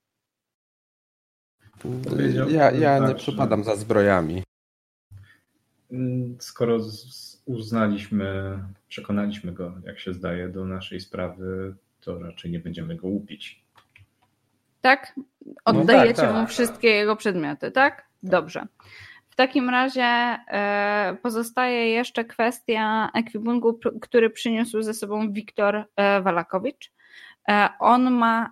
Ja, 2.48 2.70
ja 2.70 2.98
nie 2.98 3.14
przepadam 3.14 3.64
za 3.64 3.76
zbrojami. 3.76 4.42
Skoro 6.38 6.78
uznaliśmy, 7.44 8.58
przekonaliśmy 8.88 9.52
go, 9.52 9.72
jak 9.84 9.98
się 9.98 10.12
zdaje, 10.12 10.48
do 10.48 10.64
naszej 10.64 11.00
sprawy, 11.00 11.74
to 12.00 12.18
raczej 12.18 12.50
nie 12.50 12.58
będziemy 12.58 12.96
go 12.96 13.08
łupić. 13.08 13.64
Tak? 14.80 15.14
Oddajecie 15.64 16.14
tak, 16.22 16.32
tak. 16.32 16.40
mu 16.40 16.46
wszystkie 16.46 16.88
jego 16.88 17.16
przedmioty, 17.16 17.70
tak? 17.70 18.08
Dobrze. 18.22 18.66
W 19.30 19.36
takim 19.36 19.70
razie 19.70 20.02
e, 20.02 21.16
pozostaje 21.22 21.90
jeszcze 21.90 22.24
kwestia 22.24 23.10
ekwipunku, 23.14 23.80
który 24.00 24.30
przyniósł 24.30 24.82
ze 24.82 24.94
sobą 24.94 25.32
Wiktor 25.32 25.84
e, 25.96 26.22
Walakowicz. 26.22 26.97
E, 27.48 27.68
on 27.78 28.10
ma 28.10 28.50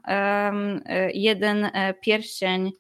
jeden 1.14 1.64
e, 1.64 1.94
pierścień 1.94 2.72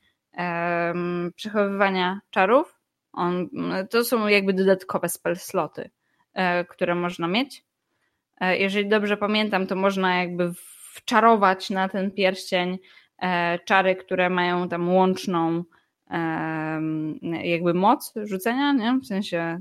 przechowywania 1.34 2.20
czarów. 2.30 2.80
On, 3.12 3.48
to 3.90 4.04
są 4.04 4.26
jakby 4.26 4.52
dodatkowe 4.52 5.08
spell 5.08 5.36
sloty, 5.36 5.90
e, 6.34 6.64
które 6.64 6.94
można 6.94 7.28
mieć. 7.28 7.64
Jeżeli 8.40 8.88
dobrze 8.88 9.16
pamiętam, 9.16 9.66
to 9.66 9.76
można 9.76 10.18
jakby 10.18 10.52
wczarować 10.94 11.70
na 11.70 11.88
ten 11.88 12.10
pierścień 12.10 12.78
czary, 13.64 13.96
które 13.96 14.30
mają 14.30 14.68
tam 14.68 14.94
łączną 14.94 15.64
jakby 17.42 17.74
moc 17.74 18.14
rzucenia, 18.22 18.72
nie? 18.72 18.98
W 19.02 19.06
sensie 19.06 19.60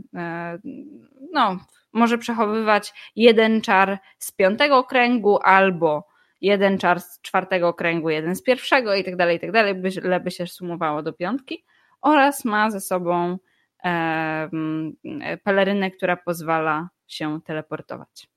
no, 1.34 1.58
może 1.94 2.18
przechowywać 2.18 2.94
jeden 3.16 3.62
czar 3.62 4.00
z 4.18 4.32
piątego 4.32 4.84
kręgu 4.84 5.40
albo 5.44 6.08
jeden 6.46 6.78
czar 6.78 7.02
z 7.02 7.22
czwartego 7.22 7.74
kręgu, 7.74 8.10
jeden 8.10 8.36
z 8.36 8.44
pierwszego 8.44 8.96
i 8.96 9.04
tak 9.04 9.16
dalej, 9.16 9.38
i 9.38 9.40
tak 9.40 9.52
dalej, 9.52 9.76
byle 9.76 10.20
by 10.20 10.32
się 10.32 10.48
sumowało 10.48 11.04
do 11.04 11.14
piątki 11.14 11.64
oraz 12.02 12.46
ma 12.46 12.72
ze 12.72 12.82
sobą 12.82 13.38
em, 13.84 14.96
pelerynę, 15.44 15.92
która 15.92 16.18
pozwala 16.18 16.90
się 17.08 17.42
teleportować. 17.42 18.28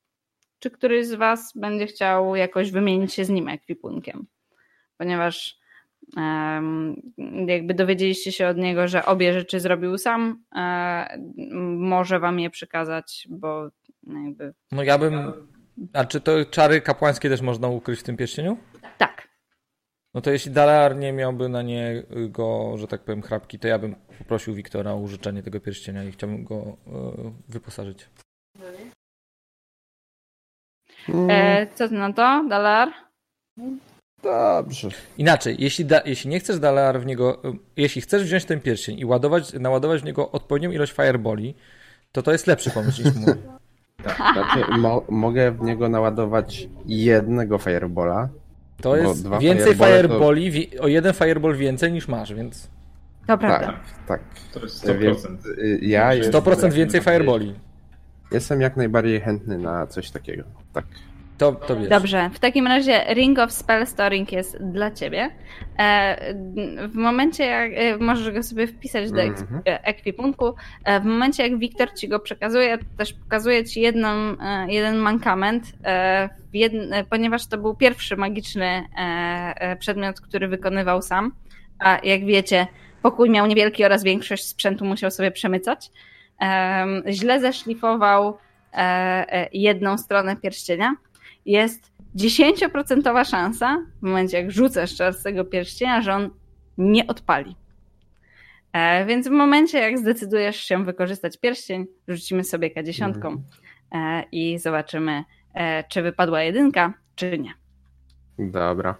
Czy 0.58 0.70
któryś 0.70 1.06
z 1.06 1.14
Was 1.14 1.52
będzie 1.54 1.86
chciał 1.86 2.36
jakoś 2.36 2.70
wymienić 2.70 3.14
się 3.14 3.24
z 3.24 3.28
nim 3.28 3.48
ekwipunkiem? 3.48 4.26
Ponieważ 4.98 5.58
jakby 7.46 7.74
dowiedzieliście 7.74 8.32
się 8.32 8.48
od 8.48 8.56
niego, 8.56 8.88
że 8.88 9.04
obie 9.04 9.32
rzeczy 9.32 9.60
zrobił 9.60 9.98
sam, 9.98 10.42
e, 10.56 11.18
może 11.78 12.20
Wam 12.20 12.40
je 12.40 12.50
przekazać, 12.50 13.28
bo 13.30 13.70
jakby 14.24 14.54
No 14.72 14.82
ja 14.82 14.98
bym... 14.98 15.32
A 15.92 16.04
czy 16.04 16.20
to 16.20 16.44
czary 16.44 16.80
kapłańskie 16.80 17.28
też 17.28 17.40
można 17.40 17.68
ukryć 17.68 18.00
w 18.00 18.02
tym 18.02 18.16
pierścieniu? 18.16 18.56
tak. 18.98 19.28
No 20.14 20.20
to 20.20 20.30
jeśli 20.30 20.52
Dalar 20.52 20.96
nie 20.96 21.12
miałby 21.12 21.48
na 21.48 21.62
niego, 21.62 22.74
że 22.76 22.86
tak 22.86 23.00
powiem, 23.00 23.22
chrapki, 23.22 23.58
to 23.58 23.68
ja 23.68 23.78
bym 23.78 23.94
poprosił 24.18 24.54
Wiktora 24.54 24.92
o 24.92 24.96
użyczenie 24.96 25.42
tego 25.42 25.60
pierścienia 25.60 26.04
i 26.04 26.12
chciałbym 26.12 26.44
go 26.44 26.56
e, 26.56 27.32
wyposażyć. 27.48 28.08
Mm, 31.08 31.30
E, 31.30 31.66
co 31.74 31.88
na 31.88 32.12
to, 32.12 32.44
Dalar? 32.48 32.88
Dobrze. 34.22 34.88
Inaczej, 35.18 35.56
jeśli, 35.58 35.84
da, 35.84 36.02
jeśli 36.04 36.30
nie 36.30 36.40
chcesz 36.40 36.58
Dalar 36.58 37.00
w 37.00 37.06
niego, 37.06 37.44
e, 37.44 37.52
jeśli 37.76 38.02
chcesz 38.02 38.22
wziąć 38.22 38.44
ten 38.44 38.60
pierścień 38.60 38.98
i 38.98 39.04
ładować, 39.04 39.52
naładować 39.52 40.02
w 40.02 40.04
niego 40.04 40.30
odpowiednią 40.30 40.70
ilość 40.70 40.92
fireboli, 40.92 41.54
to 42.12 42.22
to 42.22 42.32
jest 42.32 42.46
lepszy 42.46 42.70
pomysł 42.70 43.02
niż 43.02 43.14
mój. 43.14 43.34
Znaczy, 44.04 44.78
mo 44.78 45.02
mogę 45.08 45.52
w 45.52 45.60
niego 45.62 45.88
naładować 45.88 46.68
jednego 46.86 47.58
firebola. 47.58 48.28
To 48.80 48.96
jest 48.96 49.28
więcej 49.40 49.76
to- 49.76 49.84
fireboli, 49.86 50.50
wi- 50.50 50.78
o 50.78 50.88
jeden 50.88 51.12
fireball 51.14 51.56
więcej 51.56 51.92
niż 51.92 52.08
masz, 52.08 52.34
więc 52.34 52.68
To 53.26 53.38
prawda. 53.38 53.66
Tak, 53.66 53.76
tak. 54.06 54.20
To 54.54 54.60
jest 54.60 54.86
Więc 54.98 55.18
100%. 55.18 55.36
y, 55.58 55.78
ja 55.82 56.14
jestem, 56.14 56.42
100% 56.42 56.72
więcej 56.72 57.00
fireboli. 57.00 57.54
jestem 58.32 58.60
jak 58.60 58.76
najbardziej 58.76 59.20
chętny 59.20 59.58
na 59.58 59.86
coś 59.86 60.10
takiego. 60.10 60.42
Tak. 60.72 60.84
To, 61.38 61.52
to 61.52 61.76
wiesz. 61.76 61.88
Dobrze, 61.88 62.30
w 62.32 62.38
takim 62.38 62.66
razie 62.66 63.04
Ring 63.14 63.38
of 63.38 63.52
Spell 63.52 63.86
Storing 63.86 64.32
jest 64.32 64.58
dla 64.72 64.90
ciebie. 64.90 65.30
E, 65.78 66.34
W 66.88 66.94
momencie, 66.94 67.44
jak 67.46 67.72
e, 67.74 67.96
możesz 67.98 68.30
go 68.34 68.42
sobie 68.42 68.66
wpisać 68.66 69.10
do 69.10 69.22
Mhm. 69.22 69.62
ekwipunku, 69.64 70.54
e, 70.84 71.00
w 71.00 71.04
momencie 71.04 71.42
jak 71.48 71.58
Wiktor 71.58 71.94
ci 71.94 72.08
go 72.08 72.20
przekazuje, 72.20 72.78
też 72.98 73.12
pokazuje 73.12 73.64
ci 73.64 73.80
jedną, 73.80 74.08
jeden 74.68 74.96
mankament, 74.96 75.64
ponieważ 77.10 77.46
to 77.46 77.58
był 77.58 77.74
pierwszy 77.74 78.16
magiczny 78.16 78.84
przedmiot, 79.78 80.20
który 80.20 80.48
wykonywał 80.48 81.02
sam. 81.02 81.32
A 81.78 81.98
jak 82.02 82.24
wiecie, 82.24 82.66
pokój 83.02 83.30
miał 83.30 83.46
niewielki 83.46 83.84
oraz 83.84 84.04
większość 84.04 84.44
sprzętu 84.46 84.84
musiał 84.84 85.10
sobie 85.10 85.30
przemycać. 85.30 85.90
Em, 86.40 87.02
Źle 87.10 87.40
zeszlifował 87.40 88.38
jedną 89.52 89.98
stronę 89.98 90.36
pierścienia 90.36 90.94
jest 91.48 91.92
10% 92.16 93.24
szansa 93.24 93.86
w 94.02 94.06
momencie, 94.06 94.36
jak 94.36 94.50
rzucasz 94.50 94.96
czar 94.96 95.14
z 95.14 95.22
tego 95.22 95.44
pierścienia, 95.44 96.02
że 96.02 96.14
on 96.14 96.30
nie 96.78 97.06
odpali. 97.06 97.56
E, 98.72 99.06
więc 99.06 99.28
w 99.28 99.30
momencie, 99.30 99.78
jak 99.78 99.98
zdecydujesz 99.98 100.56
się 100.56 100.84
wykorzystać 100.84 101.38
pierścień, 101.38 101.86
rzucimy 102.08 102.44
sobie 102.44 102.70
K10 102.70 103.36
e, 103.92 104.22
i 104.32 104.58
zobaczymy, 104.58 105.24
e, 105.54 105.84
czy 105.84 106.02
wypadła 106.02 106.42
jedynka, 106.42 106.92
czy 107.14 107.38
nie. 107.38 107.52
Dobra. 108.38 108.94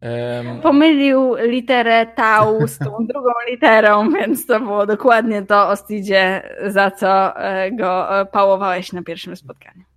Em, 0.00 0.60
Pomylił 0.60 1.34
literę 1.34 2.06
tau 2.06 2.66
z 2.68 2.78
tą 2.78 2.90
drugą 3.12 3.30
literą, 3.50 4.10
więc 4.10 4.46
to 4.46 4.60
było 4.60 4.86
dokładnie 4.86 5.42
to, 5.42 5.68
Ostidzie, 5.68 6.42
za 6.66 6.90
co 6.90 7.36
e, 7.36 7.72
go 7.72 8.20
e, 8.20 8.26
pałowałeś 8.26 8.92
na 8.92 9.02
pierwszym 9.02 9.36
spotkaniu. 9.36 9.93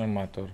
Amator. 0.00 0.48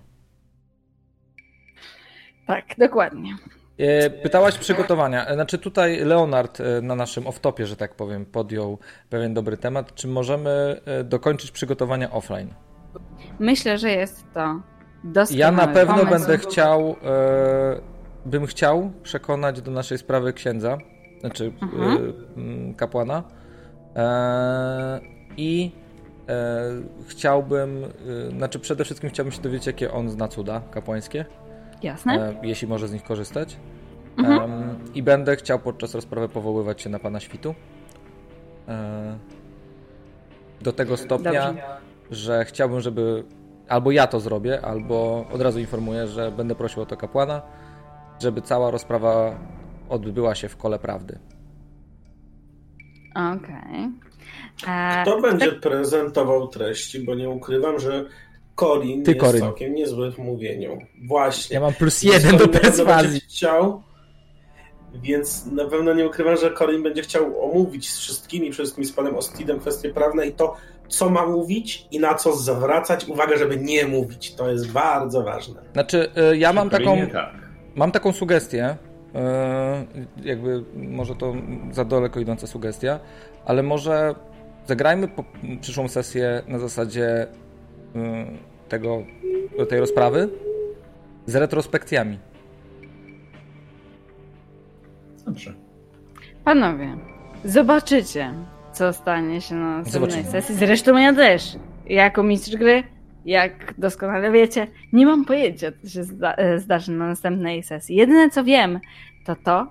Tak, 2.46 2.64
dokładnie. 2.78 3.36
E, 3.78 4.10
Pytałaś 4.10 4.58
przygotowania. 4.58 5.26
E, 5.26 5.34
Znaczy 5.34 5.58
tutaj 5.58 6.04
Leonard 6.04 6.60
e, 6.60 6.80
na 6.82 6.94
naszym 6.94 7.24
off-topie, 7.24 7.64
że 7.64 7.76
tak 7.76 7.94
powiem, 7.94 8.26
podjął 8.26 8.78
pewien 9.10 9.34
dobry 9.34 9.56
temat. 9.56 9.94
Czy 9.94 10.08
możemy 10.08 10.80
dokończyć 11.04 11.50
przygotowania 11.50 12.10
offline? 12.10 12.54
Myślę, 13.38 13.78
że 13.78 13.90
jest 13.90 14.24
to 14.34 14.60
doskonały 15.04 15.40
Ja 15.40 15.52
na 15.52 15.66
pewno 15.74 15.94
pomysł. 15.94 16.10
będę 16.10 16.38
chciał, 16.38 16.96
e, 17.04 17.80
bym 18.26 18.46
chciał 18.46 18.90
przekonać 19.02 19.62
do 19.62 19.70
naszej 19.70 19.98
sprawy 19.98 20.32
księdza, 20.32 20.78
znaczy 21.20 21.52
Mhm. 21.62 22.12
e, 22.70 22.74
kapłana 22.74 23.22
e, 23.96 25.00
i 25.36 25.70
chciałbym, 27.06 27.84
e, 27.84 28.30
znaczy 28.30 28.58
przede 28.58 28.84
wszystkim 28.84 29.10
chciałbym 29.10 29.32
się 29.32 29.42
dowiedzieć, 29.42 29.66
jakie 29.66 29.92
on 29.92 30.10
zna 30.10 30.28
cuda 30.28 30.60
kapłańskie, 30.70 31.24
Jasne? 31.82 32.28
e, 32.28 32.34
jeśli 32.42 32.68
może 32.68 32.88
z 32.88 32.92
nich 32.92 33.02
korzystać. 33.02 33.56
Mhm. 34.18 34.78
I 34.94 35.02
będę 35.02 35.36
chciał 35.36 35.58
podczas 35.58 35.94
rozprawy 35.94 36.28
powoływać 36.28 36.82
się 36.82 36.90
na 36.90 36.98
pana 36.98 37.20
świtu. 37.20 37.54
E, 38.68 39.18
do 40.60 40.72
tego 40.72 40.96
stopnia, 40.96 41.46
Dobrze. 41.46 41.62
że 42.10 42.44
chciałbym, 42.44 42.80
żeby 42.80 43.24
albo 43.68 43.90
ja 43.90 44.06
to 44.06 44.20
zrobię, 44.20 44.60
albo 44.60 45.26
od 45.32 45.40
razu 45.40 45.60
informuję, 45.60 46.06
że 46.06 46.32
będę 46.32 46.54
prosił 46.54 46.82
o 46.82 46.86
to 46.86 46.96
kapłana, 46.96 47.42
żeby 48.22 48.42
cała 48.42 48.70
rozprawa 48.70 49.38
odbyła 49.88 50.34
się 50.34 50.48
w 50.48 50.56
kole 50.56 50.78
prawdy. 50.78 51.18
Okej. 53.14 53.84
E, 53.84 54.07
Kto 55.02 55.20
będzie 55.20 55.52
prezentował 55.52 56.48
treści, 56.48 57.00
bo 57.00 57.14
nie 57.14 57.28
ukrywam, 57.28 57.78
że 57.78 58.04
Corin 58.54 59.02
Ty, 59.02 59.10
jest 59.10 59.26
Corin. 59.26 59.40
całkiem 59.40 59.74
niezły 59.74 60.12
w 60.12 60.18
mówieniu. 60.18 60.78
Właśnie. 61.06 61.54
Ja 61.54 61.60
mam 61.60 61.74
plus 61.74 62.02
jeden 62.02 62.36
do 62.36 62.48
perswazji. 62.48 63.20
Chciał, 63.20 63.82
więc 64.94 65.46
na 65.46 65.64
pewno 65.64 65.94
nie 65.94 66.06
ukrywam, 66.06 66.36
że 66.36 66.50
Corin 66.50 66.82
będzie 66.82 67.02
chciał 67.02 67.50
omówić 67.50 67.90
z 67.90 67.98
wszystkimi, 67.98 68.50
przede 68.50 68.64
wszystkim 68.64 68.84
z 68.84 68.92
panem 68.92 69.16
Ostidem 69.16 69.60
kwestie 69.60 69.90
prawne 69.90 70.26
i 70.26 70.32
to, 70.32 70.56
co 70.88 71.10
ma 71.10 71.26
mówić 71.26 71.86
i 71.90 72.00
na 72.00 72.14
co 72.14 72.36
zwracać 72.36 73.08
uwagę, 73.08 73.38
żeby 73.38 73.56
nie 73.56 73.86
mówić. 73.86 74.34
To 74.34 74.50
jest 74.50 74.72
bardzo 74.72 75.22
ważne. 75.22 75.60
Znaczy, 75.72 76.10
y, 76.32 76.36
ja 76.36 76.52
mam 76.52 76.70
taką, 76.70 77.06
tak. 77.12 77.34
mam 77.74 77.92
taką 77.92 78.12
sugestię, 78.12 78.76
y, 80.22 80.28
jakby 80.28 80.64
może 80.74 81.14
to 81.14 81.34
za 81.72 81.84
daleko 81.84 82.20
idąca 82.20 82.46
sugestia, 82.46 83.00
ale 83.44 83.62
może 83.62 84.14
zagrajmy 84.68 85.08
po, 85.08 85.24
przyszłą 85.60 85.88
sesję 85.88 86.42
na 86.48 86.58
zasadzie 86.58 87.26
y, 87.26 87.28
tego, 88.68 89.02
tej 89.68 89.80
rozprawy 89.80 90.28
z 91.26 91.36
retrospekcjami. 91.36 92.18
Dobrze. 95.26 95.54
Panowie, 96.44 96.96
zobaczycie, 97.44 98.34
co 98.72 98.92
stanie 98.92 99.40
się 99.40 99.54
na 99.54 99.78
następnej 99.78 100.24
sesji. 100.24 100.54
Zresztą 100.54 100.96
ja 100.96 101.12
też, 101.14 101.56
jako 101.86 102.22
mistrz 102.22 102.56
gry, 102.56 102.82
jak 103.24 103.74
doskonale 103.78 104.32
wiecie, 104.32 104.66
nie 104.92 105.06
mam 105.06 105.24
pojęcia, 105.24 105.72
co 105.82 105.88
się 105.88 106.04
zda- 106.04 106.34
e, 106.34 106.58
zdarzy 106.58 106.92
na 106.92 107.06
następnej 107.06 107.62
sesji. 107.62 107.96
Jedyne, 107.96 108.30
co 108.30 108.44
wiem, 108.44 108.80
to 109.24 109.36
to, 109.36 109.66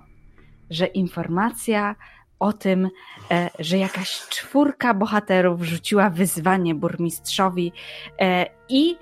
że 0.69 0.85
informacja 0.85 1.95
o 2.39 2.53
tym, 2.53 2.89
e, 3.31 3.49
że 3.59 3.77
jakaś 3.77 4.19
czwórka 4.29 4.93
bohaterów 4.93 5.61
rzuciła 5.61 6.09
wyzwanie 6.09 6.75
burmistrzowi 6.75 7.71
e, 8.19 8.45
i 8.69 8.97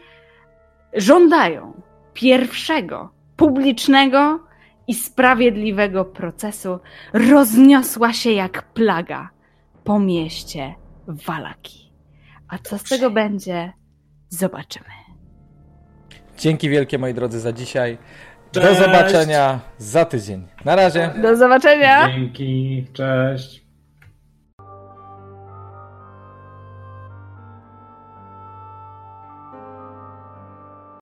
żądają, 0.93 1.81
pierwszego 2.13 3.09
publicznego 3.35 4.39
i 4.87 4.93
sprawiedliwego 4.93 6.05
procesu 6.05 6.79
rozniosła 7.13 8.13
się 8.13 8.31
jak 8.31 8.73
plaga 8.73 9.29
po 9.83 9.99
mieście 9.99 10.75
Walaki. 11.07 11.91
A 12.47 12.57
co 12.57 12.77
z 12.77 12.83
tego 12.83 13.11
będzie, 13.11 13.73
zobaczymy. 14.29 14.95
Dzięki 16.37 16.69
wielkie 16.69 16.97
moi 16.97 17.13
drodzy 17.13 17.39
za 17.39 17.53
dzisiaj. 17.53 17.97
Do 18.55 18.61
Cześć. 18.61 18.79
zobaczenia 18.79 19.59
za 19.77 20.05
tydzień. 20.05 20.47
Na 20.65 20.75
razie. 20.75 21.09
Do 21.21 21.35
zobaczenia! 21.35 22.09
Dzięki, 22.15 22.85
cześć. 22.93 23.64